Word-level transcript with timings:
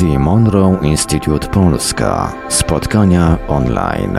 The 0.00 0.18
Monroe 0.18 0.78
Institute 0.82 1.48
Polska. 1.48 2.32
Spotkania 2.48 3.38
online. 3.48 4.18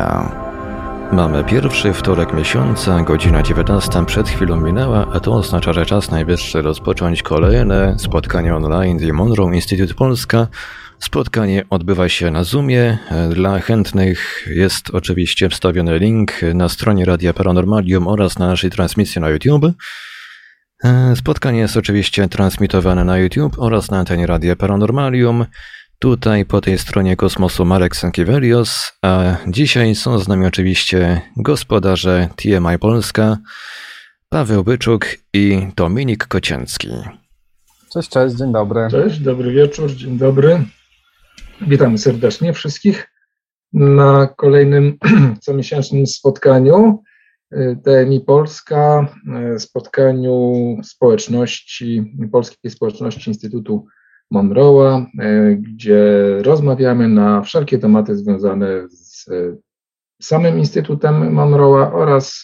Mamy 1.11 1.43
pierwszy 1.43 1.93
wtorek 1.93 2.33
miesiąca, 2.33 3.01
godzina 3.01 3.43
19 3.43 4.05
przed 4.05 4.29
chwilą 4.29 4.61
minęła, 4.61 5.07
a 5.13 5.19
to 5.19 5.33
oznacza, 5.33 5.73
że 5.73 5.85
czas 5.85 6.11
najwyższy 6.11 6.61
rozpocząć 6.61 7.23
kolejne 7.23 7.95
spotkanie 7.99 8.55
online 8.55 8.99
The 8.99 9.13
Monroe 9.13 9.55
Institute 9.55 9.93
Polska. 9.93 10.47
Spotkanie 10.99 11.63
odbywa 11.69 12.09
się 12.09 12.31
na 12.31 12.43
Zoomie. 12.43 12.97
Dla 13.29 13.59
chętnych 13.59 14.47
jest 14.55 14.89
oczywiście 14.93 15.49
wstawiony 15.49 15.99
link 15.99 16.31
na 16.53 16.69
stronie 16.69 17.05
Radia 17.05 17.33
Paranormalium 17.33 18.07
oraz 18.07 18.39
na 18.39 18.47
naszej 18.47 18.71
transmisji 18.71 19.21
na 19.21 19.29
YouTube. 19.29 19.65
E, 20.85 21.15
spotkanie 21.15 21.59
jest 21.59 21.77
oczywiście 21.77 22.27
transmitowane 22.27 23.03
na 23.03 23.17
YouTube 23.17 23.59
oraz 23.59 23.91
na 23.91 23.97
antenie 23.97 24.27
Radia 24.27 24.55
Paranormalium. 24.55 25.45
Tutaj 25.99 26.45
po 26.45 26.61
tej 26.61 26.77
stronie 26.77 27.15
kosmosu 27.15 27.65
Marek 27.65 27.95
Sankiewelios, 27.95 28.91
a 29.01 29.37
dzisiaj 29.47 29.95
są 29.95 30.19
z 30.19 30.27
nami 30.27 30.45
oczywiście 30.45 31.21
gospodarze 31.37 32.29
TMI 32.35 32.79
Polska, 32.79 33.37
Paweł 34.29 34.63
Byczuk 34.63 35.05
i 35.33 35.67
Dominik 35.75 36.27
Kocięcki. 36.27 36.89
Cześć, 37.93 38.09
cześć, 38.09 38.35
dzień 38.35 38.51
dobry. 38.51 38.87
Cześć, 38.91 39.19
dobry 39.19 39.51
wieczór, 39.51 39.91
dzień 39.91 40.17
dobry. 40.17 40.65
Witamy 41.61 41.97
serdecznie 41.97 42.53
wszystkich 42.53 43.11
na 43.73 44.27
kolejnym 44.27 44.97
comiesięcznym 45.45 46.07
spotkaniu. 46.07 47.03
TMI 47.83 48.21
Polska, 48.21 49.07
e, 49.35 49.59
spotkaniu 49.59 50.53
społeczności, 50.83 52.17
Polskiej 52.31 52.71
Społeczności 52.71 53.29
Instytutu 53.29 53.85
Monroe'a, 54.33 55.05
e, 55.19 55.55
gdzie 55.55 56.03
rozmawiamy 56.41 57.07
na 57.07 57.41
wszelkie 57.41 57.77
tematy 57.77 58.15
związane 58.17 58.89
z 58.89 59.27
e, 59.27 59.55
samym 60.21 60.59
Instytutem 60.59 61.35
Monroe'a 61.35 61.93
oraz 61.93 62.43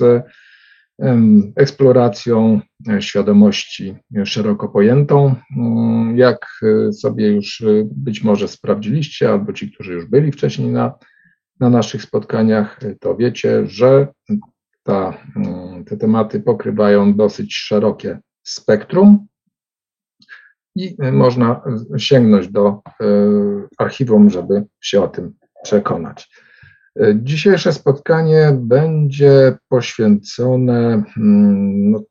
eksploracją 1.55 2.59
świadomości 2.99 3.95
szeroko 4.25 4.69
pojętą. 4.69 5.35
Mm, 5.57 6.17
jak 6.17 6.47
sobie 6.91 7.27
już 7.27 7.63
być 7.83 8.23
może 8.23 8.47
sprawdziliście, 8.47 9.29
albo 9.29 9.53
ci, 9.53 9.71
którzy 9.71 9.93
już 9.93 10.05
byli 10.05 10.31
wcześniej 10.31 10.69
na, 10.69 10.93
na 11.59 11.69
naszych 11.69 12.01
spotkaniach, 12.01 12.79
to 12.99 13.15
wiecie, 13.15 13.67
że 13.67 14.07
ta, 14.83 15.17
mm, 15.35 15.85
te 15.85 15.97
tematy 15.97 16.39
pokrywają 16.39 17.13
dosyć 17.13 17.55
szerokie 17.55 18.19
spektrum 18.43 19.27
i 20.75 20.97
można 21.11 21.61
sięgnąć 21.97 22.47
do 22.47 22.67
e, 22.67 23.05
archiwum, 23.77 24.29
żeby 24.29 24.65
się 24.81 25.03
o 25.03 25.07
tym 25.07 25.33
przekonać. 25.63 26.29
E, 26.99 27.13
dzisiejsze 27.15 27.73
spotkanie 27.73 28.57
będzie 28.61 29.57
poświęcone 29.69 31.03
mm, 31.17 31.91
no, 31.91 32.03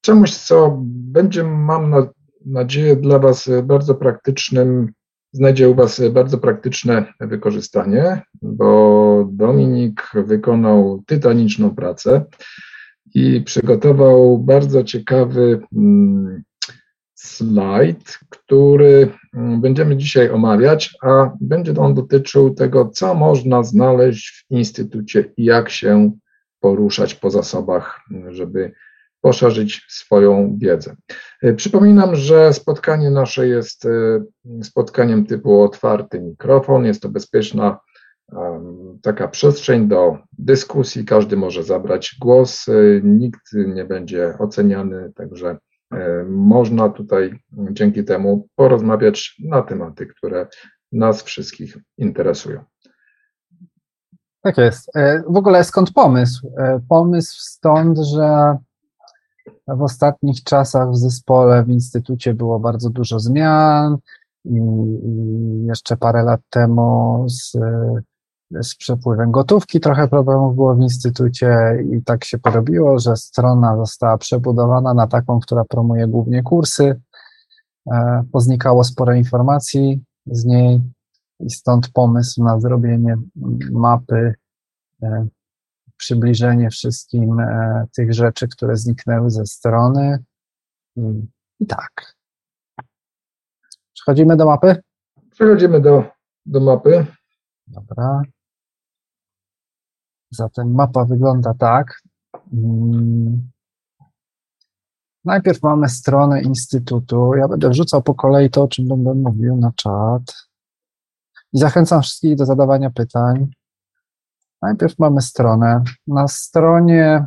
czemuś, 0.00 0.34
co 0.34 0.78
będzie, 0.86 1.44
mam 1.44 1.94
nadzieję, 2.46 2.96
dla 2.96 3.18
Was 3.18 3.50
bardzo 3.62 3.94
praktycznym 3.94 4.92
znajdzie 5.34 5.68
u 5.68 5.74
Was 5.74 6.02
bardzo 6.10 6.38
praktyczne 6.38 7.04
wykorzystanie, 7.20 8.22
bo 8.42 9.28
Dominik 9.32 10.10
wykonał 10.14 11.02
tytaniczną 11.06 11.74
pracę 11.74 12.24
i 13.14 13.40
przygotował 13.40 14.38
bardzo 14.38 14.84
ciekawy 14.84 15.60
mm, 15.76 16.42
slajd, 17.14 18.18
który 18.30 19.08
mm, 19.34 19.60
będziemy 19.60 19.96
dzisiaj 19.96 20.30
omawiać, 20.30 20.96
a 21.02 21.30
będzie 21.40 21.74
on 21.76 21.94
dotyczył 21.94 22.54
tego, 22.54 22.88
co 22.88 23.14
można 23.14 23.62
znaleźć 23.62 24.46
w 24.50 24.54
instytucie 24.54 25.32
i 25.36 25.44
jak 25.44 25.70
się 25.70 26.12
poruszać 26.60 27.14
po 27.14 27.30
zasobach, 27.30 28.00
żeby 28.28 28.72
poszerzyć 29.24 29.86
swoją 29.88 30.56
wiedzę. 30.58 30.96
E, 31.42 31.52
przypominam, 31.52 32.16
że 32.16 32.52
spotkanie 32.52 33.10
nasze 33.10 33.48
jest 33.48 33.86
e, 33.86 33.90
spotkaniem 34.62 35.26
typu 35.26 35.62
otwarty 35.62 36.20
mikrofon. 36.20 36.84
Jest 36.84 37.02
to 37.02 37.08
bezpieczna 37.08 37.78
taka 39.02 39.28
przestrzeń 39.28 39.88
do 39.88 40.18
dyskusji. 40.38 41.04
Każdy 41.04 41.36
może 41.36 41.62
zabrać 41.62 42.16
głos, 42.20 42.68
e, 42.68 42.72
nikt 43.02 43.52
nie 43.52 43.84
będzie 43.84 44.34
oceniany, 44.38 45.12
także 45.14 45.56
można 46.28 46.88
tutaj 46.88 47.38
dzięki 47.70 48.04
temu 48.04 48.48
porozmawiać 48.56 49.36
na 49.44 49.62
tematy, 49.62 50.06
które 50.06 50.46
nas 50.92 51.22
wszystkich 51.22 51.78
interesują. 51.98 52.64
Tak 54.42 54.58
jest. 54.58 54.90
W 55.28 55.36
ogóle 55.36 55.64
skąd 55.64 55.92
pomysł? 55.92 56.52
Pomysł 56.88 57.36
stąd, 57.40 57.98
że 57.98 58.56
w 59.68 59.82
ostatnich 59.82 60.42
czasach 60.42 60.90
w 60.90 60.96
zespole, 60.96 61.64
w 61.64 61.68
instytucie 61.68 62.34
było 62.34 62.60
bardzo 62.60 62.90
dużo 62.90 63.20
zmian 63.20 63.96
i, 64.44 64.60
jeszcze 65.66 65.96
parę 65.96 66.22
lat 66.22 66.40
temu 66.50 67.24
z, 67.28 67.52
z 68.50 68.74
przepływem 68.76 69.30
gotówki 69.30 69.80
trochę 69.80 70.08
problemów 70.08 70.54
było 70.54 70.74
w 70.74 70.80
instytucie 70.80 71.78
i 71.92 72.02
tak 72.02 72.24
się 72.24 72.38
porobiło, 72.38 72.98
że 72.98 73.16
strona 73.16 73.76
została 73.76 74.18
przebudowana 74.18 74.94
na 74.94 75.06
taką, 75.06 75.40
która 75.40 75.64
promuje 75.64 76.06
głównie 76.06 76.42
kursy. 76.42 77.00
E, 77.92 78.24
poznikało 78.32 78.84
sporo 78.84 79.14
informacji 79.14 80.04
z 80.26 80.44
niej 80.44 80.80
i 81.40 81.50
stąd 81.50 81.88
pomysł 81.88 82.44
na 82.44 82.60
zrobienie 82.60 83.16
mapy 83.72 84.34
e, 85.02 85.26
przybliżenie 85.96 86.70
wszystkim 86.70 87.40
e, 87.40 87.86
tych 87.96 88.14
rzeczy, 88.14 88.48
które 88.48 88.76
zniknęły 88.76 89.30
ze 89.30 89.46
strony. 89.46 90.24
I 91.60 91.66
tak. 91.66 92.14
Przechodzimy 93.92 94.36
do 94.36 94.46
mapy? 94.46 94.82
Przechodzimy 95.30 95.80
do, 95.80 96.04
do 96.46 96.60
mapy. 96.60 97.06
Dobra. 97.66 98.22
Zatem 100.30 100.74
mapa 100.74 101.04
wygląda 101.04 101.54
tak. 101.54 102.02
Mm. 102.52 103.50
Najpierw 105.24 105.62
mamy 105.62 105.88
stronę 105.88 106.42
Instytutu. 106.42 107.34
Ja 107.34 107.48
będę 107.48 107.68
wrzucał 107.68 108.02
po 108.02 108.14
kolei 108.14 108.50
to, 108.50 108.62
o 108.62 108.68
czym 108.68 108.88
będę 108.88 109.14
mówił 109.14 109.56
na 109.56 109.72
czat. 109.76 110.22
I 111.52 111.58
zachęcam 111.58 112.02
wszystkich 112.02 112.36
do 112.36 112.46
zadawania 112.46 112.90
pytań. 112.90 113.50
Najpierw 114.64 114.98
mamy 114.98 115.20
stronę. 115.20 115.82
Na 116.06 116.28
stronie 116.28 117.26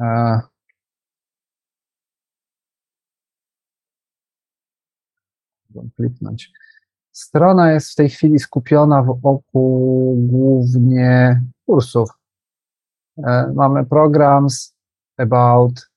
e, 0.00 0.40
kliknąć. 5.96 6.52
Strona 7.12 7.72
jest 7.72 7.92
w 7.92 7.94
tej 7.94 8.08
chwili 8.08 8.38
skupiona 8.38 9.02
wokół 9.02 10.16
głównie 10.16 11.42
kursów. 11.66 12.10
E, 13.26 13.52
mamy 13.54 13.86
programs, 13.86 14.76
about. 15.16 15.90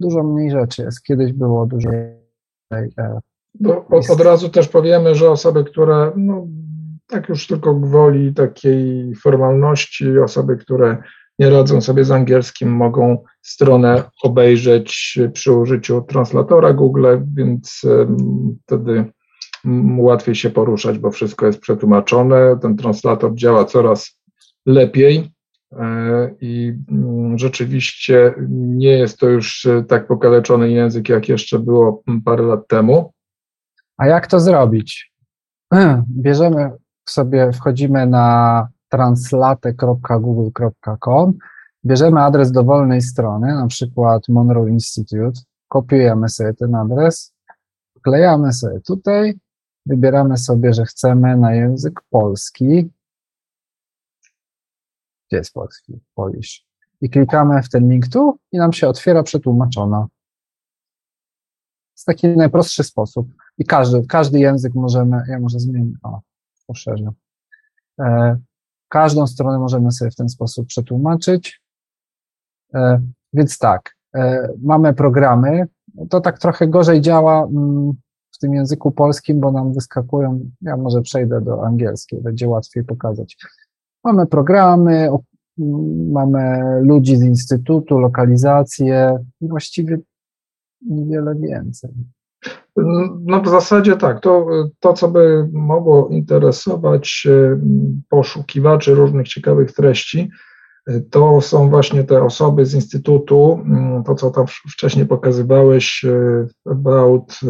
Dużo 0.00 0.22
mniej 0.22 0.50
rzeczy 0.50 0.82
jest. 0.82 1.02
Kiedyś 1.02 1.32
było 1.32 1.66
dużo. 1.66 1.90
E, 1.90 3.20
od, 3.90 4.10
od 4.10 4.20
razu 4.20 4.48
też 4.48 4.68
powiemy, 4.68 5.14
że 5.14 5.30
osoby, 5.30 5.64
które 5.64 6.12
no, 6.16 6.46
tak 7.12 7.28
już 7.28 7.46
tylko 7.46 7.74
gwoli 7.74 8.34
takiej 8.34 9.14
formalności 9.14 10.18
osoby, 10.18 10.56
które 10.56 11.02
nie 11.38 11.50
radzą 11.50 11.80
sobie 11.80 12.04
z 12.04 12.10
angielskim, 12.10 12.72
mogą 12.72 13.24
stronę 13.42 14.02
obejrzeć 14.22 15.18
przy 15.32 15.52
użyciu 15.52 16.02
translatora 16.02 16.72
Google, 16.72 17.06
więc 17.34 17.82
wtedy 18.62 19.04
łatwiej 19.98 20.34
się 20.34 20.50
poruszać, 20.50 20.98
bo 20.98 21.10
wszystko 21.10 21.46
jest 21.46 21.60
przetłumaczone. 21.60 22.58
Ten 22.62 22.76
translator 22.76 23.34
działa 23.34 23.64
coraz 23.64 24.20
lepiej 24.66 25.30
e, 25.72 26.34
i 26.40 26.72
mm, 26.90 27.38
rzeczywiście 27.38 28.34
nie 28.50 28.98
jest 28.98 29.18
to 29.18 29.28
już 29.28 29.68
tak 29.88 30.06
pokaleczony 30.06 30.70
język, 30.70 31.08
jak 31.08 31.28
jeszcze 31.28 31.58
było 31.58 32.02
parę 32.24 32.42
lat 32.42 32.68
temu. 32.68 33.12
A 33.96 34.06
jak 34.06 34.26
to 34.26 34.40
zrobić? 34.40 35.12
Bierzemy 36.22 36.81
sobie 37.08 37.52
wchodzimy 37.52 38.06
na 38.06 38.68
translate.google.com, 38.88 41.38
bierzemy 41.84 42.20
adres 42.20 42.52
dowolnej 42.52 43.02
strony, 43.02 43.54
na 43.54 43.66
przykład 43.66 44.28
Monroe 44.28 44.68
Institute, 44.68 45.40
kopiujemy 45.68 46.28
sobie 46.28 46.54
ten 46.54 46.74
adres, 46.74 47.34
wklejamy 47.96 48.52
sobie 48.52 48.80
tutaj, 48.80 49.38
wybieramy 49.86 50.36
sobie, 50.36 50.74
że 50.74 50.84
chcemy 50.84 51.36
na 51.36 51.54
język 51.54 52.00
polski. 52.10 52.90
Gdzie 55.28 55.36
jest 55.36 55.52
polski? 55.52 56.00
Polish. 56.14 56.66
I 57.00 57.10
klikamy 57.10 57.62
w 57.62 57.68
ten 57.68 57.90
link 57.90 58.08
tu 58.08 58.38
i 58.52 58.58
nam 58.58 58.72
się 58.72 58.88
otwiera 58.88 59.22
przetłumaczona. 59.22 60.06
Jest 61.96 62.06
taki 62.06 62.28
najprostszy 62.28 62.84
sposób. 62.84 63.28
I 63.58 63.64
każdy, 63.64 64.06
każdy 64.06 64.38
język 64.38 64.74
możemy, 64.74 65.22
ja 65.28 65.40
może 65.40 65.60
zmienię, 65.60 65.94
o, 66.02 66.20
poszerzę. 66.66 67.12
E, 68.00 68.36
każdą 68.88 69.26
stronę 69.26 69.58
możemy 69.58 69.92
sobie 69.92 70.10
w 70.10 70.16
ten 70.16 70.28
sposób 70.28 70.66
przetłumaczyć. 70.66 71.62
E, 72.74 73.00
więc 73.32 73.58
tak, 73.58 73.96
e, 74.14 74.48
mamy 74.62 74.94
programy. 74.94 75.66
To 76.10 76.20
tak 76.20 76.38
trochę 76.38 76.68
gorzej 76.68 77.00
działa 77.00 77.44
mm, 77.44 77.92
w 78.30 78.38
tym 78.38 78.54
języku 78.54 78.90
polskim, 78.90 79.40
bo 79.40 79.52
nam 79.52 79.72
wyskakują, 79.72 80.50
ja 80.60 80.76
może 80.76 81.02
przejdę 81.02 81.40
do 81.40 81.66
angielskiej, 81.66 82.20
będzie 82.20 82.48
łatwiej 82.48 82.84
pokazać. 82.84 83.36
Mamy 84.04 84.26
programy, 84.26 85.08
mamy 86.12 86.62
ludzi 86.82 87.16
z 87.16 87.22
instytutu, 87.22 87.98
lokalizacje 87.98 89.18
właściwie 89.40 89.98
niewiele 90.80 91.34
więcej. 91.34 91.90
No 93.20 93.40
w 93.40 93.48
zasadzie 93.48 93.96
tak, 93.96 94.20
to, 94.20 94.46
to 94.80 94.92
co 94.92 95.08
by 95.08 95.48
mogło 95.52 96.08
interesować 96.08 97.26
e, 97.30 97.60
poszukiwaczy 98.08 98.94
różnych 98.94 99.28
ciekawych 99.28 99.72
treści, 99.72 100.30
e, 100.86 101.00
to 101.00 101.40
są 101.40 101.70
właśnie 101.70 102.04
te 102.04 102.22
osoby 102.22 102.66
z 102.66 102.74
Instytutu, 102.74 103.60
mm, 103.64 104.04
to 104.04 104.14
co 104.14 104.30
tam 104.30 104.46
wcześniej 104.46 105.06
pokazywałeś, 105.06 106.04
e, 106.04 106.46
about 106.70 107.40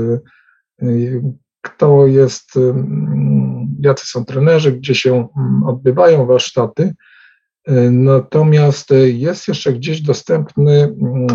kto 1.62 2.06
jest, 2.06 2.56
mm, 2.56 3.76
jacy 3.80 4.06
są 4.06 4.24
trenerzy, 4.24 4.72
gdzie 4.72 4.94
się 4.94 5.28
mm, 5.36 5.64
odbywają 5.64 6.26
warsztaty. 6.26 6.94
Natomiast 7.90 8.90
jest 9.04 9.48
jeszcze 9.48 9.72
gdzieś 9.72 10.02
dostępny 10.02 10.94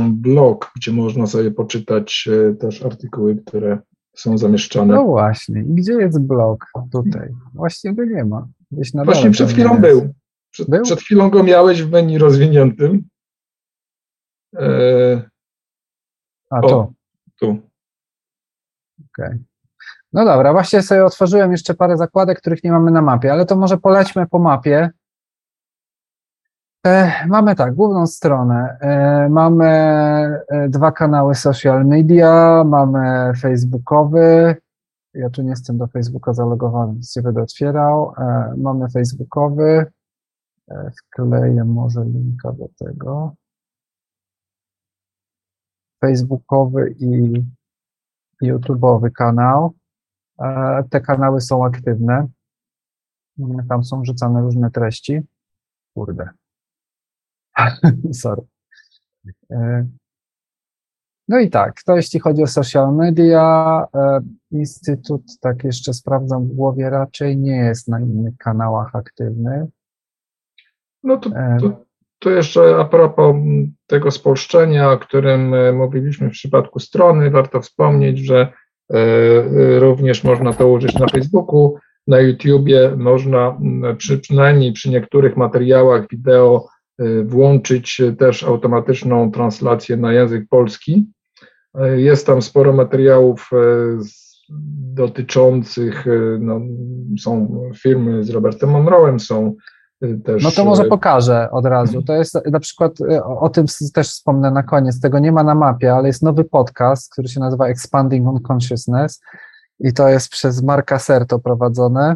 blog, 0.10 0.72
gdzie 0.76 0.92
można 0.92 1.28
sobie 1.28 1.52
poczytać 1.52 2.30
też 2.60 2.86
artykuły, 2.86 3.36
które 3.36 3.80
są 4.16 4.38
zamieszczane. 4.38 4.94
No 4.94 5.04
właśnie, 5.04 5.64
gdzie 5.64 5.94
jest 5.94 6.22
blog 6.22 6.66
tutaj? 6.92 7.30
Właśnie 7.54 7.94
go 7.94 8.06
nie 8.06 8.26
ma. 8.26 8.48
Właśnie 9.06 9.32
przed 9.32 9.50
chwilą 9.50 9.82
był. 9.82 10.14
Przed, 10.52 10.70
był. 10.70 10.84
przed, 10.84 11.00
chwilą 11.00 11.30
go 11.30 11.44
miałeś 11.44 11.84
w 11.84 11.92
menu 11.92 12.18
rozwiniętym. 12.18 13.04
E... 14.56 15.30
A 16.50 16.60
o, 16.60 16.70
tu. 16.70 16.94
Tu. 17.40 17.50
Okej. 17.50 19.26
Okay. 19.26 19.40
No 20.14 20.26
dobra, 20.26 20.54
właśnie 20.54 20.82
sobie 20.82 21.06
otworzyłem 21.06 21.52
jeszcze 21.52 21.74
parę 21.74 21.98
zakładek, 21.98 22.40
których 22.40 22.64
nie 22.64 22.72
mamy 22.72 22.92
na 22.92 23.02
mapie, 23.02 23.32
ale 23.32 23.46
to 23.46 23.56
może 23.56 23.78
polećmy 23.78 24.28
po 24.28 24.40
mapie. 24.40 24.90
E, 26.86 27.28
mamy 27.28 27.56
tak, 27.56 27.76
główną 27.76 28.08
stronę. 28.08 28.78
E, 28.82 29.30
mamy 29.30 29.66
e, 29.66 30.70
dwa 30.70 30.92
kanały 30.92 31.36
social 31.36 31.86
media, 31.86 32.64
mamy 32.64 33.34
facebookowy. 33.42 34.56
Ja 35.14 35.30
tu 35.30 35.42
nie 35.42 35.50
jestem 35.50 35.78
do 35.78 35.88
Facebooka 35.88 36.34
zalogowany, 36.34 36.94
więc 36.94 37.16
nie 37.16 37.22
będę 37.22 37.42
otwierał. 37.42 38.14
Mamy 38.58 38.90
facebookowy. 38.90 39.86
Wkleję 40.98 41.64
może 41.64 42.04
linka 42.04 42.52
do 42.52 42.68
tego. 42.80 43.36
Facebookowy 46.02 46.96
i 47.00 47.44
YouTube'owy 48.44 49.12
kanał. 49.12 49.74
Te 50.90 51.02
kanały 51.02 51.42
są 51.42 51.66
aktywne. 51.66 52.28
Tam 53.70 53.84
są 53.84 54.02
wrzucane 54.02 54.42
różne 54.42 54.72
treści. 54.72 55.22
Kurde, 55.94 56.30
Sorry. 58.22 58.42
E, 59.52 59.88
no 61.28 61.40
i 61.40 61.50
tak, 61.50 61.84
to 61.84 61.96
jeśli 61.96 62.20
chodzi 62.20 62.44
o 62.44 62.48
social 62.48 62.96
media, 62.96 63.86
e, 63.96 64.20
Instytut, 64.52 65.22
tak 65.42 65.64
jeszcze 65.64 65.94
sprawdzam 65.94 66.46
w 66.46 66.54
głowie, 66.54 66.90
raczej 66.90 67.38
nie 67.38 67.56
jest 67.56 67.88
na 67.88 68.00
innych 68.00 68.38
kanałach 68.38 68.96
aktywny. 68.96 69.68
No 71.04 71.18
to, 71.18 71.30
e, 71.30 71.58
to, 71.60 71.86
to 72.20 72.30
jeszcze 72.30 72.78
a 72.80 72.86
propos 72.86 73.36
tego 73.88 74.12
spolszczenia, 74.12 74.92
o 74.92 74.98
którym 74.98 75.76
mówiliśmy 75.78 76.30
w 76.30 76.32
przypadku 76.32 76.80
strony, 76.80 77.32
warto 77.32 77.62
wspomnieć, 77.62 78.20
że 78.20 78.54
również 79.80 80.24
można 80.24 80.54
to 80.54 80.68
użyć 80.68 81.00
na 81.00 81.08
Facebooku, 81.08 81.78
na 82.08 82.20
YouTubie, 82.20 82.92
można 82.98 83.58
przy, 83.98 84.20
przynajmniej 84.20 84.74
przy 84.74 84.90
niektórych 84.90 85.38
materiałach 85.38 86.08
wideo 86.10 86.68
włączyć 87.26 88.02
też 88.20 88.44
automatyczną 88.44 89.32
translację 89.32 89.98
na 89.98 90.14
język 90.14 90.50
polski. 90.50 91.12
Y, 91.80 92.02
jest 92.02 92.28
tam 92.28 92.42
sporo 92.42 92.74
materiałów 92.74 93.50
y, 93.54 93.58
dotyczących, 94.94 96.06
no, 96.40 96.62
są 97.20 97.62
filmy 97.76 98.24
z 98.24 98.30
Robertem 98.30 98.70
Monroe'em, 98.70 99.20
są 99.20 99.56
też... 100.24 100.44
No 100.44 100.52
to 100.52 100.66
może 100.66 100.86
pokażę 100.86 101.52
od 101.52 101.66
razu. 101.66 102.02
To 102.02 102.14
jest 102.14 102.40
na 102.52 102.60
przykład, 102.60 102.92
o 103.26 103.50
tym 103.50 103.66
też 103.94 104.08
wspomnę 104.08 104.52
na 104.52 104.64
koniec, 104.64 105.00
tego 105.00 105.20
nie 105.20 105.32
ma 105.32 105.44
na 105.44 105.56
mapie, 105.56 105.94
ale 105.94 106.08
jest 106.08 106.24
nowy 106.24 106.44
podcast, 106.44 107.12
który 107.12 107.28
się 107.28 107.40
nazywa 107.40 107.68
Expanding 107.68 108.28
on 108.28 108.40
Consciousness 108.52 109.22
i 109.80 109.94
to 109.94 110.10
jest 110.10 110.30
przez 110.30 110.64
Marka 110.64 111.00
Serto 111.00 111.40
prowadzone 111.40 112.16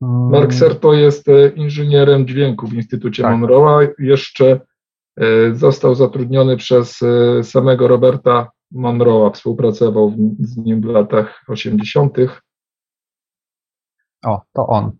Mark 0.00 0.54
Serpo 0.54 0.94
jest 0.94 1.28
e, 1.28 1.48
inżynierem 1.48 2.26
dźwięku 2.26 2.66
w 2.66 2.74
Instytucie 2.74 3.22
tak. 3.22 3.32
Monroe'a. 3.32 3.88
Jeszcze 3.98 4.60
e, 5.16 5.54
został 5.54 5.94
zatrudniony 5.94 6.56
przez 6.56 7.02
e, 7.02 7.44
samego 7.44 7.88
Roberta 7.88 8.50
Monroe'a. 8.72 9.34
Współpracował 9.34 10.14
z 10.38 10.56
nim 10.56 10.80
w 10.80 10.84
latach 10.84 11.44
80. 11.48 12.16
O, 14.24 14.42
to 14.52 14.66
on. 14.66 14.92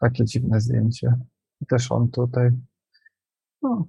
Takie 0.00 0.24
dziwne 0.24 0.60
zdjęcie. 0.60 1.14
Też 1.68 1.92
on 1.92 2.10
tutaj. 2.10 2.50
No. 3.62 3.86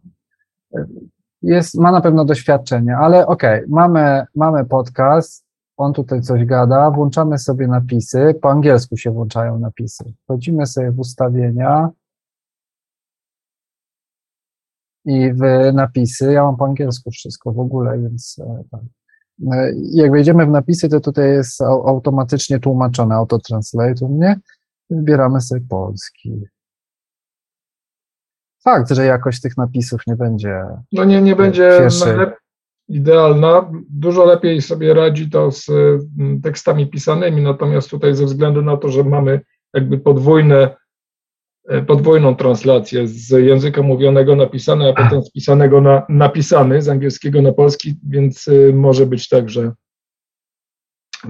Jest, 1.42 1.76
ma 1.76 1.92
na 1.92 2.02
pewno 2.02 2.26
doświadczenie, 2.26 2.98
ale 2.98 3.28
okej, 3.28 3.58
okay, 3.58 3.70
mamy, 3.70 4.26
mamy 4.36 4.66
podcast 4.66 5.46
on 5.78 5.94
tutaj 5.94 6.22
coś 6.22 6.46
gada, 6.46 6.92
włączamy 6.92 7.38
sobie 7.38 7.68
napisy, 7.68 8.36
po 8.42 8.50
angielsku 8.50 8.98
się 8.98 9.12
włączają 9.12 9.60
napisy. 9.60 10.14
Wchodzimy 10.24 10.66
sobie 10.66 10.92
w 10.92 11.00
ustawienia 11.00 11.90
i 15.06 15.34
w 15.34 15.74
napisy, 15.74 16.34
ja 16.34 16.44
mam 16.44 16.58
po 16.58 16.66
angielsku 16.66 17.12
wszystko 17.12 17.52
w 17.52 17.60
ogóle, 17.60 18.00
więc 18.00 18.40
e, 18.40 18.64
tak. 18.72 18.82
E, 19.52 19.72
jak 19.92 20.12
wejdziemy 20.12 20.46
w 20.46 20.50
napisy, 20.50 20.90
to 20.90 21.00
tutaj 21.00 21.30
jest 21.30 21.62
automatycznie 21.62 22.60
tłumaczone 22.60 23.16
autotranslate 23.16 24.06
u 24.06 24.10
mnie. 24.10 24.40
Wybieramy 24.90 25.42
sobie 25.42 25.62
polski. 25.70 26.44
Fakt, 28.64 28.92
że 28.92 29.06
jakość 29.06 29.42
tych 29.42 29.58
napisów 29.58 30.02
nie 30.08 30.16
będzie. 30.16 30.64
No 30.92 31.04
nie, 31.04 31.22
nie 31.22 31.36
będzie 31.36 31.90
idealna. 32.90 33.72
Dużo 33.90 34.26
lepiej 34.26 34.62
sobie 34.62 34.94
radzi 34.94 35.30
to 35.30 35.52
z 35.52 35.70
mm, 35.70 36.42
tekstami 36.42 36.88
pisanymi, 36.88 37.42
natomiast 37.42 37.90
tutaj 37.90 38.16
ze 38.16 38.26
względu 38.26 38.62
na 38.62 38.78
to, 38.78 38.90
że 38.90 39.04
mamy 39.04 39.42
jakby 39.74 39.98
podwójne, 39.98 40.76
e, 41.70 41.82
podwójną 41.82 42.36
translację 42.36 43.08
z 43.08 43.30
języka 43.30 43.82
mówionego 43.82 44.36
napisane, 44.36 44.94
a 44.96 45.04
potem 45.04 45.24
z 45.24 45.32
pisanego 45.32 45.82
na 45.82 46.06
napisany, 46.10 46.82
z 46.82 46.90
angielskiego 46.90 47.42
na 47.42 47.54
polski, 47.54 47.96
więc 48.10 48.48
e, 48.48 48.74
może 48.74 49.06
być 49.06 49.30
tak, 49.30 49.50
że 49.50 49.72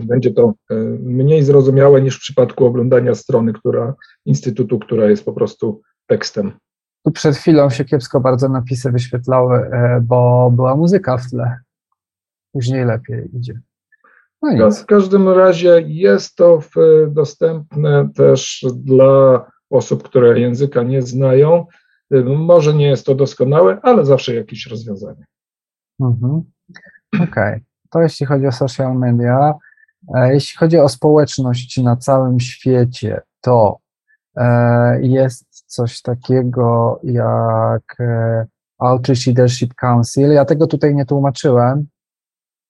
będzie 0.04 0.32
to 0.32 0.54
e, 0.72 0.76
mniej 1.00 1.44
zrozumiałe 1.44 2.02
niż 2.02 2.18
w 2.18 2.22
przypadku 2.22 2.66
oglądania 2.66 3.16
strony, 3.16 3.54
która 3.54 3.96
instytutu, 4.26 4.80
która 4.80 5.10
jest 5.10 5.26
po 5.26 5.34
prostu 5.34 5.82
tekstem. 6.08 6.52
Tu 7.04 7.12
przed 7.12 7.36
chwilą 7.36 7.70
się 7.70 7.86
kiepsko 7.86 8.20
bardzo 8.20 8.50
napisy 8.50 8.92
wyświetlały, 8.92 9.58
e, 9.58 10.02
bo 10.02 10.52
była 10.52 10.76
muzyka 10.76 11.18
w 11.18 11.30
tle. 11.30 11.58
Później 12.52 12.86
lepiej 12.86 13.38
idzie. 13.38 13.60
No 14.42 14.72
w 14.72 14.86
każdym 14.86 15.30
razie 15.30 15.82
jest 15.86 16.36
to 16.36 16.60
dostępne 17.08 18.10
też 18.16 18.66
dla 18.76 19.46
osób, 19.70 20.04
które 20.04 20.40
języka 20.40 20.84
nie 20.84 21.02
znają. 21.02 21.66
E, 22.12 22.22
może 22.24 22.74
nie 22.74 22.88
jest 22.88 23.06
to 23.06 23.16
doskonałe, 23.16 23.80
ale 23.82 24.06
zawsze 24.06 24.36
jakieś 24.36 24.68
rozwiązanie. 24.68 25.26
Mhm. 26.02 26.44
Okej, 27.14 27.24
okay. 27.28 27.62
to 27.90 28.02
jeśli 28.02 28.26
chodzi 28.26 28.48
o 28.48 28.52
social 28.52 28.96
media. 28.96 29.54
E, 30.16 30.34
jeśli 30.34 30.58
chodzi 30.58 30.78
o 30.78 30.90
społeczność 30.90 31.78
na 31.78 31.96
całym 31.96 32.40
świecie, 32.40 33.22
to 33.42 33.78
jest 35.02 35.64
coś 35.66 36.02
takiego 36.02 37.00
jak 37.04 38.00
e, 38.00 38.46
Outreach 38.78 39.28
Leadership 39.28 39.74
Council. 39.74 40.32
Ja 40.32 40.46
tego 40.46 40.68
tutaj 40.68 40.96
nie 40.96 41.06
tłumaczyłem. 41.06 41.88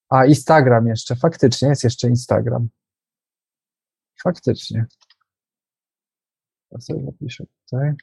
A 0.10 0.26
Instagram 0.26 0.88
jeszcze, 0.88 1.16
faktycznie 1.16 1.70
jest 1.70 1.84
jeszcze 1.84 2.08
Instagram. 2.08 2.70
Faktycznie. 4.24 4.86
Ja 6.72 6.80
sobie 6.80 7.06
zapiszę 7.06 7.44
tutaj, 7.64 7.94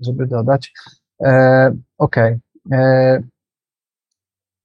żeby 0.00 0.26
dodać. 0.26 0.72
E, 1.24 1.72
OK. 1.98 2.16
E, 2.72 3.22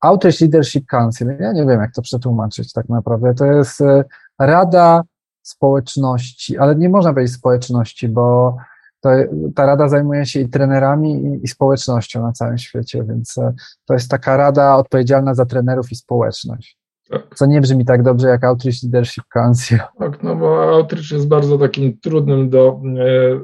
Outreach 0.02 0.42
Leadership 0.42 0.86
Council, 0.86 1.28
ja 1.40 1.52
nie 1.52 1.66
wiem, 1.66 1.82
jak 1.82 1.94
to 1.94 2.02
przetłumaczyć 2.02 2.74
tak 2.74 2.90
naprawdę. 2.90 3.34
To 3.34 3.46
jest 3.46 3.82
e, 3.82 4.04
Rada 4.40 5.02
Społeczności, 5.50 6.58
ale 6.58 6.76
nie 6.76 6.90
można 6.90 7.14
powiedzieć 7.14 7.36
społeczności, 7.36 8.08
bo 8.08 8.58
to, 9.02 9.10
ta 9.56 9.66
rada 9.66 9.90
zajmuje 9.90 10.26
się 10.26 10.40
i 10.40 10.50
trenerami, 10.50 11.24
i, 11.24 11.44
i, 11.44 11.48
społecznością 11.48 12.22
na 12.22 12.32
całym 12.32 12.58
świecie, 12.58 13.04
więc 13.10 13.38
e, 13.38 13.54
to 13.86 13.94
jest 13.94 14.12
taka 14.12 14.38
rada 14.38 14.76
odpowiedzialna 14.76 15.34
za 15.34 15.46
trenerów 15.46 15.92
i 15.92 15.96
społeczność. 15.96 16.80
Tak. 17.10 17.36
Co 17.36 17.46
nie 17.46 17.62
brzmi 17.62 17.86
tak 17.86 18.04
dobrze 18.04 18.28
jak 18.28 18.44
Outreach 18.44 18.84
Leadership 18.84 19.24
Council. 19.34 19.80
Tak, 20.00 20.24
no 20.24 20.36
bo 20.36 20.64
Outreach 20.64 21.12
jest 21.12 21.28
bardzo 21.28 21.58
takim 21.58 22.00
trudnym 22.00 22.50
do 22.50 22.82
e, 23.00 23.40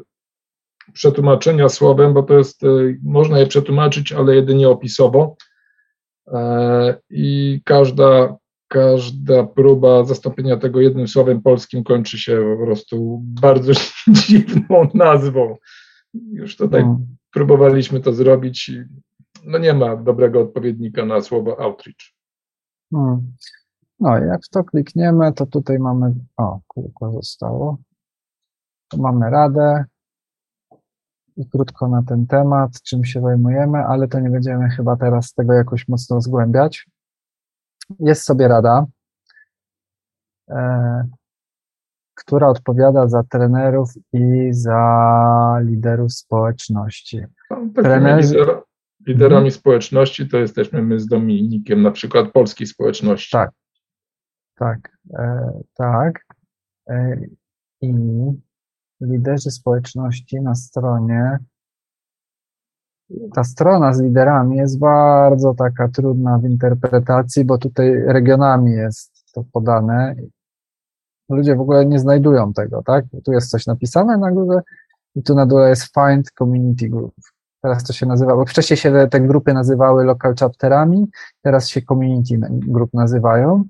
przetłumaczenia 0.93 1.69
słowem, 1.69 2.13
bo 2.13 2.23
to 2.23 2.37
jest, 2.37 2.63
e, 2.63 2.67
można 3.03 3.39
je 3.39 3.47
przetłumaczyć, 3.47 4.11
ale 4.13 4.35
jedynie 4.35 4.69
opisowo. 4.69 5.35
E, 6.27 6.95
I 7.09 7.61
każda, 7.65 8.35
każda 8.75 9.43
próba 9.43 10.03
zastąpienia 10.03 10.57
tego 10.57 10.81
jednym 10.81 11.07
słowem 11.07 11.41
polskim 11.41 11.83
kończy 11.83 12.19
się 12.19 12.55
po 12.57 12.65
prostu 12.65 13.21
bardzo 13.23 13.73
dziwną 14.27 14.87
nazwą. 14.93 15.55
Już 16.13 16.57
tutaj 16.57 16.81
hmm. 16.81 17.17
próbowaliśmy 17.31 17.99
to 17.99 18.13
zrobić 18.13 18.69
i 18.69 18.83
no 19.45 19.57
nie 19.57 19.73
ma 19.73 19.95
dobrego 19.95 20.41
odpowiednika 20.41 21.05
na 21.05 21.21
słowo 21.21 21.59
outreach. 21.59 22.13
Hmm. 22.93 23.33
No, 23.99 24.17
jak 24.17 24.45
w 24.45 24.49
to 24.49 24.63
klikniemy, 24.63 25.33
to 25.33 25.45
tutaj 25.45 25.79
mamy, 25.79 26.13
o, 26.37 26.59
kółko 26.67 27.11
zostało. 27.11 27.77
Tu 28.87 29.01
mamy 29.01 29.29
radę 29.29 29.85
i 31.37 31.49
krótko 31.49 31.87
na 31.87 32.03
ten 32.03 32.27
temat, 32.27 32.81
czym 32.81 33.05
się 33.05 33.21
zajmujemy, 33.21 33.77
ale 33.77 34.07
to 34.07 34.19
nie 34.19 34.29
będziemy 34.29 34.69
chyba 34.69 34.95
teraz 34.95 35.33
tego 35.33 35.53
jakoś 35.53 35.87
mocno 35.87 36.21
zgłębiać. 36.21 36.85
Jest 37.99 38.23
sobie 38.23 38.47
rada, 38.47 38.85
e, 40.49 41.07
która 42.15 42.47
odpowiada 42.47 43.07
za 43.07 43.23
trenerów 43.23 43.89
i 44.13 44.47
za 44.51 45.59
liderów 45.63 46.13
społeczności. 46.13 47.21
No, 47.49 47.57
Trenerzy, 47.75 48.45
liderami 49.07 49.47
mhm. 49.47 49.51
społeczności 49.51 50.29
to 50.29 50.37
jesteśmy 50.37 50.81
my 50.81 50.99
z 50.99 51.07
Dominikiem, 51.07 51.81
na 51.81 51.91
przykład 51.91 52.31
polskiej 52.31 52.67
społeczności. 52.67 53.31
Tak, 53.31 53.51
tak, 54.55 54.97
e, 55.13 55.51
tak. 55.73 56.25
E, 56.89 57.19
I 57.81 57.93
liderzy 59.01 59.51
społeczności 59.51 60.41
na 60.41 60.55
stronie. 60.55 61.37
Ta 63.33 63.43
strona 63.43 63.93
z 63.93 64.01
liderami 64.01 64.57
jest 64.57 64.79
bardzo 64.79 65.53
taka 65.53 65.87
trudna 65.87 66.37
w 66.37 66.45
interpretacji, 66.45 67.45
bo 67.45 67.57
tutaj 67.57 67.93
regionami 68.05 68.71
jest 68.71 69.25
to 69.33 69.43
podane. 69.51 70.15
Ludzie 71.29 71.55
w 71.55 71.61
ogóle 71.61 71.85
nie 71.85 71.99
znajdują 71.99 72.53
tego, 72.53 72.83
tak? 72.83 73.05
Tu 73.23 73.31
jest 73.31 73.49
coś 73.49 73.67
napisane 73.67 74.17
na 74.17 74.31
górze 74.31 74.61
i 75.15 75.23
tu 75.23 75.35
na 75.35 75.45
dole 75.45 75.69
jest 75.69 75.93
Find 75.93 76.31
Community 76.31 76.89
Group. 76.89 77.13
Teraz 77.61 77.83
to 77.83 77.93
się 77.93 78.05
nazywa, 78.05 78.35
bo 78.35 78.45
wcześniej 78.45 78.77
się 78.77 79.07
te 79.11 79.21
grupy 79.21 79.53
nazywały 79.53 80.03
local 80.03 80.35
chapterami, 80.35 81.07
teraz 81.41 81.69
się 81.69 81.81
community 81.81 82.39
group 82.51 82.93
nazywają. 82.93 83.63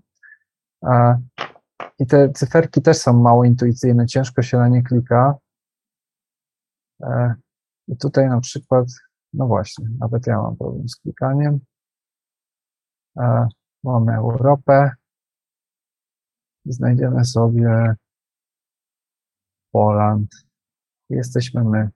I 2.00 2.08
te 2.08 2.30
cyferki 2.30 2.82
też 2.82 2.98
są 2.98 3.14
mało 3.14 3.46
intuicyjne, 3.46 4.06
ciężko 4.06 4.42
się 4.42 4.58
na 4.58 4.68
nie 4.68 4.84
klika. 4.84 5.36
E, 7.04 7.36
I 7.88 7.98
tutaj 7.98 8.30
na 8.30 8.42
przykład, 8.42 8.86
no 9.38 9.48
właśnie, 9.48 9.86
nawet 10.00 10.28
ja 10.28 10.42
mam 10.42 10.58
problem 10.58 10.90
z 10.90 10.96
klikaniem. 10.96 11.60
E, 13.18 13.48
mamy 13.84 14.16
Europę. 14.16 14.92
Znajdziemy 16.66 17.26
sobie 17.26 17.96
Poland. 19.72 20.32
Jesteśmy 21.10 21.64
my. 21.64 21.90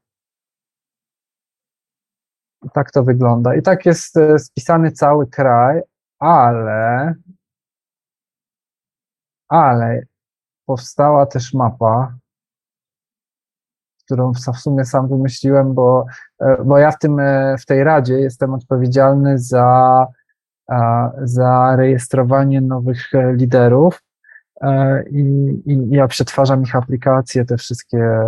I 2.65 2.69
tak 2.74 2.91
to 2.91 3.03
wygląda. 3.03 3.55
I 3.55 3.62
tak 3.62 3.86
jest 3.86 4.17
e, 4.17 4.39
spisany 4.39 4.91
cały 4.91 5.27
kraj, 5.27 5.81
ale, 6.19 7.13
ale 9.48 10.03
powstała 10.65 11.25
też 11.25 11.53
mapa, 11.53 12.17
którą 14.10 14.34
w 14.34 14.60
sumie 14.60 14.86
sam 14.86 15.08
wymyśliłem, 15.08 15.74
bo, 15.74 16.06
e, 16.42 16.63
bo 16.66 16.78
ja 16.78 16.92
w, 16.92 17.00
tym, 17.00 17.20
e, 17.20 17.56
w 17.60 17.66
tej 17.66 17.84
radzie 17.84 18.13
jestem 18.13 18.54
odpowiedzialny 18.54 19.39
za, 19.39 20.08
za 21.24 21.75
rejestrowanie 21.75 22.62
nowych 22.62 23.13
e, 23.13 23.34
liderów 23.34 24.04
i, 25.12 25.24
i 25.66 25.89
ja 25.89 26.08
przetwarzam 26.08 26.63
ich 26.63 26.75
aplikacje, 26.75 27.46
te 27.46 27.58
wszystkie, 27.58 28.20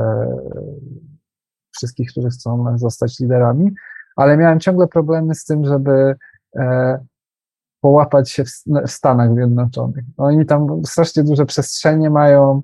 wszystkich, 1.75 2.11
którzy 2.11 2.29
chcą 2.29 2.77
zostać 2.77 3.19
liderami, 3.19 3.71
ale 4.15 4.37
miałem 4.37 4.59
ciągle 4.59 4.87
problemy 4.87 5.35
z 5.35 5.45
tym, 5.45 5.65
żeby 5.65 6.15
połapać 7.81 8.31
się 8.31 8.45
w, 8.45 8.51
w 8.87 8.91
Stanach 8.91 9.33
Zjednoczonych. 9.33 10.03
Oni 10.17 10.45
tam 10.45 10.85
strasznie 10.85 11.23
duże 11.23 11.45
przestrzenie 11.45 12.09
mają, 12.09 12.61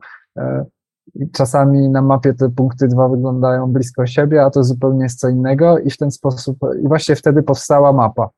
czasami 1.32 1.90
na 1.90 2.02
mapie 2.02 2.34
te 2.34 2.50
punkty 2.50 2.88
dwa 2.88 3.10
wyglądają 3.10 3.72
blisko 3.72 4.06
siebie, 4.06 4.44
a 4.44 4.50
to 4.50 4.64
zupełnie 4.64 5.04
jest 5.04 5.20
co 5.20 5.30
innego 5.30 5.80
i 5.80 5.90
w 5.90 5.98
ten 5.98 6.12
sposób, 6.12 6.58
i 6.84 6.88
właśnie 6.88 7.16
wtedy 7.16 7.44
powstała 7.44 7.94
mapa, 7.94 8.30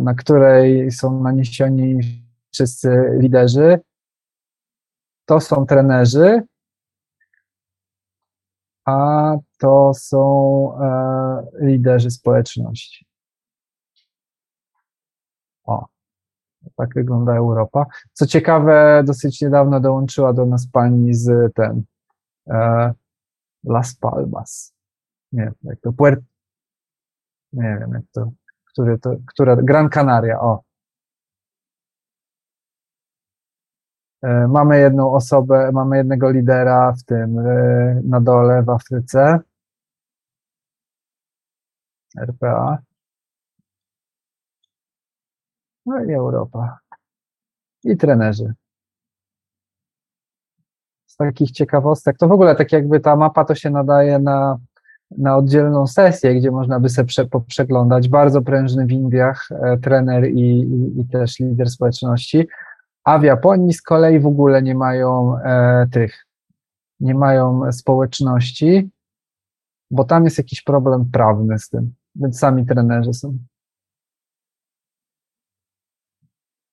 na 0.00 0.14
której 0.14 0.90
są 0.90 1.22
naniesieni 1.22 2.00
wszyscy 2.52 3.18
liderzy. 3.18 3.80
To 5.24 5.40
są 5.40 5.66
trenerzy, 5.66 6.42
a 8.84 9.36
to 9.58 9.92
są 9.94 10.78
e, 10.80 11.46
liderzy 11.60 12.10
społeczności. 12.10 13.06
O, 15.64 15.86
tak 16.76 16.94
wygląda 16.94 17.36
Europa. 17.36 17.86
Co 18.12 18.26
ciekawe, 18.26 19.02
dosyć 19.06 19.40
niedawno 19.40 19.80
dołączyła 19.80 20.32
do 20.32 20.46
nas 20.46 20.66
pani 20.66 21.14
z 21.14 21.54
ten 21.54 21.82
e, 22.50 22.92
Las 23.64 23.94
Palmas. 23.94 24.74
Nie 25.32 25.42
wiem, 25.42 25.54
jak 25.62 25.80
to, 25.80 25.92
Puerto, 25.92 26.22
nie 27.52 27.78
wiem, 27.80 27.92
jak 27.92 28.02
to, 28.12 28.30
który 28.72 28.98
to, 28.98 29.16
która, 29.26 29.56
Gran 29.56 29.88
Canaria, 29.88 30.40
o. 30.40 30.62
E, 34.22 34.48
mamy 34.48 34.80
jedną 34.80 35.12
osobę, 35.12 35.70
mamy 35.72 35.96
jednego 35.96 36.30
lidera 36.30 36.92
w 36.92 37.04
tym, 37.04 37.38
e, 37.38 38.00
na 38.04 38.20
dole 38.20 38.62
w 38.62 38.70
Afryce. 38.70 39.40
RPA. 42.16 42.91
No 45.86 46.04
i 46.04 46.12
Europa. 46.12 46.78
I 47.84 47.96
trenerzy. 47.96 48.54
Z 51.06 51.16
takich 51.16 51.50
ciekawostek, 51.50 52.18
to 52.18 52.28
w 52.28 52.32
ogóle 52.32 52.56
tak 52.56 52.72
jakby 52.72 53.00
ta 53.00 53.16
mapa 53.16 53.44
to 53.44 53.54
się 53.54 53.70
nadaje 53.70 54.18
na, 54.18 54.58
na 55.18 55.36
oddzielną 55.36 55.86
sesję, 55.86 56.34
gdzie 56.34 56.50
można 56.50 56.80
by 56.80 56.88
sobie 56.88 57.06
prze, 57.06 57.26
przeglądać. 57.46 58.08
Bardzo 58.08 58.42
prężny 58.42 58.86
w 58.86 58.92
Indiach 58.92 59.48
e, 59.50 59.78
trener 59.78 60.30
i, 60.30 60.60
i, 60.60 61.00
i, 61.00 61.08
też 61.08 61.40
lider 61.40 61.70
społeczności, 61.70 62.48
a 63.04 63.18
w 63.18 63.22
Japonii 63.22 63.72
z 63.72 63.82
kolei 63.82 64.20
w 64.20 64.26
ogóle 64.26 64.62
nie 64.62 64.74
mają 64.74 65.38
e, 65.38 65.86
tych, 65.92 66.26
nie 67.00 67.14
mają 67.14 67.72
społeczności, 67.72 68.90
bo 69.90 70.04
tam 70.04 70.24
jest 70.24 70.38
jakiś 70.38 70.62
problem 70.62 71.10
prawny 71.12 71.58
z 71.58 71.68
tym, 71.68 71.94
więc 72.14 72.38
sami 72.38 72.66
trenerzy 72.66 73.14
są. 73.14 73.38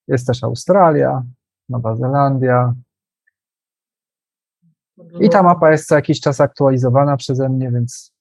Jest 0.10 0.28
też 0.28 0.44
Australia, 0.44 1.24
Nowa 1.70 1.96
Zelandia. 1.96 2.74
I 5.20 5.30
ta 5.30 5.44
mapa 5.44 5.72
jest 5.72 5.88
co 5.88 5.96
jakiś 5.96 6.22
czas 6.22 6.42
aktualizowana 6.42 7.18
przeze 7.18 7.50
mnie, 7.50 7.72
więc. 7.72 8.14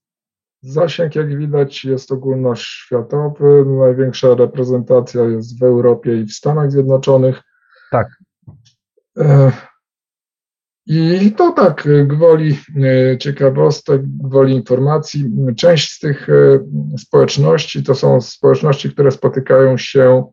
Zasięg, 0.62 1.14
jak 1.14 1.38
widać, 1.38 1.84
jest 1.84 2.12
ogólnoświatowy. 2.12 3.64
Największa 3.66 4.34
reprezentacja 4.34 5.22
jest 5.22 5.60
w 5.60 5.62
Europie 5.62 6.20
i 6.20 6.24
w 6.24 6.32
Stanach 6.32 6.72
Zjednoczonych. 6.72 7.42
Tak. 7.90 8.08
I 10.86 11.32
to 11.32 11.52
tak, 11.52 11.88
gwoli 12.06 12.58
e, 12.82 13.18
ciekawostek, 13.18 14.02
gwoli 14.04 14.54
informacji. 14.54 15.30
Część 15.56 15.92
z 15.92 15.98
tych 15.98 16.28
e, 16.28 16.58
społeczności 16.98 17.82
to 17.82 17.94
są 17.94 18.20
społeczności, 18.20 18.90
które 18.90 19.10
spotykają 19.10 19.78
się 19.78 20.24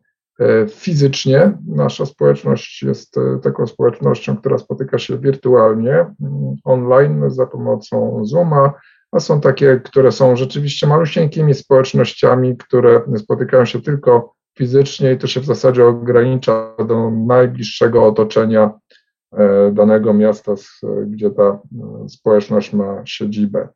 fizycznie. 0.70 1.58
Nasza 1.66 2.06
społeczność 2.06 2.82
jest 2.82 3.18
e, 3.18 3.38
taką 3.42 3.66
społecznością, 3.66 4.36
która 4.36 4.58
spotyka 4.58 4.98
się 4.98 5.18
wirtualnie, 5.18 5.92
mm, 5.92 6.56
online 6.64 7.30
za 7.30 7.46
pomocą 7.46 8.20
Zooma 8.24 8.72
a 9.12 9.20
są 9.20 9.40
takie, 9.40 9.80
które 9.84 10.12
są 10.12 10.36
rzeczywiście 10.36 10.86
malusieńkimi 10.86 11.54
społecznościami, 11.54 12.56
które 12.56 13.02
spotykają 13.16 13.64
się 13.64 13.82
tylko 13.82 14.34
fizycznie 14.58 15.12
i 15.12 15.18
to 15.18 15.26
się 15.26 15.40
w 15.40 15.44
zasadzie 15.44 15.84
ogranicza 15.84 16.72
do 16.88 17.10
najbliższego 17.10 18.06
otoczenia 18.06 18.70
e, 19.32 19.72
danego 19.72 20.14
miasta, 20.14 20.52
gdzie 21.06 21.30
ta 21.30 21.42
e, 21.42 21.60
społeczność 22.08 22.72
ma 22.72 23.02
siedzibę. 23.04 23.68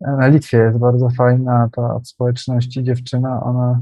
Na 0.00 0.26
Litwie 0.26 0.58
jest 0.58 0.78
bardzo 0.78 1.10
fajna 1.10 1.68
ta 1.76 1.94
od 1.94 2.08
społeczności 2.08 2.82
dziewczyna, 2.82 3.42
ona, 3.42 3.80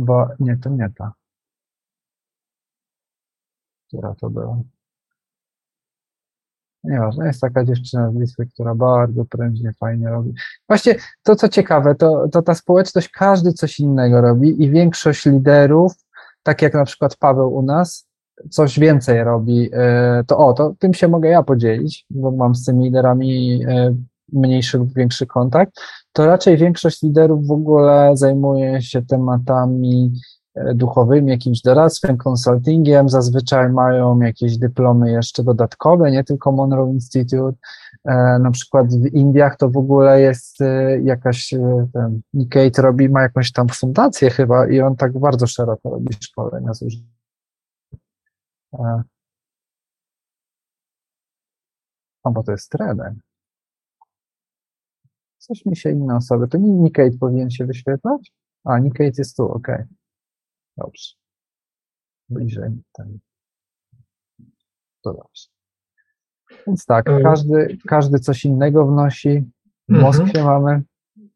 bo 0.00 0.28
nie, 0.40 0.56
to 0.56 0.70
nie 0.70 0.90
ta. 0.98 1.12
Która 3.88 4.14
to 4.14 4.30
była? 4.30 4.62
Nieważne, 6.84 7.26
jest 7.26 7.40
taka 7.40 7.64
dziewczyna 7.64 8.12
z 8.12 8.14
Litwy, 8.14 8.46
która 8.46 8.74
bardzo 8.74 9.24
prężnie, 9.24 9.72
fajnie 9.72 10.08
robi. 10.08 10.34
Właśnie 10.68 10.94
to, 11.22 11.36
co 11.36 11.48
ciekawe, 11.48 11.94
to, 11.94 12.28
to 12.28 12.42
ta 12.42 12.54
społeczność, 12.54 13.08
każdy 13.08 13.52
coś 13.52 13.80
innego 13.80 14.20
robi 14.20 14.62
i 14.62 14.70
większość 14.70 15.26
liderów, 15.26 15.92
tak 16.42 16.62
jak 16.62 16.74
na 16.74 16.84
przykład 16.84 17.16
Paweł 17.16 17.54
u 17.54 17.62
nas, 17.62 18.08
coś 18.50 18.78
więcej 18.78 19.24
robi, 19.24 19.70
e, 19.72 20.24
to 20.26 20.38
o, 20.38 20.52
to 20.52 20.74
tym 20.78 20.94
się 20.94 21.08
mogę 21.08 21.28
ja 21.28 21.42
podzielić, 21.42 22.06
bo 22.10 22.30
mam 22.30 22.54
z 22.54 22.64
tymi 22.64 22.84
liderami 22.84 23.64
e, 23.68 23.94
mniejszy 24.32 24.78
lub 24.78 24.94
większy 24.94 25.26
kontakt, 25.26 25.72
to 26.12 26.26
raczej 26.26 26.56
większość 26.56 27.02
liderów 27.02 27.46
w 27.46 27.50
ogóle 27.50 28.10
zajmuje 28.14 28.82
się 28.82 29.02
tematami 29.02 30.12
E, 30.54 30.74
duchowym, 30.74 31.28
jakimś 31.28 31.62
doradztwem, 31.62 32.16
konsultingiem, 32.16 33.08
zazwyczaj 33.08 33.72
mają 33.72 34.20
jakieś 34.20 34.58
dyplomy 34.58 35.12
jeszcze 35.12 35.44
dodatkowe, 35.44 36.10
nie 36.10 36.24
tylko 36.24 36.52
Monroe 36.52 36.90
Institute. 36.90 37.58
E, 38.04 38.38
na 38.38 38.50
przykład 38.50 38.94
w 38.94 39.06
Indiach 39.06 39.56
to 39.56 39.70
w 39.70 39.76
ogóle 39.76 40.20
jest 40.20 40.60
e, 40.60 41.00
jakaś, 41.00 41.54
ten 41.92 42.20
Nikkei 42.34 42.70
robi, 42.78 43.08
ma 43.08 43.22
jakąś 43.22 43.52
tam 43.52 43.68
fundację 43.68 44.30
chyba 44.30 44.68
i 44.68 44.80
on 44.80 44.96
tak 44.96 45.18
bardzo 45.18 45.46
szeroko 45.46 45.90
robi 45.90 46.14
szkolenia 46.20 46.74
z 46.74 46.84
O, 52.22 52.30
bo 52.30 52.42
to 52.42 52.52
jest 52.52 52.70
trener. 52.70 53.14
Coś 55.50 55.66
mi 55.66 55.76
się 55.76 55.90
inne 55.90 56.16
osoby. 56.16 56.48
To 56.48 56.58
nie 56.58 56.70
Nikkei 56.70 57.18
powinien 57.18 57.50
się 57.50 57.66
wyświetlać? 57.66 58.32
A, 58.64 58.78
Nikkei 58.78 59.12
jest 59.18 59.36
tu, 59.36 59.42
ok. 59.42 59.68
Dobrze. 60.76 61.14
Bliżej 62.28 62.70
ten. 62.92 63.18
To 65.02 65.12
dobrze. 65.12 65.48
Więc 66.66 66.86
tak, 66.86 67.08
e, 67.10 67.20
każdy, 67.22 67.78
każdy 67.86 68.18
coś 68.18 68.44
innego 68.44 68.86
wnosi. 68.86 69.44
W 69.88 69.92
mhm. 69.92 70.06
Moskwie 70.06 70.44
mamy. 70.44 70.82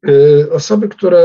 E, 0.07 0.51
osoby, 0.51 0.89
które 0.89 1.19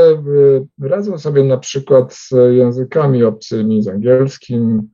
e, 0.81 0.87
radzą 0.87 1.17
sobie 1.17 1.43
na 1.43 1.57
przykład 1.57 2.13
z 2.13 2.31
językami 2.51 3.23
obcymi, 3.23 3.81
z 3.83 3.87
angielskim 3.87 4.89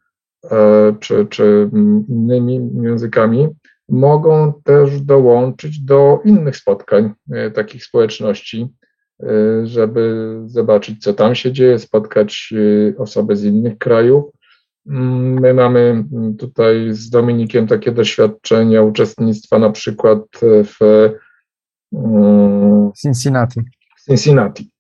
czy, 1.00 1.26
czy 1.26 1.70
innymi 2.10 2.70
językami, 2.82 3.48
mogą 3.90 4.54
też 4.64 5.02
dołączyć 5.02 5.80
do 5.80 6.22
innych 6.26 6.58
spotkań 6.58 7.14
takich 7.54 7.84
społeczności 7.86 8.70
Y, 9.24 9.68
żeby 9.68 10.36
zobaczyć, 10.46 11.04
co 11.04 11.14
tam 11.14 11.36
się 11.36 11.52
dzieje, 11.52 11.80
spotkać 11.80 12.50
y, 12.52 12.96
osoby 12.98 13.36
z 13.36 13.44
innych 13.44 13.78
krajów. 13.78 14.26
Mm, 14.88 15.40
my 15.40 15.54
mamy 15.54 15.80
mm, 15.80 16.38
tutaj 16.38 16.94
z 16.94 17.10
Dominikiem 17.10 17.68
takie 17.68 17.92
doświadczenia 17.92 18.82
uczestnictwa 18.82 19.60
na 19.60 19.70
przykład 19.70 20.20
w 20.42 20.78
mm, 21.94 22.92
Cincinnati. 23.02 23.62
Cincinnati 24.06 24.72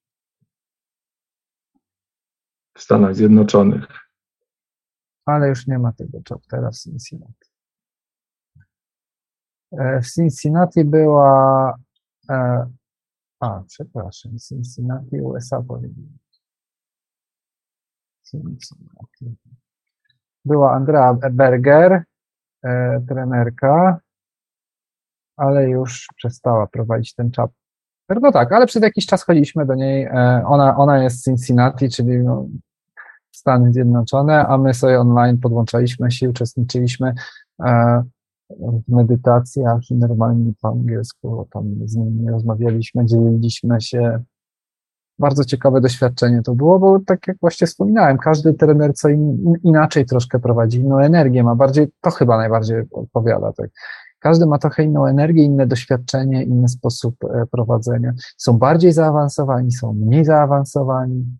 w 2.77 2.81
Stanach 2.81 3.15
Zjednoczonych. 3.15 3.87
Ale 5.25 5.49
już 5.49 5.67
nie 5.67 5.79
ma 5.79 5.93
tego 5.93 6.19
chaptera 6.29 6.71
w 6.71 6.77
Cincinnati. 6.77 7.46
E, 9.71 10.01
w 10.01 10.11
Cincinnati 10.11 10.85
była 10.85 11.75
e, 12.29 12.67
a, 13.39 13.63
przepraszam, 13.67 14.31
Cincinnati, 14.39 15.21
USA 15.21 15.61
powinien 15.61 16.17
Cincinnati. 18.31 19.35
Była 20.45 20.73
Andrea 20.73 21.13
Berger, 21.31 22.03
e, 22.63 23.01
trenerka, 23.07 23.99
ale 25.37 25.69
już 25.69 26.07
przestała 26.15 26.67
prowadzić 26.67 27.13
ten 27.13 27.31
czap. 27.31 27.51
No 28.21 28.31
tak, 28.31 28.51
ale 28.51 28.67
przez 28.67 28.83
jakiś 28.83 29.05
czas 29.05 29.23
chodziliśmy 29.23 29.65
do 29.65 29.75
niej. 29.75 30.09
Ona, 30.45 30.77
ona 30.77 31.03
jest 31.03 31.19
z 31.19 31.23
Cincinnati, 31.23 31.89
czyli 31.89 32.17
no, 32.17 32.47
Stany 33.31 33.73
Zjednoczone, 33.73 34.47
a 34.47 34.57
my 34.57 34.73
sobie 34.73 34.99
online 34.99 35.37
podłączaliśmy 35.37 36.11
się, 36.11 36.29
uczestniczyliśmy. 36.29 37.13
W 38.49 38.91
medytacjach 38.91 39.91
i 39.91 39.95
normalnie 39.95 40.53
po 40.61 40.69
angielsku 40.69 41.47
tam 41.51 41.75
z 41.85 41.95
nimi 41.95 42.29
rozmawialiśmy, 42.29 43.05
dzieliliśmy 43.05 43.81
się. 43.81 44.23
Bardzo 45.19 45.45
ciekawe 45.45 45.81
doświadczenie 45.81 46.41
to 46.41 46.55
było, 46.55 46.79
bo 46.79 46.99
tak 46.99 47.27
jak 47.27 47.37
właśnie 47.41 47.67
wspominałem, 47.67 48.17
każdy 48.17 48.53
trener 48.53 48.93
co 48.93 49.09
in, 49.09 49.53
inaczej 49.63 50.05
troszkę 50.05 50.39
prowadzi, 50.39 50.79
inną 50.79 50.99
energię 50.99 51.43
ma, 51.43 51.55
bardziej, 51.55 51.87
to 52.01 52.11
chyba 52.11 52.37
najbardziej 52.37 52.83
odpowiada. 52.91 53.53
Tak. 53.53 53.69
Każdy 54.19 54.45
ma 54.45 54.57
trochę 54.57 54.83
inną 54.83 55.05
energię, 55.05 55.43
inne 55.43 55.67
doświadczenie, 55.67 56.43
inny 56.43 56.67
sposób 56.67 57.15
e, 57.23 57.45
prowadzenia. 57.51 58.13
Są 58.37 58.57
bardziej 58.57 58.91
zaawansowani, 58.91 59.71
są 59.71 59.93
mniej 59.93 60.25
zaawansowani. 60.25 61.37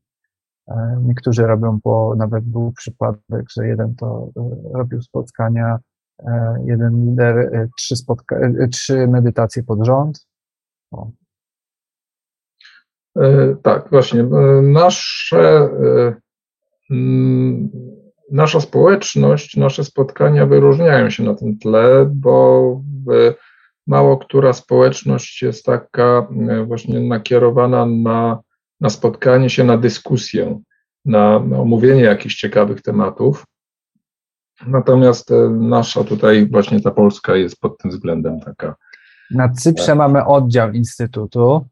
E, 0.67 0.98
niektórzy 1.06 1.48
robią, 1.48 1.80
bo 1.84 2.15
nawet 2.15 2.43
był 2.43 2.72
przypadek, 2.72 3.46
że 3.50 3.67
jeden 3.67 3.96
to 3.96 4.30
e, 4.38 4.78
robił 4.78 5.02
spotkania 5.02 5.80
jeden 6.66 7.06
lider, 7.06 7.38
e, 7.38 7.68
trzy, 7.78 7.96
spotka- 7.96 8.64
e, 8.64 8.68
trzy 8.68 9.08
medytacje 9.08 9.64
pod 9.64 9.86
rząd. 9.86 10.28
O. 10.92 11.12
Tak, 13.64 13.90
właśnie. 13.90 14.24
Nasze, 14.62 15.70
nasza 18.32 18.60
społeczność, 18.62 19.58
nasze 19.58 19.84
spotkania 19.84 20.46
wyróżniają 20.46 21.10
się 21.10 21.24
na 21.24 21.36
tym 21.36 21.60
tle, 21.60 22.12
bo 22.16 22.82
mało 23.88 24.18
która 24.18 24.54
społeczność 24.54 25.42
jest 25.42 25.66
taka 25.66 26.28
właśnie 26.66 27.00
nakierowana 27.00 27.86
na, 27.86 28.40
na 28.82 28.90
spotkanie 28.90 29.50
się, 29.50 29.64
na 29.64 29.78
dyskusję, 29.78 30.60
na 31.06 31.36
omówienie 31.36 32.02
jakichś 32.02 32.36
ciekawych 32.36 32.82
tematów. 32.82 33.46
Natomiast 34.65 35.32
e, 35.32 35.50
nasza 35.50 36.04
tutaj, 36.04 36.50
właśnie 36.52 36.82
ta 36.82 36.91
Polska 36.91 37.36
jest 37.36 37.60
pod 37.60 37.78
tym 37.78 37.91
względem 37.91 38.39
taka. 38.39 38.76
Na 39.32 39.50
Cyprze 39.50 39.88
tak. 39.88 39.98
mamy 39.98 40.26
oddział 40.26 40.72
Instytutu 40.72 41.65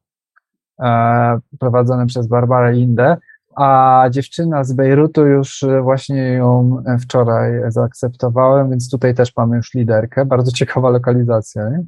e, 0.80 1.40
prowadzony 1.60 2.06
przez 2.06 2.28
Barbarę 2.28 2.74
Lindę, 2.74 3.18
a 3.56 4.06
dziewczyna 4.10 4.64
z 4.64 4.74
Bejrutu 4.74 5.26
już 5.26 5.64
e, 5.64 5.82
właśnie 5.82 6.24
ją 6.24 6.84
wczoraj 7.00 7.52
zaakceptowałem, 7.68 8.70
więc 8.70 8.90
tutaj 8.90 9.16
też 9.16 9.36
mamy 9.38 9.58
już 9.58 9.74
liderkę. 9.74 10.26
Bardzo 10.26 10.52
ciekawa 10.52 10.90
lokalizacja. 10.90 11.70
Nie? 11.70 11.84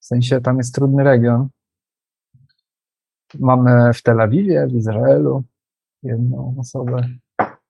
W 0.00 0.06
sensie 0.06 0.40
tam 0.40 0.58
jest 0.58 0.74
trudny 0.74 1.04
region. 1.04 1.48
Mamy 3.40 3.94
w 3.94 4.02
Tel 4.02 4.20
Awiwie, 4.20 4.66
w 4.66 4.74
Izraelu 4.74 5.42
jedną 6.02 6.54
osobę 6.60 7.08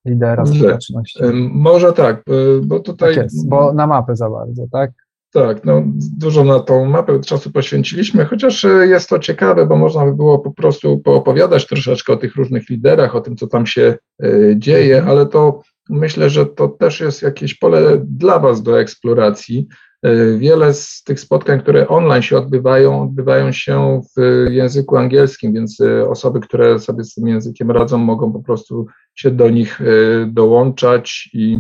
lidera 0.05 0.47
społeczności. 0.47 1.19
Może 1.53 1.93
tak, 1.93 2.23
y, 2.29 2.61
bo 2.63 2.81
tutaj. 2.81 3.15
Tak 3.15 3.25
jest, 3.25 3.49
bo 3.49 3.73
na 3.73 3.87
mapę 3.87 4.17
za 4.17 4.31
bardzo, 4.31 4.65
tak? 4.73 4.91
Tak, 5.33 5.65
no, 5.65 5.83
dużo 6.19 6.45
na 6.45 6.61
tą 6.61 6.85
mapę 6.85 7.21
czasu 7.21 7.53
poświęciliśmy, 7.53 8.25
chociaż 8.25 8.65
y, 8.65 8.87
jest 8.89 9.09
to 9.09 9.19
ciekawe, 9.19 9.67
bo 9.67 9.77
można 9.77 10.05
by 10.05 10.15
było 10.15 10.39
po 10.39 10.51
prostu 10.51 10.99
poopowiadać 10.99 11.67
troszeczkę 11.67 12.13
o 12.13 12.17
tych 12.17 12.37
różnych 12.37 12.69
liderach, 12.71 13.17
o 13.17 13.21
tym, 13.21 13.37
co 13.37 13.47
tam 13.47 13.67
się 13.67 13.97
y, 14.25 14.55
dzieje, 14.59 15.05
ale 15.07 15.27
to 15.27 15.61
myślę, 15.91 16.31
że 16.31 16.47
to 16.47 16.69
też 16.69 17.01
jest 17.01 17.23
jakieś 17.23 17.55
pole 17.55 17.81
dla 18.05 18.39
Was 18.39 18.63
do 18.63 18.81
eksploracji. 18.81 19.69
E, 20.05 20.39
wiele 20.39 20.75
z 20.75 21.03
tych 21.03 21.21
spotkań, 21.21 21.61
które 21.61 21.89
online 21.89 22.23
się 22.23 22.39
odbywają, 22.39 23.03
odbywają 23.03 23.53
się 23.53 24.01
w 24.17 24.47
języku 24.51 24.97
angielskim, 24.97 25.53
więc 25.53 25.81
e, 25.81 26.09
osoby, 26.09 26.41
które 26.41 26.79
sobie 26.79 27.05
z 27.05 27.15
tym 27.15 27.29
językiem 27.29 27.71
radzą, 27.71 27.99
mogą 27.99 28.33
po 28.33 28.43
prostu 28.43 28.87
się 29.15 29.31
do 29.31 29.51
nich 29.51 29.81
e, 29.81 29.85
dołączać 30.27 31.31
i 31.33 31.59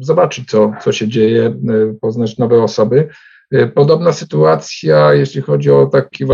zobaczyć, 0.00 0.50
co, 0.50 0.72
co 0.82 0.92
się 0.92 1.08
dzieje, 1.08 1.54
poznać 2.00 2.38
nowe 2.38 2.62
osoby. 2.62 3.08
Podobna 3.74 4.12
sytuacja, 4.12 5.14
jeśli 5.14 5.42
chodzi 5.42 5.70
o 5.70 5.86
takie 5.86 6.26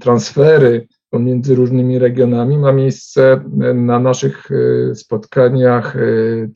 transfery 0.00 0.86
pomiędzy 1.10 1.54
różnymi 1.54 1.98
regionami 1.98 2.58
ma 2.58 2.72
miejsce 2.72 3.44
na 3.74 3.98
naszych 3.98 4.48
e, 4.50 4.94
spotkaniach 4.94 5.96
e, 5.96 6.00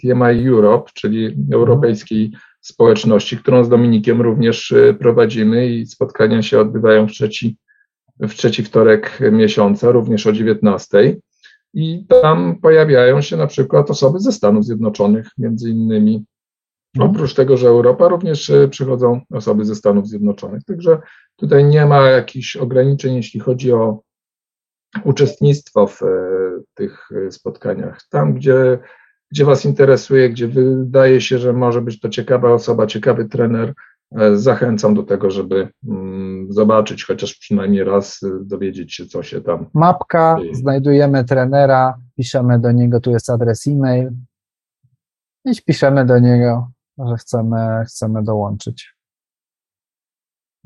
TMI 0.01 0.49
Europe, 0.49 0.91
czyli 0.95 1.37
Europejskiej 1.53 2.33
społeczności, 2.61 3.37
którą 3.37 3.65
z 3.65 3.69
Dominikiem 3.69 4.23
również 4.23 4.75
prowadzimy 4.99 5.67
i 5.67 5.87
spotkania 5.87 6.43
się 6.43 6.61
odbywają 6.61 7.09
w 7.09 7.11
trzeci, 7.11 7.57
w 8.21 8.35
trzeci 8.35 8.63
wtorek 8.63 9.19
miesiąca, 9.33 9.91
również 9.91 10.27
o 10.27 10.33
19. 10.33 11.17
I 11.75 12.05
tam 12.09 12.61
pojawiają 12.63 13.21
się 13.21 13.37
na 13.37 13.47
przykład 13.47 13.91
osoby 13.91 14.21
ze 14.21 14.33
Stanów 14.33 14.65
Zjednoczonych, 14.65 15.29
między 15.39 15.71
innymi. 15.71 16.25
Mhm. 16.97 17.11
Oprócz 17.11 17.35
tego, 17.35 17.57
że 17.57 17.69
Europa, 17.69 18.09
również 18.09 18.53
przychodzą 18.71 19.21
osoby 19.31 19.65
ze 19.65 19.75
Stanów 19.75 20.09
Zjednoczonych. 20.09 20.65
Także 20.65 20.99
tutaj 21.37 21.65
nie 21.65 21.87
ma 21.87 22.11
jakichś 22.11 22.57
ograniczeń, 22.57 23.15
jeśli 23.15 23.41
chodzi 23.41 23.73
o 23.73 24.01
uczestnictwo 25.05 25.87
w 25.87 26.01
tych 26.75 27.09
spotkaniach. 27.31 28.01
Tam, 28.11 28.35
gdzie 28.35 28.79
gdzie 29.33 29.45
Was 29.45 29.65
interesuje, 29.65 30.31
gdzie 30.31 30.49
wydaje 30.49 31.21
się, 31.21 31.39
że 31.39 31.53
może 31.53 31.83
być 31.83 32.01
to 32.01 32.09
ciekawa 32.09 32.53
osoba, 32.53 32.87
ciekawy 32.87 33.25
trener, 33.25 33.75
e, 34.17 34.37
zachęcam 34.37 34.95
do 34.95 35.03
tego, 35.03 35.31
żeby 35.31 35.69
mm, 35.89 36.53
zobaczyć, 36.53 37.05
chociaż 37.05 37.35
przynajmniej 37.35 37.85
raz 37.85 38.23
e, 38.23 38.29
dowiedzieć 38.45 38.95
się, 38.95 39.07
co 39.07 39.23
się 39.23 39.41
tam. 39.41 39.67
Mapka, 39.75 40.37
dzieje. 40.39 40.55
znajdujemy 40.55 41.25
trenera, 41.25 41.99
piszemy 42.17 42.59
do 42.59 42.73
niego, 42.73 43.01
tu 43.01 43.11
jest 43.11 43.31
adres 43.31 43.67
e-mail 43.67 44.11
i 45.45 45.63
piszemy 45.67 46.07
do 46.07 46.19
niego, 46.19 46.71
że 46.99 47.17
chcemy, 47.17 47.85
chcemy 47.87 48.23
dołączyć. 48.23 48.92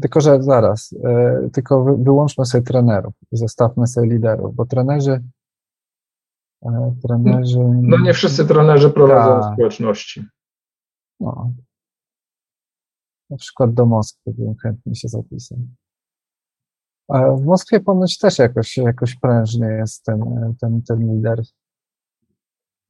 Tylko, 0.01 0.21
że 0.21 0.43
zaraz, 0.43 0.93
yy, 0.93 1.51
tylko 1.53 1.85
wyłączmy 1.85 2.45
sobie 2.47 2.65
trenerów 2.65 3.15
i 3.33 3.37
zostawmy 3.37 3.87
sobie 3.87 4.09
liderów, 4.09 4.55
bo 4.55 4.67
trenerzy 4.67 5.23
trenerzy. 7.03 7.59
No 7.83 7.99
nie 7.99 8.15
wszyscy 8.15 8.47
trenerzy 8.47 8.91
prowadzą 8.91 9.41
tak. 9.41 9.55
społeczności. 9.55 10.25
No. 11.21 11.53
Na 13.31 13.37
przykład 13.37 13.75
do 13.75 13.87
Moskwy 13.87 14.35
bym 14.39 14.55
chętnie 14.57 14.95
się 14.95 15.09
zapisał. 15.09 15.59
A 17.09 17.31
w 17.31 17.45
Moskwie 17.45 17.81
ponoć 17.81 18.19
też 18.19 18.39
jakoś, 18.39 18.77
jakoś 18.77 19.15
prężny 19.15 19.77
jest 19.77 20.05
ten, 20.05 20.21
ten, 20.61 20.83
ten 20.83 21.15
lider. 21.15 21.43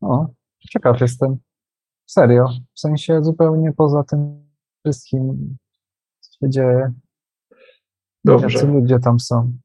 O, 0.00 0.26
ciekaw 0.70 1.00
jestem. 1.00 1.36
Serio. 2.06 2.48
W 2.74 2.80
sensie 2.80 3.24
zupełnie 3.24 3.72
poza 3.72 4.04
tym 4.04 4.48
wszystkim, 4.84 5.56
się 6.40 6.50
dzieje. 6.50 6.92
Dobrze. 8.24 8.58
Jacy 8.58 8.66
ludzie 8.66 8.98
tam 8.98 9.20
są 9.20 9.58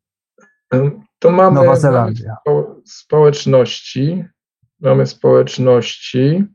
to 1.20 1.32
mamy, 1.32 1.56
Nowa 1.56 1.76
Zelandia. 1.76 2.38
społeczności, 2.86 4.26
mamy 4.80 5.08
społeczności, 5.08 6.46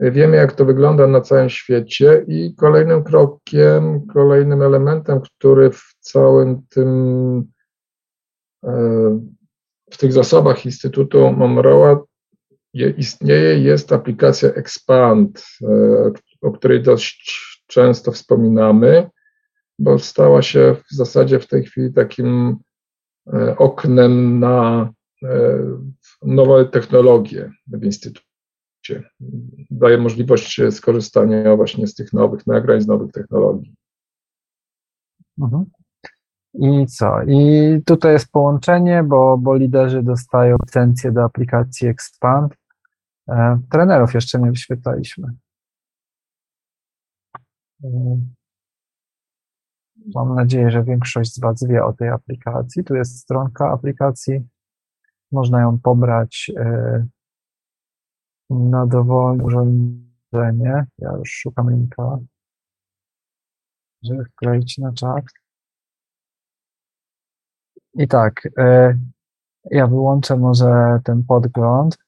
wiemy 0.00 0.36
jak 0.36 0.52
to 0.52 0.64
wygląda 0.64 1.06
na 1.06 1.20
całym 1.20 1.50
świecie 1.50 2.24
i 2.28 2.54
kolejnym 2.54 3.04
krokiem, 3.04 4.06
kolejnym 4.06 4.62
elementem, 4.62 5.20
który 5.20 5.70
w 5.70 5.94
całym 6.00 6.62
tym, 6.68 6.88
e, 8.64 8.70
w 9.90 9.96
tych 9.96 10.12
zasobach 10.12 10.64
Instytutu 10.64 11.18
Monroe'a 11.18 11.98
istnieje, 12.74 13.58
jest 13.58 13.92
aplikacja 13.92 14.48
Expand, 14.48 15.46
e, 15.62 16.10
o 16.40 16.52
której 16.52 16.82
dość 16.82 17.42
często 17.66 18.12
wspominamy, 18.12 19.10
bo 19.78 19.98
stała 19.98 20.42
się 20.42 20.76
w 20.90 20.94
zasadzie 20.94 21.38
w 21.38 21.46
tej 21.46 21.64
chwili 21.64 21.92
takim 21.92 22.58
E, 23.32 23.56
oknem 23.56 24.40
na 24.40 24.88
e, 25.22 25.28
nowe 26.22 26.64
technologie 26.64 27.52
w 27.66 27.84
instytucie. 27.84 28.22
Daje 29.70 29.98
możliwość 29.98 30.60
skorzystania 30.70 31.56
właśnie 31.56 31.86
z 31.86 31.94
tych 31.94 32.12
nowych 32.12 32.46
nagrań, 32.46 32.80
z 32.80 32.86
nowych 32.86 33.12
technologii. 33.12 33.74
Mhm. 35.40 35.64
I 36.54 36.86
co? 36.86 37.22
I 37.22 37.82
tutaj 37.84 38.12
jest 38.12 38.32
połączenie, 38.32 39.02
bo, 39.02 39.38
bo 39.38 39.56
liderzy 39.56 40.02
dostają 40.02 40.56
licencję 40.66 41.12
do 41.12 41.24
aplikacji 41.24 41.88
Expand. 41.88 42.56
E, 43.28 43.60
trenerów 43.70 44.14
jeszcze 44.14 44.40
nie 44.40 44.50
wyświetlaliśmy. 44.50 45.28
Mam 50.14 50.34
nadzieję, 50.34 50.70
że 50.70 50.84
większość 50.84 51.34
z 51.34 51.40
Was 51.40 51.64
wie 51.68 51.84
o 51.84 51.92
tej 51.92 52.08
aplikacji. 52.08 52.84
Tu 52.84 52.94
jest 52.94 53.18
stronka 53.18 53.70
aplikacji. 53.70 54.48
Można 55.32 55.60
ją 55.60 55.78
pobrać 55.78 56.50
e, 56.56 57.06
na 58.50 58.86
dowolne 58.86 59.44
urządzenie. 59.44 60.86
Ja 60.98 61.12
już 61.18 61.30
szukam 61.30 61.70
linka, 61.70 62.18
żeby 64.02 64.24
wkleić 64.24 64.78
na 64.78 64.92
czat. 64.92 65.24
I 67.94 68.08
tak, 68.08 68.48
e, 68.58 68.98
ja 69.70 69.86
wyłączę 69.86 70.36
może 70.36 71.00
ten 71.04 71.24
podgląd. 71.24 71.98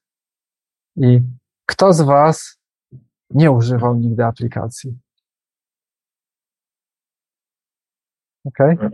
I 0.96 1.20
kto 1.66 1.92
z 1.92 2.00
Was 2.00 2.58
nie 3.30 3.50
używał 3.50 3.96
nigdy 3.96 4.24
aplikacji? 4.24 4.98
Okej. 8.48 8.74
Okay. 8.76 8.90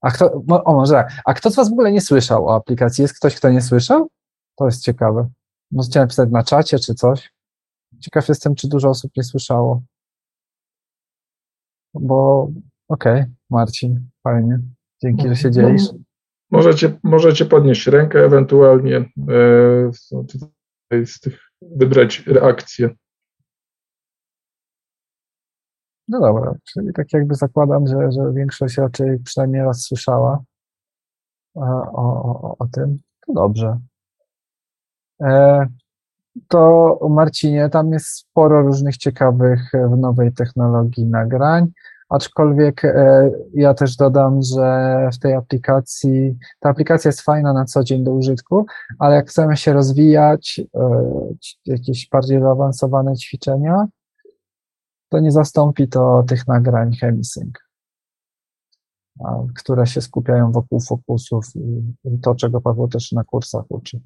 A 0.00 0.10
kto, 0.10 0.42
o 0.64 0.74
może 0.74 0.92
tak, 0.92 1.12
a 1.24 1.34
kto 1.34 1.50
z 1.50 1.56
Was 1.56 1.68
w 1.68 1.72
ogóle 1.72 1.92
nie 1.92 2.00
słyszał 2.00 2.46
o 2.46 2.54
aplikacji? 2.54 3.02
Jest 3.02 3.16
ktoś, 3.16 3.36
kto 3.36 3.50
nie 3.50 3.60
słyszał? 3.60 4.08
To 4.56 4.66
jest 4.66 4.82
ciekawe. 4.82 5.28
Możecie 5.70 6.00
napisać 6.00 6.30
na 6.30 6.42
czacie 6.42 6.78
czy 6.78 6.94
coś. 6.94 7.32
Ciekaw 8.00 8.28
jestem, 8.28 8.54
czy 8.54 8.68
dużo 8.68 8.88
osób 8.88 9.12
nie 9.16 9.24
słyszało. 9.24 9.82
Bo 11.94 12.48
okej, 12.88 13.20
okay, 13.20 13.34
Marcin, 13.50 14.08
fajnie. 14.22 14.58
Dzięki, 15.02 15.28
że 15.28 15.36
się 15.36 15.48
no, 15.48 15.54
dzielisz. 15.54 15.82
Możecie, 16.50 16.98
możecie 17.02 17.44
podnieść 17.44 17.86
rękę, 17.86 18.24
ewentualnie 18.24 18.96
e, 18.96 19.06
z 21.06 21.20
tych 21.20 21.40
wybrać 21.62 22.26
reakcję. 22.26 22.90
No 26.08 26.20
dobra, 26.20 26.54
czyli 26.64 26.92
tak 26.92 27.12
jakby 27.12 27.34
zakładam, 27.34 27.86
że, 27.86 28.12
że 28.12 28.32
większość 28.32 28.76
raczej 28.76 29.18
przynajmniej 29.18 29.62
raz 29.62 29.82
słyszała 29.82 30.42
o, 31.54 31.62
o, 31.92 32.56
o 32.58 32.66
tym. 32.66 32.98
To 33.26 33.32
dobrze. 33.32 33.78
E, 35.22 35.66
to 36.48 36.98
Marcinie, 37.10 37.68
tam 37.68 37.92
jest 37.92 38.06
sporo 38.06 38.62
różnych 38.62 38.96
ciekawych 38.96 39.74
e, 39.74 39.88
w 39.88 39.98
nowej 39.98 40.32
technologii 40.32 41.06
nagrań, 41.06 41.72
aczkolwiek 42.08 42.84
e, 42.84 43.30
ja 43.54 43.74
też 43.74 43.96
dodam, 43.96 44.42
że 44.42 45.08
w 45.12 45.18
tej 45.18 45.34
aplikacji, 45.34 46.38
ta 46.60 46.70
aplikacja 46.70 47.08
jest 47.08 47.20
fajna 47.20 47.52
na 47.52 47.64
co 47.64 47.84
dzień 47.84 48.04
do 48.04 48.12
użytku, 48.12 48.66
ale 48.98 49.14
jak 49.14 49.28
chcemy 49.28 49.56
się 49.56 49.72
rozwijać, 49.72 50.60
jakieś 51.66 52.08
bardziej 52.08 52.40
zaawansowane 52.40 53.16
ćwiczenia, 53.16 53.86
to 55.14 55.20
nie 55.20 55.32
zastąpi 55.32 55.88
to 55.88 56.24
tych 56.28 56.46
nagrań 56.46 56.92
Chemisync, 56.92 57.54
które 59.54 59.86
się 59.86 60.00
skupiają 60.00 60.52
wokół 60.52 60.80
fokusów 60.80 61.46
i 62.04 62.18
to, 62.22 62.34
czego 62.34 62.60
Paweł 62.60 62.88
też 62.88 63.12
na 63.12 63.24
kursach 63.24 63.64
uczy. 63.68 64.00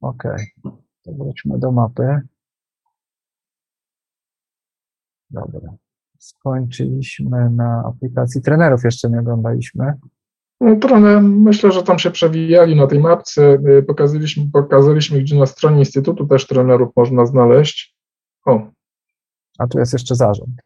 Ok, 0.00 0.22
to 1.02 1.12
wróćmy 1.12 1.58
do 1.58 1.72
mapy. 1.72 2.20
Dobra. 5.30 5.74
Skończyliśmy 6.18 7.50
na 7.50 7.82
aplikacji 7.86 8.42
trenerów, 8.42 8.84
jeszcze 8.84 9.10
nie 9.10 9.20
oglądaliśmy. 9.20 9.94
No, 10.60 10.76
trochę 10.76 11.20
myślę, 11.20 11.72
że 11.72 11.82
tam 11.82 11.98
się 11.98 12.10
przewijali 12.10 12.76
na 12.76 12.86
tej 12.86 13.00
mapce. 13.00 13.58
Pokazaliśmy, 13.86 14.50
pokazaliśmy, 14.52 15.20
gdzie 15.20 15.38
na 15.38 15.46
stronie 15.46 15.78
Instytutu 15.78 16.26
też 16.26 16.46
trenerów 16.46 16.96
można 16.96 17.26
znaleźć. 17.26 17.95
O. 18.46 18.70
A 19.58 19.66
tu 19.66 19.78
jest 19.78 19.92
jeszcze 19.92 20.14
zarząd. 20.14 20.60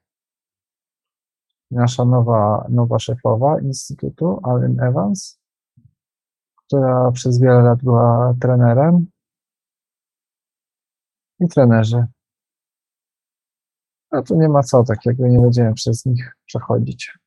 Nasza 1.70 2.04
nowa, 2.04 2.66
nowa 2.68 2.98
szefowa 2.98 3.60
Instytutu, 3.60 4.40
Allen 4.42 4.80
Evans, 4.80 5.40
która 6.56 7.10
przez 7.10 7.40
wiele 7.40 7.62
lat 7.62 7.82
była 7.82 8.34
trenerem. 8.40 9.06
I 11.40 11.48
trenerzy. 11.48 12.06
A 14.10 14.22
tu 14.22 14.40
nie 14.40 14.48
ma 14.48 14.62
co, 14.62 14.84
tak 14.84 15.06
jakby 15.06 15.30
nie 15.30 15.40
będziemy 15.40 15.74
przez 15.74 16.06
nich 16.06 16.36
przechodzić. 16.46 17.18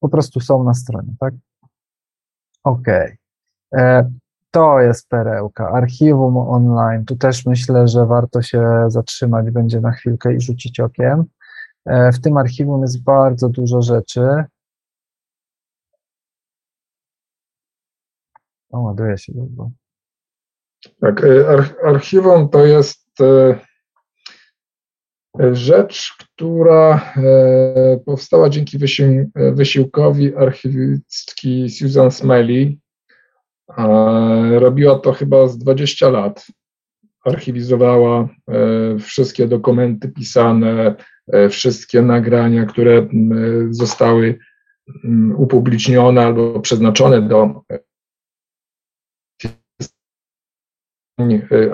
Po 0.00 0.08
prostu 0.08 0.40
są 0.40 0.64
na 0.64 0.74
stronie, 0.74 1.14
tak? 1.20 1.34
OK. 2.64 2.88
E, 3.74 4.10
to 4.54 4.80
jest 4.80 5.08
perełka. 5.08 5.68
Archiwum 5.68 6.36
online. 6.36 7.04
Tu 7.04 7.16
też 7.16 7.46
myślę, 7.46 7.88
że 7.88 8.06
warto 8.06 8.42
się 8.42 8.84
zatrzymać 8.88 9.50
będzie 9.50 9.80
na 9.80 9.92
chwilkę 9.92 10.34
i 10.34 10.40
rzucić 10.40 10.80
okiem. 10.80 11.24
E, 11.86 12.12
w 12.12 12.20
tym 12.20 12.36
archiwum 12.36 12.82
jest 12.82 13.02
bardzo 13.02 13.48
dużo 13.48 13.82
rzeczy. 13.82 14.44
O, 18.70 18.80
ładuje 18.80 19.18
się 19.18 19.32
długo. 19.32 19.70
Tak, 21.00 21.24
e, 21.24 21.64
archiwum 21.84 22.48
to 22.48 22.66
jest 22.66 23.20
e, 23.20 23.58
Rzecz, 25.52 26.16
która 26.18 27.14
powstała 28.06 28.48
dzięki 28.48 28.78
wysiłkowi 29.34 30.36
archiwistki 30.36 31.70
Susan 31.70 32.10
Smiley, 32.10 32.78
robiła 34.58 34.98
to 34.98 35.12
chyba 35.12 35.48
z 35.48 35.58
20 35.58 36.08
lat. 36.08 36.46
Archiwizowała 37.24 38.28
wszystkie 39.00 39.48
dokumenty 39.48 40.08
pisane, 40.08 40.94
wszystkie 41.50 42.02
nagrania, 42.02 42.66
które 42.66 43.08
zostały 43.70 44.38
upublicznione 45.36 46.22
albo 46.26 46.60
przeznaczone 46.60 47.22
do 47.22 47.62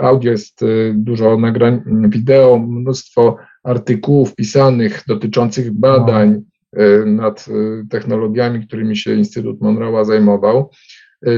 audio 0.03 0.31
jest 0.31 0.61
dużo 0.95 1.39
nagrań 1.39 1.83
wideo, 2.09 2.59
mnóstwo 2.59 3.37
artykułów 3.65 4.35
pisanych 4.35 5.03
dotyczących 5.07 5.73
badań 5.73 6.43
nad 7.07 7.47
technologiami, 7.91 8.67
którymi 8.67 8.97
się 8.97 9.15
Instytut 9.15 9.61
Monroe'a 9.61 10.05
zajmował. 10.05 10.71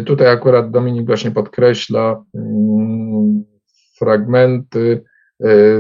Tutaj 0.07 0.29
akurat 0.29 0.71
Dominik 0.71 1.07
właśnie 1.07 1.31
podkreśla 1.31 2.25
fragmenty 3.99 5.05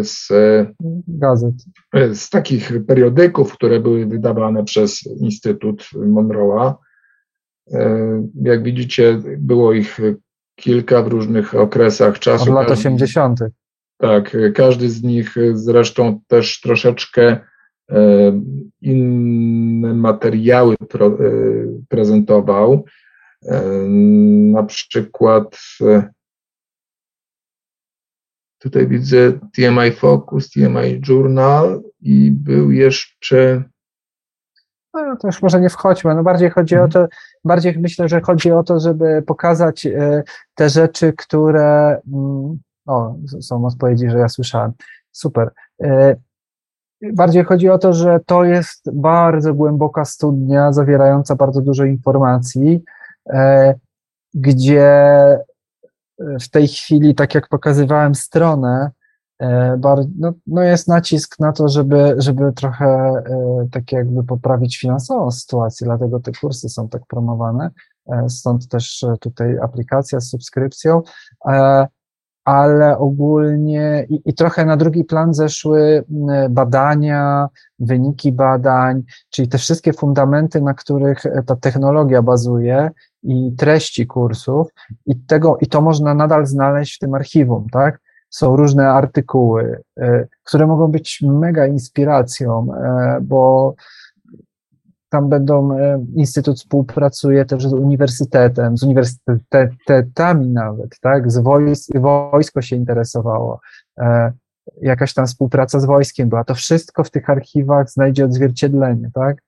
z 0.02 0.28
gazet, 1.08 1.54
z 2.12 2.30
takich 2.30 2.72
periodyków, 2.86 3.52
które 3.52 3.80
były 3.80 4.06
wydawane 4.06 4.64
przez 4.64 5.06
Instytut 5.06 5.88
Monroe'a. 5.94 6.74
Jak 8.42 8.62
widzicie, 8.62 9.22
było 9.38 9.72
ich 9.72 10.00
kilka 10.54 11.02
w 11.02 11.08
różnych 11.08 11.54
okresach 11.54 12.18
czasu. 12.18 12.50
Od 12.50 12.56
lat 12.56 12.70
80. 12.70 13.40
Tak, 13.98 14.36
każdy 14.54 14.90
z 14.90 15.02
nich 15.02 15.34
zresztą 15.52 16.20
też 16.26 16.60
troszeczkę 16.60 17.38
inne 18.80 19.94
materiały 19.94 20.76
prezentował. 21.88 22.84
Na 24.52 24.62
przykład 24.62 25.56
Tutaj 28.62 28.86
widzę 28.86 29.32
TMI 29.32 29.92
Focus, 29.92 30.50
TMI 30.50 31.00
Journal 31.08 31.82
i 32.00 32.30
był 32.30 32.70
jeszcze. 32.70 33.62
No, 34.94 35.16
to 35.16 35.28
już 35.28 35.42
może 35.42 35.60
nie 35.60 35.70
wchodźmy. 35.70 36.14
No 36.14 36.22
bardziej 36.22 36.50
chodzi 36.50 36.76
o 36.76 36.84
mhm. 36.84 36.90
to, 36.90 37.16
bardziej 37.44 37.78
myślę, 37.78 38.08
że 38.08 38.20
chodzi 38.20 38.52
o 38.52 38.62
to, 38.62 38.80
żeby 38.80 39.22
pokazać 39.26 39.86
e, 39.86 40.22
te 40.54 40.68
rzeczy, 40.68 41.12
które. 41.12 42.00
Mm, 42.12 42.58
o, 42.86 43.14
są 43.40 43.64
odpowiedzi, 43.64 44.10
że 44.10 44.18
ja 44.18 44.28
słyszałem. 44.28 44.72
Super. 45.12 45.50
E, 45.82 46.16
bardziej 47.12 47.44
chodzi 47.44 47.68
o 47.68 47.78
to, 47.78 47.92
że 47.92 48.20
to 48.26 48.44
jest 48.44 48.90
bardzo 48.92 49.54
głęboka 49.54 50.04
studnia, 50.04 50.72
zawierająca 50.72 51.36
bardzo 51.36 51.60
dużo 51.60 51.84
informacji, 51.84 52.74
e, 52.74 53.01
gdzie 54.34 54.90
w 56.40 56.48
tej 56.48 56.68
chwili, 56.68 57.14
tak 57.14 57.34
jak 57.34 57.48
pokazywałem 57.48 58.14
stronę, 58.14 58.90
e, 59.40 59.78
no, 60.18 60.32
no 60.46 60.62
jest 60.62 60.88
nacisk 60.88 61.40
na 61.40 61.52
to, 61.52 61.68
żeby, 61.68 62.14
żeby 62.18 62.52
trochę 62.52 62.86
e, 62.86 63.22
tak 63.72 63.92
jakby 63.92 64.24
poprawić 64.24 64.78
finansową 64.78 65.30
sytuację, 65.30 65.84
dlatego 65.84 66.20
te 66.20 66.32
kursy 66.40 66.68
są 66.68 66.88
tak 66.88 67.02
promowane, 67.06 67.70
e, 68.06 68.28
stąd 68.28 68.68
też 68.68 69.04
tutaj 69.20 69.58
aplikacja 69.58 70.20
z 70.20 70.28
subskrypcją, 70.28 71.02
ale 72.44 72.98
ogólnie 72.98 74.06
i, 74.08 74.20
i 74.24 74.34
trochę 74.34 74.64
na 74.64 74.76
drugi 74.76 75.04
plan 75.04 75.34
zeszły 75.34 76.04
badania, 76.50 77.48
wyniki 77.78 78.32
badań, 78.32 79.02
czyli 79.30 79.48
te 79.48 79.58
wszystkie 79.58 79.92
fundamenty, 79.92 80.60
na 80.60 80.74
których 80.74 81.22
ta 81.46 81.56
technologia 81.56 82.22
bazuje, 82.22 82.90
i 83.22 83.52
treści 83.58 84.06
kursów 84.06 84.68
i 85.06 85.16
tego, 85.16 85.58
i 85.60 85.66
to 85.66 85.80
można 85.80 86.14
nadal 86.14 86.46
znaleźć 86.46 86.96
w 86.96 86.98
tym 86.98 87.14
archiwum, 87.14 87.66
tak? 87.72 88.00
Są 88.30 88.56
różne 88.56 88.88
artykuły, 88.88 89.82
y, 90.00 90.28
które 90.44 90.66
mogą 90.66 90.88
być 90.88 91.22
mega 91.22 91.66
inspiracją, 91.66 92.68
y, 93.18 93.20
bo 93.20 93.74
tam 95.08 95.28
będą, 95.28 95.78
y, 95.78 96.06
Instytut 96.14 96.58
współpracuje 96.58 97.44
też 97.44 97.68
z 97.68 97.72
uniwersytetem, 97.72 98.78
z 98.78 98.82
uniwersytetami 98.82 100.48
nawet, 100.48 101.00
tak? 101.00 101.32
Z 101.32 101.38
wojs 101.38 101.88
wojsko 101.94 102.62
się 102.62 102.76
interesowało, 102.76 103.60
jakaś 104.82 105.14
tam 105.14 105.26
współpraca 105.26 105.80
z 105.80 105.84
wojskiem 105.84 106.28
była. 106.28 106.44
To 106.44 106.54
wszystko 106.54 107.04
w 107.04 107.10
tych 107.10 107.30
archiwach 107.30 107.90
znajdzie 107.90 108.24
odzwierciedlenie, 108.24 109.10
tak? 109.14 109.42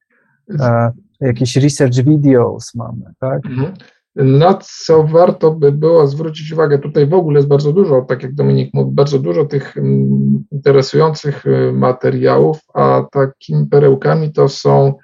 Jakieś 1.26 1.56
research 1.56 1.94
videos 1.94 2.74
mamy, 2.74 3.04
tak? 3.20 3.46
Mhm. 3.46 3.74
Na 4.16 4.58
co 4.62 5.04
warto 5.04 5.50
by 5.50 5.72
było 5.72 6.06
zwrócić 6.06 6.52
uwagę, 6.52 6.78
tutaj 6.78 7.06
w 7.06 7.14
ogóle 7.14 7.38
jest 7.38 7.48
bardzo 7.48 7.72
dużo, 7.72 8.02
tak 8.02 8.22
jak 8.22 8.34
Dominik 8.34 8.74
mówił, 8.74 8.92
bardzo 8.92 9.18
dużo 9.18 9.44
tych 9.44 9.76
mm, 9.76 10.44
interesujących 10.52 11.46
y, 11.46 11.72
materiałów, 11.72 12.58
a 12.74 13.06
takimi 13.12 13.66
perełkami 13.66 14.32
to 14.32 14.48
są 14.48 14.94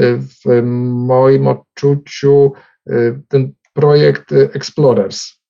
y, 0.00 0.18
w 0.18 0.62
moim 1.06 1.46
odczuciu 1.46 2.52
y, 2.90 3.22
ten 3.28 3.52
projekt 3.72 4.32
Explorers. 4.32 5.40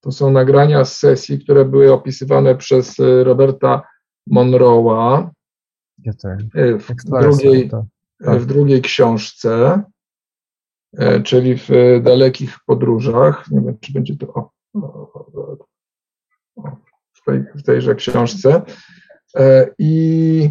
To 0.00 0.12
są 0.12 0.30
nagrania 0.30 0.84
z 0.84 0.98
sesji, 0.98 1.38
które 1.38 1.64
były 1.64 1.92
opisywane 1.92 2.54
przez 2.54 2.96
Roberta 3.22 3.82
Monroe'a 4.30 5.28
w 7.04 7.20
drugiej, 7.20 7.70
tak. 7.70 7.84
W 8.20 8.46
drugiej 8.46 8.82
książce, 8.82 9.82
e, 10.98 11.22
czyli 11.22 11.56
w 11.56 11.68
dalekich 12.02 12.56
podróżach. 12.66 13.50
Nie 13.50 13.60
wiem, 13.60 13.78
czy 13.80 13.92
będzie 13.92 14.16
to 14.16 14.26
o, 14.34 14.50
w, 17.12 17.24
tej, 17.26 17.44
w 17.54 17.62
tejże 17.62 17.94
książce. 17.94 18.62
E, 19.36 19.70
I 19.78 20.50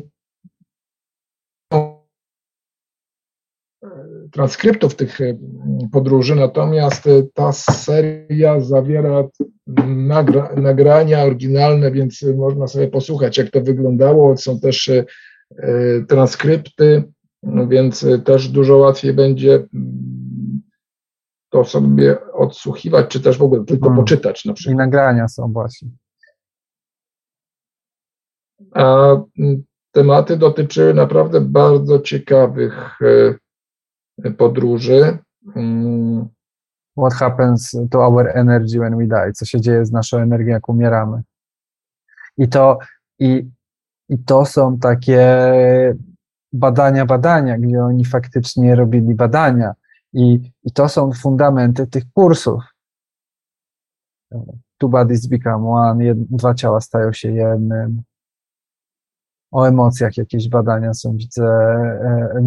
transkryptów 4.32 4.96
tych 4.96 5.20
podróży, 5.92 6.36
natomiast 6.36 7.10
ta 7.34 7.52
seria 7.52 8.62
zawiera 8.62 9.28
nagra, 9.88 10.54
nagrania 10.56 11.24
oryginalne, 11.24 11.92
więc 11.92 12.26
można 12.38 12.68
sobie 12.68 12.88
posłuchać, 12.88 13.38
jak 13.38 13.50
to 13.50 13.62
wyglądało. 13.62 14.38
Są 14.38 14.60
też 14.60 14.90
e, 14.90 15.06
transkrypty 16.08 17.04
więc 17.44 18.04
y, 18.04 18.20
też 18.20 18.50
dużo 18.50 18.78
łatwiej 18.78 19.14
będzie 19.14 19.56
mm, 19.74 20.62
to 21.50 21.66
sobie 21.66 22.32
odsłuchiwać, 22.32 23.08
czy 23.08 23.22
też 23.22 23.38
w 23.38 23.44
ogóle 23.44 23.66
tylko 23.66 23.86
hmm. 23.86 24.04
poczytać 24.04 24.46
na 24.46 24.54
przykład. 24.54 24.74
I 24.74 24.78
nagrania 24.78 25.28
są 25.28 25.54
właśnie. 25.54 25.90
A 28.74 29.12
mm, 29.40 29.64
tematy 29.92 30.38
dotyczyły 30.38 30.94
naprawdę 30.94 31.42
bardzo 31.42 32.00
ciekawych 32.00 33.02
y, 33.02 34.32
podróży. 34.38 35.18
Mm. 35.56 36.28
What 36.98 37.14
happens 37.14 37.78
to 37.92 38.00
our 38.00 38.28
energy 38.28 38.80
when 38.80 38.98
we 38.98 39.08
die? 39.08 39.34
Co 39.34 39.46
się 39.46 39.62
dzieje 39.62 39.86
z 39.86 39.92
naszą 39.92 40.18
energią, 40.18 40.50
jak 40.50 40.70
umieramy? 40.70 41.22
I 42.38 42.50
to, 42.50 42.78
i, 43.20 43.50
i 44.10 44.20
to 44.20 44.46
są 44.46 44.80
takie 44.80 45.28
badania, 46.54 47.06
badania, 47.06 47.58
gdzie 47.58 47.84
oni 47.84 48.06
faktycznie 48.06 48.76
robili 48.76 49.16
badania. 49.16 49.74
I, 50.14 50.52
i 50.64 50.72
to 50.72 50.90
są 50.90 51.12
fundamenty 51.12 51.88
tych 51.88 52.04
kursów. 52.14 52.64
Two 54.78 54.90
bodies 54.90 55.28
become 55.28 55.70
one, 55.70 56.04
jed, 56.04 56.18
dwa 56.24 56.54
ciała 56.54 56.82
stają 56.82 57.14
się 57.14 57.32
jednym. 57.32 58.04
O 59.52 59.66
emocjach 59.66 60.18
jakieś 60.18 60.50
badania 60.50 60.94
są, 60.94 61.18
widzę, 61.18 61.46
e, 61.46 62.42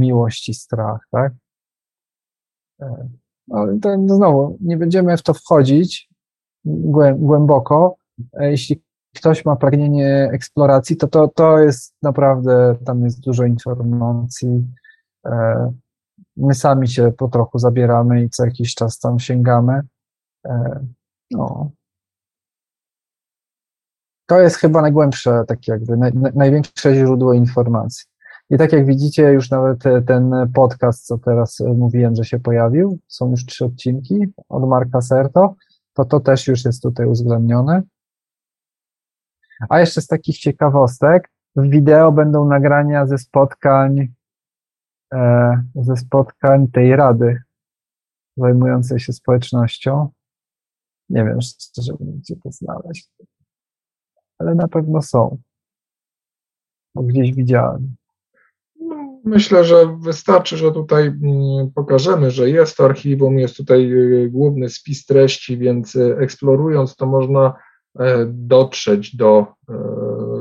i 0.48 0.54
strach, 0.54 1.00
tak? 1.10 1.32
E, 2.80 3.08
no, 3.48 3.66
to, 3.82 3.98
no 3.98 4.16
znowu, 4.16 4.58
nie 4.60 4.76
będziemy 4.76 5.16
w 5.16 5.22
to 5.22 5.34
wchodzić 5.34 6.08
głęboko. 7.14 7.96
E, 8.32 8.50
jeśli 8.50 8.82
ktoś 9.16 9.44
ma 9.44 9.56
pragnienie 9.56 10.30
eksploracji, 10.32 10.96
to, 10.96 11.08
to 11.08 11.28
to 11.28 11.58
jest 11.58 11.94
naprawdę, 12.02 12.76
tam 12.84 13.04
jest 13.04 13.20
dużo 13.20 13.44
informacji. 13.44 14.66
E, 15.26 15.72
my 16.36 16.54
sami 16.54 16.88
się 16.88 17.12
po 17.18 17.28
trochu 17.28 17.58
zabieramy 17.58 18.22
i 18.22 18.30
co 18.30 18.44
jakiś 18.44 18.74
czas 18.74 18.98
tam 18.98 19.18
sięgamy. 19.18 19.80
E, 20.46 20.80
no. 21.30 21.70
To 24.26 24.40
jest 24.40 24.56
chyba 24.56 24.82
najgłębsze, 24.82 25.44
tak 25.48 25.68
jakby, 25.68 25.96
naj, 25.96 26.12
największe 26.34 26.94
źródło 26.94 27.32
informacji. 27.32 28.04
I 28.50 28.58
tak 28.58 28.72
jak 28.72 28.86
widzicie, 28.86 29.22
już 29.22 29.50
nawet 29.50 29.78
ten 30.06 30.34
podcast, 30.54 31.06
co 31.06 31.18
teraz 31.18 31.60
mówiłem, 31.76 32.14
że 32.14 32.24
się 32.24 32.38
pojawił, 32.38 32.98
są 33.08 33.30
już 33.30 33.46
trzy 33.46 33.64
odcinki 33.64 34.26
od 34.48 34.68
Marka 34.68 35.00
Serto, 35.00 35.54
to 35.94 36.04
to 36.04 36.20
też 36.20 36.46
już 36.46 36.64
jest 36.64 36.82
tutaj 36.82 37.06
uwzględnione. 37.06 37.82
A 39.68 39.80
jeszcze 39.80 40.00
z 40.00 40.06
takich 40.06 40.38
ciekawostek, 40.38 41.30
w 41.56 41.68
wideo 41.68 42.12
będą 42.12 42.48
nagrania 42.48 43.06
ze 43.06 43.18
spotkań, 43.18 44.08
e, 45.14 45.62
ze 45.74 45.96
spotkań 45.96 46.68
tej 46.68 46.96
rady 46.96 47.42
zajmującej 48.36 49.00
się 49.00 49.12
społecznością. 49.12 50.08
Nie 51.08 51.24
wiem 51.24 51.40
szczerze 51.40 51.92
gdzie 52.00 52.36
to 52.36 52.50
znaleźć, 52.50 53.10
ale 54.38 54.54
na 54.54 54.68
pewno 54.68 55.02
są, 55.02 55.38
bo 56.94 57.02
gdzieś 57.02 57.34
widziałem. 57.34 57.96
No, 58.80 59.20
myślę, 59.24 59.64
że 59.64 59.96
wystarczy, 60.00 60.56
że 60.56 60.72
tutaj 60.72 61.06
mm, 61.06 61.70
pokażemy, 61.74 62.30
że 62.30 62.50
jest 62.50 62.80
archiwum, 62.80 63.38
jest 63.38 63.56
tutaj 63.56 63.92
y, 63.92 64.30
główny 64.30 64.68
spis 64.68 65.06
treści, 65.06 65.58
więc 65.58 65.96
y, 65.96 66.16
eksplorując 66.18 66.96
to 66.96 67.06
można 67.06 67.54
dotrzeć 68.26 69.16
do 69.16 69.46
e, 69.68 69.72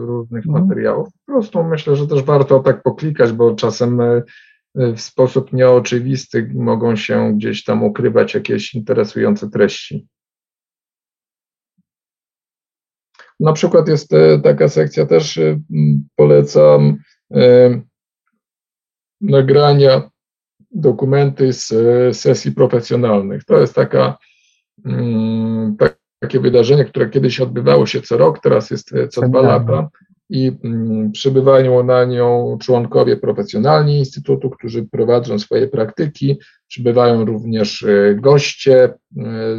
różnych 0.06 0.46
mhm. 0.46 0.66
materiałów. 0.66 1.10
Po 1.26 1.32
prostu 1.32 1.64
myślę, 1.64 1.96
że 1.96 2.08
też 2.08 2.24
warto 2.24 2.60
tak 2.60 2.84
poklikać, 2.84 3.32
bo 3.32 3.56
czasem 3.56 4.02
e, 4.02 4.24
w 4.76 5.02
sposób 5.02 5.54
nieoczywisty 5.54 6.52
mogą 6.54 6.96
się 6.96 7.34
gdzieś 7.36 7.64
tam 7.64 7.84
ukrywać 7.84 8.34
jakieś 8.34 8.74
interesujące 8.74 9.50
treści. 9.50 10.08
Na 13.40 13.54
przykład 13.54 13.88
jest 13.88 14.12
taka 14.44 14.70
sekcja, 14.70 15.06
też 15.06 15.40
polecam 16.16 16.98
nagrania, 19.22 20.10
dokumenty 20.72 21.54
z 21.54 21.68
sesji 22.18 22.52
profesjonalnych. 22.52 23.44
To 23.44 23.60
jest 23.60 23.76
taka, 23.76 24.18
mm, 24.86 25.78
takie 26.22 26.40
wydarzenie, 26.40 26.86
które 26.86 27.10
kiedyś 27.10 27.40
odbywało 27.40 27.86
się 27.86 28.02
co 28.02 28.18
rok, 28.18 28.40
teraz 28.40 28.70
jest 28.70 28.94
co 29.10 29.22
dwa 29.22 29.42
lata 29.42 29.90
i 30.32 30.52
mm, 30.64 31.12
przybywają 31.12 31.84
na 31.84 32.06
nią 32.06 32.58
członkowie 32.62 33.18
profesjonalni 33.18 33.98
Instytutu, 33.98 34.50
którzy 34.50 34.84
prowadzą 34.84 35.40
swoje 35.40 35.68
praktyki. 35.68 36.40
Przybywają 36.68 37.26
również 37.26 37.84
e, 37.84 38.16
goście, 38.16 38.84
e, 38.84 38.94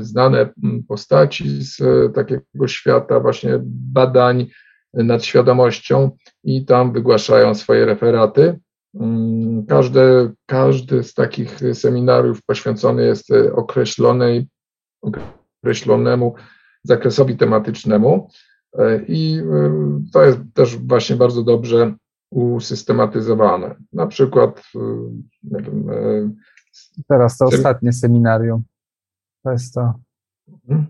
znane 0.00 0.48
postaci 0.88 1.62
z 1.62 1.80
e, 1.80 2.10
takiego 2.14 2.68
świata 2.68 3.20
właśnie 3.20 3.50
badań 3.64 4.46
nad 4.94 5.24
świadomością 5.24 6.10
i 6.44 6.64
tam 6.64 6.92
wygłaszają 6.92 7.54
swoje 7.54 7.86
referaty. 7.86 8.58
Mm, 9.00 9.66
każdy, 9.66 10.30
każdy 10.46 11.02
z 11.02 11.14
takich 11.14 11.60
seminariów 11.72 12.42
poświęcony 12.42 13.06
jest 13.06 13.28
określonej, 13.54 14.46
określonemu 15.62 16.34
zakresowi 16.84 17.36
tematycznemu 17.36 18.30
i 19.08 19.42
to 20.12 20.24
jest 20.24 20.38
też 20.54 20.76
właśnie 20.76 21.16
bardzo 21.16 21.42
dobrze 21.42 21.94
usystematyzowane. 22.30 23.74
Na 23.92 24.06
przykład 24.06 24.62
wiem, 25.44 26.36
teraz 27.08 27.38
to 27.38 27.44
ostatnie 27.44 27.92
seminarium. 27.92 28.62
To 29.44 29.52
jest 29.52 29.74
to. 29.74 29.94
Mhm. 30.68 30.86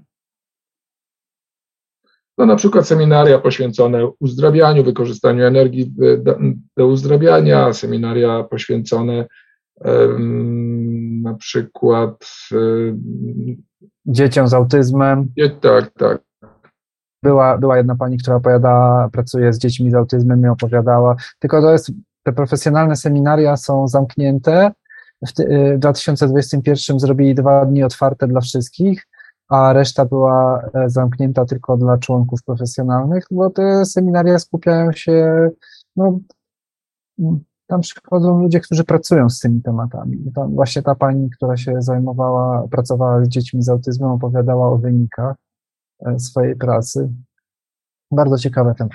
No 2.38 2.46
na 2.46 2.56
przykład 2.56 2.86
seminaria 2.86 3.38
poświęcone 3.38 4.06
uzdrawianiu, 4.20 4.84
wykorzystaniu 4.84 5.44
energii 5.44 5.94
do, 6.76 6.86
uzdrawiania, 6.86 7.72
seminaria 7.72 8.44
poświęcone 8.44 9.26
na 11.22 11.34
przykład 11.34 12.28
dzieciom 14.06 14.48
z 14.48 14.54
autyzmem. 14.54 15.32
tak, 15.60 15.90
tak. 15.98 16.20
Była, 17.22 17.58
była 17.58 17.76
jedna 17.76 17.96
pani, 17.96 18.18
która 18.18 18.36
opowiadała, 18.36 19.08
pracuje 19.08 19.52
z 19.52 19.58
dziećmi 19.58 19.90
z 19.90 19.94
autyzmem 19.94 20.42
i 20.42 20.48
opowiadała, 20.48 21.16
tylko 21.38 21.62
to 21.62 21.72
jest, 21.72 21.92
te 22.22 22.32
profesjonalne 22.32 22.96
seminaria 22.96 23.56
są 23.56 23.88
zamknięte. 23.88 24.72
W 25.22 25.32
2021 25.78 27.00
zrobili 27.00 27.34
dwa 27.34 27.66
dni 27.66 27.84
otwarte 27.84 28.28
dla 28.28 28.40
wszystkich, 28.40 29.06
a 29.48 29.72
reszta 29.72 30.04
była 30.04 30.62
e, 30.74 30.90
zamknięta 30.90 31.44
tylko 31.44 31.76
dla 31.76 31.98
członków 31.98 32.42
profesjonalnych, 32.42 33.24
bo 33.30 33.50
te 33.50 33.84
seminaria 33.84 34.38
skupiają 34.38 34.92
się, 34.92 35.50
no, 35.96 36.18
tam 37.72 37.80
przychodzą 37.80 38.40
ludzie, 38.40 38.60
którzy 38.60 38.84
pracują 38.84 39.30
z 39.30 39.40
tymi 39.40 39.62
tematami. 39.62 40.28
I 40.28 40.32
tam 40.32 40.54
właśnie 40.54 40.82
ta 40.82 40.94
pani, 40.94 41.30
która 41.30 41.56
się 41.56 41.72
zajmowała, 41.78 42.68
pracowała 42.68 43.24
z 43.24 43.28
dziećmi 43.28 43.62
z 43.62 43.68
autyzmem, 43.68 44.10
opowiadała 44.10 44.68
o 44.68 44.78
wynikach 44.78 45.36
e, 46.06 46.18
swojej 46.18 46.56
pracy. 46.56 47.12
Bardzo 48.10 48.38
ciekawy 48.38 48.74
temat. 48.74 48.92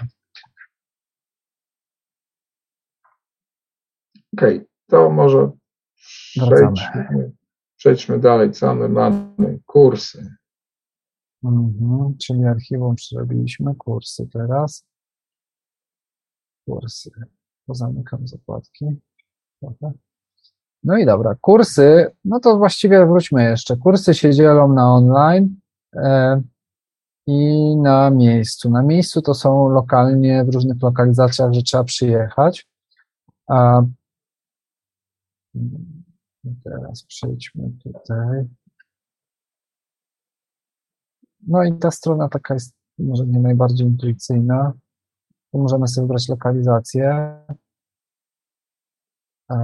Okej, 4.33 4.55
okay, 4.57 4.67
to 4.87 5.09
może 5.09 5.51
przejdźmy, 6.31 7.31
przejdźmy 7.77 8.19
dalej. 8.19 8.51
Co 8.51 8.75
my 8.75 8.89
mamy? 8.89 9.59
Kursy. 9.65 10.35
Mhm, 11.43 12.17
czyli 12.17 12.45
archiwum 12.45 12.95
przerobiliśmy, 12.95 13.75
kursy 13.75 14.27
teraz. 14.33 14.85
Kursy. 16.65 17.11
Pozamykam 17.67 18.27
zakładki. 18.27 18.85
No 20.83 20.97
i 20.97 21.05
dobra, 21.05 21.35
kursy, 21.41 22.11
no 22.25 22.39
to 22.39 22.57
właściwie 22.57 23.05
wróćmy 23.05 23.43
jeszcze. 23.43 23.77
Kursy 23.77 24.13
się 24.13 24.33
dzielą 24.33 24.73
na 24.73 24.93
online 24.93 25.55
e, 25.95 26.41
i 27.27 27.75
na 27.75 28.09
miejscu. 28.09 28.69
Na 28.69 28.83
miejscu 28.83 29.21
to 29.21 29.33
są 29.33 29.69
lokalnie, 29.69 30.45
w 30.45 30.53
różnych 30.53 30.81
lokalizacjach, 30.81 31.53
że 31.53 31.61
trzeba 31.61 31.83
przyjechać. 31.83 32.67
A 33.47 33.81
teraz 36.63 37.03
przejdźmy 37.03 37.71
tutaj. 37.83 38.47
No 41.47 41.63
i 41.63 41.77
ta 41.79 41.91
strona 41.91 42.29
taka 42.29 42.53
jest 42.53 42.77
może 42.99 43.25
nie 43.25 43.39
najbardziej 43.39 43.87
intuicyjna. 43.87 44.73
Tu 45.57 45.61
możemy 45.61 45.87
sobie 45.87 46.03
wybrać 46.07 46.29
lokalizację. 46.29 47.37
E, 49.51 49.57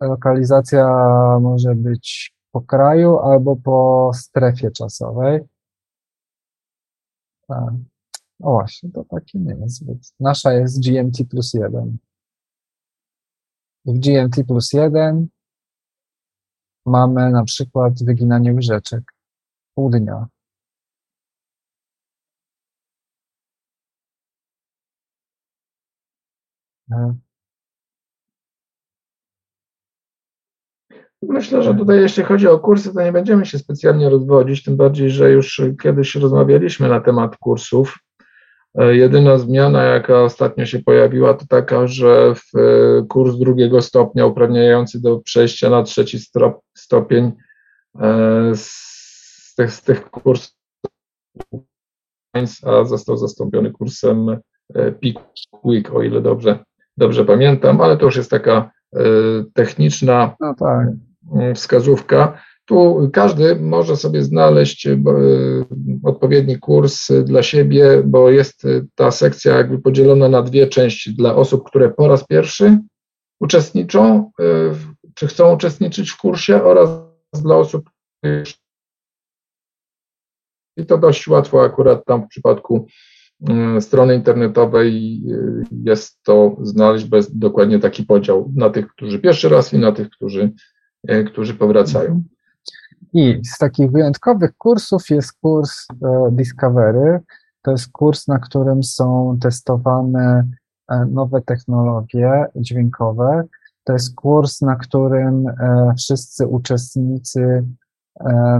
lokalizacja 0.00 0.86
może 1.40 1.74
być 1.74 2.34
po 2.52 2.60
kraju 2.60 3.18
albo 3.18 3.56
po 3.56 4.10
strefie 4.14 4.70
czasowej. 4.70 5.40
E, 7.50 7.82
o 8.42 8.52
właśnie, 8.52 8.90
to 8.90 9.04
takie 9.04 9.38
nie 9.38 9.54
jest 9.54 9.76
zbyt. 9.76 10.14
Nasza 10.20 10.52
jest 10.52 10.84
GMT 10.84 11.24
plus 11.30 11.54
1. 11.54 11.98
W 13.84 13.98
GMT 13.98 14.46
plus 14.48 14.72
1 14.72 15.28
mamy 16.86 17.30
na 17.30 17.44
przykład 17.44 18.04
wyginanie 18.04 18.54
łyżeczek 18.54 19.14
pół 19.74 19.90
dnia 19.90 20.26
Myślę, 31.22 31.62
że 31.62 31.74
tutaj 31.74 32.00
jeśli 32.00 32.22
chodzi 32.22 32.48
o 32.48 32.58
kursy, 32.58 32.94
to 32.94 33.02
nie 33.02 33.12
będziemy 33.12 33.46
się 33.46 33.58
specjalnie 33.58 34.08
rozwodzić, 34.08 34.62
tym 34.62 34.76
bardziej, 34.76 35.10
że 35.10 35.30
już 35.30 35.62
kiedyś 35.82 36.14
rozmawialiśmy 36.14 36.88
na 36.88 37.00
temat 37.00 37.36
kursów. 37.36 37.98
E, 38.74 38.96
jedyna 38.96 39.38
zmiana, 39.38 39.82
jaka 39.82 40.22
ostatnio 40.22 40.66
się 40.66 40.78
pojawiła, 40.78 41.34
to 41.34 41.46
taka, 41.48 41.86
że 41.86 42.34
w 42.34 42.58
e, 42.58 43.06
kurs 43.08 43.36
drugiego 43.36 43.82
stopnia 43.82 44.26
uprawniający 44.26 45.02
do 45.02 45.18
przejścia 45.18 45.70
na 45.70 45.82
trzeci 45.82 46.18
stopień 46.76 47.32
z 48.54 49.54
tych, 49.56 49.72
z 49.72 49.82
tych 49.82 50.10
kursów, 50.10 50.54
został 52.84 53.16
zastąpiony 53.16 53.70
kursem 53.70 54.38
e, 54.74 54.92
Pickwick, 54.92 55.94
o 55.94 56.02
ile 56.02 56.20
dobrze, 56.20 56.64
dobrze 56.96 57.24
pamiętam, 57.24 57.80
ale 57.80 57.96
to 57.96 58.04
już 58.04 58.16
jest 58.16 58.30
taka 58.30 58.70
e, 58.94 59.00
techniczna 59.54 60.36
no 60.40 60.54
tak. 60.54 60.88
Mm, 61.32 61.54
wskazówka. 61.54 62.38
Tu 62.64 63.10
każdy 63.12 63.56
może 63.56 63.96
sobie 63.96 64.22
znaleźć 64.22 64.86
e, 64.86 64.98
odpowiedni 66.04 66.58
kurs 66.58 67.08
dla 67.24 67.42
siebie, 67.42 68.02
bo 68.04 68.30
jest 68.30 68.62
ta 68.94 69.10
sekcja 69.10 69.56
jakby 69.56 69.78
podzielona 69.78 70.28
na 70.28 70.42
dwie 70.42 70.66
części 70.66 71.14
dla 71.14 71.34
osób, 71.34 71.68
które 71.68 71.90
po 71.90 72.08
raz 72.08 72.26
pierwszy 72.26 72.78
uczestniczą, 73.40 74.30
czy 75.14 75.26
chcą 75.26 75.54
uczestniczyć 75.54 76.10
w 76.10 76.16
kursie 76.16 76.62
oraz 76.62 76.88
dla 77.42 77.56
osób, 77.56 77.90
które 78.18 78.44
i 80.76 80.86
to 80.86 80.98
dość 80.98 81.28
łatwo 81.28 81.64
akurat 81.64 82.04
tam 82.04 82.24
w 82.24 82.28
przypadku 82.28 82.86
strony 83.80 84.14
internetowej 84.14 85.22
y, 85.30 85.64
jest 85.84 86.22
to 86.22 86.56
znaleźć 86.62 87.04
bez 87.04 87.38
dokładnie 87.38 87.78
taki 87.78 88.02
podział 88.02 88.52
na 88.56 88.70
tych, 88.70 88.88
którzy 88.88 89.18
pierwszy 89.18 89.48
raz 89.48 89.72
i 89.72 89.78
na 89.78 89.92
tych, 89.92 90.10
którzy, 90.10 90.52
y, 91.10 91.24
którzy 91.24 91.54
powracają. 91.54 92.22
I 93.12 93.40
z 93.44 93.58
takich 93.58 93.90
wyjątkowych 93.90 94.56
kursów 94.56 95.10
jest 95.10 95.32
kurs 95.32 95.86
e, 95.90 96.30
Discovery. 96.32 97.20
To 97.62 97.70
jest 97.70 97.92
kurs, 97.92 98.28
na 98.28 98.38
którym 98.38 98.82
są 98.82 99.38
testowane 99.40 100.48
e, 100.88 101.06
nowe 101.06 101.42
technologie 101.42 102.44
dźwiękowe. 102.56 103.44
To 103.84 103.92
jest 103.92 104.14
kurs, 104.14 104.60
na 104.60 104.76
którym 104.76 105.48
e, 105.48 105.94
wszyscy 105.98 106.46
uczestnicy 106.46 107.64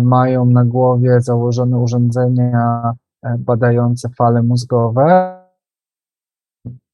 mają 0.03 0.47
na 0.47 0.64
głowie 0.64 1.20
założone 1.20 1.78
urządzenia 1.78 2.93
badające 3.39 4.09
fale 4.09 4.43
mózgowe 4.43 5.39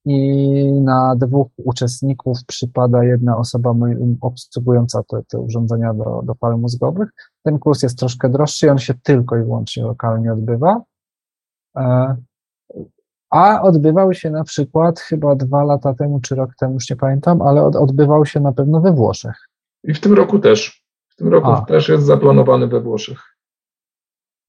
i 0.04 0.72
na 0.82 1.16
dwóch 1.16 1.48
uczestników 1.56 2.44
przypada 2.46 3.04
jedna 3.04 3.36
osoba 3.36 3.74
obsługująca 4.20 5.02
te, 5.02 5.22
te 5.28 5.38
urządzenia 5.38 5.94
do, 5.94 6.22
do 6.24 6.34
fal 6.34 6.58
mózgowych. 6.58 7.08
Ten 7.42 7.58
kurs 7.58 7.82
jest 7.82 7.98
troszkę 7.98 8.28
droższy, 8.28 8.70
on 8.70 8.78
się 8.78 8.94
tylko 9.02 9.36
i 9.36 9.42
wyłącznie 9.42 9.82
lokalnie 9.82 10.32
odbywa. 10.32 10.82
E, 11.76 12.16
a 13.30 13.62
odbywał 13.62 14.14
się 14.14 14.30
na 14.30 14.44
przykład 14.44 15.00
chyba 15.00 15.34
dwa 15.34 15.64
lata 15.64 15.94
temu, 15.94 16.20
czy 16.20 16.34
rok 16.34 16.50
temu, 16.58 16.74
już 16.74 16.90
nie 16.90 16.96
pamiętam, 16.96 17.42
ale 17.42 17.62
odbywał 17.64 18.26
się 18.26 18.40
na 18.40 18.52
pewno 18.52 18.80
we 18.80 18.92
Włoszech. 18.92 19.48
I 19.84 19.94
w 19.94 20.00
tym 20.00 20.12
roku 20.12 20.38
też. 20.38 20.84
W 21.08 21.16
tym 21.16 21.28
roku 21.28 21.50
a. 21.50 21.60
też 21.60 21.88
jest 21.88 22.04
zaplanowany 22.04 22.66
we 22.66 22.80
Włoszech. 22.80 23.36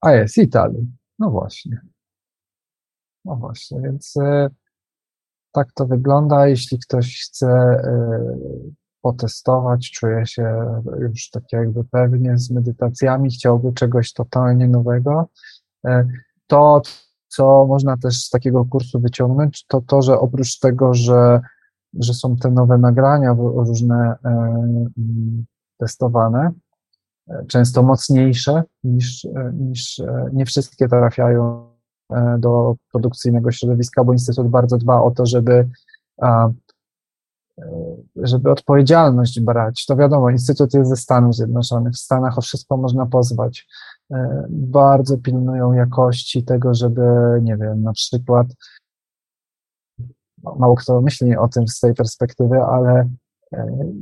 A 0.02 0.12
jest, 0.12 0.38
Italii. 0.38 0.99
No 1.20 1.30
właśnie. 1.30 1.82
No 3.26 3.36
właśnie, 3.36 3.82
więc 3.82 4.18
e, 4.18 4.50
tak 5.52 5.72
to 5.74 5.86
wygląda. 5.86 6.48
Jeśli 6.48 6.80
ktoś 6.80 7.22
chce 7.26 7.48
e, 7.48 8.20
potestować, 9.02 9.92
czuje 9.92 10.26
się 10.26 10.66
już 11.00 11.30
tak 11.30 11.44
jakby 11.52 11.84
pewnie 11.84 12.38
z 12.38 12.52
medytacjami, 12.52 13.30
chciałby 13.30 13.74
czegoś 13.74 14.14
totalnie 14.14 14.68
nowego, 14.68 15.30
e, 15.86 16.08
to 16.48 16.82
co 17.28 17.66
można 17.68 17.98
też 17.98 18.24
z 18.24 18.30
takiego 18.30 18.66
kursu 18.66 19.00
wyciągnąć, 19.00 19.66
to 19.66 19.82
to, 19.82 20.02
że 20.02 20.20
oprócz 20.20 20.60
tego, 20.60 20.94
że, 20.94 21.40
że 21.94 22.14
są 22.14 22.36
te 22.36 22.52
nowe 22.52 22.78
nagrania 22.78 23.36
różne 23.38 24.16
e, 24.26 24.88
testowane, 25.78 26.52
często 27.48 27.84
mocniejsze 27.84 28.64
niż, 28.84 29.28
niż 29.54 30.02
nie 30.34 30.46
wszystkie 30.46 30.88
trafiają 30.88 31.70
E, 32.10 32.38
do 32.40 32.76
produkcyjnego 32.92 33.52
środowiska, 33.52 34.04
bo 34.04 34.14
Instytut 34.14 34.48
bardzo 34.48 34.78
dba 34.78 35.02
o 35.02 35.12
to, 35.12 35.26
żeby, 35.26 35.70
e, 36.22 36.54
żeby 38.16 38.52
odpowiedzialność 38.52 39.40
brać. 39.40 39.86
To 39.86 39.96
wiadomo, 39.96 40.30
Instytut 40.30 40.74
jest 40.74 40.90
ze 40.90 40.96
Stanów 40.96 41.36
Zjednoczonych. 41.36 41.94
W 41.94 42.00
Stanach 42.00 42.38
o 42.38 42.42
wszystko 42.42 42.78
można 42.78 43.06
pozwać. 43.06 43.68
E, 44.12 44.46
bardzo 44.50 45.18
pilnują 45.18 45.74
jakości 45.74 46.44
tego, 46.44 46.74
żeby, 46.74 47.02
nie 47.42 47.58
wiem, 47.58 47.84
na 47.84 47.94
przykład 47.94 48.48
mało 50.44 50.76
kto 50.76 51.02
myśli 51.02 51.38
o 51.38 51.48
tym 51.48 51.68
z 51.68 51.80
tej 51.80 51.94
perspektywy, 51.94 52.62
ale 52.62 53.10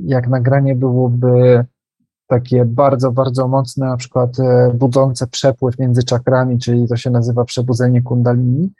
jak 0.04 0.28
nagranie 0.28 0.76
byłoby 0.76 1.64
takie 2.28 2.64
bardzo, 2.64 3.12
bardzo 3.12 3.48
mocne, 3.48 3.86
na 3.86 3.96
przykład 3.96 4.40
e, 4.40 4.72
budzące 4.74 5.26
przepływ 5.26 5.78
między 5.78 6.02
czakrami, 6.02 6.58
czyli 6.58 6.88
to 6.88 6.96
się 6.96 7.10
nazywa 7.10 7.44
przebudzenie 7.44 8.02
kundalini, 8.02 8.72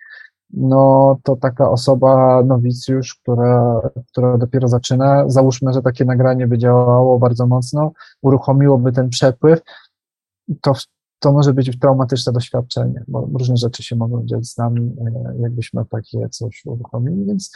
no 0.51 1.17
to 1.23 1.37
taka 1.37 1.71
osoba, 1.71 2.43
nowicjusz, 2.43 3.15
która, 3.15 3.81
która 4.09 4.39
dopiero 4.39 4.69
zaczyna, 4.69 5.29
załóżmy, 5.29 5.73
że 5.73 5.83
takie 5.83 6.05
nagranie 6.05 6.47
by 6.47 6.59
działało 6.59 7.19
bardzo 7.19 7.47
mocno, 7.47 7.93
uruchomiłoby 8.23 8.93
ten 8.93 9.09
przepływ, 9.09 9.61
to, 10.61 10.73
to 11.19 11.33
może 11.33 11.53
być 11.53 11.79
traumatyczne 11.79 12.33
doświadczenie, 12.33 13.05
bo 13.09 13.29
różne 13.39 13.57
rzeczy 13.57 13.83
się 13.83 13.97
mogą 13.97 14.27
dziać 14.27 14.47
z 14.47 14.59
nami, 14.59 14.97
e, 15.01 15.35
jakbyśmy 15.41 15.85
takie 15.85 16.29
coś 16.29 16.63
uruchomili, 16.67 17.27
więc 17.27 17.53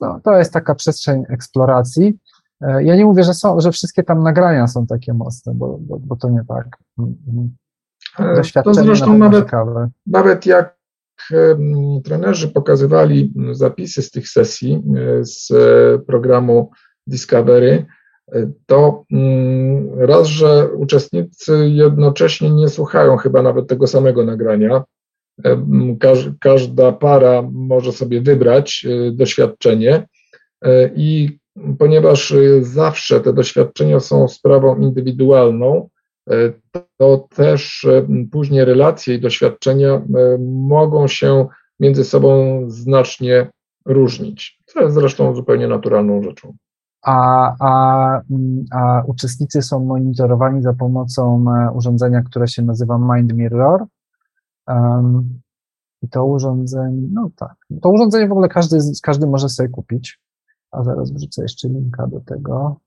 no, 0.00 0.20
to 0.24 0.38
jest 0.38 0.52
taka 0.52 0.74
przestrzeń 0.74 1.24
eksploracji. 1.28 2.18
E, 2.60 2.84
ja 2.84 2.96
nie 2.96 3.04
mówię, 3.04 3.24
że, 3.24 3.34
są, 3.34 3.60
że 3.60 3.72
wszystkie 3.72 4.02
tam 4.02 4.22
nagrania 4.22 4.66
są 4.66 4.86
takie 4.86 5.14
mocne, 5.14 5.54
bo, 5.54 5.78
bo, 5.80 5.98
bo 5.98 6.16
to 6.16 6.30
nie 6.30 6.42
tak. 6.48 6.66
Mm, 6.98 7.16
mm. 7.28 7.50
E, 8.18 8.36
Doświadczenie 8.36 8.76
to 8.76 8.84
zresztą 8.84 9.18
nawet, 9.18 9.44
ciekawe. 9.44 9.90
nawet 10.06 10.46
jak 10.46 10.76
trenerzy 12.04 12.48
pokazywali 12.48 13.32
zapisy 13.52 14.02
z 14.02 14.10
tych 14.10 14.28
sesji 14.28 14.74
e, 14.96 15.24
z 15.24 15.52
programu 16.06 16.70
Discovery, 17.06 17.86
to 18.66 19.04
mm, 19.12 20.00
raz, 20.00 20.26
że 20.26 20.68
uczestnicy 20.68 21.68
jednocześnie 21.68 22.50
nie 22.50 22.68
słuchają 22.68 23.16
chyba 23.16 23.42
nawet 23.42 23.68
tego 23.68 23.86
samego 23.86 24.24
nagrania. 24.24 24.84
Każda 26.40 26.92
para 26.92 27.42
może 27.52 27.92
sobie 27.92 28.20
wybrać 28.20 28.86
doświadczenie 29.12 30.06
i 30.94 31.38
ponieważ 31.78 32.30
y, 32.30 32.64
zawsze 32.64 33.20
te 33.20 33.32
doświadczenia 33.32 34.00
są 34.00 34.28
sprawą 34.28 34.76
indywidualną, 34.76 35.88
y, 36.32 36.60
to 36.96 37.28
też 37.36 37.84
y, 37.84 38.06
później 38.32 38.64
relacje 38.64 39.14
i 39.14 39.20
doświadczenia 39.20 40.02
mogą 40.48 41.08
się 41.08 41.46
między 41.80 42.04
sobą 42.04 42.62
znacznie 42.66 43.50
różnić, 43.86 44.58
co 44.66 44.80
jest 44.80 44.94
zresztą 44.94 45.34
zupełnie 45.34 45.68
naturalną 45.68 46.22
rzeczą. 46.22 46.56
A, 47.02 47.52
a, 47.60 48.20
a 48.72 49.02
uczestnicy 49.06 49.62
są 49.62 49.84
monitorowani 49.84 50.62
za 50.62 50.72
pomocą 50.72 51.44
e, 51.50 51.70
urządzenia, 51.72 52.22
które 52.22 52.48
się 52.48 52.62
nazywa 52.62 52.98
Mind 52.98 53.32
Mirror. 53.32 53.84
Um, 54.68 55.40
I 56.02 56.08
to 56.08 56.24
urządzenie, 56.24 57.08
no 57.12 57.30
tak, 57.36 57.54
to 57.82 57.90
urządzenie 57.90 58.28
w 58.28 58.32
ogóle 58.32 58.48
każdy, 58.48 58.78
każdy 59.02 59.26
może 59.26 59.48
sobie 59.48 59.68
kupić 59.68 60.20
a 60.70 60.84
zaraz 60.84 61.10
wrzucę 61.10 61.42
jeszcze 61.42 61.68
linka 61.68 62.06
do 62.06 62.20
tego. 62.20 62.80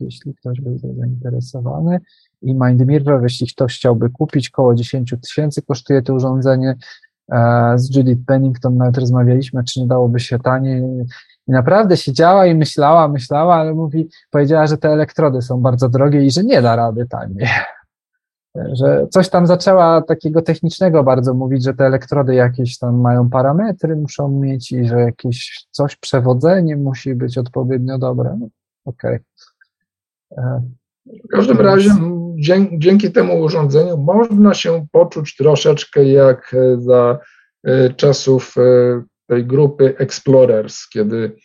Jeśli 0.00 0.34
ktoś 0.34 0.60
był 0.60 0.78
zainteresowany. 0.78 2.00
I 2.42 2.54
MindMirror, 2.54 3.22
jeśli 3.22 3.46
ktoś 3.46 3.76
chciałby 3.76 4.10
kupić, 4.10 4.50
około 4.50 4.74
10 4.74 5.14
tysięcy 5.22 5.62
kosztuje 5.62 6.02
to 6.02 6.14
urządzenie. 6.14 6.76
E, 7.32 7.72
z 7.78 7.96
Judith 7.96 8.22
Pennington 8.26 8.76
nawet 8.76 8.98
rozmawialiśmy, 8.98 9.64
czy 9.64 9.80
nie 9.80 9.86
dałoby 9.86 10.20
się 10.20 10.38
taniej. 10.38 10.82
I 11.48 11.50
naprawdę 11.50 11.96
siedziała 11.96 12.46
i 12.46 12.54
myślała, 12.54 13.08
myślała, 13.08 13.54
ale 13.54 13.74
mówi, 13.74 14.08
powiedziała, 14.30 14.66
że 14.66 14.78
te 14.78 14.88
elektrody 14.88 15.42
są 15.42 15.60
bardzo 15.60 15.88
drogie 15.88 16.26
i 16.26 16.30
że 16.30 16.44
nie 16.44 16.62
da 16.62 16.76
rady 16.76 17.06
taniej 17.06 17.48
że 18.54 19.06
coś 19.10 19.28
tam 19.28 19.46
zaczęła 19.46 20.02
takiego 20.02 20.42
technicznego 20.42 21.04
bardzo 21.04 21.34
mówić, 21.34 21.64
że 21.64 21.74
te 21.74 21.86
elektrody 21.86 22.34
jakieś 22.34 22.78
tam 22.78 23.00
mają 23.00 23.30
parametry, 23.30 23.96
muszą 23.96 24.28
mieć 24.28 24.72
i 24.72 24.88
że 24.88 25.00
jakieś 25.00 25.66
coś, 25.70 25.96
przewodzenie 25.96 26.76
musi 26.76 27.14
być 27.14 27.38
odpowiednio 27.38 27.98
dobre. 27.98 28.36
No, 28.40 28.48
Okej. 28.84 29.18
Okay. 30.30 30.44
E, 30.44 30.62
w 31.24 31.28
każdym 31.28 31.60
razie 31.60 31.90
dzięki 32.78 33.12
temu 33.12 33.40
urządzeniu 33.40 33.96
można 33.96 34.54
się 34.54 34.86
poczuć 34.92 35.36
troszeczkę 35.36 36.04
jak 36.04 36.54
e, 36.54 36.80
za 36.80 37.18
e, 37.64 37.90
czasów 37.90 38.54
tej 39.26 39.46
grupy 39.46 39.94
Explorers, 39.98 40.88
kiedy 40.88 41.36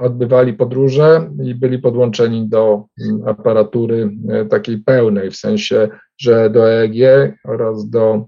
odbywali 0.00 0.52
podróże 0.52 1.30
i 1.44 1.54
byli 1.54 1.78
podłączeni 1.78 2.48
do 2.48 2.84
mm, 3.00 3.28
aparatury 3.28 4.10
e, 4.28 4.44
takiej 4.44 4.78
pełnej, 4.78 5.30
w 5.30 5.36
sensie, 5.36 5.88
że 6.18 6.50
do 6.50 6.70
EEG 6.70 7.34
oraz 7.44 7.90
do 7.90 8.24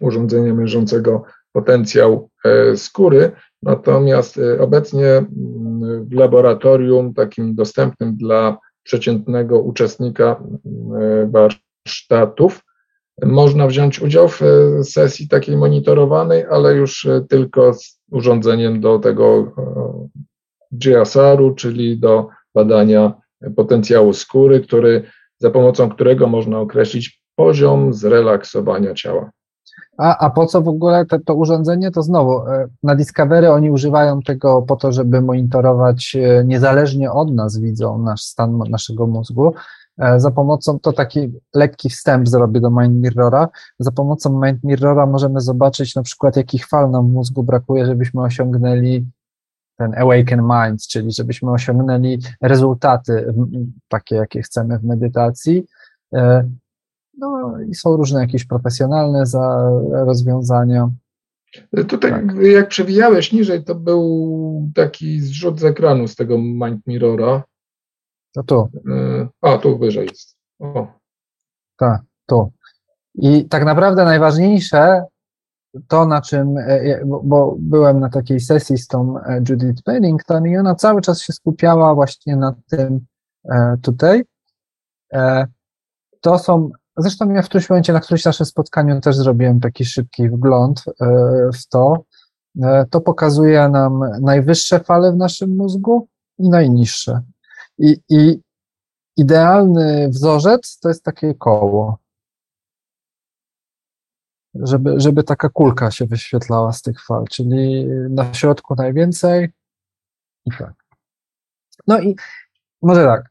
urządzenia 0.00 0.54
mierzącego 0.54 1.22
potencjał 1.52 2.30
e, 2.44 2.76
skóry. 2.76 3.30
Natomiast 3.62 4.40
obecnie 4.60 5.06
mm, 5.06 5.28
w 6.08 6.12
laboratorium 6.12 7.14
takim 7.14 7.54
dostępnym 7.54 8.16
dla 8.16 8.58
przeciętnego 8.82 9.60
uczestnika 9.60 10.42
mm, 10.66 11.30
warsztatów 11.30 12.62
można 13.22 13.66
wziąć 13.66 14.00
udział 14.00 14.28
w 14.28 14.40
sesji 14.82 15.28
takiej 15.28 15.56
monitorowanej, 15.56 16.44
ale 16.50 16.74
już 16.74 17.08
tylko 17.28 17.74
z 17.74 18.00
urządzeniem 18.10 18.80
do 18.80 18.98
tego 18.98 19.52
GSR-u, 20.72 21.54
czyli 21.54 21.98
do 21.98 22.28
badania 22.54 23.12
potencjału 23.56 24.12
skóry, 24.12 24.60
który, 24.60 25.02
za 25.38 25.50
pomocą 25.50 25.90
którego 25.90 26.26
można 26.26 26.58
określić 26.58 27.22
poziom 27.36 27.92
zrelaksowania 27.92 28.94
ciała. 28.94 29.30
A, 29.98 30.18
a 30.18 30.30
po 30.30 30.46
co 30.46 30.62
w 30.62 30.68
ogóle 30.68 31.06
te, 31.06 31.20
to 31.20 31.34
urządzenie? 31.34 31.90
To 31.90 32.02
znowu, 32.02 32.48
e, 32.48 32.68
na 32.82 32.94
Discovery 32.94 33.50
oni 33.50 33.70
używają 33.70 34.22
tego 34.22 34.62
po 34.62 34.76
to, 34.76 34.92
żeby 34.92 35.22
monitorować 35.22 36.16
e, 36.16 36.44
niezależnie 36.44 37.12
od 37.12 37.34
nas, 37.34 37.58
widzą 37.58 37.98
nasz 37.98 38.22
stan 38.22 38.58
naszego 38.58 39.06
mózgu. 39.06 39.54
E, 39.98 40.20
za 40.20 40.30
pomocą, 40.30 40.78
to 40.78 40.92
taki 40.92 41.32
lekki 41.54 41.90
wstęp 41.90 42.28
zrobię 42.28 42.60
do 42.60 42.70
Mind 42.70 43.02
Mirrora. 43.02 43.48
Za 43.78 43.92
pomocą 43.92 44.40
Mind 44.44 44.64
Mirrora 44.64 45.06
możemy 45.06 45.40
zobaczyć 45.40 45.94
na 45.94 46.02
przykład, 46.02 46.36
jakich 46.36 46.66
fal 46.66 46.90
nam 46.90 47.08
w 47.08 47.12
mózgu 47.12 47.42
brakuje, 47.42 47.86
żebyśmy 47.86 48.22
osiągnęli 48.22 49.06
ten 49.76 49.94
awaken 49.94 50.42
mind, 50.42 50.86
czyli 50.86 51.12
żebyśmy 51.12 51.50
osiągnęli 51.50 52.18
rezultaty 52.40 53.34
takie, 53.88 54.16
jakie 54.16 54.42
chcemy 54.42 54.78
w 54.78 54.84
medytacji. 54.84 55.66
E, 56.14 56.48
No 57.18 57.60
i 57.68 57.74
są 57.74 57.96
różne 57.96 58.20
jakieś 58.20 58.44
profesjonalne 58.44 59.26
za 59.26 59.70
rozwiązania. 59.92 60.90
Tutaj, 61.88 62.10
tak. 62.10 62.36
jak 62.42 62.68
przewijałeś 62.68 63.32
niżej, 63.32 63.64
to 63.64 63.74
był 63.74 64.70
taki 64.74 65.20
zrzut 65.20 65.60
z 65.60 65.64
ekranu 65.64 66.08
z 66.08 66.16
tego 66.16 66.38
Mind 66.38 66.86
Mirrora. 66.86 67.42
To 68.32 68.42
tu. 68.42 68.68
A, 69.40 69.58
tu 69.58 69.78
wyżej 69.78 70.06
jest. 70.06 70.36
O. 70.58 70.86
Tak, 71.76 72.00
tu. 72.26 72.52
I 73.14 73.48
tak 73.48 73.64
naprawdę 73.64 74.04
najważniejsze 74.04 75.04
to, 75.88 76.06
na 76.06 76.20
czym, 76.20 76.58
e, 76.58 76.62
e, 76.66 77.02
bo 77.24 77.56
byłem 77.58 78.00
na 78.00 78.08
takiej 78.08 78.40
sesji 78.40 78.78
z 78.78 78.86
tą 78.86 79.18
e, 79.18 79.42
Judith 79.48 79.82
Pennington 79.82 80.46
i 80.46 80.56
ona 80.56 80.74
cały 80.74 81.00
czas 81.00 81.20
się 81.20 81.32
skupiała 81.32 81.94
właśnie 81.94 82.36
na 82.36 82.54
tym 82.70 83.00
tutaj. 83.82 84.22
To 86.20 86.38
są, 86.38 86.70
zresztą 86.96 87.30
ja 87.30 87.42
w 87.42 87.44
którymś 87.44 87.70
momencie, 87.70 87.92
na 87.92 88.00
którymś 88.00 88.24
naszym 88.24 88.46
spotkaniu 88.46 89.00
też 89.00 89.16
zrobiłem 89.16 89.60
taki 89.60 89.84
szybki 89.84 90.28
wgląd 90.28 90.84
w 91.54 91.68
to. 91.68 92.04
To 92.90 93.00
pokazuje 93.00 93.68
nam 93.68 94.00
najwyższe 94.20 94.80
fale 94.80 95.12
w 95.12 95.16
naszym 95.16 95.56
mózgu 95.56 96.08
i 96.38 96.48
najniższe. 96.48 97.20
I, 97.82 97.96
i 98.08 98.40
idealny 99.16 100.08
wzorzec 100.08 100.78
to 100.78 100.88
jest 100.88 101.04
takie 101.04 101.34
koło 101.34 102.02
żeby, 104.54 105.00
żeby 105.00 105.24
taka 105.24 105.48
kulka 105.48 105.90
się 105.90 106.06
wyświetlała 106.06 106.72
z 106.72 106.82
tych 106.82 107.04
fal, 107.04 107.24
czyli 107.30 107.86
na 108.10 108.34
środku 108.34 108.74
najwięcej 108.74 109.52
i 110.44 110.50
tak. 110.58 110.74
No 111.86 112.00
i 112.00 112.16
może 112.82 113.04
tak, 113.04 113.30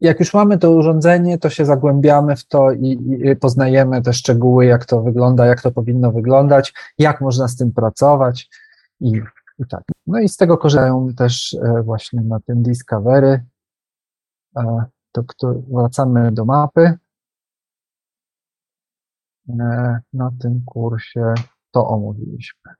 jak 0.00 0.20
już 0.20 0.34
mamy 0.34 0.58
to 0.58 0.70
urządzenie, 0.70 1.38
to 1.38 1.50
się 1.50 1.64
zagłębiamy 1.64 2.36
w 2.36 2.46
to 2.46 2.72
i, 2.72 3.18
i, 3.24 3.36
poznajemy 3.36 4.02
te 4.02 4.12
szczegóły, 4.12 4.66
jak 4.66 4.84
to 4.84 5.02
wygląda, 5.02 5.46
jak 5.46 5.62
to 5.62 5.70
powinno 5.70 6.12
wyglądać, 6.12 6.74
jak 6.98 7.20
można 7.20 7.48
z 7.48 7.56
tym 7.56 7.72
pracować 7.72 8.48
i, 9.00 9.22
i 9.58 9.66
tak. 9.70 9.82
No 10.08 10.18
i 10.18 10.28
z 10.28 10.36
tego 10.36 10.58
korzystają 10.58 11.14
też 11.14 11.54
e, 11.54 11.82
właśnie 11.82 12.20
na 12.20 12.40
tym 12.40 12.62
Discovery. 12.62 13.44
E, 14.56 14.84
to, 15.12 15.22
to 15.38 15.54
wracamy 15.72 16.32
do 16.32 16.44
mapy. 16.44 16.98
E, 19.48 20.00
na 20.12 20.30
tym 20.40 20.62
kursie 20.66 21.34
to 21.70 21.88
omówiliśmy. 21.88 22.72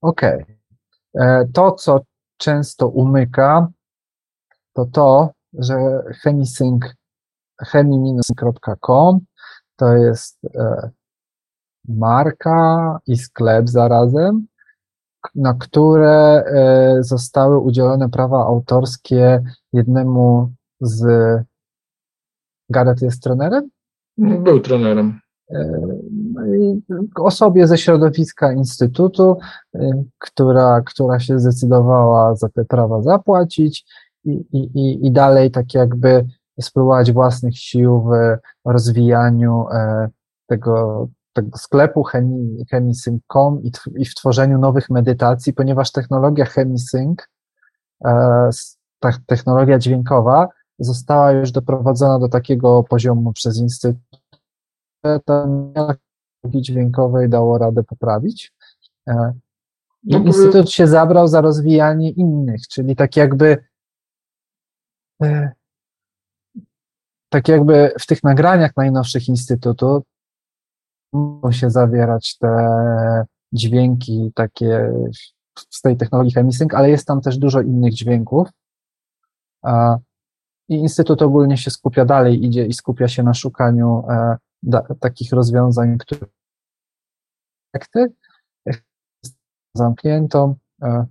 Ok. 0.00 0.20
To, 1.54 1.72
co 1.72 2.00
często 2.36 2.88
umyka, 2.88 3.68
to 4.72 4.86
to, 4.86 5.30
że 5.52 5.74
chemisync, 6.22 6.84
chemi-sync.com 7.62 9.20
to 9.76 9.96
jest 9.96 10.40
marka 11.88 12.98
i 13.06 13.16
sklep 13.16 13.68
zarazem, 13.68 14.46
na 15.34 15.54
które 15.54 16.44
zostały 17.00 17.58
udzielone 17.58 18.08
prawa 18.08 18.46
autorskie 18.46 19.42
jednemu 19.72 20.52
z 20.80 21.04
Gareth 22.70 23.02
jest 23.02 23.22
trenerem? 23.22 23.70
Był 24.18 24.60
trenerem. 24.60 25.20
E, 25.50 25.80
osobie 27.14 27.66
ze 27.66 27.78
środowiska 27.78 28.52
Instytutu, 28.52 29.38
e, 29.74 30.04
która, 30.18 30.80
która 30.80 31.20
się 31.20 31.38
zdecydowała 31.38 32.34
za 32.36 32.48
te 32.48 32.64
prawa 32.64 33.02
zapłacić 33.02 33.84
i, 34.24 34.30
i, 34.52 35.06
i 35.06 35.12
dalej 35.12 35.50
tak 35.50 35.74
jakby 35.74 36.26
spróbować 36.60 37.12
własnych 37.12 37.58
sił 37.58 38.02
w 38.02 38.36
rozwijaniu 38.64 39.66
e, 39.72 40.08
tego, 40.46 41.08
tego 41.32 41.58
sklepu 41.58 42.04
chemisync.com 42.70 43.62
i, 43.62 43.72
i 43.96 44.04
w 44.04 44.14
tworzeniu 44.14 44.58
nowych 44.58 44.90
medytacji, 44.90 45.52
ponieważ 45.52 45.92
technologia 45.92 46.44
chemisync, 46.44 47.18
ta 49.00 49.10
technologia 49.26 49.78
dźwiękowa, 49.78 50.48
została 50.78 51.32
już 51.32 51.52
doprowadzona 51.52 52.18
do 52.18 52.28
takiego 52.28 52.82
poziomu 52.82 53.32
przez 53.32 53.58
Instytut, 53.58 54.20
że 55.04 55.20
technologii 55.20 56.62
dźwiękowej 56.62 57.28
dało 57.28 57.58
radę 57.58 57.84
poprawić. 57.84 58.52
E, 59.08 59.32
I 60.04 60.12
no 60.12 60.18
Instytut 60.18 60.70
się 60.70 60.86
zabrał 60.86 61.28
za 61.28 61.40
rozwijanie 61.40 62.10
innych, 62.10 62.68
czyli 62.68 62.96
tak 62.96 63.16
jakby 63.16 63.64
e, 65.22 65.52
tak 67.28 67.48
jakby 67.48 67.92
w 68.00 68.06
tych 68.06 68.22
nagraniach 68.22 68.76
najnowszych 68.76 69.28
Instytutu 69.28 70.02
mogą 71.12 71.52
się 71.52 71.70
zawierać 71.70 72.38
te 72.38 73.24
dźwięki 73.52 74.32
takie 74.34 74.92
z 75.70 75.80
tej 75.80 75.96
technologii 75.96 76.32
Chemisync, 76.32 76.74
ale 76.74 76.90
jest 76.90 77.06
tam 77.06 77.20
też 77.20 77.38
dużo 77.38 77.60
innych 77.60 77.94
dźwięków. 77.94 78.48
I 80.68 80.74
Instytut 80.74 81.22
ogólnie 81.22 81.56
się 81.56 81.70
skupia 81.70 82.04
dalej, 82.04 82.44
idzie 82.44 82.66
i 82.66 82.72
skupia 82.72 83.08
się 83.08 83.22
na 83.22 83.34
szukaniu 83.34 84.04
e, 84.10 84.36
da, 84.62 84.82
takich 85.00 85.32
rozwiązań, 85.32 85.98
które 85.98 86.26
zamkniętą. 89.76 90.54
E, 90.82 91.06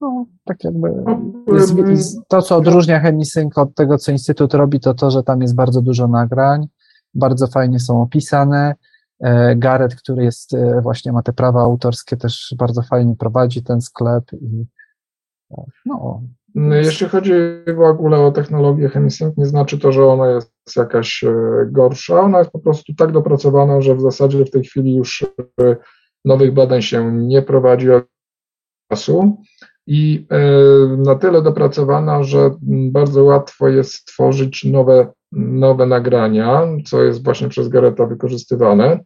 no, 0.00 0.26
tak 0.44 0.64
jakby 0.64 1.04
to, 2.28 2.42
co 2.42 2.56
odróżnia 2.56 3.00
Chemisync 3.00 3.58
od 3.58 3.74
tego, 3.74 3.98
co 3.98 4.12
Instytut 4.12 4.54
robi, 4.54 4.80
to 4.80 4.94
to, 4.94 5.10
że 5.10 5.22
tam 5.22 5.42
jest 5.42 5.54
bardzo 5.54 5.82
dużo 5.82 6.08
nagrań, 6.08 6.68
bardzo 7.14 7.46
fajnie 7.46 7.80
są 7.80 8.02
opisane. 8.02 8.74
E, 9.24 9.56
Gareth, 9.56 9.96
który 9.96 10.24
jest 10.24 10.56
właśnie 10.82 11.12
ma 11.12 11.22
te 11.22 11.32
prawa 11.32 11.60
autorskie, 11.60 12.16
też 12.16 12.54
bardzo 12.58 12.82
fajnie 12.82 13.16
prowadzi 13.16 13.62
ten 13.62 13.80
sklep 13.80 14.24
i 14.32 14.66
no, 15.86 16.22
no, 16.54 16.74
jeśli 16.74 17.08
chodzi 17.08 17.32
w 17.76 17.80
ogóle 17.80 18.18
o 18.18 18.32
technologię 18.32 18.88
Chemisync, 18.88 19.36
nie 19.36 19.46
znaczy 19.46 19.78
to, 19.78 19.92
że 19.92 20.06
ona 20.06 20.30
jest 20.30 20.52
jakaś 20.76 21.24
e, 21.24 21.32
gorsza. 21.66 22.20
Ona 22.20 22.38
jest 22.38 22.50
po 22.50 22.58
prostu 22.58 22.94
tak 22.94 23.12
dopracowana, 23.12 23.80
że 23.80 23.94
w 23.94 24.00
zasadzie 24.00 24.44
w 24.44 24.50
tej 24.50 24.64
chwili 24.64 24.96
już 24.96 25.26
e, 25.60 25.76
nowych 26.24 26.54
badań 26.54 26.82
się 26.82 27.12
nie 27.12 27.42
prowadzi 27.42 27.90
od 27.90 28.04
czasu 28.92 29.36
i 29.86 30.26
e, 30.30 30.40
na 30.96 31.14
tyle 31.14 31.42
dopracowana, 31.42 32.22
że 32.22 32.50
bardzo 32.90 33.24
łatwo 33.24 33.68
jest 33.68 33.94
stworzyć 33.94 34.64
nowe, 34.64 35.12
nowe 35.34 35.86
nagrania, 35.86 36.62
co 36.84 37.02
jest 37.02 37.24
właśnie 37.24 37.48
przez 37.48 37.68
Gareta 37.68 38.06
wykorzystywane. 38.06 39.00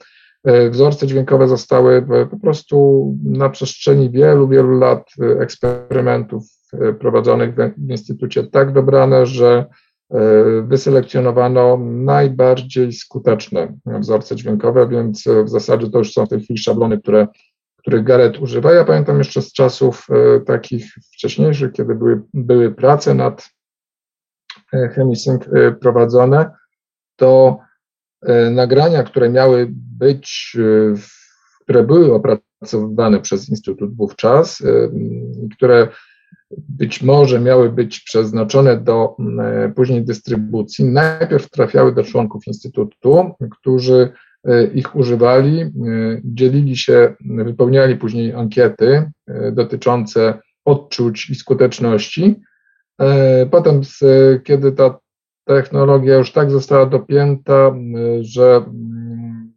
Wzorce 0.70 1.06
dźwiękowe 1.06 1.48
zostały 1.48 2.06
po 2.30 2.38
prostu 2.38 3.06
na 3.24 3.50
przestrzeni 3.50 4.10
wielu, 4.10 4.48
wielu 4.48 4.78
lat 4.78 5.10
eksperymentów 5.40 6.44
E, 6.72 6.92
prowadzonych 6.92 7.54
w 7.54 7.90
Instytucie 7.90 8.44
tak 8.44 8.72
dobrane, 8.72 9.26
że 9.26 9.64
e, 10.10 10.18
wyselekcjonowano 10.62 11.78
najbardziej 11.82 12.92
skuteczne 12.92 13.78
wzorce 13.86 14.36
dźwiękowe, 14.36 14.88
więc 14.88 15.26
e, 15.26 15.44
w 15.44 15.48
zasadzie 15.48 15.90
to 15.90 15.98
już 15.98 16.12
są 16.12 16.26
w 16.26 16.28
tej 16.28 16.40
chwili 16.40 16.58
szablony, 16.58 16.98
które, 16.98 17.26
których 17.76 18.04
Gareth 18.04 18.40
używa. 18.40 18.72
Ja 18.72 18.84
pamiętam 18.84 19.18
jeszcze 19.18 19.42
z 19.42 19.52
czasów 19.52 20.06
takich 20.46 20.84
wcześniejszych, 21.14 21.72
kiedy 21.72 21.94
były, 21.94 22.22
były 22.34 22.70
prace 22.74 23.14
nad 23.14 23.48
ChemiSync 24.94 25.42
prowadzone, 25.80 26.50
to 27.16 27.58
nagrania, 28.50 29.02
które 29.02 29.30
miały 29.30 29.66
być, 29.98 30.56
które 31.60 31.84
były 31.84 32.14
opracowywane 32.14 33.20
przez 33.20 33.48
Instytut 33.48 33.96
wówczas, 33.96 34.62
które 35.56 35.88
być 36.50 37.02
może 37.02 37.40
miały 37.40 37.72
być 37.72 38.00
przeznaczone 38.00 38.76
do 38.80 39.16
mm, 39.18 39.74
później 39.74 40.04
dystrybucji, 40.04 40.84
najpierw 40.84 41.50
trafiały 41.50 41.94
do 41.94 42.02
członków 42.02 42.46
Instytutu, 42.46 43.30
którzy 43.50 44.12
e, 44.44 44.64
ich 44.66 44.96
używali, 44.96 45.60
e, 45.60 45.70
dzielili 46.24 46.76
się, 46.76 47.14
wypełniali 47.20 47.96
później 47.96 48.32
ankiety 48.32 49.10
e, 49.26 49.52
dotyczące 49.52 50.38
odczuć 50.64 51.30
i 51.30 51.34
skuteczności. 51.34 52.40
Potem, 53.50 53.80
kiedy 54.44 54.72
ta 54.72 54.98
technologia 55.44 56.16
już 56.16 56.32
tak 56.32 56.50
została 56.50 56.86
dopięta, 56.86 57.74
że 58.20 58.56
mm, 58.56 59.52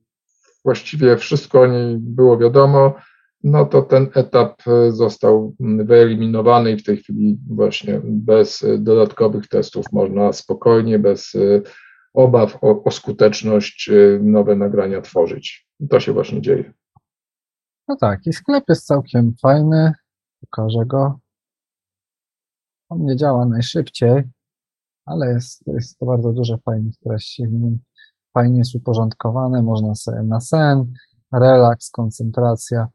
właściwie 0.65 1.17
wszystko 1.17 1.61
o 1.61 1.67
niej 1.67 1.97
było 1.99 2.37
wiadomo, 2.37 2.95
no 3.43 3.65
to 3.65 3.81
ten 3.81 4.07
etap 4.13 4.61
e, 4.67 4.91
został 4.91 5.55
wyeliminowany 5.59 6.71
i 6.71 6.77
w 6.77 6.83
tej 6.83 6.97
chwili 6.97 7.39
właśnie 7.49 8.01
bez 8.03 8.63
e, 8.63 8.77
dodatkowych 8.77 9.47
testów 9.47 9.85
można 9.91 10.33
spokojnie, 10.33 10.99
bez 10.99 11.35
e, 11.35 11.61
obaw 12.13 12.63
o, 12.63 12.83
o 12.83 12.91
skuteczność 12.91 13.89
nowe 14.19 14.55
nagrania 14.55 15.01
tworzyć. 15.01 15.67
I 15.79 15.87
to 15.87 15.99
się 15.99 16.13
właśnie 16.13 16.41
dzieje. 16.41 16.73
No 17.87 17.95
tak, 17.95 18.19
i 18.25 18.33
sklep 18.33 18.63
jest 18.69 18.85
całkiem 18.85 19.33
fajny. 19.41 19.93
Pokażę 20.41 20.85
go. 20.85 21.19
On 22.91 23.05
nie 23.05 23.15
działa 23.15 23.45
najszybciej, 23.45 24.23
ale 25.05 25.33
jest, 25.33 25.67
jest 25.67 25.97
to 25.97 26.05
bardzo 26.05 26.33
dużo 26.33 26.57
fajnych 26.57 26.97
treści. 26.97 27.47
Fajnie 28.33 28.57
jest 28.57 28.75
uporządkowane, 28.75 29.61
można 29.61 29.95
sobie 29.95 30.23
na 30.23 30.41
sen, 30.41 30.93
relaks, 31.33 31.91
koncentracja. 31.91 32.87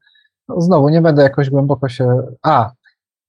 No 0.48 0.60
znowu, 0.60 0.88
nie 0.88 1.02
będę 1.02 1.22
jakoś 1.22 1.50
głęboko 1.50 1.88
się... 1.88 2.22
A, 2.42 2.72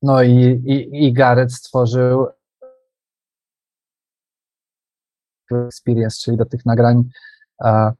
no 0.01 0.23
i, 0.23 0.33
i, 0.65 1.05
i 1.05 1.13
Gareth 1.13 1.53
stworzył 1.53 2.27
experience, 5.51 6.17
czyli 6.23 6.37
do 6.37 6.45
tych 6.45 6.65
nagrań 6.65 7.03
a, 7.59 7.91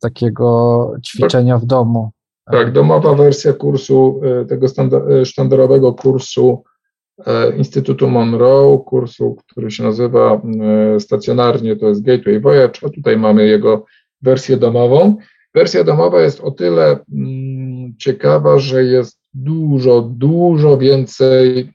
takiego 0.00 0.92
ćwiczenia 1.06 1.58
w 1.58 1.66
domu. 1.66 2.10
Tak, 2.44 2.72
domowa 2.72 3.14
wersja 3.14 3.52
kursu, 3.52 4.20
e, 4.24 4.44
tego 4.44 4.66
e, 5.20 5.24
sztandarowego 5.24 5.94
kursu 5.94 6.64
Instytutu 7.56 8.10
Monroe, 8.10 8.78
kursu, 8.78 9.36
który 9.48 9.70
się 9.70 9.82
nazywa 9.82 10.42
stacjonarnie, 10.98 11.76
to 11.76 11.88
jest 11.88 12.02
Gateway 12.02 12.40
Voyage, 12.40 12.80
a 12.82 12.88
tutaj 12.88 13.16
mamy 13.16 13.46
jego 13.46 13.84
wersję 14.22 14.56
domową. 14.56 15.16
Wersja 15.54 15.84
domowa 15.84 16.22
jest 16.22 16.40
o 16.40 16.50
tyle 16.50 16.98
mm, 17.14 17.94
ciekawa, 17.98 18.58
że 18.58 18.84
jest 18.84 19.18
dużo, 19.34 20.02
dużo 20.02 20.78
więcej 20.78 21.72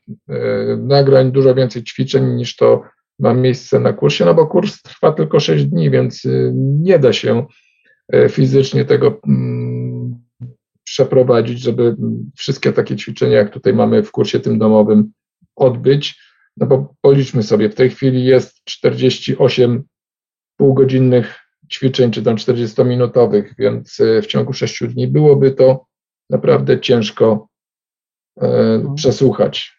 nagrań, 0.77 1.31
dużo 1.31 1.55
więcej 1.55 1.83
ćwiczeń 1.83 2.35
niż 2.35 2.55
to 2.55 2.81
ma 3.19 3.33
miejsce 3.33 3.79
na 3.79 3.93
kursie, 3.93 4.25
no 4.25 4.33
bo 4.33 4.47
kurs 4.47 4.81
trwa 4.81 5.11
tylko 5.11 5.39
6 5.39 5.65
dni, 5.65 5.89
więc 5.89 6.23
nie 6.53 6.99
da 6.99 7.13
się 7.13 7.45
fizycznie 8.29 8.85
tego 8.85 9.19
mm, 9.27 10.19
przeprowadzić, 10.83 11.59
żeby 11.59 11.95
wszystkie 12.35 12.73
takie 12.73 12.95
ćwiczenia, 12.95 13.37
jak 13.37 13.53
tutaj 13.53 13.73
mamy 13.73 14.03
w 14.03 14.11
kursie 14.11 14.39
tym 14.39 14.59
domowym, 14.59 15.11
odbyć. 15.57 16.21
No 16.57 16.67
bo 16.67 16.95
policzmy 17.01 17.43
sobie, 17.43 17.69
w 17.69 17.75
tej 17.75 17.89
chwili 17.89 18.25
jest 18.25 18.63
48 18.63 19.83
półgodzinnych 20.57 21.39
ćwiczeń, 21.71 22.11
czy 22.11 22.23
tam 22.23 22.35
40-minutowych, 22.35 23.53
więc 23.57 23.99
e, 23.99 24.21
w 24.21 24.25
ciągu 24.25 24.53
6 24.53 24.83
dni 24.83 25.07
byłoby 25.07 25.51
to 25.51 25.85
naprawdę 26.29 26.79
ciężko 26.79 27.47
e, 28.41 28.45
mhm. 28.45 28.95
przesłuchać. 28.95 29.77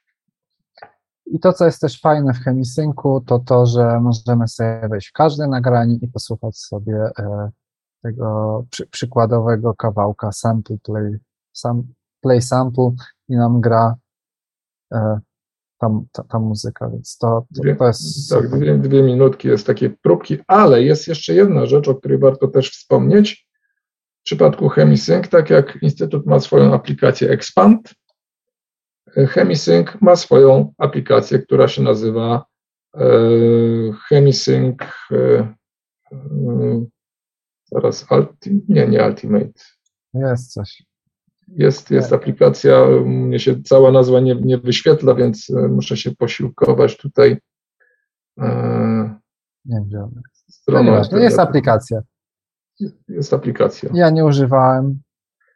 I 1.26 1.40
to, 1.40 1.52
co 1.52 1.64
jest 1.64 1.80
też 1.80 2.00
fajne 2.00 2.34
w 2.34 2.38
Chemisynku, 2.38 3.20
to 3.26 3.38
to, 3.38 3.66
że 3.66 4.00
możemy 4.00 4.48
sobie 4.48 4.88
wejść 4.90 5.08
w 5.08 5.12
każde 5.12 5.48
nagranie 5.48 5.98
i 6.02 6.08
posłuchać 6.08 6.58
sobie 6.58 7.10
e, 7.18 7.50
tego 8.02 8.64
przy, 8.70 8.86
przykładowego 8.86 9.74
kawałka 9.74 10.32
sample 10.32 10.76
play, 10.82 11.18
sam, 11.52 11.82
play 12.20 12.42
sample 12.42 12.90
i 13.28 13.36
nam 13.36 13.60
gra 13.60 13.94
e, 14.92 15.20
ta, 15.78 15.90
ta, 16.12 16.22
ta, 16.22 16.38
muzyka, 16.38 16.90
więc 16.90 17.18
to, 17.18 17.46
to, 17.54 17.62
dwie, 17.62 17.76
to 17.76 17.86
jest... 17.86 18.30
Tak, 18.30 18.48
dwie, 18.48 18.78
dwie 18.78 19.02
minutki 19.02 19.48
jest 19.48 19.66
takie 19.66 19.90
próbki, 19.90 20.38
ale 20.46 20.82
jest 20.82 21.08
jeszcze 21.08 21.34
jedna 21.34 21.66
rzecz, 21.66 21.88
o 21.88 21.94
której 21.94 22.18
warto 22.18 22.48
też 22.48 22.70
wspomnieć. 22.70 23.48
W 24.20 24.22
przypadku 24.22 24.68
Chemisync, 24.68 25.28
tak 25.28 25.50
jak 25.50 25.78
Instytut 25.82 26.26
ma 26.26 26.40
swoją 26.40 26.74
aplikację 26.74 27.30
Expand, 27.30 27.94
Chemisync 29.28 29.88
ma 30.00 30.16
swoją 30.16 30.72
aplikację, 30.78 31.38
która 31.38 31.68
się 31.68 31.82
nazywa 31.82 32.44
e, 32.94 33.08
Chemisync 34.08 34.82
e, 35.12 35.54
e 36.12 36.86
Zaraz, 37.72 38.06
Ulti, 38.10 38.60
nie, 38.68 38.88
nie 38.88 39.06
Ultimate. 39.06 39.60
Jest 40.14 40.52
coś. 40.52 40.82
Jest, 41.56 41.90
jest 41.90 42.12
aplikacja, 42.12 42.86
mnie 43.04 43.38
się 43.38 43.62
cała 43.62 43.92
nazwa 43.92 44.20
nie, 44.20 44.34
nie 44.34 44.58
wyświetla, 44.58 45.14
więc 45.14 45.50
e, 45.50 45.68
muszę 45.68 45.96
się 45.96 46.14
posiłkować 46.14 46.96
tutaj. 46.96 47.38
E, 48.40 49.18
nie 49.64 49.82
wiem, 49.86 50.22
Strona, 50.50 51.02
no 51.12 51.18
jest 51.18 51.38
aplikacja. 51.38 52.00
Jest 53.08 53.34
aplikacja. 53.34 53.90
Ja 53.94 54.10
nie 54.10 54.24
używałem, 54.24 55.00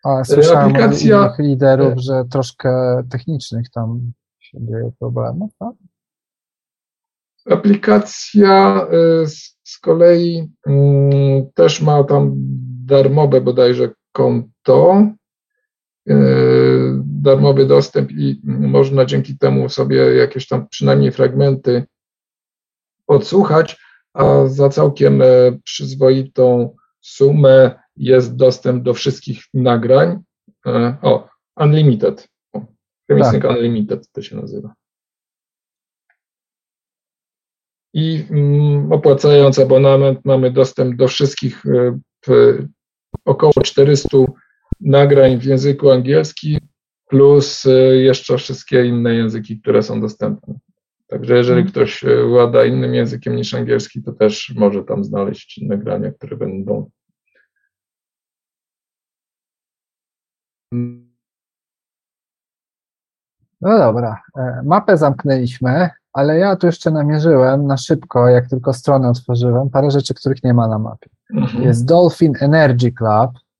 ale 0.05 0.21
e, 0.21 0.25
słyszałem 0.25 0.71
aplikacja, 0.71 1.21
od 1.21 1.25
innych 1.25 1.39
liderów, 1.39 1.95
że 1.97 2.25
troszkę 2.31 3.03
technicznych 3.11 3.71
tam 3.71 4.13
się 4.41 4.59
dzieje 4.61 4.93
problemów, 4.99 5.51
tak? 5.59 5.73
Aplikacja 7.51 8.87
z 9.65 9.79
kolei 9.79 10.53
mm, 10.67 11.51
też 11.55 11.83
ma 11.83 12.05
tam 12.05 12.33
darmowe 12.85 13.41
bodajże 13.41 13.91
konto, 14.13 14.93
e, 15.01 15.15
darmowy 17.05 17.67
dostęp 17.67 18.11
i 18.13 18.41
można 18.45 19.05
dzięki 19.05 19.39
temu 19.39 19.69
sobie 19.69 19.97
jakieś 19.97 20.49
tam 20.49 20.69
przynajmniej 20.69 21.13
fragmenty 21.13 21.85
odsłuchać, 23.07 23.81
a 24.15 24.47
za 24.47 24.69
całkiem 24.69 25.23
e, 25.23 25.25
przyzwoitą 25.65 26.77
sumę 27.01 27.81
jest 27.97 28.37
dostęp 28.37 28.83
do 28.83 28.95
wszystkich 28.95 29.45
nagrań. 29.55 30.19
E, 30.67 30.97
o, 31.03 31.29
Unlimited. 31.57 32.29
Chemistry 33.09 33.41
tak. 33.41 33.51
Unlimited 33.51 34.13
to 34.13 34.23
się 34.23 34.37
nazywa. 34.37 34.75
i 37.95 38.27
mm, 38.31 38.93
opłacając 38.93 39.59
abonament 39.59 40.25
mamy 40.25 40.51
dostęp 40.51 40.97
do 40.97 41.09
wszystkich 41.09 41.67
e, 41.67 41.99
około 43.25 43.53
400 43.65 44.19
nagrań 44.81 45.39
w 45.39 45.45
języku 45.45 45.91
angielskim, 45.91 46.59
plus 47.09 47.67
e, 47.67 47.71
jeszcze 47.97 48.39
wszystkie 48.39 48.87
inne 48.87 49.15
języki, 49.15 49.61
które 49.61 49.83
są 49.83 50.01
dostępne. 50.01 50.55
Także 51.07 51.37
jeżeli 51.37 51.59
mhm. 51.59 51.73
ktoś 51.73 52.05
e, 52.05 52.27
łada 52.27 52.65
innym 52.65 52.95
językiem 52.95 53.37
niż 53.37 53.55
angielski, 53.55 54.03
to 54.03 54.13
też 54.13 54.53
może 54.57 54.85
tam 54.85 55.05
znaleźć 55.05 55.61
nagrania, 55.63 56.13
które 56.13 56.37
będą. 56.37 56.91
No 63.61 63.79
dobra, 63.79 64.23
mapę 64.65 64.97
zamknęliśmy 64.97 65.91
ale 66.13 66.39
ja 66.39 66.57
tu 66.57 66.67
jeszcze 66.67 66.91
namierzyłem 66.91 67.67
na 67.67 67.77
szybko, 67.77 68.29
jak 68.29 68.49
tylko 68.49 68.73
stronę 68.73 69.09
otworzyłem, 69.09 69.71
parę 69.71 69.91
rzeczy, 69.91 70.15
których 70.15 70.45
nie 70.45 70.55
ma 70.55 70.69
na 70.69 70.79
mapie. 70.79 71.11
Mhm. 71.35 71.63
Jest 71.63 71.85
Dolphin 71.85 72.33
Energy 72.41 72.93
Club, 72.93 73.31
e, 73.31 73.52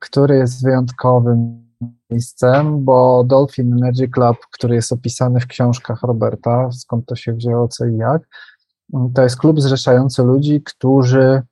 który 0.00 0.36
jest 0.36 0.62
wyjątkowym 0.62 1.66
miejscem, 2.10 2.84
bo 2.84 3.24
Dolphin 3.24 3.72
Energy 3.72 4.08
Club, 4.08 4.36
który 4.52 4.74
jest 4.74 4.92
opisany 4.92 5.40
w 5.40 5.46
książkach 5.46 6.02
Roberta, 6.02 6.72
skąd 6.72 7.06
to 7.06 7.16
się 7.16 7.32
wzięło, 7.32 7.68
co 7.68 7.86
i 7.86 7.96
jak, 7.96 8.22
to 9.14 9.22
jest 9.22 9.36
klub 9.36 9.60
zrzeszający 9.60 10.22
ludzi, 10.22 10.62
którzy 10.62 11.42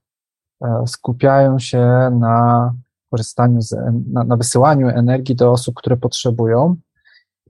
e, 0.65 0.85
skupiają 0.87 1.59
się 1.59 1.81
na 2.21 2.73
korzystaniu, 3.11 3.63
z, 3.63 3.77
na, 4.13 4.25
na 4.25 4.37
wysyłaniu 4.37 4.89
energii 4.89 5.37
do 5.37 5.53
osób, 5.53 5.75
które 5.75 5.97
potrzebują. 5.97 6.77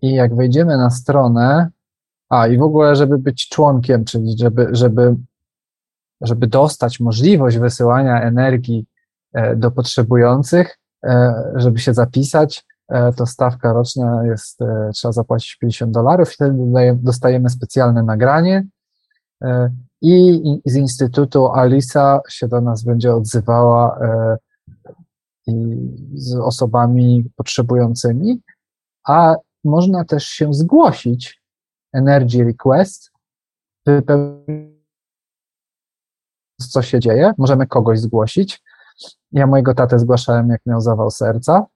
I 0.03 0.13
jak 0.15 0.37
wejdziemy 0.37 0.77
na 0.77 0.91
stronę, 0.91 1.71
a 2.29 2.47
i 2.47 2.59
w 2.59 2.63
ogóle, 2.63 2.97
żeby 2.97 3.19
być 3.19 3.49
członkiem, 3.49 4.05
czyli 4.05 4.39
żeby, 4.39 4.69
żeby, 4.73 5.17
żeby 6.21 6.47
dostać 6.47 7.01
możliwość 7.01 7.59
wysyłania 7.59 8.23
energii 8.23 8.87
e, 8.87 8.94
do 9.57 9.71
potrzebujących, 9.71 10.79
e, 11.05 11.35
żeby 11.55 11.79
się 11.79 11.95
zapisać, 11.95 12.65
e, 12.89 13.13
to 13.13 13.27
stawka 13.27 13.73
roczna 13.73 14.27
jest, 14.27 14.61
trzeba 14.95 15.13
zapłacić 15.13 15.57
50 15.57 15.93
dolarów 15.93 16.33
i 16.33 16.35
wtedy 16.35 16.53
dostajemy 17.03 17.51
specjalne 17.51 18.03
nagranie 18.03 18.67
i 20.03 20.43
z 20.67 20.77
Instytutu 20.77 21.47
Alisa 21.47 22.21
się 22.29 22.49
do 22.49 22.61
nas 22.61 22.83
będzie 22.83 23.15
odzywała 23.15 23.99
z 26.15 26.35
osobami 26.35 27.25
potrzebującymi, 27.37 28.41
a 29.09 29.35
można 29.65 30.05
też 30.05 30.25
się 30.25 30.55
zgłosić 30.55 31.43
Energy 31.93 32.45
Request, 32.45 33.11
co 36.59 36.83
się 36.83 37.01
dzieje, 37.01 37.33
możemy 37.39 37.67
kogoś 37.67 38.01
zgłosić. 38.01 38.63
Ja 39.35 39.47
mojego 39.47 39.75
tatę 39.75 39.99
zgłaszałem, 39.99 40.49
jak 40.49 40.61
miał 40.67 40.81
zawał 40.81 41.11
serca. 41.11 41.67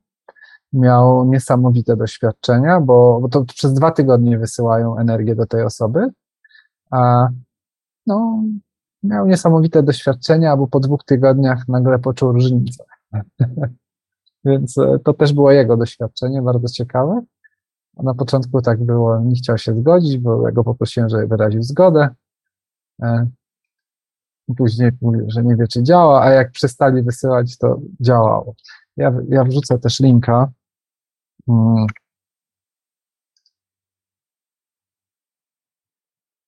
Miał 0.73 1.25
niesamowite 1.25 1.97
doświadczenia, 1.97 2.81
bo, 2.81 3.19
bo 3.21 3.29
to 3.29 3.45
przez 3.45 3.75
dwa 3.75 3.91
tygodnie 3.91 4.39
wysyłają 4.39 4.99
energię 4.99 5.35
do 5.35 5.47
tej 5.47 5.63
osoby, 5.63 6.09
a 6.91 7.29
no, 8.07 8.43
miał 9.03 9.27
niesamowite 9.27 9.83
doświadczenia, 9.83 10.57
bo 10.57 10.67
po 10.67 10.81
dwóch 10.81 11.05
tygodniach 11.05 11.69
nagle 11.69 11.99
poczuł 11.99 12.33
różnicę. 12.33 12.85
Więc 14.45 14.79
e, 14.79 14.99
to 15.05 15.15
też 15.15 15.33
było 15.33 15.53
jego 15.53 15.77
doświadczenie, 15.77 16.43
bardzo 16.43 16.69
ciekawe. 16.69 17.23
Na 18.03 18.15
początku 18.15 18.63
tak 18.63 18.85
było, 18.85 19.21
nie 19.21 19.35
chciał 19.35 19.59
się 19.59 19.75
zgodzić, 19.75 20.19
bo 20.19 20.47
ja 20.49 20.53
go 20.53 20.65
poprosiłem, 20.65 21.09
żeby 21.09 21.27
wyraził 21.27 21.63
zgodę. 21.63 22.09
Później 24.57 24.91
mówił, 25.01 25.25
że 25.29 25.43
nie 25.43 25.57
wie, 25.57 25.67
czy 25.69 25.83
działa, 25.83 26.23
a 26.23 26.31
jak 26.31 26.53
przestali 26.53 27.03
wysyłać, 27.03 27.59
to 27.59 27.81
działało. 28.01 28.55
Ja, 28.97 29.13
ja 29.29 29.45
wrzucę 29.45 29.79
też 29.79 30.01
linka. 30.01 30.53
Mm. 31.49 31.87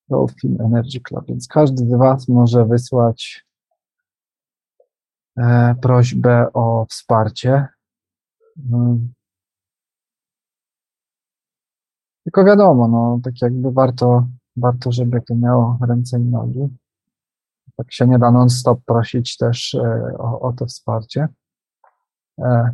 Dolphin 0.08 0.60
Energy 0.60 1.00
Club, 1.00 1.26
więc 1.28 1.48
każdy 1.48 1.86
z 1.86 1.98
Was 1.98 2.28
może 2.28 2.64
wysłać 2.64 3.46
e, 5.36 5.74
prośbę 5.82 6.52
o 6.52 6.86
wsparcie. 6.90 7.68
Mm. 8.72 9.12
Tylko 12.24 12.44
wiadomo, 12.44 12.88
no, 12.88 13.20
tak 13.24 13.34
jakby 13.42 13.72
warto, 13.72 14.26
warto, 14.56 14.92
żeby 14.92 15.20
to 15.20 15.34
miało 15.34 15.78
ręce 15.88 16.20
i 16.20 16.24
nogi. 16.24 16.68
Tak 17.80 17.92
się 17.92 18.06
nie 18.06 18.18
da 18.18 18.30
non-stop 18.30 18.84
prosić 18.84 19.36
też 19.36 19.74
e, 19.74 20.14
o, 20.18 20.40
o 20.40 20.52
to 20.52 20.66
wsparcie. 20.66 21.28
E, 22.38 22.70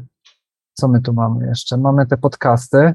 co 0.72 0.88
my 0.88 1.02
tu 1.02 1.12
mamy 1.12 1.46
jeszcze? 1.46 1.76
Mamy 1.76 2.06
te 2.06 2.16
podcasty, 2.16 2.94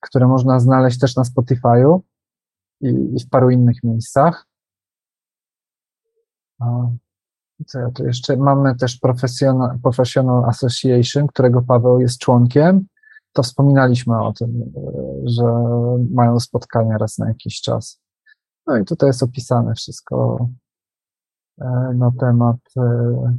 które 0.00 0.26
można 0.28 0.60
znaleźć 0.60 0.98
też 0.98 1.16
na 1.16 1.22
Spotify'u 1.22 2.00
i, 2.80 2.88
i 2.88 3.24
w 3.24 3.28
paru 3.28 3.50
innych 3.50 3.84
miejscach. 3.84 4.46
Co 7.66 7.78
ja 7.78 7.90
tu 7.90 8.06
jeszcze? 8.06 8.36
Mamy 8.36 8.76
też 8.76 8.96
Professional, 8.96 9.78
Professional 9.82 10.44
Association, 10.44 11.26
którego 11.26 11.62
Paweł 11.62 12.00
jest 12.00 12.18
członkiem. 12.18 12.86
To 13.32 13.42
wspominaliśmy 13.42 14.22
o 14.22 14.32
tym, 14.32 14.72
że 15.24 15.44
mają 16.10 16.40
spotkania 16.40 16.98
raz 16.98 17.18
na 17.18 17.28
jakiś 17.28 17.60
czas. 17.60 18.00
No 18.70 18.76
i 18.76 18.84
tutaj 18.84 19.06
jest 19.06 19.22
opisane 19.22 19.74
wszystko 19.74 20.48
e, 21.60 21.64
na 21.94 22.10
temat 22.20 22.56
e, 22.76 23.36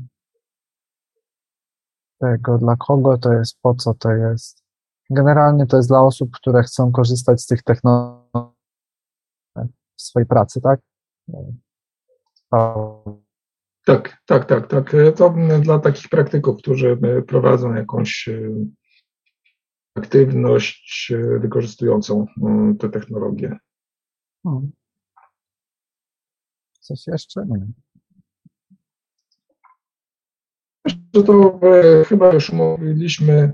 tego, 2.20 2.58
dla 2.58 2.76
kogo 2.76 3.18
to 3.18 3.34
jest, 3.34 3.58
po 3.62 3.76
co 3.76 3.94
to 3.94 4.12
jest. 4.12 4.64
Generalnie 5.10 5.68
to 5.68 5.78
jest 5.78 5.90
dla 5.90 6.02
osób, 6.02 6.32
które 6.32 6.64
chcą 6.64 6.92
korzystać 6.92 7.42
z 7.42 7.46
tych 7.46 7.64
technologii 7.64 8.56
w 9.98 10.02
swojej 10.02 10.28
pracy, 10.28 10.62
tak? 10.62 10.80
Tak, 13.86 14.18
tak, 14.26 14.46
tak, 14.46 14.68
tak. 14.68 14.96
To 15.16 15.36
dla 15.62 15.80
takich 15.80 16.10
praktyków, 16.10 16.58
którzy 16.58 16.98
prowadzą 17.28 17.74
jakąś 17.74 18.28
e, 18.28 18.50
aktywność 19.96 21.12
e, 21.16 21.40
wykorzystującą 21.40 22.26
e, 22.44 22.74
te 22.80 22.90
technologie. 22.90 23.58
Hmm. 24.44 24.72
Coś 26.82 27.08
jeszcze? 27.08 27.46
Nie. 27.46 27.68
To 31.24 31.60
chyba 32.08 32.34
już 32.34 32.52
mówiliśmy 32.52 33.54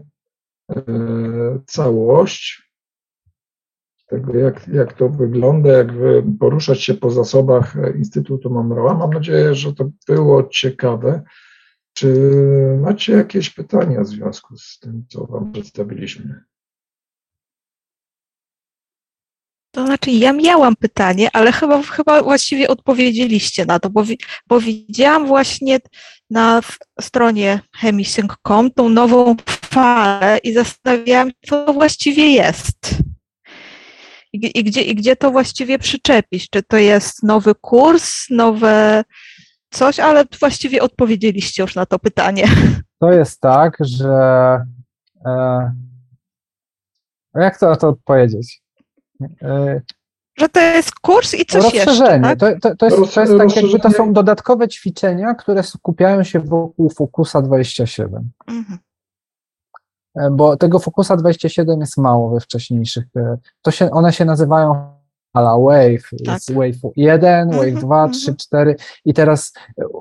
całość 1.66 2.72
tego, 4.08 4.38
jak, 4.38 4.68
jak 4.68 4.94
to 4.94 5.10
wygląda, 5.10 5.70
jak 5.70 5.88
poruszać 6.40 6.84
się 6.84 6.94
po 6.94 7.10
zasobach 7.10 7.76
Instytutu 7.96 8.50
Monroe'a. 8.50 8.98
Mam 8.98 9.10
nadzieję, 9.10 9.56
że 9.56 9.74
to 9.74 9.90
było 10.08 10.44
ciekawe. 10.44 11.24
Czy 11.94 12.32
macie 12.82 13.14
jakieś 13.14 13.50
pytania 13.50 14.02
w 14.02 14.08
związku 14.08 14.58
z 14.58 14.80
tym, 14.80 15.06
co 15.10 15.26
Wam 15.26 15.52
przedstawiliśmy? 15.52 16.44
To 19.78 19.86
znaczy, 19.86 20.12
ja 20.12 20.34
miałam 20.34 20.76
pytanie, 20.76 21.30
ale 21.34 21.52
chyba, 21.52 21.82
chyba 21.82 22.24
właściwie 22.24 22.68
odpowiedzieliście 22.68 23.66
na 23.66 23.80
to, 23.80 23.90
bo, 23.90 24.04
bo 24.48 24.60
widziałam 24.60 25.28
właśnie 25.28 25.80
na 26.30 26.62
stronie 27.02 27.60
chemisync.com 27.76 28.72
tą 28.72 28.90
nową 28.90 29.36
falę 29.66 30.38
i 30.44 30.54
zastanawiałam, 30.54 31.32
co 31.46 31.74
właściwie 31.74 32.32
jest. 32.32 32.78
I, 34.34 34.60
i, 34.60 34.64
gdzie, 34.64 34.82
I 34.82 34.96
gdzie 34.96 35.16
to 35.16 35.32
właściwie 35.32 35.80
przyczepić? 35.80 36.50
Czy 36.50 36.64
to 36.64 36.78
jest 36.78 37.24
nowy 37.24 37.56
kurs, 37.56 38.30
nowe 38.30 39.04
coś, 39.70 40.00
ale 40.00 40.26
właściwie 40.40 40.82
odpowiedzieliście 40.82 41.62
już 41.62 41.76
na 41.76 41.86
to 41.86 42.00
pytanie. 42.00 42.48
To 43.00 43.12
jest 43.12 43.42
tak, 43.42 43.78
że. 43.80 44.10
E, 45.26 45.72
jak 47.36 47.60
to, 47.60 47.76
to 47.76 47.96
powiedzieć? 48.06 48.67
E, 49.42 49.82
że 50.38 50.50
to 50.50 50.60
jest 50.60 50.96
kurs 50.96 51.34
i 51.34 51.46
coś 51.46 51.64
rozszerzenie. 51.64 52.28
jeszcze. 52.30 52.38
Tak? 52.38 52.60
To, 52.60 52.70
to, 52.70 52.76
to, 52.76 52.86
jest, 52.86 53.14
to 53.14 53.22
jest 53.22 53.38
tak, 53.38 53.56
jakby 53.56 53.80
to 53.80 53.92
są 53.92 54.14
dodatkowe 54.14 54.68
ćwiczenia, 54.68 55.34
które 55.34 55.64
skupiają 55.64 56.24
się 56.24 56.40
wokół 56.40 56.90
Focusa 56.90 57.42
27. 57.42 58.30
Mhm. 58.48 58.80
E, 60.16 60.30
bo 60.32 60.58
tego 60.58 60.80
Focusa 60.80 61.18
27 61.18 61.80
jest 61.80 61.98
mało 61.98 62.30
we 62.30 62.40
wcześniejszych. 62.40 63.06
E, 63.16 63.38
to 63.62 63.72
się, 63.72 63.92
one 63.92 64.14
się 64.14 64.26
nazywają 64.26 64.98
ala 65.34 65.58
Wave, 65.58 66.10
tak. 66.26 66.34
jest 66.34 66.54
Wave 66.54 66.94
1, 66.96 67.50
Wave 67.50 67.74
2, 67.74 68.10
3, 68.10 68.36
4 68.36 68.76
i 69.06 69.14
teraz 69.14 69.54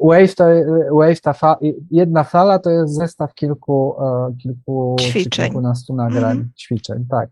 Wave 0.03 0.35
to 0.35 0.45
Wave 0.93 1.21
ta 1.21 1.33
fa, 1.33 1.57
jedna 1.91 2.25
fala 2.25 2.59
to 2.59 2.71
jest 2.71 2.95
zestaw 2.95 3.35
kilku, 3.35 3.97
kilku 4.43 4.97
ćwiczeń. 5.01 5.47
kilkunastu 5.47 5.95
nagrań, 5.95 6.37
mm. 6.37 6.51
ćwiczeń, 6.59 7.07
tak. 7.11 7.31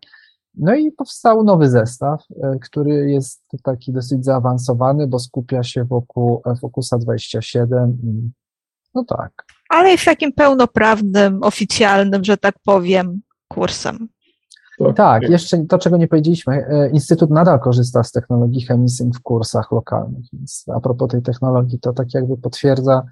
No 0.56 0.74
i 0.74 0.92
powstał 0.92 1.44
nowy 1.44 1.70
zestaw, 1.70 2.22
e, 2.42 2.58
który 2.58 3.10
jest 3.10 3.42
taki 3.62 3.92
dosyć 3.92 4.24
zaawansowany, 4.24 5.06
bo 5.06 5.18
skupia 5.18 5.62
się 5.62 5.84
wokół 5.84 6.42
e, 6.46 6.56
Focusa 6.56 6.98
27 6.98 7.98
i 8.02 8.30
no 8.94 9.04
tak. 9.04 9.32
Ale 9.68 9.90
jest 9.90 10.04
takim 10.04 10.32
pełnoprawnym, 10.32 11.42
oficjalnym, 11.42 12.24
że 12.24 12.36
tak 12.36 12.54
powiem, 12.64 13.20
kursem. 13.48 14.08
Tak, 14.78 14.96
tak 14.96 15.22
jeszcze 15.22 15.64
to, 15.64 15.78
czego 15.78 15.96
nie 15.96 16.08
powiedzieliśmy, 16.08 16.54
e, 16.54 16.90
Instytut 16.90 17.30
nadal 17.30 17.60
korzysta 17.60 18.02
z 18.02 18.12
technologii 18.12 18.66
Chemisync 18.66 19.16
w 19.16 19.22
kursach 19.22 19.72
lokalnych, 19.72 20.24
więc 20.32 20.64
a 20.74 20.80
propos 20.80 21.10
tej 21.10 21.22
technologii, 21.22 21.80
to 21.80 21.92
tak 21.92 22.14
jakby 22.14 22.36
potwierdza 22.36 23.02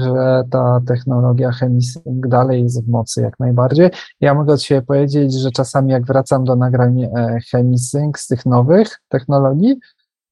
że 0.00 0.42
ta 0.50 0.80
technologia 0.86 1.50
Chemisync 1.50 2.28
dalej 2.28 2.62
jest 2.62 2.84
w 2.84 2.88
mocy 2.88 3.22
jak 3.22 3.40
najbardziej. 3.40 3.90
Ja 4.20 4.34
mogę 4.34 4.52
od 4.52 4.62
siebie 4.62 4.82
powiedzieć, 4.82 5.34
że 5.34 5.50
czasami 5.50 5.92
jak 5.92 6.06
wracam 6.06 6.44
do 6.44 6.56
nagrań 6.56 7.02
e, 7.02 7.38
Chemisync 7.50 8.18
z 8.18 8.26
tych 8.26 8.46
nowych 8.46 9.00
technologii, 9.08 9.80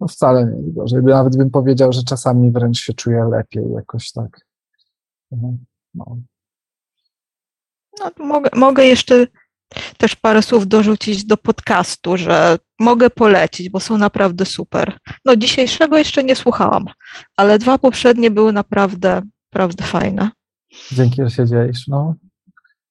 no 0.00 0.08
wcale 0.08 0.46
nie 0.46 0.56
jest 0.56 0.74
gorzej. 0.74 1.02
Nawet 1.02 1.36
bym 1.36 1.50
powiedział, 1.50 1.92
że 1.92 2.02
czasami 2.02 2.52
wręcz 2.52 2.78
się 2.78 2.94
czuję 2.94 3.28
lepiej 3.30 3.72
jakoś 3.72 4.12
tak. 4.12 4.40
Mhm. 5.32 5.58
No. 5.94 6.16
No, 8.00 8.10
mogę, 8.24 8.50
mogę 8.54 8.84
jeszcze 8.84 9.26
też 9.98 10.16
parę 10.16 10.42
słów 10.42 10.66
dorzucić 10.66 11.24
do 11.24 11.36
podcastu, 11.36 12.16
że 12.16 12.58
mogę 12.80 13.10
polecić, 13.10 13.68
bo 13.68 13.80
są 13.80 13.98
naprawdę 13.98 14.44
super. 14.44 14.98
No 15.24 15.36
dzisiejszego 15.36 15.98
jeszcze 15.98 16.24
nie 16.24 16.36
słuchałam, 16.36 16.84
ale 17.36 17.58
dwa 17.58 17.78
poprzednie 17.78 18.30
były 18.30 18.52
naprawdę 18.52 19.22
naprawdę 19.56 19.84
fajne. 19.84 20.30
Dzięki, 20.92 21.22
że 21.22 21.30
się 21.30 21.46
dzielisz. 21.46 21.88
No, 21.88 22.14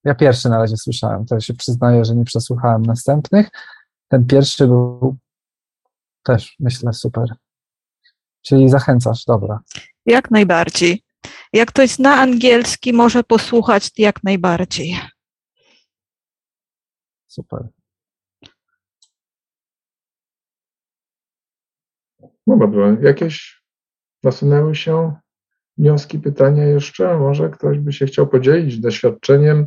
ja 0.04 0.14
pierwszy 0.14 0.48
na 0.48 0.58
razie 0.58 0.76
słyszałem, 0.76 1.26
to 1.26 1.40
się 1.40 1.54
przyznaję, 1.54 2.04
że 2.04 2.14
nie 2.14 2.24
przesłuchałem 2.24 2.82
następnych. 2.82 3.48
Ten 4.08 4.26
pierwszy 4.26 4.66
był 4.66 5.16
też, 6.22 6.56
myślę, 6.60 6.92
super. 6.92 7.28
Czyli 8.42 8.68
zachęcasz, 8.68 9.24
dobra. 9.24 9.60
Jak 10.06 10.30
najbardziej. 10.30 11.02
Jak 11.52 11.68
ktoś 11.68 11.90
zna 11.90 12.14
angielski, 12.14 12.92
może 12.92 13.24
posłuchać 13.24 13.90
jak 13.98 14.24
najbardziej. 14.24 14.96
Super. 17.26 17.68
No 22.46 22.56
dobrze. 22.56 22.96
Jakieś 23.02 23.62
nasunęły 24.22 24.74
się 24.74 25.16
wnioski, 25.78 26.18
pytania 26.18 26.64
jeszcze? 26.64 27.18
Może 27.18 27.48
ktoś 27.50 27.78
by 27.78 27.92
się 27.92 28.06
chciał 28.06 28.26
podzielić 28.26 28.78
doświadczeniem 28.78 29.66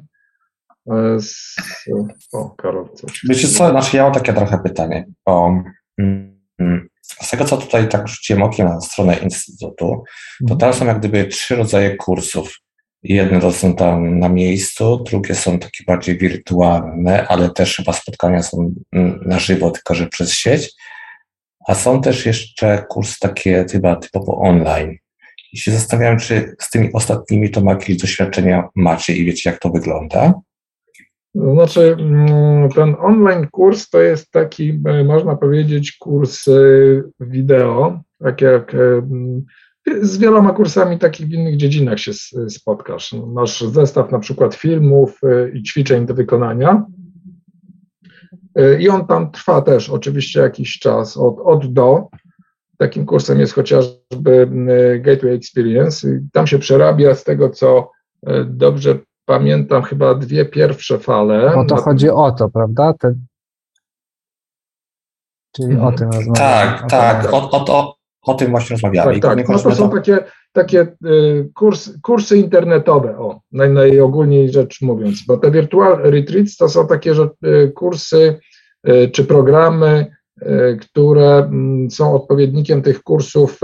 e, 0.92 1.20
z... 1.20 1.56
O, 2.34 2.50
Karol, 2.50 2.90
coś. 2.94 3.22
Wiecie 3.30 3.48
co, 3.48 3.70
znaczy 3.70 3.98
ja 3.98 4.04
mam 4.04 4.14
takie 4.14 4.34
trochę 4.34 4.60
pytanie, 4.64 5.06
bo 5.26 5.64
mm, 5.98 6.40
z 7.22 7.30
tego, 7.30 7.46
co 7.46 7.58
tutaj 7.58 7.90
tak 7.90 8.08
rzuciłem 8.08 8.44
okiem 8.44 8.68
na 8.68 8.82
stronę 8.82 9.16
Instytutu, 9.18 9.76
to 9.78 10.04
mhm. 10.42 10.60
tam 10.60 10.74
są 10.74 10.86
jak 10.86 11.00
gdyby 11.00 11.26
trzy 11.26 11.56
rodzaje 11.56 11.96
kursów. 11.96 12.56
Jedne 13.04 13.42
to 13.42 13.52
są 13.52 13.76
tam 13.76 14.20
na 14.20 14.30
miejscu, 14.30 15.04
drugie 15.04 15.36
są 15.36 15.60
takie 15.60 15.84
bardziej 15.88 16.18
wirtualne, 16.18 17.28
ale 17.28 17.50
też 17.50 17.76
chyba 17.76 17.94
spotkania 17.94 18.44
są 18.44 18.74
mm, 18.92 19.20
na 19.26 19.40
żywo, 19.40 19.72
tylko 19.72 19.96
że 19.96 20.08
przez 20.08 20.34
sieć. 20.34 20.72
A 21.68 21.76
są 21.76 22.02
też 22.02 22.26
jeszcze 22.26 22.86
kursy 22.90 23.16
takie 23.20 23.66
chyba 23.72 23.96
typowo 23.96 24.38
online. 24.38 24.98
I 25.54 25.58
się 25.58 25.72
zastanawiam, 25.72 26.20
czy 26.20 26.56
z 26.60 26.70
tymi 26.70 26.94
ostatnimi 26.94 27.50
to 27.50 27.62
jakieś 27.64 27.98
doświadczenia 27.98 28.68
macie 28.76 29.16
i 29.16 29.26
wiecie, 29.26 29.50
jak 29.50 29.60
to 29.60 29.70
wygląda? 29.70 30.34
Znaczy, 31.36 31.96
mm, 32.00 32.70
ten 32.70 32.96
online 33.00 33.48
kurs 33.52 33.90
to 33.90 34.02
jest 34.02 34.32
taki, 34.32 34.82
e, 34.86 35.04
można 35.04 35.36
powiedzieć, 35.36 35.98
kurs 36.00 36.48
e, 36.48 36.52
wideo, 37.20 38.00
tak 38.20 38.42
jak 38.42 38.76
e, 38.76 39.02
z 40.02 40.18
wieloma 40.18 40.54
kursami 40.54 41.00
takich 41.00 41.28
w 41.28 41.32
innych 41.32 41.58
dziedzinach 41.58 42.00
się 42.00 42.12
spotkasz. 42.50 43.16
Masz 43.28 43.62
zestaw 43.62 44.12
na 44.12 44.20
przykład 44.20 44.56
filmów 44.56 45.22
i 45.54 45.64
ćwiczeń 45.64 46.06
do 46.06 46.14
wykonania 46.14 46.86
i 48.80 48.90
on 48.90 49.08
tam 49.08 49.32
trwa 49.32 49.62
też 49.62 49.90
oczywiście 49.90 50.40
jakiś 50.40 50.80
czas 50.80 51.18
od, 51.18 51.40
od 51.44 51.74
do. 51.74 52.08
Takim 52.80 53.06
kursem 53.06 53.40
jest 53.40 53.54
chociażby 53.54 54.48
Gateway 55.00 55.34
Experience. 55.34 56.08
Tam 56.34 56.48
się 56.48 56.60
przerabia 56.60 57.16
z 57.16 57.24
tego, 57.24 57.50
co 57.50 57.92
dobrze 58.46 59.00
pamiętam, 59.26 59.84
chyba 59.84 60.16
dwie 60.16 60.46
pierwsze 60.46 61.00
fale. 61.00 61.52
Bo 61.56 61.66
to 61.66 61.76
chodzi 61.76 62.10
o 62.10 62.32
to, 62.32 62.50
prawda? 62.50 62.94
Te... 62.94 63.14
Czyli 65.56 65.78
o 65.78 65.92
tym 65.92 66.08
rozmawiamy. 66.08 66.38
Tak, 66.38 66.90
tak, 66.90 67.34
o, 67.34 67.52
o, 67.52 67.66
o, 67.68 67.96
o 68.22 68.34
tym 68.34 68.52
właśnie 68.52 68.74
rozmawiamy. 68.74 69.20
Tak, 69.20 69.36
tak. 69.36 69.50
No 69.50 69.60
to 69.60 69.76
są 69.76 69.90
takie, 69.90 70.18
takie 70.52 70.88
kurs, 71.56 71.90
kursy 72.02 72.38
internetowe, 72.38 73.18
o, 73.18 73.40
naj, 73.52 73.70
najogólniej 73.70 74.52
rzecz 74.52 74.82
mówiąc, 74.82 75.26
bo 75.28 75.38
te 75.38 75.52
virtual 75.52 75.98
retreats 76.04 76.58
to 76.58 76.70
są 76.70 76.88
takie 76.88 77.16
że, 77.16 77.30
kursy 77.76 78.40
czy 79.12 79.26
programy, 79.26 80.16
które 80.82 81.52
są 81.90 82.16
odpowiednikiem 82.16 82.82
tych 82.82 83.04
kursów. 83.04 83.60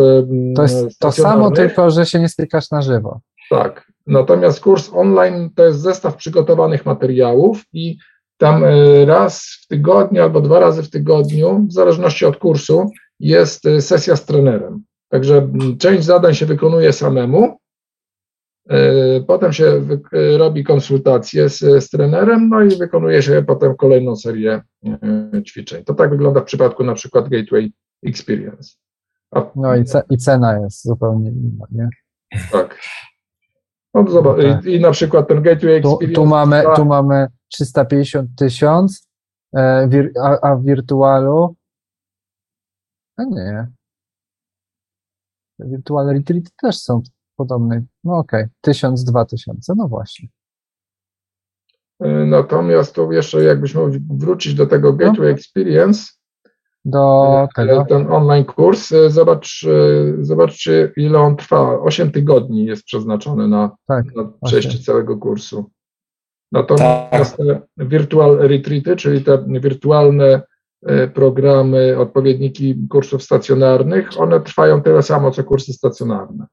To 0.55 0.61
jest 0.61 0.99
to 0.99 1.11
samo, 1.11 1.51
tylko 1.51 1.89
że 1.89 2.05
się 2.05 2.19
nie 2.19 2.29
stykasz 2.29 2.71
na 2.71 2.81
żywo. 2.81 3.19
Tak. 3.49 3.91
Natomiast 4.07 4.59
kurs 4.59 4.89
online 4.93 5.49
to 5.55 5.65
jest 5.65 5.79
zestaw 5.79 6.15
przygotowanych 6.15 6.85
materiałów 6.85 7.63
i 7.73 7.97
tam 8.37 8.63
raz 9.05 9.43
w 9.63 9.67
tygodniu 9.67 10.23
albo 10.23 10.41
dwa 10.41 10.59
razy 10.59 10.83
w 10.83 10.89
tygodniu, 10.89 11.65
w 11.69 11.73
zależności 11.73 12.25
od 12.25 12.37
kursu, 12.37 12.89
jest 13.19 13.63
sesja 13.79 14.15
z 14.15 14.25
trenerem. 14.25 14.83
Także 15.09 15.49
część 15.79 16.03
zadań 16.03 16.33
się 16.33 16.45
wykonuje 16.45 16.93
samemu, 16.93 17.57
potem 19.27 19.53
się 19.53 19.81
robi 20.37 20.63
konsultacje 20.63 21.49
z, 21.49 21.59
z 21.59 21.89
trenerem, 21.89 22.49
no 22.49 22.61
i 22.61 22.77
wykonuje 22.77 23.21
się 23.21 23.43
potem 23.47 23.75
kolejną 23.75 24.15
serię 24.15 24.61
ćwiczeń. 25.47 25.83
To 25.83 25.93
tak 25.93 26.09
wygląda 26.09 26.41
w 26.41 26.45
przypadku 26.45 26.83
na 26.83 26.93
przykład 26.93 27.29
Gateway 27.29 27.73
Experience. 28.03 28.75
A, 29.31 29.51
no 29.55 29.75
i, 29.75 29.85
ce, 29.85 30.03
i 30.09 30.17
cena 30.17 30.59
jest 30.59 30.83
zupełnie 30.83 31.29
inna, 31.29 31.65
nie? 31.71 31.89
Tak. 32.51 32.79
No, 33.93 34.07
zobacz, 34.07 34.37
no 34.43 34.53
tak. 34.53 34.65
i, 34.65 34.73
i, 34.73 34.79
na 34.79 34.91
przykład 34.91 35.27
ten 35.27 35.41
Gateway 35.41 35.75
Experience. 35.75 36.07
Tu, 36.07 36.21
tu 36.21 36.25
mamy, 36.25 36.63
tu 36.75 36.85
mamy 36.85 37.27
350 37.47 38.29
tysięcy, 38.37 38.99
a, 40.23 40.39
a 40.41 40.55
w 40.55 40.63
wirtualu 40.63 41.55
a 43.17 43.23
nie. 43.23 43.67
Wirtual 45.59 46.07
Retreat 46.07 46.43
też 46.61 46.77
są 46.77 47.01
podobne. 47.35 47.85
No 48.03 48.17
okej, 48.17 48.43
okay. 48.43 48.49
1000, 48.61 49.03
2000, 49.03 49.73
no 49.77 49.87
właśnie. 49.87 50.27
Natomiast 52.25 52.95
tu 52.95 53.11
jeszcze 53.11 53.43
jakbyśmy 53.43 53.81
wrócić 54.09 54.53
do 54.53 54.65
tego 54.65 54.91
no. 54.91 54.97
Gateway 54.97 55.27
no. 55.27 55.37
Experience, 55.37 56.11
do 56.85 57.47
tego. 57.55 57.85
ten 57.89 58.11
online 58.11 58.45
kurs, 58.45 58.93
zobacz, 59.07 59.65
zobaczcie 60.19 60.91
ile 60.97 61.19
on 61.19 61.35
trwa. 61.35 61.79
8 61.79 62.11
tygodni 62.11 62.65
jest 62.65 62.83
przeznaczony 62.83 63.47
na, 63.47 63.71
tak, 63.87 64.15
na 64.15 64.31
przejście 64.45 64.69
8. 64.69 64.81
całego 64.81 65.17
kursu. 65.17 65.71
Natomiast 66.51 67.37
tak. 67.37 67.87
virtual 67.89 68.37
retreaty, 68.37 68.95
czyli 68.95 69.23
te 69.23 69.45
wirtualne 69.47 70.41
programy, 71.13 71.97
odpowiedniki 71.97 72.87
kursów 72.89 73.23
stacjonarnych, 73.23 74.09
one 74.17 74.41
trwają 74.41 74.81
tyle 74.81 75.03
samo, 75.03 75.31
co 75.31 75.43
kursy 75.43 75.73
stacjonarne. 75.73 76.45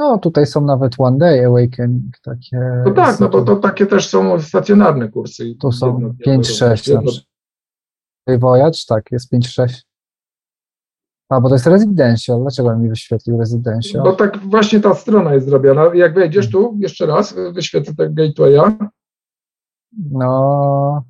No, 0.00 0.18
tutaj 0.18 0.46
są 0.46 0.60
nawet 0.60 0.94
One 0.98 1.18
Day 1.18 1.46
Awakening, 1.46 2.18
takie. 2.22 2.82
No 2.86 2.90
tak, 2.90 3.20
no 3.20 3.28
bo 3.28 3.42
to 3.42 3.56
takie 3.56 3.86
też 3.86 4.08
są 4.08 4.40
stacjonarne 4.40 5.08
kursy. 5.08 5.54
Tu 5.60 5.72
są 5.72 6.14
5-6 6.26 7.20
Voyage, 8.38 8.78
tak, 8.88 9.12
jest 9.12 9.32
5-6. 9.32 9.82
A, 11.28 11.40
bo 11.40 11.48
to 11.48 11.54
jest 11.54 11.66
residential. 11.66 12.40
Dlaczego 12.40 12.78
mi 12.78 12.88
wyświetlił 12.88 13.38
residential? 13.38 14.02
No 14.04 14.12
tak 14.12 14.38
właśnie 14.38 14.80
ta 14.80 14.94
strona 14.94 15.34
jest 15.34 15.46
zrobiona. 15.46 15.94
Jak 15.94 16.14
wejdziesz 16.14 16.50
tu, 16.50 16.76
jeszcze 16.78 17.06
raz, 17.06 17.34
wyświetlę 17.52 17.94
tego 17.94 18.14
gatewaya. 18.14 18.76
No, 20.10 21.04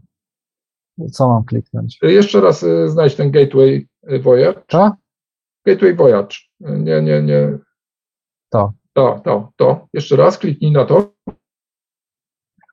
co 1.12 1.28
mam 1.28 1.44
kliknąć? 1.44 1.98
Jeszcze 2.02 2.40
raz 2.40 2.62
y, 2.62 2.88
znajdź 2.88 3.14
ten 3.14 3.30
Gateway 3.30 3.88
Voyage. 4.22 4.62
To? 4.66 4.92
Gateway 5.66 5.94
Voyage. 5.94 6.36
Nie, 6.60 7.02
nie, 7.02 7.22
nie. 7.22 7.58
To. 8.50 8.79
To, 9.00 9.20
to, 9.24 9.52
to. 9.56 9.88
Jeszcze 9.92 10.16
raz 10.16 10.38
kliknij 10.38 10.72
na 10.72 10.84
to. 10.84 11.12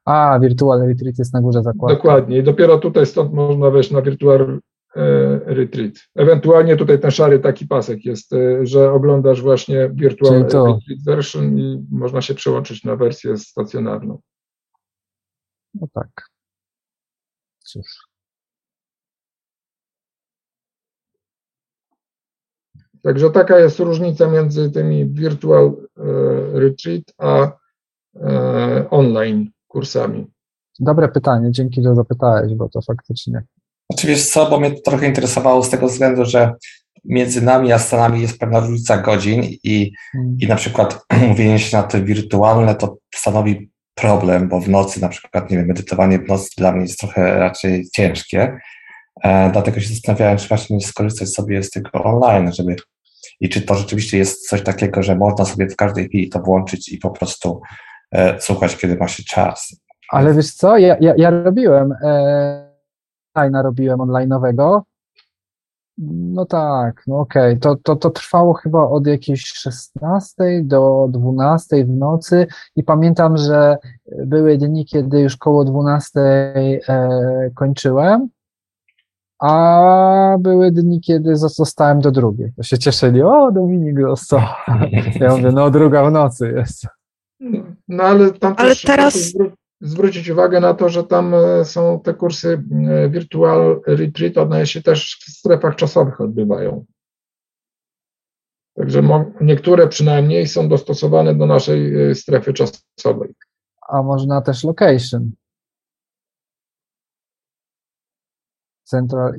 A, 0.06 0.40
Virtual 0.40 0.88
Retreat 0.88 1.18
jest 1.20 1.34
na 1.34 1.42
górze 1.42 1.64
zakładu. 1.64 1.96
Dokładnie. 1.96 2.38
I 2.38 2.44
dopiero 2.44 2.78
tutaj 2.78 3.06
stąd 3.06 3.34
można 3.34 3.70
wejść 3.70 3.92
na 3.92 4.02
Virtual 4.02 4.60
e, 4.96 5.40
Retreat. 5.46 5.94
Ewentualnie 6.16 6.78
tutaj 6.78 7.00
ten 7.00 7.12
szary 7.12 7.40
taki 7.40 7.68
pasek 7.68 8.06
jest, 8.06 8.34
e, 8.34 8.66
że 8.66 8.92
oglądasz 8.92 9.42
właśnie 9.42 9.90
Virtual 9.90 10.44
Retreat 10.44 10.80
version 11.06 11.58
i 11.58 11.86
można 11.92 12.22
się 12.22 12.34
przełączyć 12.34 12.84
na 12.84 12.96
wersję 12.96 13.38
stacjonarną. 13.38 14.22
No 15.74 15.88
tak. 15.94 16.30
Cóż. 17.60 18.07
Także 23.08 23.30
taka 23.30 23.60
jest 23.60 23.80
różnica 23.80 24.28
między 24.28 24.72
tymi 24.72 25.06
virtual 25.06 25.66
e, 25.66 26.04
retreat 26.60 27.04
a 27.18 27.52
e, 28.16 28.90
online 28.90 29.52
kursami. 29.68 30.28
Dobre 30.80 31.08
pytanie, 31.08 31.52
dzięki, 31.52 31.84
że 31.84 31.96
zapytałeś, 31.96 32.54
bo 32.54 32.70
to 32.70 32.82
faktycznie. 32.82 33.44
Wiesz 34.04 34.30
co, 34.30 34.50
bo 34.50 34.60
mnie 34.60 34.72
to 34.72 34.82
trochę 34.82 35.08
interesowało 35.08 35.64
z 35.64 35.70
tego 35.70 35.88
względu, 35.88 36.26
że 36.26 36.54
między 37.06 37.42
nami 37.42 37.72
a 37.72 37.80
Stanami 37.80 38.22
jest 38.22 38.40
pewna 38.40 38.60
różnica 38.60 38.98
godzin 38.98 39.44
i, 39.44 39.92
hmm. 40.12 40.38
i 40.42 40.48
na 40.48 40.56
przykład 40.56 41.06
mówienie 41.28 41.60
się 41.60 41.78
na 41.78 41.84
te 41.84 42.02
wirtualne 42.02 42.76
to 42.76 42.98
stanowi 43.16 43.72
problem, 43.96 44.50
bo 44.50 44.60
w 44.62 44.70
nocy 44.70 45.02
na 45.02 45.10
przykład, 45.10 45.52
nie 45.52 45.58
wiem, 45.58 45.68
medytowanie 45.68 46.20
w 46.20 46.28
nocy 46.28 46.50
dla 46.58 46.72
mnie 46.72 46.82
jest 46.82 47.00
trochę 47.00 47.40
raczej 47.40 47.90
ciężkie, 47.96 48.58
e, 49.24 49.52
dlatego 49.52 49.80
się 49.80 49.90
zastanawiałem, 49.90 50.38
czy 50.38 50.48
właśnie 50.48 50.76
nie 50.76 50.86
skorzystać 50.86 51.30
sobie 51.30 51.64
z 51.64 51.70
tego 51.70 52.04
online, 52.04 52.54
żeby 52.54 52.76
i 53.40 53.50
czy 53.50 53.62
to 53.62 53.76
rzeczywiście 53.76 54.18
jest 54.18 54.50
coś 54.50 54.64
takiego, 54.64 55.04
że 55.04 55.16
można 55.16 55.46
sobie 55.46 55.70
w 55.70 55.76
każdej 55.76 56.08
chwili 56.08 56.30
to 56.30 56.40
włączyć 56.40 56.90
i 56.90 56.98
po 56.98 57.10
prostu 57.10 57.62
e, 58.12 58.42
słuchać, 58.42 58.78
kiedy 58.78 58.96
ma 58.96 59.08
się 59.08 59.24
czas. 59.24 59.76
Ale 60.10 60.34
wiesz 60.34 60.54
co, 60.54 60.78
ja, 60.78 60.98
ja, 61.02 61.14
ja 61.18 61.30
robiłem, 61.30 61.94
e, 62.04 63.62
robiłem 63.64 64.00
online'owego, 64.00 64.82
no 65.98 66.46
tak, 66.46 67.04
no 67.08 67.20
okej. 67.20 67.52
Okay. 67.52 67.60
To, 67.60 67.76
to, 67.84 67.96
to 67.96 68.10
trwało 68.10 68.54
chyba 68.54 68.90
od 68.90 69.08
jakiejś 69.08 69.46
16 69.46 70.34
do 70.64 71.08
12 71.10 71.86
w 71.86 71.90
nocy 71.90 72.48
i 72.76 72.84
pamiętam, 72.84 73.38
że 73.38 73.78
były 74.26 74.58
dni, 74.58 74.86
kiedy 74.86 75.20
już 75.20 75.38
koło 75.38 75.66
12 75.66 76.20
e, 76.20 77.10
kończyłem 77.56 78.30
a 79.40 80.36
były 80.40 80.72
dni, 80.72 81.02
kiedy 81.02 81.36
zostałem 81.36 82.00
do 82.00 82.12
drugiej. 82.12 82.52
To 82.56 82.64
się 82.64 82.78
cieszyli, 82.78 83.22
o 83.22 83.52
Dominik 83.52 84.02
został. 84.02 84.40
Ja 85.20 85.30
mówię, 85.38 85.52
no 85.52 85.72
druga 85.72 86.06
w 86.06 86.12
nocy 86.12 86.54
jest. 86.56 86.88
No 87.88 88.04
ale 88.04 88.32
tam 88.32 88.54
ale 88.58 88.70
też 88.70 88.82
teraz... 88.82 89.34
zwrócić 89.82 90.30
uwagę 90.30 90.60
na 90.60 90.74
to, 90.74 90.90
że 90.90 91.04
tam 91.04 91.34
e, 91.34 91.66
są 91.66 92.00
te 92.00 92.14
kursy 92.14 92.64
e, 92.90 93.10
Virtual 93.10 93.82
Retreat, 93.88 94.38
one 94.38 94.68
się 94.68 94.82
też 94.82 95.20
w 95.28 95.32
strefach 95.32 95.76
czasowych 95.76 96.22
odbywają. 96.22 96.86
Także 98.76 99.04
niektóre 99.42 99.88
przynajmniej 99.88 100.48
są 100.48 100.70
dostosowane 100.70 101.36
do 101.36 101.46
naszej 101.46 102.10
e, 102.10 102.16
strefy 102.16 102.54
czasowej. 102.54 103.34
A 103.90 104.04
można 104.04 104.42
też 104.42 104.64
location. 104.64 105.32
Central 108.88 109.34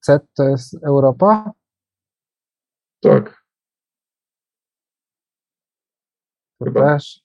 C 0.00 0.20
to 0.34 0.48
jest 0.48 0.74
Europa? 0.84 1.52
Tak. 3.00 3.44
To 6.58 6.64
Chyba. 6.64 6.80
też. 6.80 7.22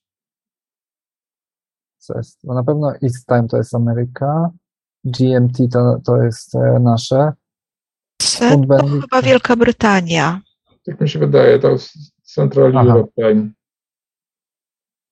Co 1.97 2.17
jest? 2.17 2.43
No 2.43 2.53
na 2.53 2.63
pewno 2.63 2.93
East 3.03 3.27
Time 3.27 3.47
to 3.47 3.57
jest 3.57 3.75
Ameryka. 3.75 4.49
GMT 5.03 5.57
to, 5.71 5.99
to 6.05 6.23
jest 6.23 6.55
e, 6.55 6.79
nasze. 6.79 7.33
C 8.21 8.57
to 8.67 8.87
chyba 9.01 9.21
Wielka 9.21 9.55
Brytania. 9.55 10.41
Tak 10.85 11.01
mi 11.01 11.09
się 11.09 11.19
wydaje, 11.19 11.59
to 11.59 11.69
jest 11.69 11.93
Central 12.23 12.77
Aha. 12.77 12.89
Europe 12.89 13.11
Time. 13.15 13.49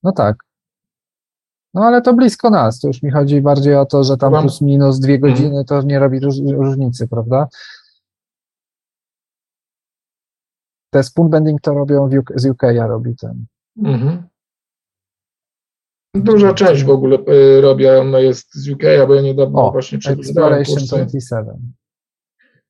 No 0.04 0.12
tak. 0.12 0.45
No 1.76 1.82
ale 1.84 2.02
to 2.02 2.14
blisko 2.14 2.50
nas, 2.50 2.80
to 2.80 2.88
już 2.88 3.04
mi 3.04 3.12
chodzi 3.12 3.42
bardziej 3.42 3.76
o 3.76 3.86
to, 3.86 4.04
że 4.04 4.18
tam 4.18 4.34
plus 4.42 4.62
minus 4.62 5.00
dwie 5.00 5.16
mhm. 5.16 5.34
godziny 5.34 5.66
to 5.66 5.82
nie 5.82 6.00
robi 6.00 6.20
róż, 6.20 6.36
różnicy, 6.58 7.08
prawda? 7.08 7.48
Te 10.90 11.04
spoon 11.04 11.30
bending 11.30 11.62
to 11.62 11.74
robią 11.74 12.10
UK, 12.20 12.34
z 12.36 12.46
UK, 12.46 12.62
ja 12.64 12.88
robi 12.88 13.16
ten. 13.16 13.46
Mhm. 13.84 14.24
Duża 16.16 16.54
część 16.54 16.84
w 16.84 16.90
ogóle 16.90 17.18
y, 17.18 17.62
robi, 17.62 17.88
a 17.88 18.00
ona 18.00 18.20
jest 18.20 18.56
z 18.56 18.70
UK, 18.70 18.84
bo 19.08 19.16
ja 19.16 19.22
niedawno 19.22 19.68
O, 19.68 19.72
właśnie 19.72 19.98
przeglądałem 19.98 20.66
kursy. 20.66 20.88
27. 20.88 21.74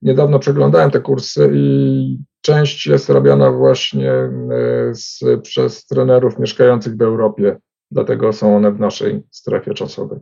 Niedawno 0.01 0.39
przeglądałem 0.39 0.91
te 0.91 0.99
kursy 0.99 1.51
i 1.53 2.18
część 2.41 2.88
jest 2.88 3.10
robiona 3.10 3.51
właśnie 3.51 4.12
y, 4.12 4.95
z, 4.95 5.20
przez 5.41 5.86
trenerów 5.86 6.39
mieszkających 6.39 6.97
w 6.97 7.01
Europie, 7.01 7.58
dlatego 7.96 8.34
są 8.34 8.56
one 8.56 8.72
w 8.72 8.80
naszej 8.80 9.24
strefie 9.32 9.74
czasowej. 9.74 10.20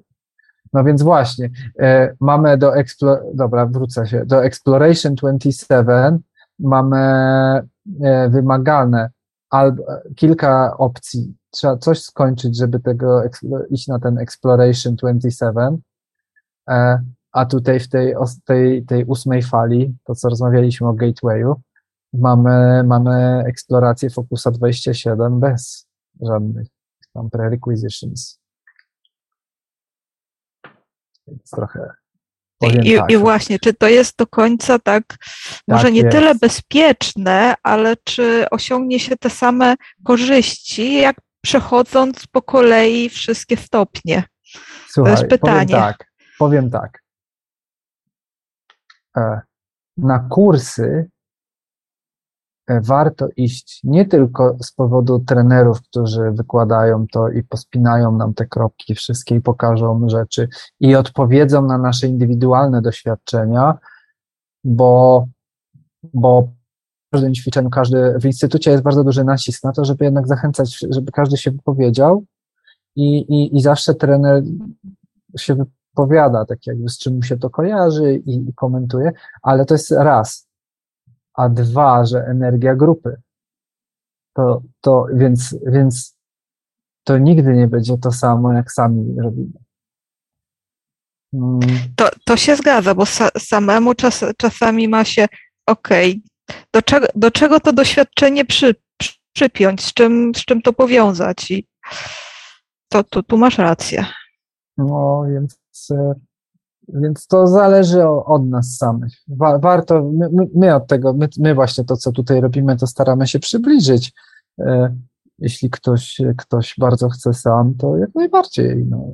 No 0.73 0.83
więc 0.83 1.01
właśnie, 1.01 1.49
e, 1.79 2.15
mamy 2.19 2.57
do 2.57 2.75
Explo 2.75 3.19
dobra, 3.33 3.65
wrócę 3.65 4.07
się, 4.07 4.25
do 4.25 4.43
Exploration 4.43 5.15
27 5.15 6.19
mamy 6.59 6.97
e, 8.03 8.29
wymagane 8.29 9.09
albo 9.49 9.83
kilka 10.15 10.77
opcji. 10.77 11.35
Trzeba 11.51 11.77
coś 11.77 12.01
skończyć, 12.01 12.57
żeby 12.57 12.79
tego 12.79 13.21
iść 13.69 13.87
na 13.87 13.99
ten 13.99 14.17
Exploration 14.17 14.95
27. 14.95 15.77
E, 16.69 17.03
a 17.31 17.45
tutaj 17.45 17.79
w 17.79 17.89
tej, 17.89 18.15
tej, 18.45 18.85
tej 18.85 19.05
ósmej 19.05 19.41
fali, 19.41 19.95
to 20.03 20.15
co 20.15 20.29
rozmawialiśmy 20.29 20.87
o 20.87 20.93
Gatewayu, 20.93 21.55
mamy, 22.13 22.83
mamy 22.83 23.43
eksplorację 23.47 24.09
Focusa 24.09 24.51
27 24.51 25.39
bez 25.39 25.87
żadnych 26.21 26.72
tam 27.13 27.29
prerequisitions. 27.29 28.39
Więc 31.27 31.49
trochę 31.49 31.93
I, 32.83 32.97
tak. 32.97 33.11
I 33.11 33.17
właśnie, 33.17 33.59
czy 33.59 33.73
to 33.73 33.87
jest 33.87 34.17
do 34.17 34.27
końca 34.27 34.79
tak, 34.79 35.03
może 35.67 35.91
nie 35.91 36.01
jest. 36.01 36.11
tyle 36.11 36.35
bezpieczne, 36.35 37.55
ale 37.63 37.97
czy 38.03 38.49
osiągnie 38.49 38.99
się 38.99 39.17
te 39.17 39.29
same 39.29 39.75
korzyści, 40.03 40.93
jak 40.93 41.15
przechodząc 41.41 42.27
po 42.27 42.41
kolei 42.41 43.09
wszystkie 43.09 43.57
stopnie? 43.57 44.23
Słuchaj, 44.87 45.11
jest 45.11 45.27
pytanie. 45.27 45.65
Powiem 45.67 45.81
tak, 45.81 46.11
powiem 46.39 46.69
tak. 46.71 47.03
E, 49.17 49.41
Na 49.97 50.19
kursy 50.19 51.09
warto 52.67 53.27
iść 53.37 53.79
nie 53.83 54.05
tylko 54.05 54.57
z 54.61 54.71
powodu 54.71 55.19
trenerów, 55.19 55.81
którzy 55.81 56.31
wykładają 56.31 57.05
to 57.11 57.29
i 57.29 57.43
pospinają 57.43 58.11
nam 58.11 58.33
te 58.33 58.45
kropki 58.45 58.95
wszystkie 58.95 59.35
i 59.35 59.41
pokażą 59.41 60.09
rzeczy 60.09 60.47
i 60.79 60.95
odpowiedzą 60.95 61.65
na 61.65 61.77
nasze 61.77 62.07
indywidualne 62.07 62.81
doświadczenia, 62.81 63.77
bo, 64.63 65.27
bo 66.13 66.41
w 66.41 67.11
każdym 67.11 67.33
ćwiczeniu, 67.33 67.69
każdy, 67.69 68.19
w 68.21 68.25
instytucie 68.25 68.71
jest 68.71 68.83
bardzo 68.83 69.03
duży 69.03 69.23
nacisk 69.23 69.63
na 69.63 69.71
to, 69.71 69.85
żeby 69.85 70.05
jednak 70.05 70.27
zachęcać, 70.27 70.85
żeby 70.89 71.11
każdy 71.11 71.37
się 71.37 71.51
wypowiedział 71.51 72.25
i, 72.95 73.17
i, 73.17 73.57
i 73.57 73.61
zawsze 73.61 73.95
trener 73.95 74.43
się 75.37 75.55
wypowiada, 75.55 76.45
tak 76.45 76.67
jakby 76.67 76.89
z 76.89 76.97
czym 76.97 77.15
mu 77.15 77.23
się 77.23 77.37
to 77.37 77.49
kojarzy 77.49 78.15
i, 78.15 78.49
i 78.49 78.53
komentuje, 78.53 79.11
ale 79.41 79.65
to 79.65 79.73
jest 79.73 79.91
raz. 79.91 80.52
A 81.33 81.49
dwa, 81.49 82.05
że 82.05 82.25
energia 82.25 82.75
grupy. 82.75 83.21
To, 84.35 84.61
to 84.81 85.05
więc, 85.13 85.55
więc 85.65 86.17
to 87.03 87.17
nigdy 87.17 87.53
nie 87.53 87.67
będzie 87.67 87.97
to 87.97 88.11
samo, 88.11 88.53
jak 88.53 88.71
sami 88.71 89.15
robimy. 89.21 89.59
Mm, 91.33 91.59
To, 91.95 92.09
to 92.25 92.37
się 92.37 92.55
zgadza, 92.55 92.95
bo 92.95 93.05
sa, 93.05 93.29
samemu 93.37 93.93
czas, 93.93 94.25
czasami 94.37 94.87
ma 94.87 95.03
się, 95.03 95.25
okej, 95.67 96.21
do, 96.73 96.81
czego, 96.81 97.07
do 97.15 97.31
czego 97.31 97.59
to 97.59 97.73
doświadczenie 97.73 98.45
przy, 98.45 98.75
przy, 98.97 99.13
przypiąć, 99.33 99.85
z 99.85 99.93
czym, 99.93 100.31
z 100.35 100.45
czym 100.45 100.61
to 100.61 100.73
powiązać 100.73 101.51
i 101.51 101.67
to, 102.89 103.03
to 103.03 103.23
tu 103.23 103.37
masz 103.37 103.57
rację. 103.57 104.05
No, 104.77 105.23
więc, 105.33 105.57
e, 105.91 106.13
więc 106.87 107.27
to 107.27 107.47
zależy 107.47 108.07
od 108.07 108.47
nas 108.49 108.77
samych. 108.77 109.13
Wa- 109.27 109.59
Warto, 109.59 110.03
my, 110.13 110.29
my- 110.55 110.75
od 110.75 110.87
tego, 110.87 111.13
my, 111.13 111.27
my 111.39 111.55
właśnie 111.55 111.83
to, 111.83 111.97
co 111.97 112.11
tutaj 112.11 112.41
robimy, 112.41 112.77
to 112.77 112.87
staramy 112.87 113.27
się 113.27 113.39
przybliżyć. 113.39 114.11
E, 114.59 114.95
Jeśli 115.39 115.69
ktoś, 115.69 116.21
ktoś 116.37 116.75
bardzo 116.77 117.09
chce 117.09 117.33
sam, 117.33 117.73
to 117.75 117.97
jak 117.97 118.15
najbardziej. 118.15 118.85
No, 118.89 119.05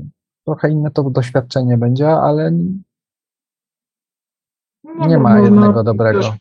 trochę 0.45 0.69
inne 0.69 0.91
to 0.91 1.03
doświadczenie 1.03 1.77
będzie, 1.77 2.09
ale 2.11 2.51
No, 4.83 5.07
nie 5.07 5.17
ma 5.17 5.29
można 5.29 5.45
jednego 5.45 5.83
dobrego. 5.83 6.19
też- 6.21 6.31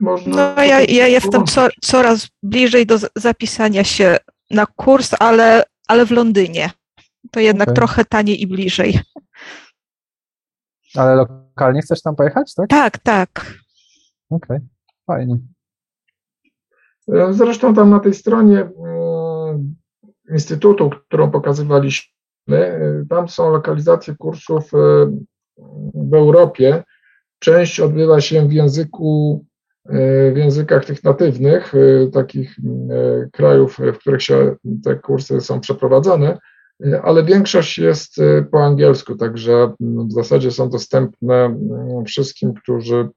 Można 0.00 0.54
No 0.56 0.62
ja, 0.64 0.80
ja 0.80 1.06
jestem 1.06 1.46
co, 1.46 1.68
coraz 1.82 2.28
bliżej 2.42 2.86
do 2.86 2.96
zapisania 3.16 3.84
się 3.84 4.16
na 4.50 4.66
kurs, 4.66 5.10
ale, 5.20 5.62
ale 5.88 6.06
w 6.06 6.10
Londynie. 6.10 6.70
To 7.30 7.40
jednak 7.40 7.68
Okej. 7.68 7.76
trochę 7.76 8.04
taniej 8.04 8.42
i 8.42 8.46
bliżej. 8.46 9.00
Ale 10.96 11.14
lokalnie 11.14 11.82
chcesz 11.82 12.02
tam 12.02 12.16
pojechać, 12.16 12.54
tak? 12.54 12.68
Tak, 12.68 12.98
tak. 12.98 13.54
Okej, 14.30 14.58
fajnie. 15.06 15.38
E, 17.12 17.32
Zresztą 17.32 17.74
tam 17.74 17.90
na 17.90 18.00
tej 18.00 18.14
stronie 18.14 18.60
mm, 18.60 19.74
instytutu, 20.30 20.90
którą 20.90 21.30
pokazywaliśmy, 21.30 22.10
e, 22.50 23.04
tam 23.10 23.28
są 23.28 23.50
lokalizacje 23.50 24.14
kursów 24.14 24.74
e, 24.74 24.76
w 25.94 26.14
Europie. 26.14 26.82
Część 27.38 27.80
odbywa 27.80 28.20
się 28.20 28.48
w 28.48 28.52
języku, 28.52 29.44
e, 29.88 30.32
w 30.32 30.36
językach 30.36 30.84
tych 30.84 31.04
natywnych, 31.04 31.72
takich 32.12 32.56
krajów, 33.32 33.78
w 33.94 33.98
których 33.98 34.22
się 34.22 34.56
te 34.84 34.96
kursy 34.96 35.40
są 35.40 35.60
przeprowadzane, 35.60 36.38
ale 37.02 37.24
większość 37.24 37.78
jest 37.78 38.18
e, 38.18 38.42
po 38.42 38.64
angielsku, 38.64 39.16
także 39.16 39.74
mm, 39.80 40.08
w 40.08 40.12
zasadzie 40.12 40.50
są 40.50 40.70
dostępne 40.70 41.34
mm, 41.34 42.04
wszystkim, 42.04 42.54
którzy 42.54 43.08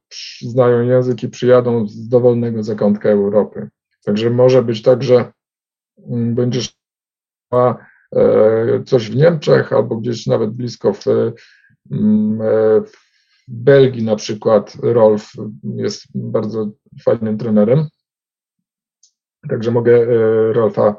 znają 0.41 0.81
język 0.81 1.23
i 1.23 1.29
przyjadą 1.29 1.87
z 1.87 2.07
dowolnego 2.07 2.63
zakątka 2.63 3.09
Europy. 3.09 3.69
Także 4.05 4.29
może 4.29 4.63
być 4.63 4.81
tak, 4.81 5.03
że 5.03 5.31
mm, 6.09 6.35
będziesz 6.35 6.75
miała 7.51 7.85
e, 8.15 8.83
coś 8.85 9.09
w 9.09 9.15
Niemczech 9.15 9.73
albo 9.73 9.95
gdzieś 9.95 10.27
nawet 10.27 10.51
blisko 10.51 10.93
w, 10.93 11.07
mm, 11.91 12.41
e, 12.41 12.81
w 12.81 12.93
Belgii 13.47 14.03
na 14.03 14.15
przykład 14.15 14.77
Rolf 14.81 15.31
jest 15.63 16.03
bardzo 16.15 16.69
fajnym 17.03 17.37
trenerem. 17.37 17.87
Także 19.49 19.71
mogę 19.71 19.93
e, 19.93 20.07
Rolfa 20.53 20.95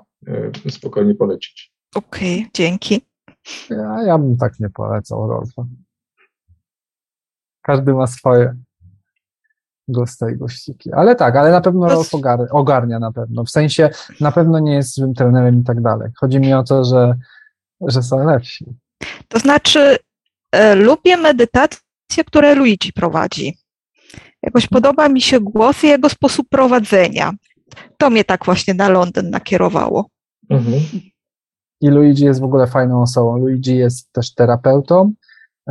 spokojnie 0.68 1.14
polecić. 1.14 1.79
Okej, 1.94 2.50
dzięki. 2.54 3.00
Ja, 3.70 4.02
ja 4.02 4.18
bym 4.18 4.36
tak 4.36 4.60
nie 4.60 4.70
polecał 4.70 5.28
Rolfa. 5.28 5.64
Każdy 7.62 7.94
ma 7.94 8.06
swoje 8.06 8.56
gusta 9.88 10.30
i 10.30 10.36
gościki. 10.36 10.92
Ale 10.92 11.16
tak, 11.16 11.36
ale 11.36 11.50
na 11.50 11.60
pewno 11.60 11.88
To 11.88 11.94
Rolf 11.94 12.10
ogarnia 12.50 12.98
na 12.98 13.12
pewno. 13.12 13.44
W 13.44 13.50
sensie 13.50 13.90
na 14.20 14.32
pewno 14.32 14.58
nie 14.58 14.74
jest 14.74 14.94
złym 14.94 15.14
trenerem 15.14 15.60
i 15.60 15.64
tak 15.64 15.82
dalej. 15.82 16.10
Chodzi 16.16 16.40
mi 16.40 16.54
o 16.54 16.62
to, 16.62 16.84
że, 16.84 17.14
że 17.80 18.02
są 18.02 18.26
lepsi. 18.26 18.64
To 19.28 19.38
znaczy, 19.38 19.96
e, 20.52 20.74
lubię 20.74 21.16
medytacje, 21.16 22.24
które 22.26 22.54
Luigi 22.54 22.92
prowadzi. 22.92 23.58
Jakoś 24.42 24.66
podoba 24.66 25.08
mi 25.08 25.20
się 25.20 25.40
głos 25.40 25.84
i 25.84 25.86
jego 25.86 26.08
sposób 26.08 26.48
prowadzenia. 26.48 27.32
To 27.98 28.10
mnie 28.10 28.24
tak 28.24 28.44
właśnie 28.44 28.74
na 28.74 28.88
Londyn 28.88 29.30
nakierowało. 29.30 30.06
Mhm. 30.50 30.80
I 31.80 31.88
Luigi 31.88 32.24
jest 32.24 32.40
w 32.40 32.44
ogóle 32.44 32.66
fajną 32.66 33.02
osobą. 33.02 33.38
Luigi 33.38 33.76
jest 33.76 34.12
też 34.12 34.34
terapeutą, 34.34 35.12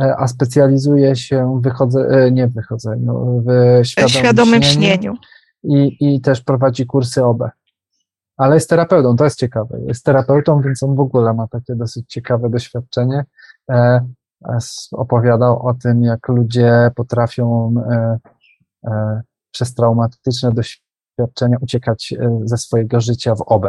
e, 0.00 0.14
a 0.18 0.28
specjalizuje 0.28 1.16
się 1.16 1.58
w 1.60 1.62
wychodze, 1.62 2.00
e, 2.00 2.30
nie 2.30 2.46
w 2.48 2.54
wychodzeniu, 2.54 3.42
w 3.46 3.50
W 3.82 3.86
świadomym, 3.86 4.10
świadomym 4.10 4.62
śnieniu. 4.62 5.14
i, 5.62 5.96
i 6.00 6.20
też 6.20 6.40
prowadzi 6.40 6.86
kursy 6.86 7.24
OB. 7.24 7.42
Ale 8.36 8.54
jest 8.54 8.70
terapeutą, 8.70 9.16
to 9.16 9.24
jest 9.24 9.38
ciekawe. 9.38 9.78
Jest 9.86 10.04
terapeutą, 10.04 10.60
więc 10.60 10.82
on 10.82 10.96
w 10.96 11.00
ogóle 11.00 11.34
ma 11.34 11.48
takie 11.48 11.74
dosyć 11.74 12.12
ciekawe 12.12 12.50
doświadczenie. 12.50 13.24
E, 13.70 13.74
e, 14.44 14.58
opowiadał 14.92 15.66
o 15.66 15.74
tym, 15.74 16.02
jak 16.02 16.28
ludzie 16.28 16.90
potrafią 16.94 17.74
e, 17.90 18.18
e, 18.84 19.22
przez 19.50 19.74
traumatyczne 19.74 20.52
doświadczenia 20.52 21.56
uciekać 21.60 22.14
e, 22.18 22.40
ze 22.44 22.56
swojego 22.56 23.00
życia 23.00 23.34
w 23.34 23.42
OB. 23.46 23.66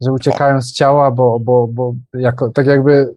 Że 0.00 0.12
uciekają 0.12 0.62
z 0.62 0.72
ciała, 0.72 1.10
bo, 1.10 1.40
bo, 1.40 1.66
bo 1.66 1.94
jako, 2.14 2.50
tak 2.50 2.66
jakby 2.66 3.14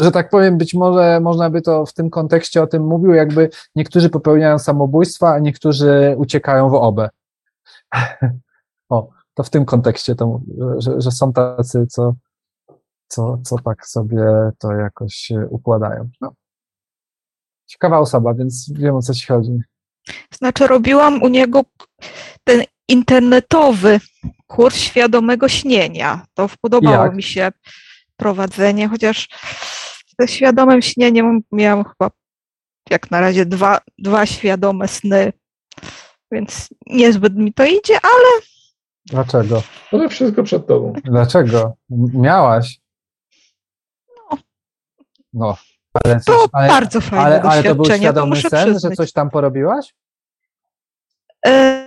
że 0.00 0.10
tak 0.10 0.30
powiem, 0.30 0.58
być 0.58 0.74
może 0.74 1.20
można 1.20 1.50
by 1.50 1.62
to 1.62 1.86
w 1.86 1.92
tym 1.92 2.10
kontekście 2.10 2.62
o 2.62 2.66
tym 2.66 2.86
mówił, 2.86 3.14
jakby 3.14 3.50
niektórzy 3.74 4.10
popełniają 4.10 4.58
samobójstwa, 4.58 5.32
a 5.32 5.38
niektórzy 5.38 6.14
uciekają 6.18 6.70
w 6.70 6.74
obę. 6.74 7.10
o, 8.88 9.08
to 9.34 9.42
w 9.42 9.50
tym 9.50 9.64
kontekście 9.64 10.14
to 10.14 10.26
mówię, 10.26 10.54
że, 10.78 11.00
że 11.00 11.10
są 11.10 11.32
tacy, 11.32 11.86
co, 11.86 12.14
co, 13.08 13.38
co 13.44 13.56
tak 13.58 13.86
sobie 13.86 14.50
to 14.58 14.72
jakoś 14.72 15.32
układają. 15.50 16.08
No. 16.20 16.32
Ciekawa 17.66 17.98
osoba, 17.98 18.34
więc 18.34 18.72
wiem 18.72 18.94
o 18.94 19.02
co 19.02 19.14
ci 19.14 19.26
chodzi. 19.26 19.60
Znaczy, 20.34 20.66
robiłam 20.66 21.22
u 21.22 21.28
niego 21.28 21.62
ten 22.44 22.62
internetowy 22.90 24.00
kurs 24.46 24.76
świadomego 24.76 25.48
śnienia. 25.48 26.24
To 26.34 26.50
podobało 26.60 27.04
Jak? 27.04 27.14
mi 27.14 27.22
się. 27.22 27.52
prowadzenie, 28.16 28.88
chociaż 28.88 29.28
ze 30.20 30.28
świadomym 30.28 30.82
śnieniem 30.82 31.40
miałam 31.52 31.84
chyba 31.84 32.10
jak 32.90 33.10
na 33.10 33.20
razie 33.20 33.46
dwa, 33.46 33.80
dwa 33.98 34.26
świadome 34.26 34.88
sny, 34.88 35.32
więc 36.32 36.68
niezbyt 36.86 37.36
mi 37.36 37.52
to 37.52 37.64
idzie, 37.64 37.98
ale 38.02 38.42
Dlaczego? 39.06 39.62
Ale 39.92 40.08
wszystko 40.08 40.42
przed 40.42 40.66
tobą. 40.66 40.92
Dlaczego? 41.04 41.76
Miałaś. 42.14 42.80
No. 44.16 44.38
No. 45.32 45.56
Ale, 46.04 46.20
to 46.20 46.20
coś, 46.20 46.48
ale, 46.52 46.68
bardzo 46.68 47.00
fajne 47.00 47.24
ale, 47.24 47.42
ale 47.42 47.62
to 47.62 47.74
był 47.74 47.84
doświadczenie, 47.84 48.06
to 48.06 48.12
świadomy 48.12 48.28
muszę 48.28 48.50
sen, 48.50 48.66
że 48.68 48.72
przyznać. 48.72 48.96
coś 48.96 49.12
tam 49.12 49.30
porobiłaś? 49.30 49.94
E, 51.46 51.79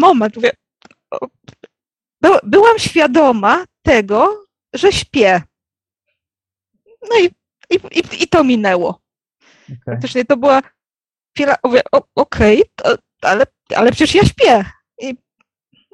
moment, 0.00 0.36
mówię, 0.36 0.50
by, 2.20 2.28
byłam 2.42 2.78
świadoma 2.78 3.64
tego, 3.82 4.46
że 4.74 4.92
śpię. 4.92 5.42
No 7.10 7.18
i, 7.20 7.24
i, 7.70 7.98
i, 7.98 8.22
i 8.22 8.28
to 8.28 8.44
minęło. 8.44 9.00
Okej. 9.64 9.78
Faktycznie 9.86 10.24
to 10.24 10.36
była 10.36 10.62
chwila, 11.36 11.56
mówię, 11.64 11.82
okej, 12.14 12.62
to- 12.74 12.96
ale, 13.22 13.44
ale 13.76 13.90
przecież 13.92 14.14
ja 14.14 14.24
śpię. 14.24 14.64
I 15.00 15.16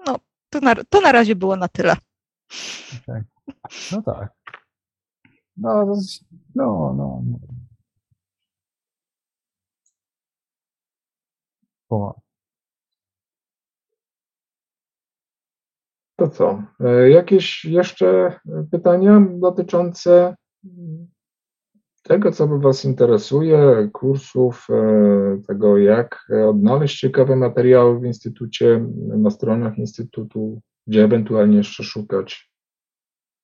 no, 0.06 0.18
to 0.50 0.60
na, 0.60 0.74
to 0.74 1.00
na 1.00 1.12
razie 1.12 1.36
było 1.36 1.56
na 1.56 1.68
tyle. 1.68 1.96
No 3.92 4.02
tak. 4.02 4.32
No, 5.56 5.84
no, 6.54 6.94
no. 6.96 7.22
no. 11.90 12.25
To 16.16 16.28
co? 16.28 16.62
E, 16.80 17.10
Jakieś 17.10 17.64
jeszcze 17.64 18.40
pytania 18.70 19.26
dotyczące 19.30 20.34
tego, 22.02 22.32
co 22.32 22.48
by 22.48 22.58
Was 22.58 22.84
interesuje, 22.84 23.88
kursów, 23.92 24.66
e, 24.70 25.38
tego, 25.48 25.78
jak 25.78 26.26
odnaleźć 26.48 27.00
ciekawe 27.00 27.36
materiały 27.36 28.00
w 28.00 28.04
instytucie, 28.04 28.84
na 29.16 29.30
stronach 29.30 29.78
instytutu, 29.78 30.60
gdzie 30.86 31.04
ewentualnie 31.04 31.56
jeszcze 31.56 31.82
szukać? 31.82 32.50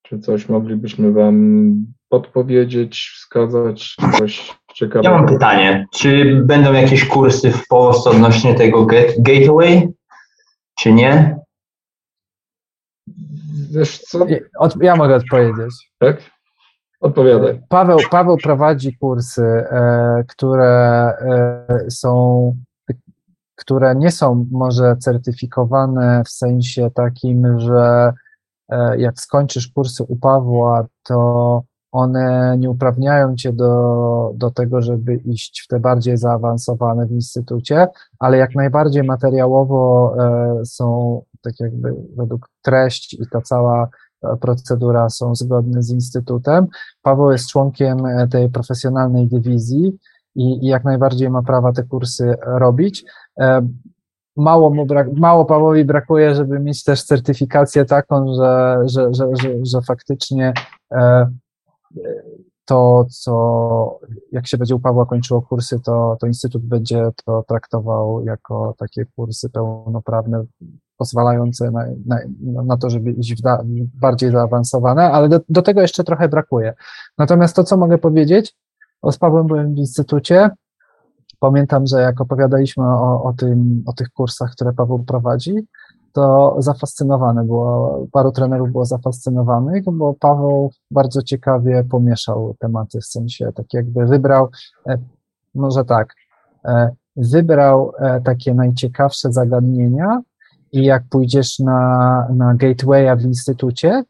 Czy 0.03 0.19
coś 0.19 0.49
moglibyśmy 0.49 1.13
Wam 1.13 1.77
podpowiedzieć, 2.09 3.13
wskazać, 3.15 3.97
coś 4.19 4.59
ciekawego? 4.75 5.15
Ja 5.15 5.19
mam 5.19 5.29
pytanie. 5.29 5.87
Czy 5.93 6.43
będą 6.45 6.73
jakieś 6.73 7.09
kursy 7.09 7.53
w 7.53 7.67
Polsce 7.69 8.11
odnośnie 8.11 8.55
tego 8.55 8.87
gateway, 9.19 9.89
czy 10.79 10.93
nie? 10.93 11.42
Wiesz 13.71 13.99
co? 14.01 14.27
Ja 14.81 14.97
mogę 14.97 15.15
odpowiedzieć. 15.15 15.93
Tak? 15.99 16.17
Odpowiadaj. 17.03 17.63
Paweł, 17.69 17.99
Paweł 18.11 18.37
prowadzi 18.37 18.97
kursy, 18.97 19.43
e, 19.45 20.25
które 20.29 20.69
e, 20.69 21.91
są, 21.91 22.55
które 23.57 23.95
nie 23.95 24.11
są 24.11 24.47
może 24.51 24.97
certyfikowane 24.97 26.23
w 26.25 26.29
sensie 26.29 26.91
takim, 26.95 27.61
że 27.61 28.13
e, 28.69 28.99
jak 28.99 29.21
skończysz 29.21 29.69
kursy 29.69 30.05
u 30.05 30.17
Pawła, 30.17 30.87
to 31.03 31.63
one 31.93 32.57
nie 32.59 32.71
uprawniają 32.71 33.37
cię 33.37 33.53
do, 33.53 34.33
do 34.35 34.51
tego, 34.51 34.83
żeby 34.83 35.15
iść 35.15 35.63
w 35.65 35.69
te 35.69 35.81
bardziej 35.81 36.17
zaawansowane 36.17 37.07
w 37.07 37.13
instytucie, 37.13 37.89
ale 38.19 38.37
jak 38.37 38.55
najbardziej 38.55 39.03
materiałowo 39.03 40.15
są 40.65 41.23
tak 41.43 41.61
jakby 41.61 41.95
według 42.17 42.49
treści 42.63 43.23
i 43.23 43.27
ta 43.27 43.41
cała 43.41 43.89
e, 44.23 44.37
procedura 44.37 45.11
są 45.11 45.35
zgodne 45.35 45.83
z 45.83 45.91
instytutem. 45.91 46.67
Paweł 47.03 47.33
jest 47.33 47.51
członkiem 47.51 48.07
e, 48.07 48.29
tej 48.29 48.51
profesjonalnej 48.51 49.27
dywizji 49.27 49.99
i, 50.35 50.65
i 50.65 50.67
jak 50.67 50.85
najbardziej 50.85 51.31
ma 51.31 51.43
prawa 51.43 51.73
te 51.73 51.83
kursy 51.83 52.35
robić. 52.45 53.05
E, 53.41 53.67
Mało, 54.37 54.71
mu 54.71 54.87
brak, 54.87 55.13
mało 55.13 55.45
Pawłowi 55.45 55.85
brakuje, 55.85 56.35
żeby 56.35 56.61
mieć 56.61 56.85
też 56.85 57.05
certyfikację 57.05 57.85
taką, 57.85 58.35
że, 58.35 58.79
że, 58.85 59.15
że, 59.15 59.27
że, 59.37 59.51
że 59.63 59.83
faktycznie 59.83 60.53
to, 62.65 63.07
co 63.11 64.01
jak 64.33 64.47
się 64.47 64.59
będzie 64.59 64.75
u 64.75 64.81
Pawła 64.81 65.07
kończyło 65.07 65.43
kursy, 65.43 65.81
to, 65.81 66.17
to 66.21 66.27
Instytut 66.27 66.63
będzie 66.63 67.11
to 67.25 67.45
traktował 67.49 68.25
jako 68.25 68.75
takie 68.79 69.05
kursy 69.17 69.51
pełnoprawne, 69.51 70.45
pozwalające 71.03 71.71
na, 71.71 71.85
na, 72.07 72.19
na 72.63 72.77
to, 72.77 72.91
żeby 72.91 73.11
iść 73.11 73.43
da, 73.43 73.63
bardziej 74.01 74.31
zaawansowane, 74.31 75.11
ale 75.11 75.29
do, 75.29 75.41
do 75.49 75.63
tego 75.63 75.81
jeszcze 75.81 76.05
trochę 76.05 76.29
brakuje. 76.29 76.75
Natomiast 77.19 77.57
to, 77.57 77.65
co 77.65 77.77
mogę 77.77 77.99
powiedzieć, 77.99 78.57
o 79.03 79.13
z 79.13 79.19
Pawłem 79.19 79.47
byłem 79.47 79.75
w 79.75 79.79
Instytucie, 79.79 80.51
pamiętam, 81.41 81.87
że 81.87 82.01
jak 82.01 82.21
opowiadaliśmy 82.21 82.85
o, 82.85 83.23
o, 83.23 83.33
tym, 83.33 83.83
o 83.87 83.93
tych 83.93 84.11
kursach, 84.11 84.51
które 84.53 84.73
Paweł 84.73 85.05
prowadzi, 85.05 85.67
to 86.13 86.57
zafascynowane 86.59 87.45
było, 87.45 88.07
paru 88.13 88.33
trenerów 88.33 88.73
było 88.73 88.85
zafascynowanych, 88.85 89.85
bo 89.93 90.15
Paweł 90.15 90.71
bardzo 90.91 91.23
ciekawie 91.23 91.85
pomieszał 91.91 92.57
tematy, 92.59 93.01
w 93.01 93.07
sensie 93.07 93.53
tak 93.55 93.67
jakby 93.73 94.07
wybrał, 94.07 94.49
e, 94.87 94.99
może 95.55 95.85
tak, 95.85 96.15
e, 96.65 96.91
wybrał 97.17 97.93
e, 97.99 98.21
takie 98.21 98.55
najciekawsze 98.55 99.33
zagadnienia 99.33 100.21
i 100.73 100.85
jak 100.85 101.03
pójdziesz 101.11 101.59
na, 101.59 102.27
na 102.37 102.55
gatewaya 102.55 103.17
w 103.17 103.23
instytucie, 103.23 104.05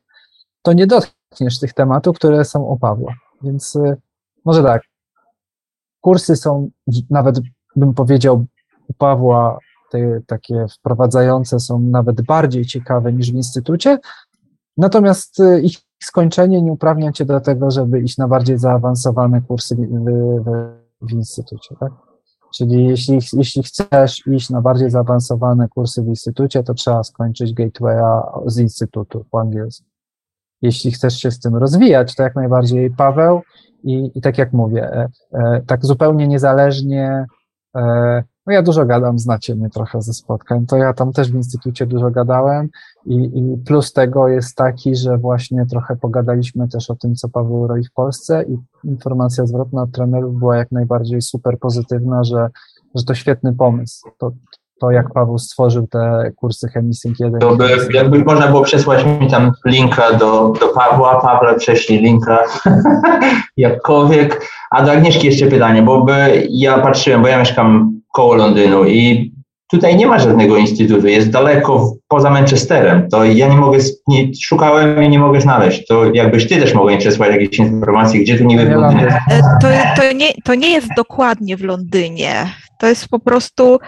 to 0.62 0.72
nie 0.72 0.86
dotkniesz 0.86 1.58
tych 1.60 1.72
tematów, 1.72 2.16
które 2.16 2.44
są 2.44 2.62
u 2.62 2.78
Pawła. 2.78 3.14
Więc 3.42 3.76
y, 3.76 3.96
może 4.44 4.62
tak, 4.62 4.82
kursy 6.00 6.36
są 6.36 6.70
nawet, 7.10 7.40
bym 7.76 7.94
powiedział, 7.94 8.44
u 8.88 8.94
Pawła 8.94 9.58
te 9.90 10.20
takie 10.26 10.66
wprowadzające 10.78 11.60
są 11.60 11.78
nawet 11.78 12.22
bardziej 12.22 12.66
ciekawe 12.66 13.12
niż 13.12 13.32
w 13.32 13.34
instytucie, 13.34 13.98
natomiast 14.76 15.40
y, 15.40 15.60
ich 15.60 15.78
skończenie 16.02 16.62
nie 16.62 16.72
uprawnia 16.72 17.12
cię 17.12 17.24
do 17.24 17.40
tego, 17.40 17.70
żeby 17.70 18.00
iść 18.00 18.18
na 18.18 18.28
bardziej 18.28 18.58
zaawansowane 18.58 19.40
kursy 19.40 19.76
w, 19.76 19.80
w, 20.44 21.06
w 21.08 21.12
instytucie, 21.12 21.76
tak? 21.80 22.11
Czyli 22.54 22.86
jeśli, 22.86 23.18
jeśli 23.32 23.62
chcesz 23.62 24.26
iść 24.26 24.50
na 24.50 24.60
bardziej 24.60 24.90
zaawansowane 24.90 25.68
kursy 25.68 26.02
w 26.02 26.06
instytucie, 26.06 26.62
to 26.62 26.74
trzeba 26.74 27.04
skończyć 27.04 27.54
gatewaya 27.54 28.22
z 28.46 28.58
instytutu 28.58 29.24
po 29.30 29.40
angielsku. 29.40 29.86
Jeśli 30.62 30.92
chcesz 30.92 31.16
się 31.20 31.30
z 31.30 31.40
tym 31.40 31.56
rozwijać, 31.56 32.14
to 32.14 32.22
jak 32.22 32.34
najbardziej 32.34 32.90
Paweł 32.90 33.40
i, 33.84 34.10
i 34.14 34.20
tak 34.20 34.38
jak 34.38 34.52
mówię, 34.52 34.84
e, 34.84 35.08
e, 35.32 35.62
tak 35.66 35.86
zupełnie 35.86 36.28
niezależnie, 36.28 37.26
e, 37.76 38.22
no 38.46 38.52
ja 38.52 38.62
dużo 38.62 38.86
gadam, 38.86 39.18
znacie 39.18 39.54
mnie 39.54 39.70
trochę 39.70 40.02
ze 40.02 40.12
spotkań, 40.12 40.66
to 40.66 40.76
ja 40.76 40.92
tam 40.92 41.12
też 41.12 41.32
w 41.32 41.34
instytucie 41.34 41.86
dużo 41.86 42.10
gadałem 42.10 42.68
i, 43.06 43.14
i 43.14 43.56
plus 43.66 43.92
tego 43.92 44.28
jest 44.28 44.56
taki, 44.56 44.96
że 44.96 45.18
właśnie 45.18 45.66
trochę 45.66 45.96
pogadaliśmy 45.96 46.68
też 46.68 46.90
o 46.90 46.94
tym, 46.94 47.14
co 47.14 47.28
Paweł 47.28 47.66
robi 47.66 47.84
w 47.84 47.92
Polsce 47.92 48.44
i 48.48 48.58
informacja 48.84 49.46
zwrotna 49.46 49.82
od 49.82 49.92
trenerów 49.92 50.38
była 50.38 50.56
jak 50.56 50.72
najbardziej 50.72 51.22
super 51.22 51.58
pozytywna, 51.58 52.24
że, 52.24 52.48
że 52.94 53.04
to 53.04 53.14
świetny 53.14 53.54
pomysł. 53.54 54.08
To, 54.18 54.32
to 54.80 54.90
jak 54.90 55.12
Paweł 55.12 55.38
stworzył 55.38 55.86
te 55.86 56.32
kursy 56.36 56.68
Chemisync 56.68 57.18
1. 57.20 57.40
To 57.40 57.56
by, 57.56 57.68
jakby 57.92 58.24
można 58.24 58.48
było 58.48 58.62
przesłać 58.62 59.04
mi 59.20 59.30
tam 59.30 59.52
linka 59.66 60.12
do, 60.12 60.52
do 60.60 60.68
Pawła, 60.68 61.20
Pawle 61.20 61.54
prześlij 61.54 62.00
linka, 62.00 62.38
jakkolwiek. 63.56 64.48
A 64.70 64.82
do 64.82 64.92
Agnieszki 64.92 65.26
jeszcze 65.26 65.46
pytanie, 65.46 65.82
bo 65.82 66.04
by, 66.04 66.46
ja 66.50 66.78
patrzyłem, 66.78 67.22
bo 67.22 67.28
ja 67.28 67.38
mieszkam 67.38 68.01
koło 68.12 68.34
Londynu 68.34 68.84
i 68.84 69.32
tutaj 69.72 69.96
nie 69.96 70.06
ma 70.06 70.18
żadnego 70.18 70.56
instytutu, 70.56 71.06
jest 71.06 71.30
daleko 71.30 71.92
poza 72.08 72.30
Manchesterem, 72.30 73.08
to 73.08 73.24
ja 73.24 73.48
nie 73.48 73.56
mogę, 73.56 73.78
nie, 74.08 74.34
szukałem 74.42 75.02
i 75.02 75.08
nie 75.08 75.18
mogę 75.18 75.40
znaleźć, 75.40 75.86
to 75.86 76.04
jakbyś 76.14 76.48
ty 76.48 76.56
też 76.56 76.74
mogła 76.74 76.92
mi 76.92 76.98
przesłać 76.98 77.30
jakieś 77.30 77.58
informacje, 77.58 78.20
gdzie 78.20 78.38
tu 78.38 78.44
niby 78.44 78.66
w 78.66 78.70
Londynie 78.70 79.20
E, 79.30 79.42
To, 79.60 79.68
to, 79.96 80.12
nie, 80.12 80.32
to 80.44 80.54
nie 80.54 80.70
jest 80.70 80.88
dokładnie 80.96 81.56
w 81.56 81.64
Londynie. 81.64 82.46
To 82.78 82.86
jest 82.86 83.08
po 83.08 83.18
prostu 83.18 83.78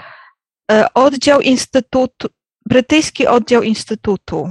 e, 0.72 0.86
oddział 0.94 1.40
Instytutu, 1.40 2.28
brytyjski 2.68 3.26
oddział 3.26 3.62
Instytutu. 3.62 4.48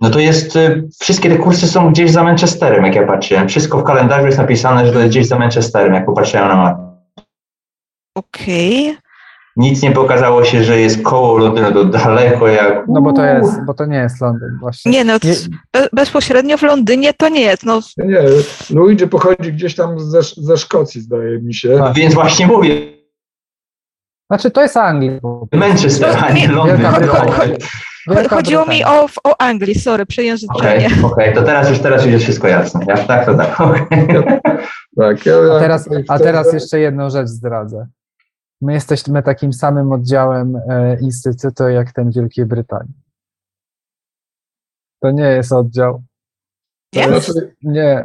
No 0.00 0.10
to 0.10 0.18
jest, 0.18 0.56
y, 0.56 0.88
wszystkie 1.00 1.30
te 1.30 1.36
kursy 1.36 1.68
są 1.68 1.90
gdzieś 1.90 2.10
za 2.10 2.24
Manchesterem, 2.24 2.84
jak 2.84 2.94
ja 2.94 3.06
patrzyłem. 3.06 3.48
Wszystko 3.48 3.78
w 3.78 3.84
kalendarzu 3.84 4.26
jest 4.26 4.38
napisane, 4.38 4.86
że 4.86 4.92
to 4.92 4.98
jest 4.98 5.10
gdzieś 5.10 5.26
za 5.26 5.38
Manchesterem, 5.38 5.94
jak 5.94 6.06
popatrzyłem 6.06 6.48
na 6.48 6.56
mapę. 6.56 6.89
Okej. 8.20 8.96
Nic 9.56 9.82
nie 9.82 9.90
pokazało 9.90 10.44
się, 10.44 10.64
że 10.64 10.80
jest 10.80 11.02
koło 11.02 11.38
Londynu, 11.38 11.72
to 11.72 11.84
daleko 11.84 12.48
jak... 12.48 12.88
No 12.88 13.02
bo 13.02 13.12
to 13.12 13.24
jest, 13.24 13.64
bo 13.66 13.74
to 13.74 13.86
nie 13.86 13.96
jest 13.96 14.20
Londyn 14.20 14.58
właśnie. 14.60 14.92
Nie 14.92 15.04
no, 15.04 15.18
be, 15.72 15.88
bezpośrednio 15.92 16.58
w 16.58 16.62
Londynie 16.62 17.14
to 17.14 17.28
nie 17.28 17.40
jest. 17.40 17.66
No, 17.66 17.80
Nie, 17.98 18.04
nie, 18.04 18.22
Luigi 18.70 19.06
pochodzi 19.06 19.52
gdzieś 19.52 19.74
tam 19.74 20.00
ze, 20.00 20.22
ze 20.22 20.56
Szkocji, 20.56 21.00
zdaje 21.00 21.38
mi 21.38 21.54
się. 21.54 21.82
Więc 21.94 22.14
właśnie 22.14 22.46
mówię, 22.46 23.00
Znaczy, 24.30 24.50
to 24.50 24.62
jest 24.62 24.76
Anglia. 24.76 25.20
Manchester, 25.52 26.16
a 26.24 26.32
nie 26.32 26.48
Londyn. 26.48 26.86
Wielka 28.06 28.36
Chodziło 28.36 28.66
mi 28.66 28.84
o, 28.84 29.06
o 29.24 29.40
Anglii, 29.40 29.74
sorry, 29.74 30.06
przejęzyczenie. 30.06 30.86
Okej, 30.86 31.04
okej, 31.04 31.34
to 31.34 31.42
teraz 31.42 31.70
już, 31.70 31.78
teraz 31.78 32.04
już 32.04 32.12
jest 32.12 32.24
wszystko 32.24 32.48
jasne. 32.48 32.84
Ja, 32.88 32.96
tak, 32.96 33.26
to 33.26 33.34
tak. 33.34 33.60
okej. 33.60 33.86
Tak, 34.96 35.26
ja, 35.26 35.34
A 35.56 35.60
teraz, 35.60 35.88
a 36.08 36.18
teraz 36.18 36.52
jeszcze 36.52 36.80
jedną 36.80 37.10
rzecz 37.10 37.28
zdradzę. 37.28 37.86
My 38.60 38.72
jesteśmy 38.72 39.22
takim 39.22 39.52
samym 39.52 39.92
oddziałem 39.92 40.56
e, 40.56 41.00
instytutu 41.00 41.68
jak 41.68 41.92
ten 41.92 42.10
Wielkiej 42.10 42.46
Brytanii. 42.46 42.94
To 45.02 45.10
nie 45.10 45.24
jest 45.24 45.52
oddział. 45.52 46.02
Nie? 46.94 47.08
Znaczy, 47.08 47.54
Nie. 47.62 48.04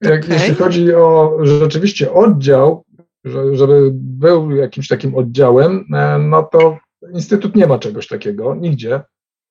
Jak, 0.00 0.24
Okej. 0.24 0.34
Jeśli 0.34 0.54
chodzi 0.54 0.94
o 0.94 1.38
rzeczywiście 1.42 2.12
oddział, 2.12 2.84
że, 3.24 3.56
żeby 3.56 3.90
był 3.94 4.50
jakimś 4.50 4.88
takim 4.88 5.14
oddziałem, 5.14 5.84
e, 5.94 6.18
no 6.18 6.42
to 6.42 6.78
Instytut 7.14 7.56
nie 7.56 7.66
ma 7.66 7.78
czegoś 7.78 8.06
takiego 8.06 8.54
nigdzie. 8.54 9.00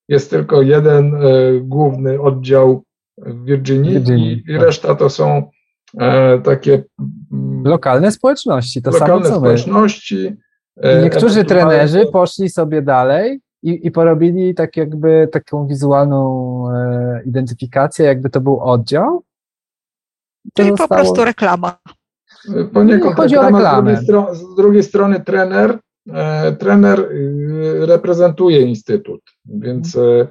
Jest 0.09 0.29
tylko 0.29 0.61
jeden 0.61 1.15
e, 1.15 1.19
główny 1.61 2.21
oddział 2.21 2.83
w 3.17 3.45
Virginii, 3.45 3.93
Virginii, 3.93 4.33
i, 4.33 4.51
i 4.51 4.53
tak. 4.53 4.65
reszta 4.65 4.95
to 4.95 5.09
są 5.09 5.51
takie 6.43 6.83
mm, 7.31 7.63
Lokalne 7.63 8.11
społeczności, 8.11 8.81
to 8.81 8.91
lokalne 8.91 9.13
samo 9.13 9.25
co 9.25 9.31
my. 9.31 9.37
społeczności. 9.37 10.35
E, 10.77 11.03
niektórzy 11.03 11.45
trenerzy 11.45 12.05
poszli 12.13 12.49
sobie 12.49 12.81
dalej 12.81 13.39
i, 13.63 13.87
i 13.87 13.91
porobili 13.91 14.55
tak 14.55 14.77
jakby 14.77 15.29
taką 15.31 15.67
wizualną 15.67 16.63
e, 16.71 17.21
identyfikację, 17.25 18.05
jakby 18.05 18.29
to 18.29 18.41
był 18.41 18.59
oddział. 18.59 19.23
Czyli 20.53 20.69
po 20.69 20.77
zostało- 20.77 21.01
prostu 21.01 21.25
reklama. 21.25 21.77
Poniekąd 22.73 23.15
Chodzi 23.15 23.37
o 23.37 23.41
reklama, 23.41 23.59
reklamę. 23.59 23.97
Z 23.97 24.05
drugiej, 24.05 24.35
z 24.35 24.55
drugiej 24.55 24.83
strony 24.83 25.19
trener, 25.19 25.79
e, 26.13 26.51
trener 26.51 26.99
y, 26.99 27.85
reprezentuje 27.85 28.61
instytut, 28.61 29.21
więc 29.45 29.95
e, 29.95 30.27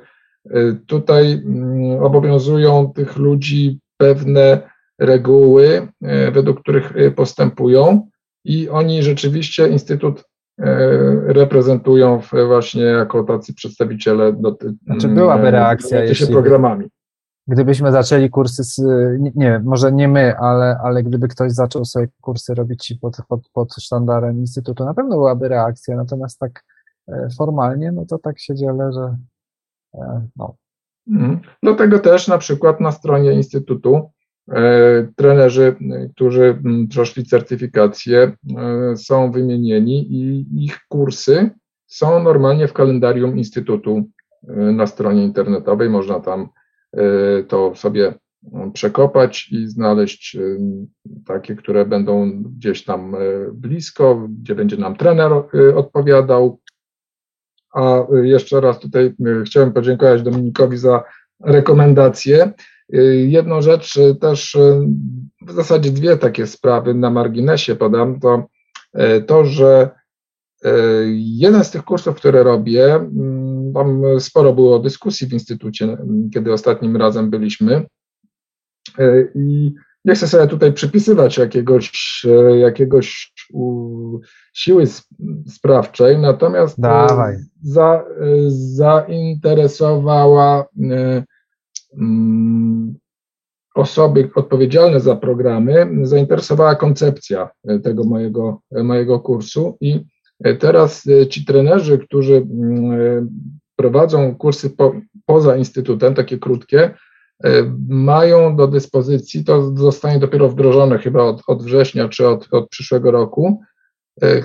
e, 0.50 0.72
tutaj 0.86 1.32
mm, 1.32 2.02
obowiązują 2.02 2.92
tych 2.92 3.16
ludzi 3.16 3.78
pewne 3.96 4.70
reguły, 5.00 5.88
e, 6.02 6.30
według 6.30 6.60
których 6.60 6.96
e, 6.96 7.10
postępują 7.10 8.08
i 8.44 8.68
oni 8.68 9.02
rzeczywiście 9.02 9.68
instytut 9.68 10.24
e, 10.58 10.64
reprezentują 11.26 12.20
właśnie 12.46 12.82
jako 12.82 13.24
tacy 13.24 13.54
przedstawiciele 13.54 14.32
do, 14.32 14.56
Znaczy 14.86 15.08
byłaby 15.08 15.50
reakcja, 15.50 15.98
się 15.98 16.04
jeśli 16.04 16.26
programami. 16.26 16.86
Gdybyśmy 17.46 17.92
zaczęli 17.92 18.30
kursy, 18.30 18.64
z, 18.64 18.82
nie, 19.34 19.60
może 19.64 19.92
nie 19.92 20.08
my, 20.08 20.36
ale, 20.38 20.78
ale 20.84 21.02
gdyby 21.02 21.28
ktoś 21.28 21.52
zaczął 21.52 21.84
sobie 21.84 22.08
kursy 22.20 22.54
robić 22.54 22.94
pod, 23.00 23.16
pod, 23.28 23.40
pod 23.52 23.74
sztandarem 23.74 24.38
Instytutu, 24.38 24.84
na 24.84 24.94
pewno 24.94 25.16
byłaby 25.16 25.48
reakcja, 25.48 25.96
natomiast 25.96 26.38
tak 26.38 26.64
formalnie, 27.38 27.92
no 27.92 28.04
to 28.06 28.18
tak 28.18 28.40
się 28.40 28.54
dzielę, 28.54 28.92
że 28.92 29.16
no, 30.36 30.54
Mhm. 31.10 31.40
Dlatego 31.62 31.98
też 31.98 32.28
na 32.28 32.38
przykład 32.38 32.80
na 32.80 32.92
stronie 32.92 33.32
Instytutu 33.32 34.10
trenerzy, 35.16 35.76
e, 35.90 36.08
którzy 36.08 36.60
m, 36.64 36.88
przeszli 36.88 37.24
certyfikację, 37.24 38.32
e, 38.58 38.96
są 38.96 39.30
wymienieni 39.30 40.12
i 40.12 40.46
ich 40.64 40.78
kursy 40.88 41.50
są 41.86 42.22
normalnie 42.22 42.68
w 42.68 42.72
kalendarium 42.72 43.38
Instytutu 43.38 44.04
e, 44.48 44.52
na 44.54 44.86
stronie 44.86 45.24
internetowej. 45.24 45.90
Można 45.90 46.20
tam 46.20 46.48
to 47.48 47.74
sobie 47.76 48.14
m, 48.52 48.72
przekopać 48.72 49.48
i 49.52 49.66
znaleźć 49.66 50.36
takie, 51.26 51.56
które 51.56 51.86
będą 51.86 52.42
gdzieś 52.42 52.84
tam 52.84 53.16
blisko, 53.52 54.28
gdzie 54.42 54.54
będzie 54.54 54.76
nam 54.76 54.96
trener 54.96 55.32
odpowiadał. 55.74 56.60
A 57.74 58.06
jeszcze 58.22 58.60
raz 58.60 58.80
tutaj 58.80 59.14
chciałem 59.46 59.72
podziękować 59.72 60.22
Dominikowi 60.22 60.78
za 60.78 61.04
rekomendacje. 61.40 62.52
Y, 62.94 63.26
Jedną 63.28 63.62
rzecz 63.62 63.96
y, 63.96 64.14
też, 64.14 64.54
y, 64.54 64.80
w 65.46 65.52
zasadzie 65.52 65.90
dwie 65.90 66.16
takie 66.16 66.46
sprawy 66.46 66.94
na 66.94 67.10
marginesie 67.10 67.76
podam, 67.76 68.20
to 68.20 68.46
to, 69.26 69.44
że 69.44 69.90
jeden 71.14 71.64
z 71.64 71.70
tych 71.70 71.84
kursów, 71.84 72.16
które 72.16 72.42
robię, 72.42 72.94
mm, 72.94 73.72
tam 73.74 74.02
sporo 74.18 74.52
było 74.54 74.78
dyskusji 74.78 75.26
w 75.26 75.32
instytucie, 75.32 75.96
kiedy 76.34 76.52
ostatnim 76.52 76.96
razem 76.96 77.30
byliśmy. 77.30 77.86
I 79.34 79.74
nie 80.04 80.14
chcę 80.14 80.28
sobie 80.28 80.46
tutaj 80.46 80.72
przypisywać 80.72 81.38
jakiegoś, 81.38 81.92
jakiegoś 82.58 83.32
siły 84.54 84.82
sp- 84.96 85.08
sprawczej, 85.48 86.18
natomiast 86.18 86.80
Dawaj. 86.80 87.36
za, 87.62 88.04
zainteresowała 88.48 90.66
osoby 93.74 94.30
odpowiedzialne 94.34 95.00
za 95.00 95.16
programy, 95.16 95.88
zainteresowała 96.02 96.74
koncepcja 96.74 97.50
e, 97.64 97.78
tego 97.78 98.04
mojego, 98.04 98.60
e, 98.70 98.82
mojego 98.82 99.20
kursu 99.20 99.76
i 99.80 100.04
e, 100.44 100.54
teraz 100.54 101.04
ci 101.30 101.44
trenerzy, 101.44 101.98
którzy 101.98 102.36
mm, 102.36 103.28
prowadzą 103.76 104.36
kursy 104.36 104.70
po, 104.70 104.92
poza 105.26 105.56
instytutem, 105.56 106.14
takie 106.14 106.38
krótkie, 106.38 106.94
mają 107.88 108.56
do 108.56 108.66
dyspozycji, 108.66 109.44
to 109.44 109.76
zostanie 109.76 110.18
dopiero 110.18 110.48
wdrożone 110.48 110.98
chyba 110.98 111.22
od, 111.22 111.42
od 111.46 111.62
września 111.62 112.08
czy 112.08 112.28
od, 112.28 112.48
od 112.50 112.68
przyszłego 112.68 113.10
roku, 113.10 113.60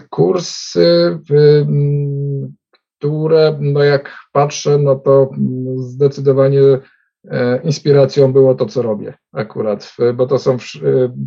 kursy, 0.10 1.20
mm, 1.30 2.54
które, 2.98 3.58
no 3.62 3.84
jak 3.84 4.18
patrzę, 4.32 4.78
no 4.78 4.96
to 4.96 5.30
mm, 5.38 5.80
zdecydowanie 5.80 6.62
inspiracją 7.64 8.34
było 8.34 8.56
to, 8.56 8.66
co 8.66 8.82
robię 8.82 9.14
akurat, 9.34 9.96
bo 10.14 10.28
to 10.28 10.40
są 10.40 10.54
e, 10.54 10.58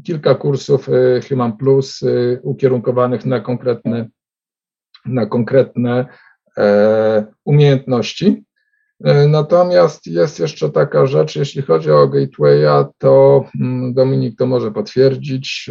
kilka 0.05 0.35
kursów 0.35 0.89
e, 0.89 0.93
Human 1.29 1.57
Plus 1.57 2.03
e, 2.03 2.41
ukierunkowanych 2.43 3.27
na 3.27 3.41
konkretne, 3.41 4.09
na 5.07 5.27
konkretne 5.27 6.07
e, 6.59 7.27
umiejętności. 7.45 8.45
E, 9.05 9.29
Natomiast 9.29 10.07
jest 10.07 10.41
jeszcze 10.41 10.71
taka 10.71 11.07
rzecz, 11.07 11.37
jeśli 11.37 11.63
chodzi 11.63 11.91
o 11.91 12.09
Gatewaya, 12.09 12.89
to 12.99 13.45
mm, 13.61 13.95
Dominik 13.95 14.39
to 14.39 14.47
może 14.47 14.71
potwierdzić. 14.71 15.71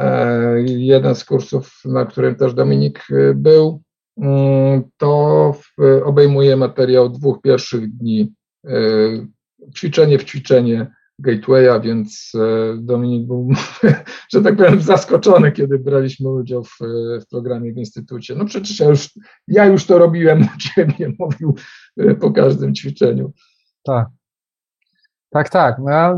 E, 0.00 0.54
Jeden 0.66 1.14
z 1.14 1.24
kursów, 1.24 1.80
na 1.84 2.06
którym 2.06 2.34
też 2.34 2.54
Dominik 2.54 3.06
e, 3.10 3.34
był, 3.34 3.82
mm, 4.18 4.82
to 4.96 5.54
obejmuje 6.04 6.56
materiał 6.56 7.08
dwóch 7.08 7.40
pierwszych 7.40 7.96
dni, 7.96 8.20
e, 8.20 8.39
ćwiczenie 9.76 10.18
w 10.18 10.24
ćwiczenie 10.24 10.92
Gatewaya, 11.18 11.80
więc 11.82 12.32
e, 12.34 12.76
Dominik 12.78 13.26
był, 13.26 13.48
że 14.32 14.42
tak 14.42 14.56
powiem, 14.56 14.80
zaskoczony, 14.82 15.52
kiedy 15.52 15.78
braliśmy 15.78 16.30
udział 16.30 16.64
w, 16.64 16.78
w 17.22 17.26
programie 17.30 17.72
w 17.72 17.76
instytucie. 17.76 18.34
No 18.34 18.44
przecież 18.44 18.80
ja 18.80 18.88
już, 18.88 19.10
ja 19.48 19.64
już 19.66 19.86
to 19.86 19.98
robiłem 19.98 20.42
u 20.42 20.58
ciebie, 20.74 21.12
mówił 21.18 21.54
e, 21.96 22.14
po 22.14 22.30
każdym 22.32 22.74
ćwiczeniu. 22.74 23.32
tak. 23.82 24.08
Tak, 25.32 25.48
tak. 25.48 25.78
No, 25.78 25.90
ja- 25.90 26.14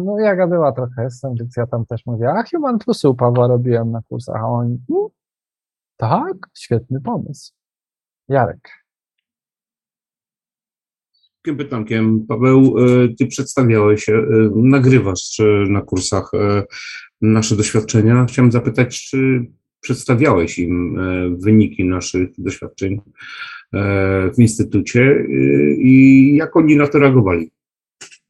no 0.46 0.72
trochę, 0.72 1.02
jestem, 1.04 1.34
więc 1.34 1.56
ja 1.56 1.66
tam 1.66 1.86
też 1.86 2.06
mówię, 2.06 2.30
a 2.30 2.42
Human 2.50 2.78
Plus 2.78 3.04
u 3.04 3.14
Pawła 3.14 3.46
robiłem 3.46 3.90
na 3.90 4.00
kursach, 4.08 4.36
a 4.42 4.46
oni, 4.48 4.78
"Mm, 4.90 5.08
tak, 5.96 6.36
świetny 6.58 7.00
pomysł. 7.00 7.52
Jarek. 8.28 8.81
Takim 11.42 11.56
pytankiem, 11.56 12.26
Paweł, 12.28 12.78
y, 12.78 13.14
ty 13.18 13.26
przedstawiałeś, 13.26 14.08
y, 14.08 14.50
nagrywasz 14.54 15.40
y, 15.40 15.64
na 15.68 15.80
kursach 15.80 16.30
nasze 17.20 17.56
doświadczenia. 17.56 18.26
Chciałem 18.28 18.52
zapytać, 18.52 19.06
czy 19.10 19.46
przedstawiałeś 19.80 20.58
im 20.58 20.98
wyniki 21.38 21.84
naszych 21.84 22.28
doświadczeń 22.38 23.00
w 24.34 24.38
instytucie 24.38 25.24
i 25.78 26.34
jak 26.36 26.56
oni 26.56 26.76
na 26.76 26.86
to 26.86 26.98
reagowali? 26.98 27.50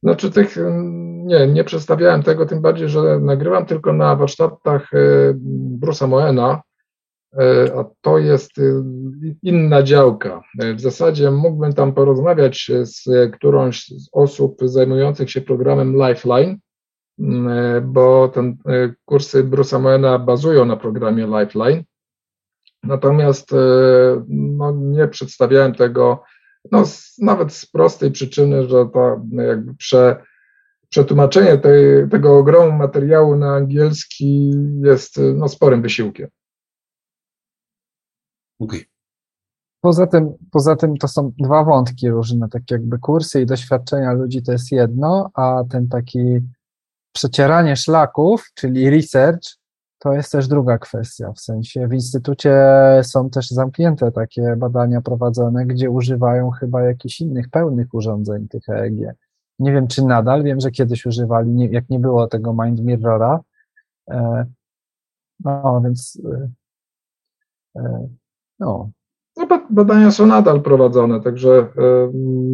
Znaczy 0.03 0.31
tych, 0.31 0.57
mm, 0.57 1.27
nie, 1.27 1.47
nie 1.47 1.63
przedstawiałem 1.63 2.23
tego, 2.23 2.45
tym 2.45 2.61
bardziej, 2.61 2.89
że 2.89 3.19
nagrywam 3.19 3.65
tylko 3.65 3.93
na 3.93 4.15
warsztatach 4.15 4.93
e, 4.93 5.33
Bruce'a 5.79 6.07
Moena, 6.07 6.51
e, 6.51 6.72
a 7.77 7.85
to 8.01 8.17
jest 8.17 8.59
e, 8.59 8.61
inna 9.43 9.83
działka. 9.83 10.41
E, 10.59 10.73
W 10.73 10.81
zasadzie 10.81 11.31
mógłbym 11.31 11.73
tam 11.73 11.93
porozmawiać 11.93 12.71
z 12.83 13.05
którąś 13.33 13.87
z 13.87 14.09
osób 14.11 14.57
zajmujących 14.61 15.31
się 15.31 15.41
programem 15.41 15.93
Lifeline, 15.93 16.57
mm, 17.19 17.47
e, 17.47 17.81
bo 17.81 18.27
ten, 18.27 18.57
e, 18.67 18.93
kursy 19.05 19.43
Bruce'a 19.43 19.81
Moena 19.81 20.19
bazują 20.19 20.65
na 20.65 20.77
programie 20.77 21.27
Lifeline. 21.27 21.83
Natomiast 22.83 23.53
e, 23.53 23.57
no, 24.27 24.71
nie 24.71 25.07
przedstawiałem 25.07 25.75
tego 25.75 26.23
no, 26.71 26.85
z, 26.85 27.17
nawet 27.17 27.53
z 27.53 27.65
prostej 27.65 28.11
przyczyny, 28.11 28.69
że 28.69 28.85
to 28.93 29.21
jakby 29.31 29.75
prze, 29.75 30.23
przetłumaczenie 30.89 31.57
tej, 31.57 32.09
tego 32.11 32.37
ogromu 32.37 32.71
materiału 32.71 33.35
na 33.35 33.55
angielski 33.55 34.51
jest 34.83 35.19
no, 35.35 35.47
sporym 35.47 35.81
wysiłkiem. 35.81 36.27
Okay. 38.63 38.79
Poza 39.81 40.07
tym, 40.07 40.33
poza 40.51 40.75
tym 40.75 40.97
to 40.97 41.07
są 41.07 41.31
dwa 41.39 41.63
wątki 41.63 42.09
różne, 42.09 42.49
tak 42.49 42.71
jakby 42.71 42.99
kursy 42.99 43.41
i 43.41 43.45
doświadczenia 43.45 44.13
ludzi 44.13 44.43
to 44.43 44.51
jest 44.51 44.71
jedno, 44.71 45.29
a 45.33 45.63
ten 45.69 45.87
taki 45.87 46.39
przecieranie 47.13 47.75
szlaków, 47.75 48.51
czyli 48.55 48.89
research, 48.89 49.57
to 49.99 50.13
jest 50.13 50.31
też 50.31 50.47
druga 50.47 50.77
kwestia, 50.77 51.33
w 51.33 51.39
sensie 51.39 51.87
w 51.87 51.93
instytucie 51.93 52.55
są 53.03 53.29
też 53.29 53.49
zamknięte 53.49 54.11
takie 54.11 54.55
badania 54.57 55.01
prowadzone, 55.01 55.65
gdzie 55.65 55.89
używają 55.89 56.49
chyba 56.49 56.81
jakichś 56.81 57.21
innych 57.21 57.49
pełnych 57.49 57.93
urządzeń 57.93 58.47
tych 58.47 58.69
EEG. 58.69 59.15
Nie 59.59 59.71
wiem, 59.71 59.87
czy 59.87 60.05
nadal, 60.05 60.43
wiem, 60.43 60.59
że 60.59 60.71
kiedyś 60.71 61.05
używali, 61.05 61.51
nie, 61.51 61.67
jak 61.67 61.89
nie 61.89 61.99
było 61.99 62.27
tego 62.27 62.55
Mind 62.63 62.79
Mirrora. 62.79 63.39
E, 64.09 64.45
no, 65.39 65.81
więc 65.83 66.21
e, 66.25 66.49
e, 67.81 68.07
no. 68.59 68.89
no. 69.37 69.47
Badania 69.69 70.11
są 70.11 70.25
nadal 70.25 70.61
prowadzone, 70.61 71.21
także 71.21 71.67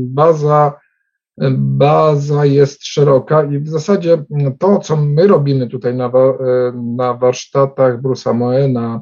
baza, 0.10 0.74
baza 1.58 2.46
jest 2.46 2.86
szeroka 2.86 3.44
i 3.44 3.60
w 3.60 3.70
zasadzie 3.70 4.24
to, 4.60 4.80
co 4.80 4.96
my 4.96 5.28
robimy 5.28 5.68
tutaj 5.68 5.96
na, 5.96 6.12
na 6.74 7.14
warsztatach 7.14 8.02
Brusa 8.02 8.34
Moena, 8.34 9.02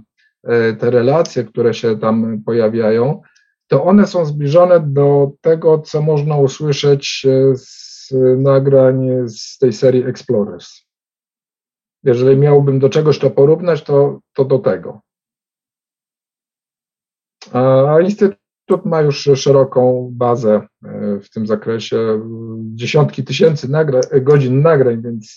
te 0.79 0.89
relacje, 0.91 1.43
które 1.43 1.73
się 1.73 1.97
tam 1.97 2.41
pojawiają, 2.45 3.21
to 3.67 3.83
one 3.83 4.07
są 4.07 4.25
zbliżone 4.25 4.79
do 4.79 5.31
tego, 5.41 5.79
co 5.79 6.01
można 6.01 6.37
usłyszeć 6.37 7.25
z 7.53 8.13
nagrań 8.37 9.09
z 9.25 9.57
tej 9.57 9.73
serii 9.73 10.03
Explorers. 10.03 10.87
Jeżeli 12.03 12.37
miałbym 12.37 12.79
do 12.79 12.89
czegoś 12.89 13.19
to 13.19 13.29
porównać, 13.29 13.83
to, 13.83 14.19
to 14.33 14.45
do 14.45 14.59
tego. 14.59 14.99
A 17.53 18.01
Instytut 18.01 18.85
ma 18.85 19.01
już 19.01 19.29
szeroką 19.35 20.09
bazę 20.13 20.67
e, 20.85 21.19
w 21.19 21.29
tym 21.29 21.47
zakresie, 21.47 22.21
dziesiątki 22.59 23.23
tysięcy 23.23 23.71
nagra 23.71 24.01
godzin 24.21 24.61
nagrań, 24.61 25.01
więc 25.01 25.35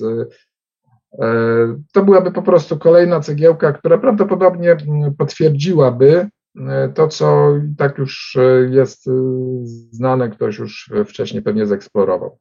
e, 1.20 1.76
to 1.92 2.02
byłaby 2.02 2.32
po 2.32 2.42
prostu 2.42 2.78
kolejna 2.78 3.20
cegiełka, 3.20 3.72
która 3.72 3.98
prawdopodobnie 3.98 4.76
potwierdziłaby 5.18 6.28
e, 6.56 6.88
to, 6.94 7.08
co 7.08 7.56
i 7.56 7.76
tak 7.76 7.98
już 7.98 8.38
jest 8.70 9.10
znane, 9.90 10.30
ktoś 10.30 10.58
już 10.58 10.92
wcześniej 11.06 11.42
pewnie 11.42 11.66
zeksplorował. 11.66 12.38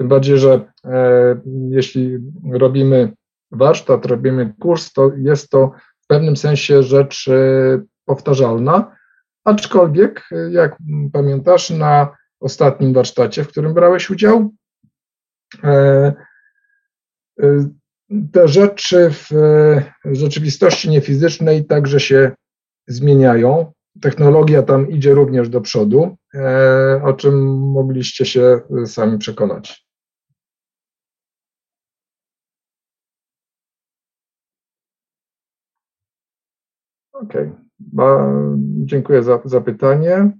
Tym 0.00 0.08
bardziej, 0.08 0.38
że 0.38 0.72
e, 0.84 1.40
jeśli 1.70 2.18
robimy 2.52 3.12
warsztat, 3.50 4.06
robimy 4.06 4.54
kurs, 4.60 4.92
to 4.92 5.10
jest 5.16 5.50
to 5.50 5.72
w 6.00 6.06
pewnym 6.06 6.36
sensie 6.36 6.82
rzecz 6.82 7.28
e, 7.28 7.82
powtarzalna, 8.10 8.96
aczkolwiek, 9.44 10.28
e, 10.32 10.50
jak 10.50 10.76
pamiętasz, 11.12 11.70
na 11.70 12.16
ostatnim 12.40 12.92
warsztacie, 12.92 13.44
w 13.44 13.48
którym 13.48 13.74
brałeś 13.74 14.10
udział, 14.10 14.50
te 18.32 18.48
rzeczy 18.48 19.10
w 19.10 19.28
rzeczywistości 20.04 20.90
niefizycznej 20.90 21.64
także 21.64 22.00
się 22.00 22.32
zmieniają. 22.88 23.72
Technologia 24.00 24.62
tam 24.62 24.90
idzie 24.90 25.14
również 25.14 25.48
do 25.48 25.60
przodu, 25.60 26.16
o 27.02 27.12
czym 27.12 27.58
mogliście 27.58 28.26
się 28.26 28.60
sami 28.86 29.18
przekonać. 29.18 29.86
Okej, 37.12 37.48
okay. 37.48 37.69
Dziękuję 38.84 39.22
za, 39.22 39.40
za 39.44 39.60
pytanie. 39.60 40.30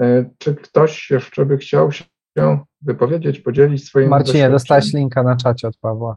E, 0.00 0.30
czy 0.38 0.54
ktoś 0.54 1.10
jeszcze 1.10 1.46
by 1.46 1.58
chciał 1.58 1.92
się 1.92 2.04
wypowiedzieć, 2.82 3.40
podzielić 3.40 3.88
swoim 3.88 4.08
Marcinie, 4.08 4.50
dostałeś 4.50 4.92
linka 4.92 5.22
na 5.22 5.36
czacie 5.36 5.68
od 5.68 5.76
Pawła. 5.76 6.16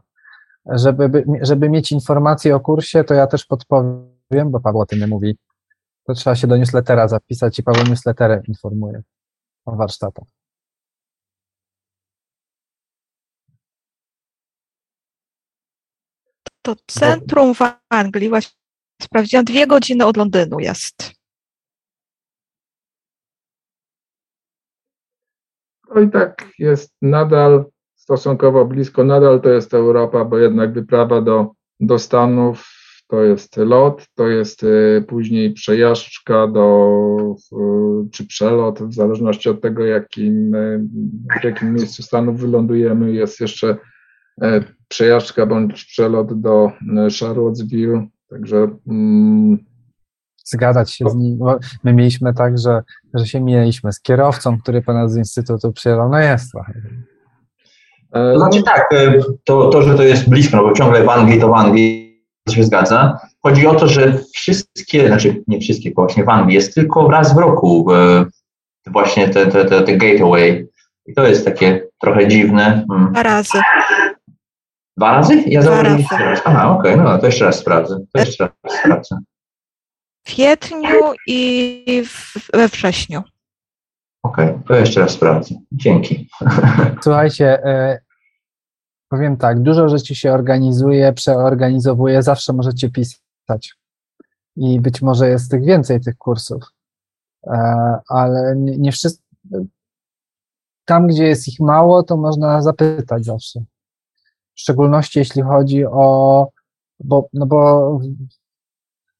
Żeby, 0.66 1.24
żeby 1.42 1.70
mieć 1.70 1.92
informacje 1.92 2.56
o 2.56 2.60
kursie, 2.60 3.04
to 3.04 3.14
ja 3.14 3.26
też 3.26 3.46
podpowiem, 3.46 4.50
bo 4.50 4.60
Paweł 4.60 4.80
o 4.80 4.86
tym 4.86 4.98
nie 4.98 5.06
mówi. 5.06 5.38
To 6.04 6.14
trzeba 6.14 6.36
się 6.36 6.46
do 6.46 6.56
newslettera 6.56 7.08
zapisać 7.08 7.58
i 7.58 7.62
Paweł 7.62 7.84
newsletterem 7.84 8.42
informuje 8.48 9.02
o 9.64 9.76
warsztatach. 9.76 10.24
To 16.62 16.76
centrum 16.86 17.54
w 17.54 17.60
Anglii 17.88 18.28
właśnie 18.28 18.57
Sprawdziłam, 19.02 19.44
dwie 19.44 19.66
godziny 19.66 20.06
od 20.06 20.16
Londynu 20.16 20.60
jest. 20.60 21.12
No 25.94 26.00
i 26.00 26.10
tak 26.10 26.48
jest 26.58 26.94
nadal 27.02 27.64
stosunkowo 27.94 28.64
blisko, 28.64 29.04
nadal 29.04 29.40
to 29.40 29.48
jest 29.48 29.74
Europa, 29.74 30.24
bo 30.24 30.38
jednak 30.38 30.72
wyprawa 30.72 31.20
do, 31.20 31.50
do 31.80 31.98
Stanów 31.98 32.78
to 33.08 33.24
jest 33.24 33.56
lot, 33.56 34.06
to 34.14 34.28
jest 34.28 34.62
y, 34.62 35.04
później 35.08 35.52
przejażdżka 35.52 36.46
do, 36.46 36.88
czy 38.12 38.26
przelot, 38.26 38.82
w 38.82 38.94
zależności 38.94 39.48
od 39.48 39.60
tego, 39.60 39.84
jakim, 39.84 40.54
y, 40.54 40.80
w 41.40 41.44
jakim 41.44 41.74
miejscu 41.74 42.02
Stanów 42.02 42.40
wylądujemy, 42.40 43.12
jest 43.12 43.40
jeszcze 43.40 43.76
y, 44.42 44.64
przejażdżka 44.88 45.46
bądź 45.46 45.84
przelot 45.84 46.40
do 46.40 46.72
Charlottesville, 47.20 48.06
Także. 48.30 48.68
Mm, 48.88 49.58
Zgadzać 50.44 50.94
się 50.94 51.10
z 51.10 51.14
nim. 51.14 51.38
My 51.84 51.92
mieliśmy 51.92 52.34
tak, 52.34 52.58
że, 52.58 52.82
że 53.14 53.26
się 53.26 53.40
mieliśmy 53.40 53.92
z 53.92 54.00
kierowcą, 54.00 54.58
który 54.58 54.82
po 54.82 54.92
nas 54.92 55.12
z 55.12 55.16
Instytutu 55.16 55.72
przyjechał. 55.72 56.08
No 56.08 56.18
jest 56.18 56.52
trochę. 56.52 56.72
E, 58.12 58.32
to 58.32 58.38
znaczy 58.38 58.62
tak, 58.62 58.92
e, 58.92 59.14
to, 59.44 59.68
to, 59.68 59.82
że 59.82 59.94
to 59.94 60.02
jest 60.02 60.28
blisko, 60.28 60.56
no 60.56 60.62
bo 60.62 60.72
ciągle 60.72 61.04
w 61.04 61.08
Anglii 61.08 61.40
to 61.40 61.48
w 61.48 61.54
Anglii 61.54 62.22
to 62.44 62.54
się 62.54 62.64
zgadza. 62.64 63.18
Chodzi 63.42 63.66
o 63.66 63.74
to, 63.74 63.86
że 63.86 64.18
wszystkie, 64.34 65.06
znaczy 65.06 65.42
nie 65.46 65.60
wszystkie, 65.60 65.92
właśnie 65.94 66.24
w 66.24 66.28
Anglii 66.28 66.54
jest 66.54 66.74
tylko 66.74 67.10
raz 67.10 67.34
w 67.34 67.38
roku 67.38 67.92
e, 67.92 68.26
właśnie 68.86 69.28
te, 69.28 69.46
te, 69.46 69.64
te, 69.64 69.82
te 69.82 69.96
gateway. 69.96 70.68
I 71.06 71.14
to 71.14 71.26
jest 71.26 71.44
takie 71.44 71.86
trochę 72.00 72.28
dziwne. 72.28 72.84
Hmm. 72.88 73.12
Dwa 73.12 73.22
razy. 73.22 73.58
Dwa 74.98 75.12
razy? 75.12 75.42
Ja 75.46 75.62
Dwa 75.62 75.82
razy. 75.82 76.04
Aha, 76.44 76.70
okej, 76.70 76.92
okay, 76.94 77.04
no 77.04 77.18
to 77.18 77.26
jeszcze 77.26 77.44
raz 77.44 77.58
sprawdzę. 77.58 77.98
To 78.12 78.20
jeszcze 78.20 78.48
raz 78.64 78.78
sprawdzę. 78.80 79.18
W 80.24 80.30
kwietniu 80.30 81.14
i 81.26 82.02
we 82.54 82.68
wrześniu. 82.68 83.22
Okej, 84.22 84.48
okay, 84.48 84.62
to 84.68 84.74
jeszcze 84.74 85.00
raz 85.00 85.10
sprawdzę. 85.10 85.54
Dzięki. 85.72 86.28
Słuchajcie, 87.02 87.64
e, 87.64 88.00
powiem 89.08 89.36
tak, 89.36 89.62
dużo 89.62 89.88
rzeczy 89.88 90.14
się 90.14 90.32
organizuje, 90.32 91.12
przeorganizowuje, 91.12 92.22
zawsze 92.22 92.52
możecie 92.52 92.90
pisać. 92.90 93.74
I 94.56 94.80
być 94.80 95.02
może 95.02 95.28
jest 95.28 95.50
tych 95.50 95.64
więcej 95.64 96.00
tych 96.00 96.16
kursów. 96.16 96.64
E, 97.46 97.98
ale 98.08 98.56
nie, 98.56 98.78
nie 98.78 98.92
wszyscy. 98.92 99.22
Tam, 100.84 101.06
gdzie 101.06 101.24
jest 101.24 101.48
ich 101.48 101.60
mało, 101.60 102.02
to 102.02 102.16
można 102.16 102.62
zapytać 102.62 103.24
zawsze 103.24 103.60
w 104.58 104.60
szczególności 104.60 105.18
jeśli 105.18 105.42
chodzi 105.42 105.84
o, 105.86 106.48
bo, 107.00 107.28
no 107.32 107.46
bo 107.46 108.00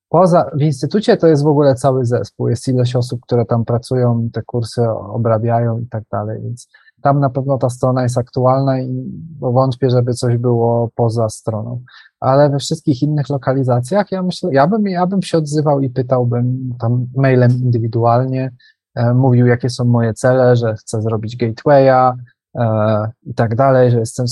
poza, 0.08 0.50
w 0.54 0.62
instytucie 0.62 1.16
to 1.16 1.26
jest 1.26 1.42
w 1.42 1.46
ogóle 1.46 1.74
cały 1.74 2.06
zespół, 2.06 2.48
jest 2.48 2.68
ileś 2.68 2.96
osób, 2.96 3.20
które 3.20 3.44
tam 3.44 3.64
pracują, 3.64 4.28
te 4.32 4.42
kursy 4.42 4.88
obrabiają 4.90 5.78
i 5.78 5.86
tak 5.86 6.02
dalej, 6.12 6.42
więc 6.42 6.68
tam 7.02 7.20
na 7.20 7.30
pewno 7.30 7.58
ta 7.58 7.70
strona 7.70 8.02
jest 8.02 8.18
aktualna 8.18 8.80
i 8.80 9.12
wątpię, 9.40 9.90
żeby 9.90 10.14
coś 10.14 10.36
było 10.36 10.90
poza 10.94 11.28
stroną. 11.28 11.82
Ale 12.20 12.50
we 12.50 12.58
wszystkich 12.58 13.02
innych 13.02 13.28
lokalizacjach 13.28 14.12
ja 14.12 14.22
myślę, 14.22 14.50
ja 14.52 14.66
bym, 14.66 14.86
ja 14.86 15.06
bym 15.06 15.22
się 15.22 15.38
odzywał 15.38 15.80
i 15.80 15.90
pytałbym 15.90 16.74
tam 16.80 17.06
mailem 17.16 17.50
indywidualnie, 17.50 18.52
e, 18.94 19.14
mówił, 19.14 19.46
jakie 19.46 19.70
są 19.70 19.84
moje 19.84 20.14
cele, 20.14 20.56
że 20.56 20.74
chcę 20.74 21.02
zrobić 21.02 21.36
gatewaya 21.36 22.16
e, 22.54 23.10
i 23.22 23.34
tak 23.34 23.54
dalej, 23.54 23.90
że 23.90 23.98
jestem 23.98 24.26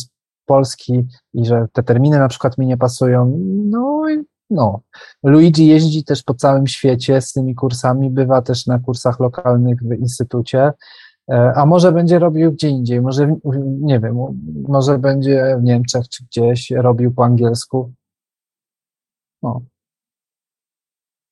Polski 0.46 1.06
i 1.34 1.46
że 1.46 1.66
te 1.72 1.82
terminy 1.82 2.18
na 2.18 2.28
przykład 2.28 2.58
mi 2.58 2.66
nie 2.66 2.76
pasują. 2.76 3.38
No 3.70 4.08
i 4.10 4.24
no. 4.50 4.80
Luigi 5.22 5.66
jeździ 5.66 6.04
też 6.04 6.22
po 6.22 6.34
całym 6.34 6.66
świecie 6.66 7.20
z 7.20 7.32
tymi 7.32 7.54
kursami, 7.54 8.10
bywa 8.10 8.42
też 8.42 8.66
na 8.66 8.78
kursach 8.78 9.20
lokalnych 9.20 9.82
w 9.82 9.92
instytucie, 9.92 10.72
e, 11.30 11.52
a 11.56 11.66
może 11.66 11.92
będzie 11.92 12.18
robił 12.18 12.52
gdzie 12.52 12.68
indziej, 12.68 13.00
może 13.00 13.36
nie 13.80 14.00
wiem, 14.00 14.16
może 14.68 14.98
będzie 14.98 15.56
w 15.60 15.62
Niemczech 15.62 16.08
czy 16.08 16.24
gdzieś 16.24 16.70
robił 16.70 17.14
po 17.14 17.24
angielsku. 17.24 17.92
No. 19.42 19.60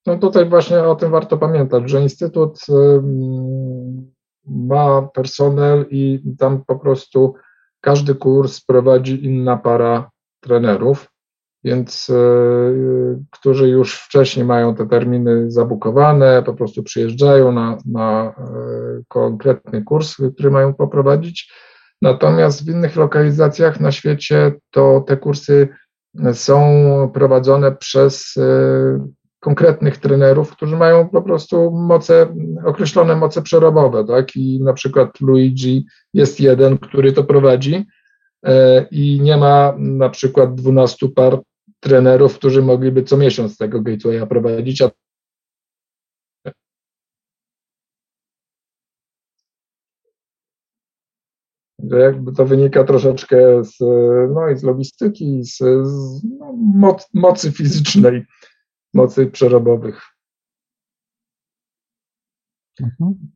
No 0.07 0.19
tutaj 0.19 0.49
właśnie 0.49 0.83
o 0.83 0.95
tym 0.95 1.11
warto 1.11 1.39
pamiętać, 1.39 1.91
że 1.91 2.03
Instytut 2.03 2.59
ma 4.47 5.03
personel 5.03 5.87
i 5.91 6.23
tam 6.39 6.65
po 6.65 6.79
prostu 6.79 7.35
każdy 7.85 8.15
kurs 8.15 8.61
prowadzi 8.61 9.25
inna 9.25 9.57
para 9.57 10.11
trenerów. 10.41 11.15
więc 11.65 12.13
którzy 13.31 13.69
już 13.69 14.01
wcześniej 14.01 14.45
mają 14.45 14.75
te 14.75 14.87
terminy 14.87 15.51
zabukowane, 15.51 16.43
po 16.43 16.55
prostu 16.55 16.83
przyjeżdżają 16.83 17.53
na, 17.53 17.79
na 17.87 18.35
konkretny 19.09 19.83
kurs, 19.83 20.17
który 20.35 20.51
mają 20.51 20.75
poprowadzić. 20.75 21.53
Natomiast 22.03 22.65
w 22.65 22.69
innych 22.69 22.97
lokalizacjach 22.97 23.81
na 23.81 23.93
świecie 23.93 24.53
to 24.71 25.05
te 25.07 25.17
kursy 25.17 25.69
są 26.33 27.11
prowadzone 27.15 27.73
przez 27.73 28.35
konkretnych 29.45 29.99
trenerów, 29.99 30.51
którzy 30.51 30.77
mają 30.77 31.09
po 31.09 31.23
prostu 31.23 31.71
moce, 31.71 32.35
określone 32.65 33.17
moce 33.17 33.43
przerobowe, 33.43 34.05
tak? 34.05 34.37
I 34.37 34.61
na 34.63 34.73
przykład 34.73 35.21
Luigi 35.21 35.87
jest 36.15 36.41
jeden, 36.41 36.79
który 36.79 37.13
to 37.13 37.25
prowadzi 37.25 37.87
e, 38.47 38.87
i 38.91 39.21
nie 39.21 39.37
ma 39.37 39.75
na 39.79 40.09
przykład 40.09 40.55
12 40.55 41.09
par 41.09 41.41
trenerów, 41.81 42.35
którzy 42.39 42.63
mogliby 42.63 43.03
co 43.03 43.17
miesiąc 43.17 43.57
tego 43.57 43.81
gatewaya 43.83 44.27
prowadzić, 44.27 44.83
a 44.83 44.91
że 51.91 52.01
jakby 52.01 52.33
to 52.33 52.47
wynika 52.47 52.85
troszeczkę 52.85 53.65
z, 53.65 53.79
no 54.35 54.49
i 54.51 54.57
z 54.57 54.63
logistyki, 54.63 55.45
z, 55.45 55.59
z 55.83 56.23
no, 56.39 56.53
moc, 56.75 57.09
mocy 57.15 57.53
fizycznej 57.53 58.25
mocy 58.95 59.27
przerobowych. 59.27 60.03
Mhm. 62.81 63.33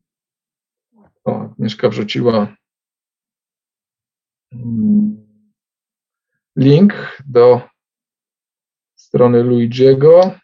O, 1.23 1.53
Mieszka 1.59 1.89
wrzuciła 1.89 2.55
mm, 4.51 5.27
link 6.55 6.93
do 7.27 7.61
strony 8.95 9.43
Luigiego 9.43 10.39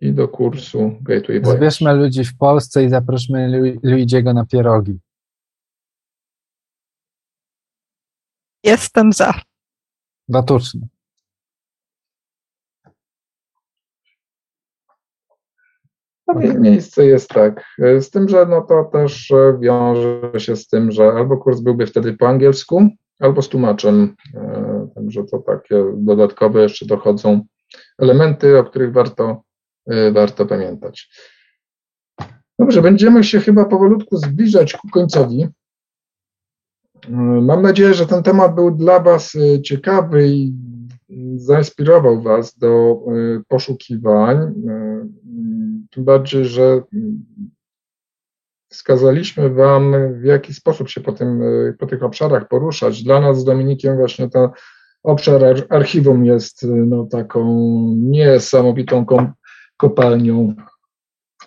i 0.00 0.12
do 0.12 0.28
kursu 0.28 0.98
Gateway 1.00 1.40
Voyage. 1.40 1.58
Zbierzmy 1.58 1.94
ludzi 1.94 2.24
w 2.24 2.36
Polsce 2.36 2.84
i 2.84 2.88
zaprośmy 2.88 3.48
Luigiego 3.82 4.32
na 4.32 4.46
pierogi. 4.46 4.98
Jestem 8.64 9.12
za. 9.12 9.34
Batuczny. 10.28 10.88
No, 16.26 16.34
miejsce 16.60 17.06
jest 17.06 17.28
tak. 17.28 17.64
Z 17.78 18.10
tym, 18.10 18.28
że 18.28 18.46
no 18.46 18.62
to 18.62 18.84
też 18.84 19.32
wiąże 19.60 20.30
się 20.38 20.56
z 20.56 20.68
tym, 20.68 20.92
że 20.92 21.12
albo 21.12 21.36
kurs 21.36 21.60
byłby 21.60 21.86
wtedy 21.86 22.12
po 22.12 22.28
angielsku, 22.28 22.88
albo 23.20 23.42
z 23.42 23.48
tłumaczem. 23.48 24.14
E, 24.34 24.88
także 24.94 25.24
to 25.24 25.38
takie 25.38 25.84
dodatkowe 25.96 26.62
jeszcze 26.62 26.86
dochodzą 26.86 27.40
elementy, 27.98 28.58
o 28.58 28.64
których 28.64 28.92
warto, 28.92 29.42
e, 29.86 30.12
warto 30.12 30.46
pamiętać. 30.46 31.10
Dobrze, 32.58 32.82
będziemy 32.82 33.24
się 33.24 33.40
chyba 33.40 33.64
powolutku 33.64 34.16
zbliżać 34.16 34.72
ku 34.72 34.88
końcowi. 34.88 35.42
E, 35.42 37.12
mam 37.42 37.62
nadzieję, 37.62 37.94
że 37.94 38.06
ten 38.06 38.22
temat 38.22 38.54
był 38.54 38.70
dla 38.70 39.00
Was 39.00 39.32
ciekawy 39.64 40.28
i 40.28 40.52
zainspirował 41.36 42.22
Was 42.22 42.58
do 42.58 42.98
poszukiwań. 43.48 44.54
Tym 45.94 46.04
bardziej, 46.04 46.44
że 46.44 46.82
wskazaliśmy 48.68 49.50
Wam, 49.50 49.94
w 50.20 50.24
jaki 50.24 50.54
sposób 50.54 50.88
się 50.88 51.00
po, 51.00 51.12
tym, 51.12 51.40
po 51.78 51.86
tych 51.86 52.02
obszarach 52.02 52.48
poruszać. 52.48 53.02
Dla 53.02 53.20
nas 53.20 53.40
z 53.40 53.44
Dominikiem 53.44 53.96
właśnie 53.96 54.28
ten 54.30 54.48
obszar 55.02 55.66
archiwum 55.68 56.24
jest 56.24 56.66
no, 56.86 57.06
taką 57.06 57.44
niesamowitą 57.96 59.06
kopalnią 59.76 60.54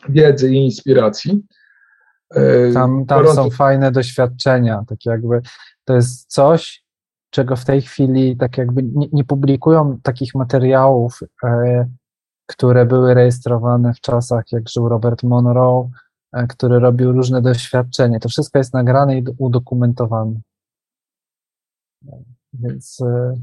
wiedzy 0.10 0.52
i 0.52 0.66
inspiracji. 0.66 1.44
E, 2.36 2.72
tam, 2.74 3.06
tam 3.06 3.28
są 3.28 3.50
fajne 3.50 3.92
doświadczenia, 3.92 4.84
tak 4.88 5.06
jakby 5.06 5.42
to 5.86 5.96
jest 5.96 6.32
coś, 6.32 6.84
czego 7.30 7.56
w 7.56 7.66
tej 7.66 7.82
chwili 7.82 8.38
tak 8.38 8.58
jakby 8.58 8.84
nie, 8.84 9.08
nie 9.12 9.24
publikują 9.24 10.00
takich 10.04 10.36
materiałów 10.36 11.20
e, 11.44 11.88
które 12.48 12.86
były 12.86 13.14
rejestrowane 13.14 13.94
w 13.94 14.02
czasach, 14.02 14.52
jak 14.52 14.70
żył 14.70 14.90
Robert 14.90 15.24
Monroe, 15.24 15.90
e, 16.34 16.48
który 16.48 16.80
robił 16.80 17.12
różne 17.12 17.42
doświadczenia. 17.42 18.20
To 18.20 18.30
wszystko 18.30 18.58
jest 18.58 18.74
nagrane 18.74 19.18
i 19.18 19.24
udokumentowane. 19.38 20.42
Więc 22.54 23.00
y, 23.00 23.42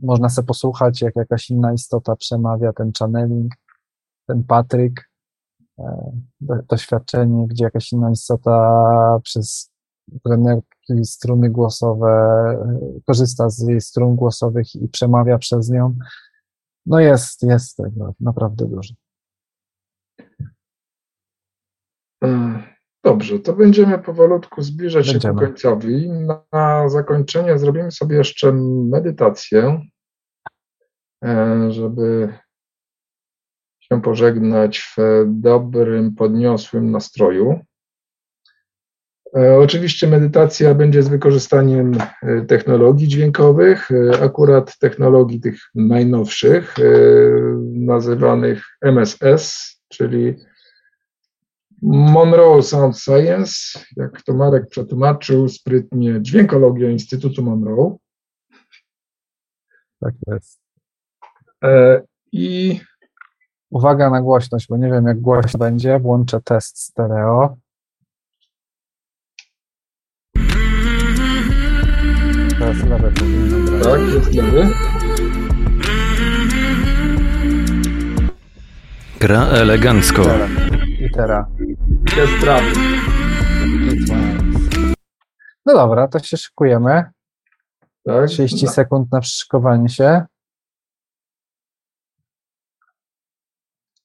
można 0.00 0.28
sobie 0.28 0.46
posłuchać, 0.46 1.02
jak 1.02 1.16
jakaś 1.16 1.50
inna 1.50 1.72
istota 1.72 2.16
przemawia, 2.16 2.72
ten 2.72 2.92
channeling, 2.98 3.52
ten 4.26 4.44
Patryk, 4.44 5.10
e, 5.78 6.12
doświadczenie, 6.68 7.46
gdzie 7.46 7.64
jakaś 7.64 7.92
inna 7.92 8.10
istota 8.10 9.18
przez 9.22 9.70
trenerki 10.24 11.04
struny 11.04 11.50
głosowe 11.50 12.08
korzysta 13.06 13.50
z 13.50 13.58
jej 13.68 13.80
strun 13.80 14.16
głosowych 14.16 14.74
i 14.74 14.88
przemawia 14.88 15.38
przez 15.38 15.70
nią. 15.70 15.94
No 16.86 17.00
jest, 17.00 17.42
jest 17.42 17.76
tego 17.76 18.14
naprawdę 18.20 18.66
dużo. 18.66 18.94
Mm, 22.20 22.62
dobrze, 23.04 23.38
to 23.38 23.52
będziemy 23.52 23.98
powolutku 23.98 24.62
zbliżać 24.62 25.12
będziemy. 25.12 25.34
się 25.34 25.40
ku 25.40 25.46
końcowi. 25.46 26.10
Na 26.10 26.88
zakończenie 26.88 27.58
zrobimy 27.58 27.90
sobie 27.90 28.16
jeszcze 28.16 28.52
medytację, 28.90 29.82
e, 31.24 31.72
żeby 31.72 32.34
się 33.80 34.02
pożegnać 34.02 34.78
w 34.96 35.24
dobrym, 35.26 36.14
podniosłym 36.14 36.90
nastroju. 36.90 37.60
E, 39.36 39.58
oczywiście 39.58 40.06
medytacja 40.06 40.74
będzie 40.74 41.02
z 41.02 41.08
wykorzystaniem 41.08 41.92
e, 42.22 42.40
technologii 42.40 43.08
dźwiękowych, 43.08 43.88
e, 43.90 44.22
akurat 44.22 44.78
technologii 44.78 45.40
tych 45.40 45.60
najnowszych, 45.74 46.74
nazywanych 47.72 48.64
MSS, 48.82 49.76
czyli 49.88 50.36
Monroe 51.82 52.62
Sound 52.62 52.98
Science, 52.98 53.54
jak 53.96 54.22
to 54.22 54.34
Marek 54.34 54.68
przetłumaczył 54.68 55.48
sprytnie, 55.48 56.22
dźwiękologia 56.22 56.90
Instytutu 56.90 57.42
Monroe. 57.42 57.96
Tak 60.00 60.14
jest. 60.26 60.60
I 62.32 62.80
uwaga 63.70 64.10
na 64.10 64.22
głośność, 64.22 64.66
bo 64.68 64.76
nie 64.76 64.90
wiem 64.90 65.06
jak 65.06 65.20
głośno 65.20 65.58
będzie. 65.58 65.98
Włączę 65.98 66.40
test 66.44 66.78
stereo. 66.78 67.56
Teraz 72.68 72.84
lewe 72.84 73.10
powinno 73.10 73.70
grać. 73.70 73.82
Tak, 73.82 74.00
jest 74.00 74.34
lewy. 74.34 74.68
Gra 79.20 79.46
elegancko. 79.46 80.22
I 81.00 81.10
teraz. 81.10 81.46
Jest 82.16 82.32
prawy. 82.40 82.66
No 85.66 85.74
dobra, 85.74 86.08
to 86.08 86.18
się 86.18 86.36
szykujemy. 86.36 87.04
Tak. 88.04 88.28
30 88.28 88.68
sekund 88.68 89.12
na 89.12 89.20
przyszykowanie 89.20 89.88
się. 89.88 90.22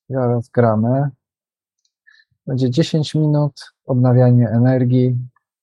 Zaraz 0.09 0.49
gramy. 0.49 1.09
Będzie 2.47 2.69
10 2.69 3.15
minut, 3.15 3.73
odnawianie 3.85 4.49
energii, 4.49 5.17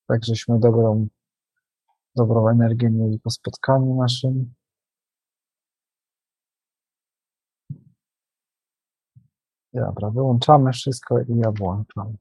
tak 0.06 0.24
żeśmy 0.24 0.59
dobrą 0.59 1.09
dobrą 2.16 2.49
energię 2.49 2.91
mieli 2.91 3.19
po 3.19 3.31
spotkaniu 3.31 3.95
naszym. 3.95 4.55
Dobra, 9.73 10.11
wyłączamy 10.11 10.73
wszystko 10.73 11.20
i 11.20 11.37
ja 11.37 11.51
włączam. 11.51 12.16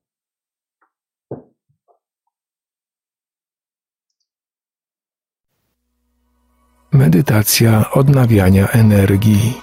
Medytacja 6.92 7.92
odnawiania 7.92 8.68
energii. 8.68 9.62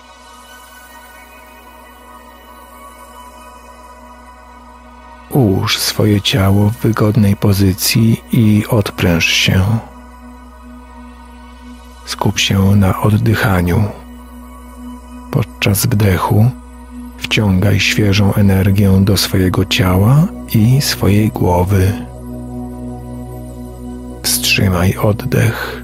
Ułóż 5.31 5.78
swoje 5.78 6.20
ciało 6.20 6.70
w 6.70 6.77
wygodnej 6.77 7.36
pozycji 7.36 8.23
i 8.32 8.66
odpręż 8.70 9.24
się. 9.24 9.95
Skup 12.06 12.38
się 12.38 12.76
na 12.76 13.00
oddychaniu. 13.00 13.82
Podczas 15.30 15.86
wdechu 15.86 16.50
wciągaj 17.18 17.80
świeżą 17.80 18.34
energię 18.34 19.00
do 19.00 19.16
swojego 19.16 19.64
ciała 19.64 20.26
i 20.54 20.80
swojej 20.80 21.28
głowy. 21.28 21.92
Wstrzymaj 24.22 24.96
oddech. 24.96 25.82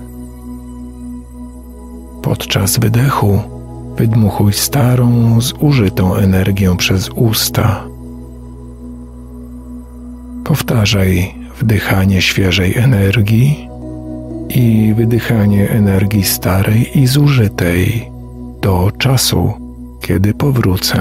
Podczas 2.22 2.78
wydechu 2.78 3.52
Wydmuchuj 3.96 4.52
starą, 4.52 5.40
zużytą 5.40 6.14
energię 6.14 6.76
przez 6.76 7.08
usta. 7.08 7.84
Powtarzaj 10.44 11.34
wdychanie 11.60 12.22
świeżej 12.22 12.78
energii 12.78 13.68
i 14.54 14.94
wydychanie 14.94 15.70
energii 15.70 16.24
starej 16.24 16.98
i 16.98 17.06
zużytej 17.06 18.10
do 18.60 18.92
czasu, 18.98 19.52
kiedy 20.00 20.34
powrócę. 20.34 20.98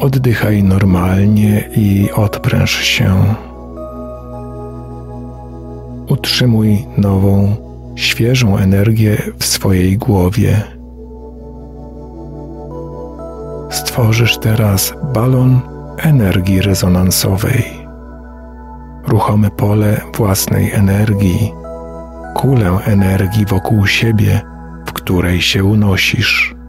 Oddychaj 0.00 0.62
normalnie 0.62 1.68
i 1.76 2.10
odpręż 2.16 2.70
się. 2.70 3.34
Utrzymuj 6.08 6.86
nową, 6.96 7.56
świeżą 7.96 8.58
energię 8.58 9.22
w 9.38 9.44
swojej 9.44 9.98
głowie. 9.98 10.62
Stworzysz 13.70 14.38
teraz 14.38 14.94
balon 15.14 15.60
energii 15.98 16.60
rezonansowej, 16.60 17.64
ruchome 19.08 19.50
pole 19.50 20.00
własnej 20.14 20.72
energii, 20.72 21.52
kulę 22.36 22.78
energii 22.84 23.46
wokół 23.46 23.86
siebie, 23.86 24.40
w 24.86 24.92
której 24.92 25.42
się 25.42 25.64
unosisz 25.64 26.59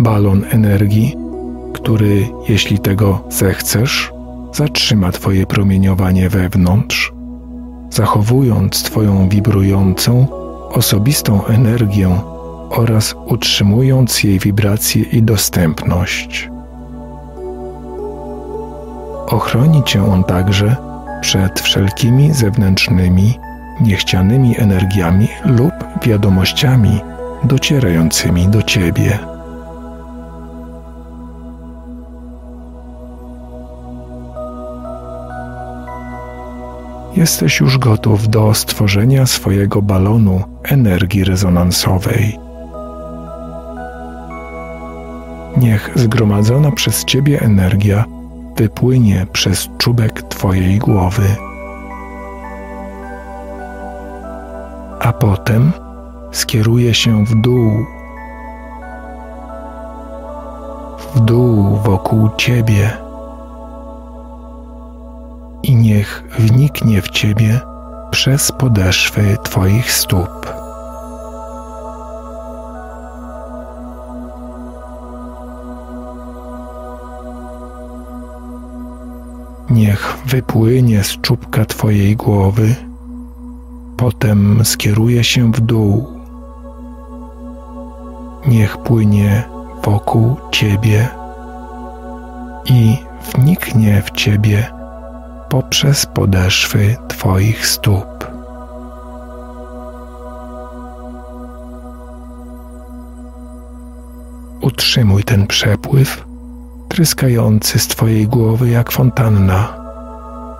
balon 0.00 0.44
energii, 0.50 1.16
który, 1.74 2.28
jeśli 2.48 2.78
tego 2.78 3.24
zechcesz, 3.30 4.12
zatrzyma 4.52 5.12
Twoje 5.12 5.46
promieniowanie 5.46 6.28
wewnątrz, 6.28 7.12
zachowując 7.90 8.82
Twoją 8.82 9.28
wibrującą, 9.28 10.26
osobistą 10.70 11.46
energię 11.46 12.18
oraz 12.70 13.14
utrzymując 13.26 14.24
jej 14.24 14.38
wibrację 14.38 15.02
i 15.02 15.22
dostępność. 15.22 16.50
Ochroni 19.26 19.82
Cię 19.84 20.04
on 20.04 20.24
także 20.24 20.76
przed 21.20 21.60
wszelkimi 21.60 22.32
zewnętrznymi, 22.32 23.38
niechcianymi 23.80 24.58
energiami 24.58 25.28
lub 25.44 25.72
wiadomościami 26.02 27.00
docierającymi 27.44 28.48
do 28.48 28.62
Ciebie. 28.62 29.31
Jesteś 37.16 37.60
już 37.60 37.78
gotów 37.78 38.28
do 38.28 38.54
stworzenia 38.54 39.26
swojego 39.26 39.82
balonu 39.82 40.44
energii 40.64 41.24
rezonansowej. 41.24 42.38
Niech 45.56 45.90
zgromadzona 45.94 46.70
przez 46.70 47.04
Ciebie 47.04 47.40
energia 47.40 48.04
wypłynie 48.56 49.26
przez 49.32 49.68
czubek 49.78 50.22
Twojej 50.22 50.78
głowy. 50.78 51.36
A 55.00 55.12
potem 55.12 55.72
skieruje 56.32 56.94
się 56.94 57.24
w 57.24 57.34
dół, 57.34 57.86
w 61.14 61.20
dół 61.20 61.76
wokół 61.76 62.28
Ciebie 62.36 63.01
niech 66.02 66.24
wniknie 66.38 67.02
w 67.02 67.08
Ciebie 67.08 67.60
przez 68.10 68.52
podeszwy 68.52 69.36
Twoich 69.42 69.92
stóp. 69.92 70.52
Niech 79.70 80.18
wypłynie 80.26 81.04
z 81.04 81.20
czubka 81.20 81.64
Twojej 81.64 82.16
głowy, 82.16 82.74
potem 83.96 84.64
skieruje 84.64 85.24
się 85.24 85.52
w 85.52 85.60
dół. 85.60 86.06
Niech 88.46 88.76
płynie 88.78 89.42
wokół 89.84 90.36
Ciebie 90.50 91.08
i 92.64 92.96
wniknie 93.34 94.02
w 94.02 94.10
Ciebie 94.10 94.81
poprzez 95.52 96.06
podeszwy 96.06 96.96
Twoich 97.08 97.66
stóp. 97.66 98.30
Utrzymuj 104.60 105.24
ten 105.24 105.46
przepływ, 105.46 106.24
tryskający 106.88 107.78
z 107.78 107.88
Twojej 107.88 108.28
głowy 108.28 108.68
jak 108.68 108.92
fontanna 108.92 109.76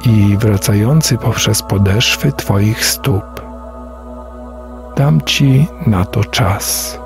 i 0.04 0.36
wracający 0.36 1.18
poprzez 1.18 1.62
podeszwy 1.62 2.32
Twoich 2.32 2.84
stóp. 2.84 3.42
Dam 4.96 5.20
Ci 5.20 5.66
na 5.86 6.04
to 6.04 6.24
czas. 6.24 6.98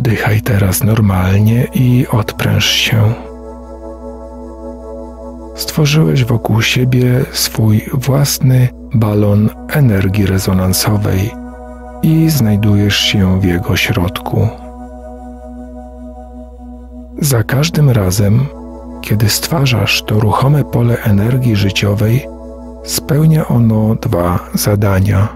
Oddychaj 0.00 0.40
teraz 0.40 0.84
normalnie 0.84 1.66
i 1.74 2.06
odpręż 2.10 2.64
się. 2.64 3.14
Stworzyłeś 5.54 6.24
wokół 6.24 6.62
siebie 6.62 7.24
swój 7.32 7.80
własny 7.92 8.68
balon 8.94 9.48
energii 9.68 10.26
rezonansowej 10.26 11.30
i 12.02 12.30
znajdujesz 12.30 12.96
się 12.96 13.40
w 13.40 13.44
jego 13.44 13.76
środku. 13.76 14.48
Za 17.18 17.42
każdym 17.42 17.90
razem, 17.90 18.46
kiedy 19.00 19.28
stwarzasz 19.28 20.02
to 20.02 20.20
ruchome 20.20 20.64
pole 20.64 20.96
energii 21.02 21.56
życiowej, 21.56 22.26
spełnia 22.84 23.48
ono 23.48 23.94
dwa 23.94 24.38
zadania. 24.54 25.28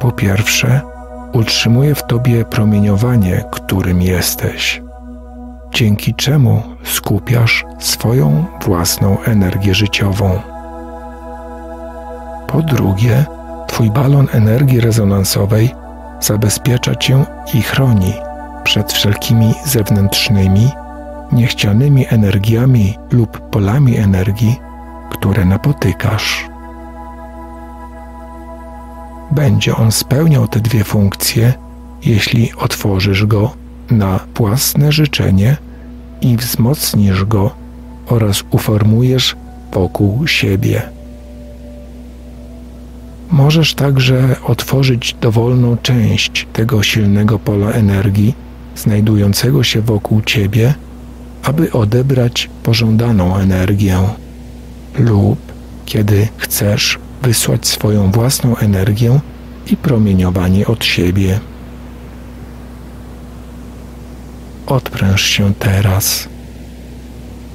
Po 0.00 0.12
pierwsze, 0.12 0.80
utrzymuje 1.32 1.94
w 1.94 2.06
tobie 2.06 2.44
promieniowanie, 2.44 3.44
którym 3.50 4.02
jesteś, 4.02 4.82
dzięki 5.74 6.14
czemu 6.14 6.62
skupiasz 6.84 7.64
swoją 7.78 8.44
własną 8.64 9.22
energię 9.22 9.74
życiową. 9.74 10.40
Po 12.46 12.62
drugie, 12.62 13.24
Twój 13.66 13.90
balon 13.90 14.28
energii 14.32 14.80
rezonansowej 14.80 15.74
zabezpiecza 16.20 16.94
Cię 16.94 17.24
i 17.54 17.62
chroni 17.62 18.12
przed 18.64 18.92
wszelkimi 18.92 19.54
zewnętrznymi, 19.64 20.70
niechcianymi 21.32 22.06
energiami 22.08 22.98
lub 23.10 23.50
polami 23.50 23.96
energii, 23.96 24.56
które 25.10 25.44
napotykasz 25.44 26.48
będzie 29.30 29.76
on 29.76 29.92
spełniał 29.92 30.48
te 30.48 30.60
dwie 30.60 30.84
funkcje, 30.84 31.54
jeśli 32.04 32.52
otworzysz 32.58 33.26
go 33.26 33.52
na 33.90 34.20
własne 34.34 34.92
życzenie 34.92 35.56
i 36.20 36.36
wzmocnisz 36.36 37.24
go 37.24 37.50
oraz 38.06 38.44
uformujesz 38.50 39.36
wokół 39.72 40.26
siebie. 40.26 40.82
Możesz 43.30 43.74
także 43.74 44.36
otworzyć 44.44 45.16
dowolną 45.20 45.76
część 45.76 46.46
tego 46.52 46.82
silnego 46.82 47.38
pola 47.38 47.70
energii 47.70 48.34
znajdującego 48.76 49.62
się 49.62 49.80
wokół 49.80 50.22
ciebie, 50.22 50.74
aby 51.42 51.72
odebrać 51.72 52.50
pożądaną 52.62 53.36
energię, 53.36 53.98
lub 54.98 55.38
kiedy 55.86 56.28
chcesz 56.36 56.98
wysłać 57.22 57.66
swoją 57.66 58.10
własną 58.10 58.56
energię 58.56 59.20
i 59.70 59.76
promieniowanie 59.76 60.66
od 60.66 60.84
siebie. 60.84 61.40
Odpręż 64.66 65.22
się 65.22 65.54
teraz. 65.54 66.28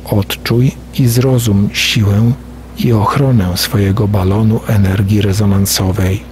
Odczuj 0.05 0.71
i 0.99 1.07
zrozum 1.07 1.69
siłę 1.73 2.31
i 2.77 2.93
ochronę 2.93 3.57
swojego 3.57 4.07
balonu 4.07 4.59
energii 4.67 5.21
rezonansowej. 5.21 6.23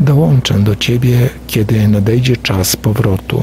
Dołączę 0.00 0.54
do 0.58 0.76
Ciebie, 0.76 1.30
kiedy 1.46 1.88
nadejdzie 1.88 2.36
czas 2.36 2.76
powrotu. 2.76 3.42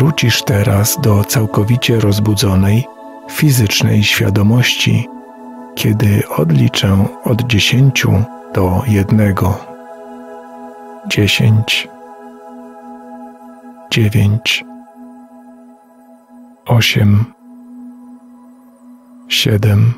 Powrócisz 0.00 0.42
teraz 0.42 1.00
do 1.00 1.24
całkowicie 1.24 2.00
rozbudzonej 2.00 2.86
fizycznej 3.30 4.04
świadomości, 4.04 5.08
kiedy 5.74 6.22
odliczę 6.28 7.06
od 7.24 7.42
dziesięciu 7.42 8.24
do 8.54 8.82
jednego. 8.86 9.58
Dziesięć, 11.06 11.88
dziewięć, 13.90 14.64
osiem, 16.66 17.24
siedem, 19.28 19.94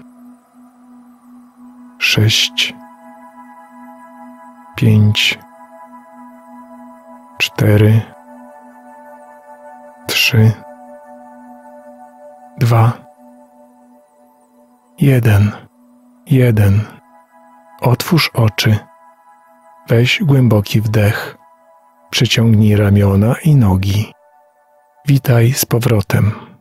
sześć, 1.98 2.74
pięć, 4.76 5.38
cztery, 7.38 8.00
trzy, 10.22 10.52
dwa, 12.58 12.92
jeden, 14.98 15.52
jeden. 16.26 16.80
Otwórz 17.80 18.30
oczy. 18.34 18.78
Weź 19.88 20.22
głęboki 20.22 20.80
wdech. 20.80 21.36
Przyciągnij 22.10 22.76
ramiona 22.76 23.34
i 23.44 23.56
nogi. 23.56 24.12
Witaj 25.06 25.52
z 25.52 25.64
powrotem. 25.64 26.51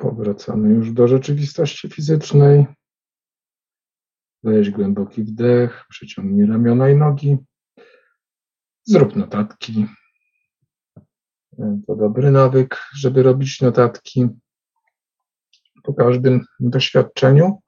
Powracamy 0.00 0.68
już 0.68 0.92
do 0.92 1.08
rzeczywistości 1.08 1.88
fizycznej. 1.88 2.66
Weź 4.42 4.70
głęboki 4.70 5.22
wdech, 5.22 5.84
przyciągnij 5.88 6.46
ramiona 6.46 6.90
i 6.90 6.96
nogi. 6.96 7.38
Zrób 8.84 9.16
notatki. 9.16 9.86
To 11.86 11.96
dobry 11.96 12.30
nawyk, 12.30 12.76
żeby 12.94 13.22
robić 13.22 13.60
notatki 13.60 14.28
po 15.82 15.94
każdym 15.94 16.44
doświadczeniu. 16.60 17.58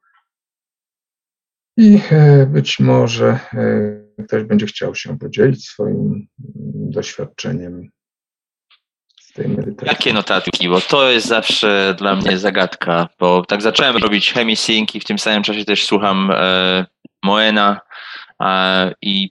I 1.77 2.01
e, 2.11 2.47
być 2.47 2.81
może 2.81 3.41
e, 3.55 4.25
ktoś 4.25 4.45
będzie 4.45 4.67
chciał 4.67 4.95
się 4.95 5.19
podzielić 5.19 5.69
swoim 5.69 6.27
doświadczeniem 6.75 7.91
tej 9.35 9.49
medytacji. 9.49 9.89
Jakie 9.89 10.13
notatki? 10.13 10.69
Bo 10.69 10.81
to 10.81 11.11
jest 11.11 11.27
zawsze 11.27 11.95
dla 11.99 12.17
mnie 12.17 12.39
zagadka, 12.39 13.09
bo 13.19 13.45
tak 13.45 13.63
zacząłem 13.63 13.97
robić 13.97 14.33
chemisync 14.33 14.95
i 14.95 15.01
w 15.01 15.05
tym 15.05 15.19
samym 15.19 15.43
czasie 15.43 15.65
też 15.65 15.87
słucham 15.87 16.31
e, 16.35 16.87
Moena 17.23 17.81
e, 18.43 18.93
i 19.03 19.31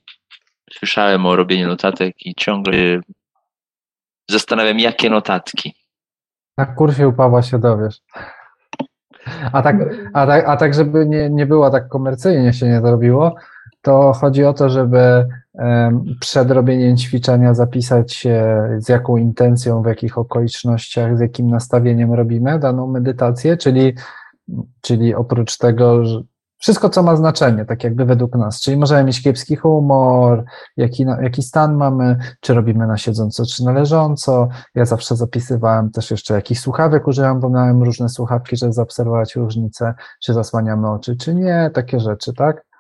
słyszałem 0.74 1.26
o 1.26 1.36
robieniu 1.36 1.68
notatek 1.68 2.16
i 2.26 2.36
ciągle 2.36 3.02
zastanawiam, 4.30 4.80
jakie 4.80 5.10
notatki. 5.10 5.76
Na 6.58 6.66
kursie 6.66 7.08
u 7.08 7.14
Pawła 7.14 7.42
się 7.42 7.60
dowiesz. 7.60 8.02
A 9.52 9.62
tak, 9.62 9.76
a 10.14 10.28
tak, 10.28 10.48
a 10.48 10.58
tak 10.58 10.74
żeby 10.74 11.06
nie, 11.06 11.30
nie 11.30 11.46
było 11.46 11.70
tak 11.70 11.88
komercyjnie 11.88 12.54
się 12.54 12.66
nie 12.66 12.82
zrobiło, 12.82 13.36
to 13.82 14.14
chodzi 14.14 14.44
o 14.44 14.54
to, 14.54 14.70
żeby 14.70 15.28
przed 16.20 16.52
robieniem 16.52 16.98
ćwiczenia 16.98 17.54
zapisać 17.54 18.14
się 18.14 18.64
z 18.78 18.90
jaką 18.90 19.18
intencją, 19.18 19.82
w 19.82 19.86
jakich 19.86 20.18
okolicznościach, 20.18 21.18
z 21.18 21.20
jakim 21.20 21.48
nastawieniem 21.50 22.14
robimy 22.14 22.60
daną 22.60 22.88
medytację, 22.88 23.58
czyli, 23.58 23.94
czyli 24.82 25.16
oprócz 25.16 25.58
tego, 25.58 26.06
że 26.06 26.22
wszystko, 26.58 26.90
co 26.90 27.04
ma 27.04 27.16
znaczenie, 27.16 27.66
tak 27.66 27.84
jakby 27.84 28.06
według 28.06 28.36
nas. 28.36 28.62
Czyli 28.62 28.78
możemy 28.78 29.04
mieć 29.04 29.24
kiepski 29.24 29.56
humor, 29.56 30.44
jaki, 30.78 31.06
jaki 31.22 31.44
stan 31.44 31.76
mamy, 31.76 32.18
czy 32.40 32.54
robimy 32.54 32.88
na 32.88 32.98
siedząco, 32.98 33.44
czy 33.46 33.66
na 33.66 33.72
leżąco. 33.72 34.48
Ja 34.76 34.86
zawsze 34.86 35.16
zapisywałem 35.16 35.92
też 35.92 36.12
jeszcze, 36.12 36.34
jakich 36.34 36.60
słuchawek 36.60 37.08
używam, 37.08 37.40
bo 37.40 37.50
miałem 37.50 37.84
różne 37.84 38.10
słuchawki, 38.10 38.58
żeby 38.58 38.74
zaobserwować 38.74 39.36
różnicę, 39.36 39.94
czy 40.24 40.34
zasłaniamy 40.34 40.90
oczy, 40.90 41.16
czy 41.16 41.36
nie, 41.36 41.72
takie 41.74 42.00
rzeczy, 42.00 42.34
tak? 42.34 42.71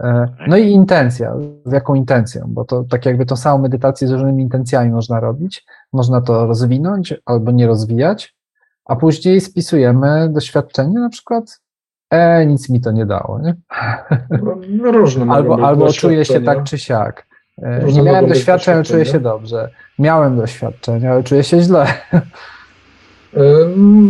E, 0.00 0.28
no 0.46 0.56
i 0.56 0.70
intencja, 0.70 1.34
z 1.64 1.72
jaką 1.72 1.94
intencją, 1.94 2.44
bo 2.48 2.64
to 2.64 2.84
tak 2.84 3.06
jakby 3.06 3.26
tą 3.26 3.36
samą 3.36 3.58
medytację 3.58 4.08
z 4.08 4.10
różnymi 4.10 4.42
intencjami 4.42 4.90
można 4.90 5.20
robić, 5.20 5.66
można 5.92 6.20
to 6.20 6.46
rozwinąć 6.46 7.14
albo 7.26 7.50
nie 7.50 7.66
rozwijać, 7.66 8.34
a 8.84 8.96
później 8.96 9.40
spisujemy 9.40 10.28
doświadczenie, 10.32 11.00
na 11.00 11.08
przykład 11.08 11.60
e, 12.10 12.46
nic 12.46 12.70
mi 12.70 12.80
to 12.80 12.92
nie 12.92 13.06
dało, 13.06 13.40
nie? 13.42 13.56
No, 14.68 14.92
różne 14.92 15.32
albo 15.32 15.66
albo 15.66 15.92
czuję 15.92 16.24
się 16.24 16.40
tak 16.40 16.64
czy 16.64 16.78
siak. 16.78 17.26
E, 17.62 17.80
różne 17.80 18.02
nie 18.02 18.10
miałem 18.10 18.28
doświadczeń, 18.28 18.74
ale 18.74 18.84
czuję 18.84 19.04
się 19.04 19.20
dobrze. 19.20 19.70
Miałem 19.98 20.36
doświadczenia, 20.36 21.12
ale 21.12 21.22
czuję 21.22 21.44
się 21.44 21.60
źle. 21.60 21.86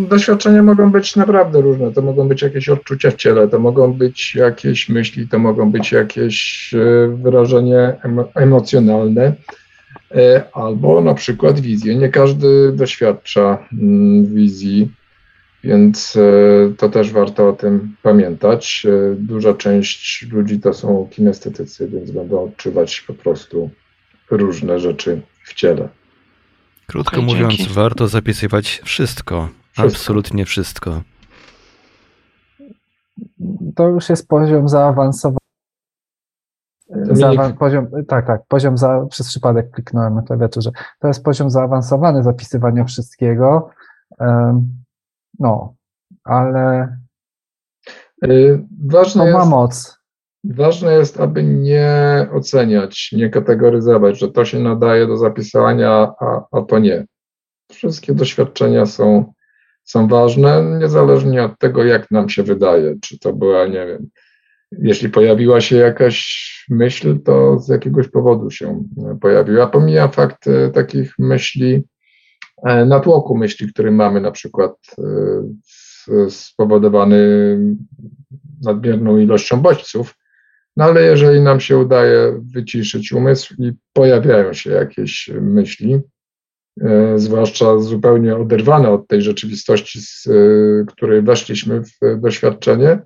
Doświadczenia 0.09 0.63
mogą 0.63 0.91
być 0.91 1.17
naprawdę 1.17 1.61
różne. 1.61 1.93
To 1.93 2.03
mogą 2.03 2.29
być 2.29 2.43
jakieś 2.43 2.69
odczucia 2.69 3.11
w 3.11 3.15
ciele, 3.15 3.49
to 3.49 3.59
mogą 3.59 3.93
być 3.93 4.35
jakieś 4.35 4.89
myśli, 4.89 5.29
to 5.29 5.39
mogą 5.39 5.71
być 5.71 5.93
jakieś 5.93 6.71
e, 6.75 7.09
wyrażenie 7.17 7.97
emocjonalne, 8.35 9.35
e, 10.15 10.45
albo 10.53 11.01
na 11.01 11.15
przykład 11.15 11.61
wizje. 11.61 11.95
Nie 11.95 12.09
każdy 12.09 12.73
doświadcza 12.73 13.69
mm, 13.73 14.35
wizji, 14.35 14.91
więc 15.65 16.17
e, 16.17 16.75
to 16.77 16.89
też 16.89 17.13
warto 17.13 17.49
o 17.49 17.53
tym 17.53 17.97
pamiętać. 18.03 18.87
Duża 19.17 19.55
część 19.55 20.27
ludzi 20.31 20.61
to 20.61 20.75
są 20.75 21.09
kinestetycy, 21.11 21.89
więc 21.89 22.11
będą 22.11 22.45
odczuwać 22.45 23.01
po 23.01 23.15
prostu 23.15 23.71
różne 24.31 24.81
rzeczy 24.81 25.21
w 25.45 25.55
ciele. 25.55 25.89
Krótko 26.91 27.17
okay, 27.17 27.27
mówiąc, 27.27 27.55
dzięki. 27.55 27.75
warto 27.75 28.09
zapisywać 28.09 28.81
wszystko, 28.85 29.49
wszystko, 29.73 29.83
absolutnie 29.83 30.45
wszystko. 30.45 31.03
To 33.77 33.89
już 33.89 34.09
jest 34.09 34.29
poziom 34.29 34.69
zaawansowany. 34.69 35.39
Zaawan 36.91 37.57
poziom, 37.57 37.87
tak, 38.09 38.27
tak, 38.27 38.43
poziom 38.49 38.79
za, 38.79 39.07
przez 39.11 39.29
przypadek 39.29 39.71
kliknąłem 39.71 40.15
na 40.15 40.23
klawiaturze. 40.23 40.71
To 40.99 41.09
jest 41.09 41.25
poziom 41.25 41.51
zaawansowany 41.51 42.23
zapisywania 42.23 42.85
wszystkiego. 42.85 43.71
Um, 44.19 44.85
no, 45.39 45.75
ale 46.25 46.97
y, 48.25 48.65
Ważne 48.87 49.27
to 49.27 49.33
ma 49.33 49.39
jest, 49.39 49.51
moc. 49.51 49.98
Ważne 50.45 50.95
jest, 50.95 51.21
aby 51.21 51.43
nie 51.43 52.27
oceniać, 52.33 53.11
nie 53.13 53.31
kategoryzować, 53.31 54.19
że 54.19 54.29
to 54.29 54.45
się 54.45 54.59
nadaje 54.59 55.07
do 55.07 55.17
zapisywania, 55.17 56.13
a, 56.21 56.45
a 56.53 56.63
to 56.63 56.79
nie. 56.79 57.07
Wszystkie 57.73 58.15
doświadczenia 58.15 58.87
są, 58.87 59.33
są 59.85 60.09
ważne, 60.09 60.79
niezależnie 60.81 61.45
od 61.45 61.59
tego, 61.59 61.85
jak 61.85 62.11
nam 62.11 62.29
się 62.29 62.43
wydaje. 62.43 62.95
Czy 63.03 63.19
to 63.19 63.33
była, 63.33 63.67
nie 63.67 63.87
wiem, 63.87 64.09
jeśli 64.73 65.09
pojawiła 65.09 65.61
się 65.61 65.77
jakaś 65.77 66.49
myśl, 66.71 67.19
to 67.25 67.59
z 67.59 67.69
jakiegoś 67.69 68.09
powodu 68.09 68.51
się 68.51 68.85
pojawiła. 69.21 69.67
Pomija 69.67 70.09
fakt 70.09 70.47
e, 70.47 70.71
takich 70.71 71.15
myśli, 71.19 71.83
e, 72.67 72.85
natłoku 72.85 73.37
myśli, 73.37 73.73
który 73.73 73.91
mamy, 73.91 74.21
na 74.21 74.31
przykład 74.31 74.75
e, 74.99 76.31
spowodowany 76.31 77.19
nadmierną 78.63 79.19
ilością 79.19 79.61
bodźców, 79.61 80.15
no 80.79 80.85
ale 80.85 81.03
jeżeli 81.03 81.41
nam 81.41 81.61
się 81.61 81.79
udaje 81.79 82.41
wyciszyć 82.55 83.13
umysł 83.13 83.55
i 83.59 83.73
pojawiają 83.93 84.53
się 84.53 84.71
jakieś 84.71 85.31
myśli, 85.41 86.01
e, 86.81 87.19
zwłaszcza 87.19 87.79
zupełnie 87.79 88.37
oderwane 88.37 88.91
od 88.91 89.09
tej 89.09 89.23
rzeczywistości, 89.23 90.01
z 90.03 90.27
e, 90.27 90.33
której 90.87 91.23
weszliśmy 91.23 91.83
w 91.83 92.21
doświadczenie, 92.21 92.99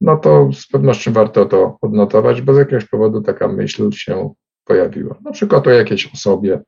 no 0.00 0.16
to 0.16 0.50
z 0.52 0.66
pewnością 0.66 1.12
warto 1.12 1.46
to 1.46 1.78
odnotować, 1.80 2.42
bo 2.42 2.54
z 2.54 2.58
jakiegoś 2.58 2.84
powodu 2.84 3.20
taka 3.20 3.48
myśl 3.48 3.90
się 3.90 4.30
pojawiła. 4.64 5.18
Na 5.24 5.30
przykład 5.30 5.66
o 5.66 5.70
jakiejś 5.70 6.12
osobie. 6.14 6.60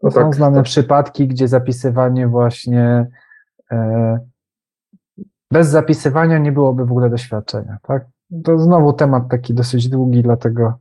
To 0.00 0.10
Są 0.10 0.20
tak, 0.20 0.34
znane 0.34 0.56
to... 0.56 0.62
przypadki, 0.62 1.28
gdzie 1.28 1.48
zapisywanie 1.48 2.28
właśnie 2.28 3.06
bez 5.52 5.68
zapisywania 5.68 6.38
nie 6.38 6.52
byłoby 6.52 6.84
w 6.84 6.90
ogóle 6.90 7.10
doświadczenia, 7.10 7.78
tak? 7.82 8.06
To 8.44 8.58
znowu 8.58 8.92
temat 8.92 9.28
taki 9.28 9.54
dosyć 9.54 9.88
długi, 9.88 10.22
dlatego 10.22 10.78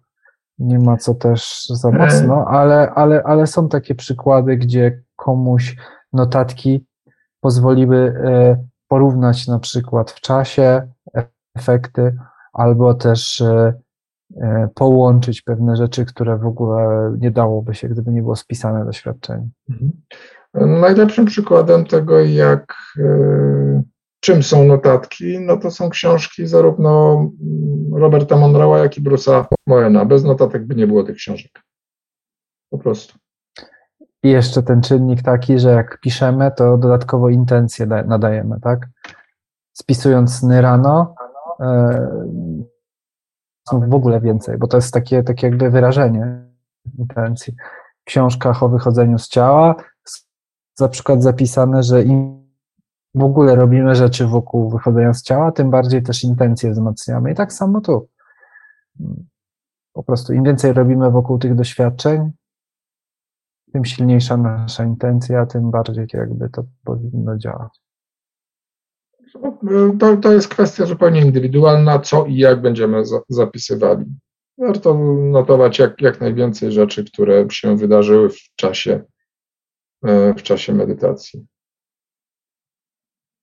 nie 0.60 0.80
ma 0.80 0.98
co 0.98 1.16
też 1.16 1.66
za 1.68 1.90
e. 1.90 1.92
mocno, 1.92 2.46
ale, 2.48 2.92
ale, 2.92 3.24
ale 3.24 3.48
są 3.48 3.70
takie 3.70 3.96
przykłady, 3.96 4.58
gdzie 4.58 5.04
komuś 5.16 5.76
notatki 6.14 6.86
pozwoliły 7.40 7.98
e, 7.98 8.66
porównać 8.88 9.48
na 9.48 9.60
przykład 9.60 10.12
w 10.12 10.22
czasie 10.22 10.88
efekty, 11.56 12.18
albo 12.54 12.94
też 12.94 13.44
połączyć 14.76 15.42
pewne 15.42 15.76
rzeczy, 15.76 16.06
które 16.06 16.38
w 16.38 16.46
ogóle 16.46 17.12
nie 17.20 17.32
dałoby 17.32 17.76
się, 17.76 17.90
gdyby 17.90 18.12
nie 18.12 18.22
było 18.22 18.36
spisane 18.36 18.86
doświadczenie. 18.86 19.50
Najlepszym 20.54 21.26
przykładem 21.26 21.86
tego, 21.86 22.20
jak 22.20 22.76
e, 23.00 23.84
czym 24.20 24.44
są 24.44 24.64
notatki, 24.64 25.40
no 25.40 25.58
to 25.58 25.72
są 25.72 25.90
książki 25.90 26.48
zarówno 26.48 27.24
Roberta 27.94 28.36
Monroe'a, 28.36 28.78
jak 28.78 28.98
i 28.98 29.02
Bruce'a 29.02 29.46
Moena. 29.68 30.06
Bez 30.06 30.24
notatek 30.24 30.66
by 30.66 30.76
nie 30.76 30.88
było 30.88 31.04
tych 31.04 31.16
książek. 31.16 31.52
Po 32.70 32.78
prostu. 32.78 33.18
I 34.24 34.30
jeszcze 34.30 34.64
ten 34.64 34.82
czynnik 34.82 35.22
taki, 35.22 35.60
że 35.60 35.70
jak 35.70 36.00
piszemy, 36.00 36.52
to 36.58 36.78
dodatkowo 36.78 37.30
intencje 37.30 37.86
nadajemy, 37.86 38.60
tak? 38.62 38.88
Spisując 39.74 40.36
sny 40.36 40.62
rano, 40.62 41.16
e, 41.60 42.44
w 43.72 43.94
ogóle 43.94 44.22
więcej, 44.22 44.58
bo 44.58 44.68
to 44.68 44.78
jest 44.78 44.94
takie, 44.94 45.24
takie 45.24 45.48
jakby 45.48 45.70
wyrażenie 45.70 46.46
intencji. 47.00 47.56
W 48.02 48.04
książkach 48.04 48.64
o 48.64 48.70
wychodzeniu 48.70 49.20
z 49.20 49.28
ciała 49.28 49.76
na 50.80 50.88
przykład 50.88 51.24
zapisane, 51.24 51.84
że 51.84 52.04
im 52.04 52.44
w 53.16 53.24
ogóle 53.24 53.56
robimy 53.56 53.96
rzeczy 53.96 54.28
wokół 54.28 54.70
wychodzenia 54.70 55.14
z 55.14 55.24
ciała, 55.24 55.52
tym 55.52 55.72
bardziej 55.72 56.04
też 56.04 56.24
intencje 56.24 56.72
wzmacniamy. 56.72 57.32
I 57.32 57.36
tak 57.36 57.54
samo 57.54 57.82
tu. 57.82 58.10
Po 59.94 60.04
prostu 60.04 60.34
im 60.34 60.44
więcej 60.44 60.74
robimy 60.74 61.12
wokół 61.12 61.40
tych 61.40 61.56
doświadczeń, 61.56 62.32
tym 63.74 63.86
silniejsza 63.86 64.38
nasza 64.38 64.84
intencja, 64.84 65.46
tym 65.46 65.72
bardziej 65.72 66.08
jakby 66.14 66.50
to 66.50 66.64
powinno 66.84 67.38
działać. 67.38 67.82
To, 70.00 70.18
to 70.18 70.34
jest 70.34 70.48
kwestia 70.48 70.86
zupełnie 70.86 71.22
indywidualna, 71.22 72.00
co 72.00 72.26
i 72.26 72.36
jak 72.36 72.62
będziemy 72.62 73.04
zapisywali. 73.30 74.06
Warto 74.58 74.94
notować 75.18 75.80
jak, 75.80 76.02
jak 76.02 76.22
najwięcej 76.22 76.72
rzeczy, 76.72 77.06
które 77.06 77.46
się 77.50 77.78
wydarzyły 77.78 78.30
w 78.30 78.40
czasie 78.56 79.04
w 80.38 80.44
czasie 80.44 80.74
medytacji. 80.74 81.48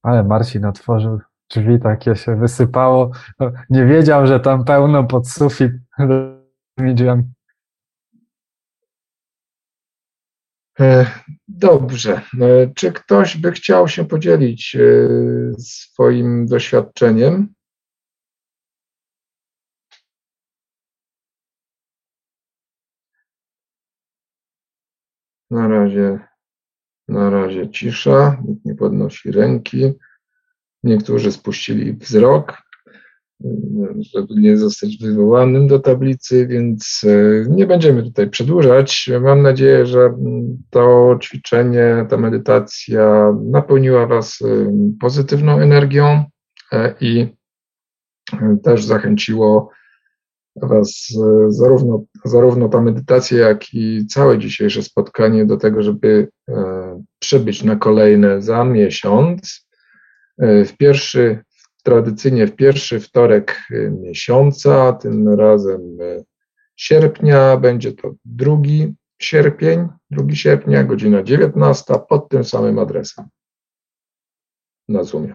Ale 0.03 0.25
Marcin 0.25 0.65
otworzył 0.65 1.21
drzwi, 1.51 1.81
takie 1.81 2.17
się 2.17 2.37
wysypało. 2.37 3.11
No, 3.41 3.53
nie 3.71 3.87
wiedział, 3.87 4.27
że 4.27 4.41
tam 4.41 4.65
pełno 4.65 5.05
pod 5.05 5.29
sufit 5.29 5.73
drzwiami. 6.79 7.23
E, 10.81 11.07
dobrze. 11.49 12.23
E, 12.41 12.73
czy 12.75 12.93
ktoś 12.93 13.37
by 13.37 13.53
chciał 13.53 13.89
się 13.89 14.05
podzielić 14.05 14.77
e, 14.77 14.81
swoim 15.59 16.47
doświadczeniem? 16.47 17.55
Na 25.51 25.69
razie, 25.69 26.30
na 27.11 27.31
razie 27.31 27.69
cisza, 27.69 28.43
nikt 28.49 28.65
nie 28.65 28.75
podnosi 28.75 29.31
ręki. 29.31 29.93
Niektórzy 30.83 31.33
spuścili 31.33 31.93
wzrok 31.93 32.63
żeby 34.01 34.35
nie 34.35 34.59
zostać 34.59 34.97
wywołanym 34.97 35.69
do 35.69 35.79
tablicy, 35.79 36.47
więc 36.47 37.05
e, 37.05 37.51
nie 37.51 37.67
będziemy 37.67 38.03
tutaj 38.03 38.31
przedłużać. 38.31 39.11
Mam 39.23 39.43
nadzieję, 39.43 39.87
że 39.87 40.15
to 40.71 41.17
ćwiczenie, 41.23 42.07
ta 42.11 42.17
medytacja 42.17 43.35
napełniła 43.45 44.07
Was 44.07 44.39
e, 44.43 44.47
pozytywną 45.01 45.59
energią 45.59 46.25
e, 46.73 46.95
i 47.01 47.27
też 48.63 48.85
zachęciło 48.85 49.71
Was 50.63 51.09
zarówno, 51.49 52.05
zarówno 52.25 52.69
ta 52.69 52.81
medytacja, 52.81 53.49
jak 53.49 53.75
i 53.75 54.07
całe 54.07 54.39
dzisiejsze 54.39 54.83
spotkanie 54.83 55.47
do 55.47 55.57
tego, 55.57 55.83
żeby 55.83 56.29
przybyć 57.19 57.63
na 57.63 57.77
kolejne 57.77 58.43
za 58.43 58.65
miesiąc. 58.65 59.69
W 60.39 60.73
pierwszy 60.79 61.39
tradycyjnie 61.83 62.47
w 62.47 62.57
pierwszy 62.57 63.01
wtorek 63.01 63.57
miesiąca, 63.91 64.93
tym 64.93 65.29
razem 65.29 65.81
sierpnia, 66.77 67.57
będzie 67.57 67.93
to 67.93 68.15
drugi 68.25 68.95
sierpień, 69.19 69.89
2 70.11 70.35
sierpnia, 70.35 70.85
godzina 70.85 71.23
19 71.23 71.95
pod 72.09 72.29
tym 72.29 72.45
samym 72.45 72.79
adresem 72.79 73.25
na 74.89 75.05
Zoomie. 75.05 75.35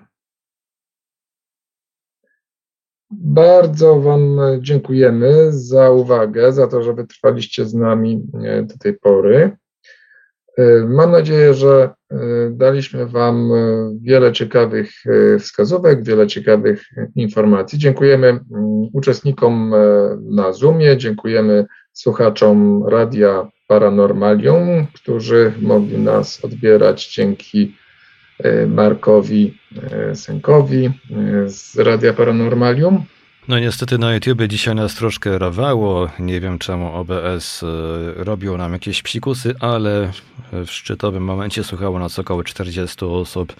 Bardzo 3.21 3.99
Wam 3.99 4.39
dziękujemy 4.59 5.47
za 5.49 5.89
uwagę, 5.91 6.51
za 6.51 6.67
to, 6.67 6.83
że 6.83 6.93
wytrwaliście 6.93 7.65
z 7.65 7.73
nami 7.73 8.23
y, 8.59 8.63
do 8.63 8.77
tej 8.77 8.93
pory. 8.93 9.57
E, 10.57 10.85
mam 10.87 11.11
nadzieję, 11.11 11.53
że 11.53 11.89
e, 12.11 12.17
daliśmy 12.51 13.05
Wam 13.05 13.51
e, 13.53 13.91
wiele 14.01 14.31
ciekawych 14.31 14.91
wskazówek, 15.39 16.03
wiele 16.03 16.27
ciekawych 16.27 16.85
informacji. 17.15 17.79
Dziękujemy 17.79 18.27
mm, 18.27 18.41
uczestnikom 18.93 19.73
na 20.21 20.53
Zoomie, 20.53 20.97
dziękujemy 20.97 21.65
słuchaczom 21.93 22.87
Radia 22.87 23.47
Paranormalium, 23.67 24.87
którzy 24.93 25.53
mogli 25.61 25.97
nas 25.97 26.45
odbierać 26.45 27.13
dzięki 27.13 27.75
Markowi 28.68 29.57
Senkowi 30.14 30.90
z 31.48 31.78
Radia 31.78 32.14
Paranormalium. 32.14 33.06
No 33.48 33.60
niestety 33.60 33.98
na 33.98 34.14
YouTube 34.14 34.41
dzisiaj 34.48 34.76
nas 34.76 34.95
troszkę 34.95 35.40
rawało. 35.40 36.10
Nie 36.20 36.41
wiem 36.41 36.60
czemu 36.60 36.94
OBS 36.94 37.64
e, 37.64 37.68
robił 38.24 38.57
nam 38.57 38.74
jakieś 38.74 39.02
psikusy, 39.02 39.53
ale 39.60 40.12
w 40.52 40.72
szczytowym 40.72 41.24
momencie 41.24 41.64
słuchało 41.64 41.99
nas 41.99 42.20
około 42.20 42.44
40 42.44 43.06
osób, 43.06 43.53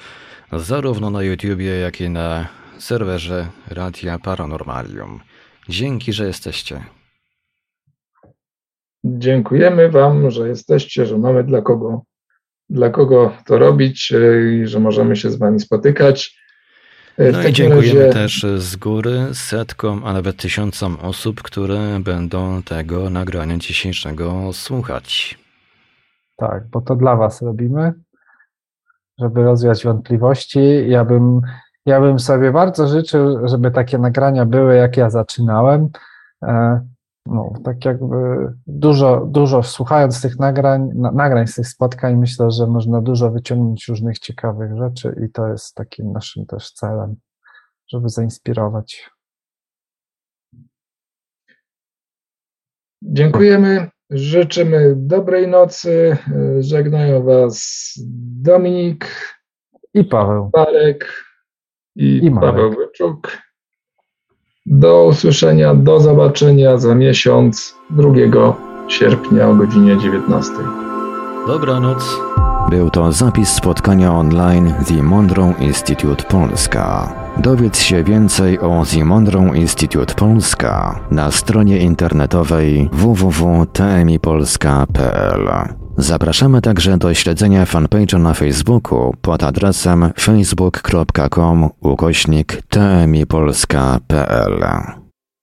zarówno 0.54 1.10
na 1.10 1.24
YouTubie, 1.24 1.80
jak 1.80 2.02
i 2.02 2.10
na 2.10 2.48
serwerze 2.78 3.48
Radia 3.68 4.20
Paranormalium. 4.20 5.20
Dzięki, 5.70 6.14
że 6.14 6.28
jesteście. 6.28 6.84
Dziękujemy 9.04 9.90
Wam, 9.90 10.32
że 10.32 10.48
jesteście, 10.48 11.06
że 11.06 11.18
mamy 11.18 11.44
dla 11.44 11.62
kogo, 11.62 12.02
dla 12.70 12.90
kogo 12.90 13.32
to 13.46 13.58
robić 13.58 14.12
e, 14.12 14.42
i 14.54 14.68
że 14.68 14.80
możemy 14.80 15.16
się 15.16 15.32
z 15.32 15.36
Wami 15.36 15.60
spotykać. 15.60 16.38
E, 17.18 17.32
no 17.32 17.48
i 17.48 17.54
dziękujemy 17.54 18.00
razie... 18.00 18.14
też 18.14 18.46
z 18.58 18.76
góry 18.76 19.20
setkom, 19.34 20.02
a 20.06 20.14
nawet 20.14 20.38
tysiącom 20.38 20.98
osób, 21.02 21.42
które 21.42 22.00
będą 22.00 22.64
tego 22.64 23.10
nagrania 23.10 23.58
dzisiejszego 23.58 24.54
słuchać. 24.54 25.38
Tak, 26.38 26.68
bo 26.72 26.82
to 26.82 26.96
dla 26.96 27.16
Was 27.16 27.42
robimy, 27.42 27.94
żeby 29.20 29.44
rozwiać 29.44 29.84
wątpliwości. 29.84 30.60
Ja 30.88 31.06
bym, 31.06 31.42
ja 31.86 32.02
bym 32.02 32.20
sobie 32.20 32.52
bardzo 32.52 32.88
życzył, 32.88 33.48
żeby 33.48 33.72
takie 33.72 33.98
nagrania 33.98 34.46
były, 34.46 34.76
jak 34.76 34.98
ja 34.98 35.10
zaczynałem. 35.10 35.90
No, 37.26 37.54
tak 37.64 37.86
jakby 37.86 38.16
dużo, 38.68 39.26
dużo 39.26 39.64
słuchając 39.64 40.22
tych 40.22 40.40
nagrań, 40.40 40.90
nagrań 40.94 41.48
z 41.48 41.56
tych 41.56 41.68
spotkań, 41.68 42.16
myślę, 42.16 42.52
że 42.52 42.68
można 42.68 43.02
dużo 43.02 43.32
wyciągnąć 43.32 43.88
różnych 43.88 44.20
ciekawych 44.20 44.78
rzeczy 44.78 45.16
i 45.26 45.32
to 45.32 45.48
jest 45.48 45.76
takim 45.76 46.12
naszym 46.12 46.46
też 46.46 46.72
celem, 46.72 47.16
żeby 47.88 48.10
zainspirować. 48.10 49.10
Dziękujemy, 53.02 53.90
życzymy 54.10 54.94
dobrej 54.98 55.48
nocy. 55.48 56.18
Żegnają 56.60 57.24
Was 57.24 57.94
Dominik 58.42 59.08
i 59.94 60.04
Paweł. 60.04 60.50
Marek 60.54 61.24
i, 61.96 62.26
I 62.26 62.32
Paweł 62.32 62.72
Wyczuk. 62.72 63.45
Do 64.68 65.06
usłyszenia, 65.06 65.76
do 65.76 66.00
zobaczenia 66.00 66.78
za 66.78 66.96
miesiąc 66.96 67.76
2 67.90 68.10
sierpnia 68.88 69.50
o 69.50 69.56
godzinie 69.56 69.98
19. 69.98 70.52
Dobranoc. 71.48 72.18
Był 72.70 72.90
to 72.90 73.12
zapis 73.12 73.50
spotkania 73.50 74.14
online 74.14 74.74
The 74.88 75.04
Monroe 75.04 75.54
Institute 75.60 76.24
Polska. 76.24 77.14
Dowiedz 77.38 77.80
się 77.80 78.04
więcej 78.04 78.60
o 78.60 78.84
The 78.94 79.06
Monroe 79.06 79.58
Institute 79.58 80.14
Polska 80.14 81.00
na 81.12 81.32
stronie 81.32 81.78
internetowej 81.78 82.90
www.tmipolska.pl. 82.92 85.85
Zapraszamy 85.98 86.62
także 86.62 86.98
do 86.98 87.14
śledzenia 87.14 87.66
fanpage'a 87.66 88.20
na 88.20 88.34
Facebooku 88.34 89.14
pod 89.22 89.44
adresem 89.44 90.12
facebook.com 90.20 91.70
ukośnik 91.82 92.62
tmipolska.pl. 92.70 94.66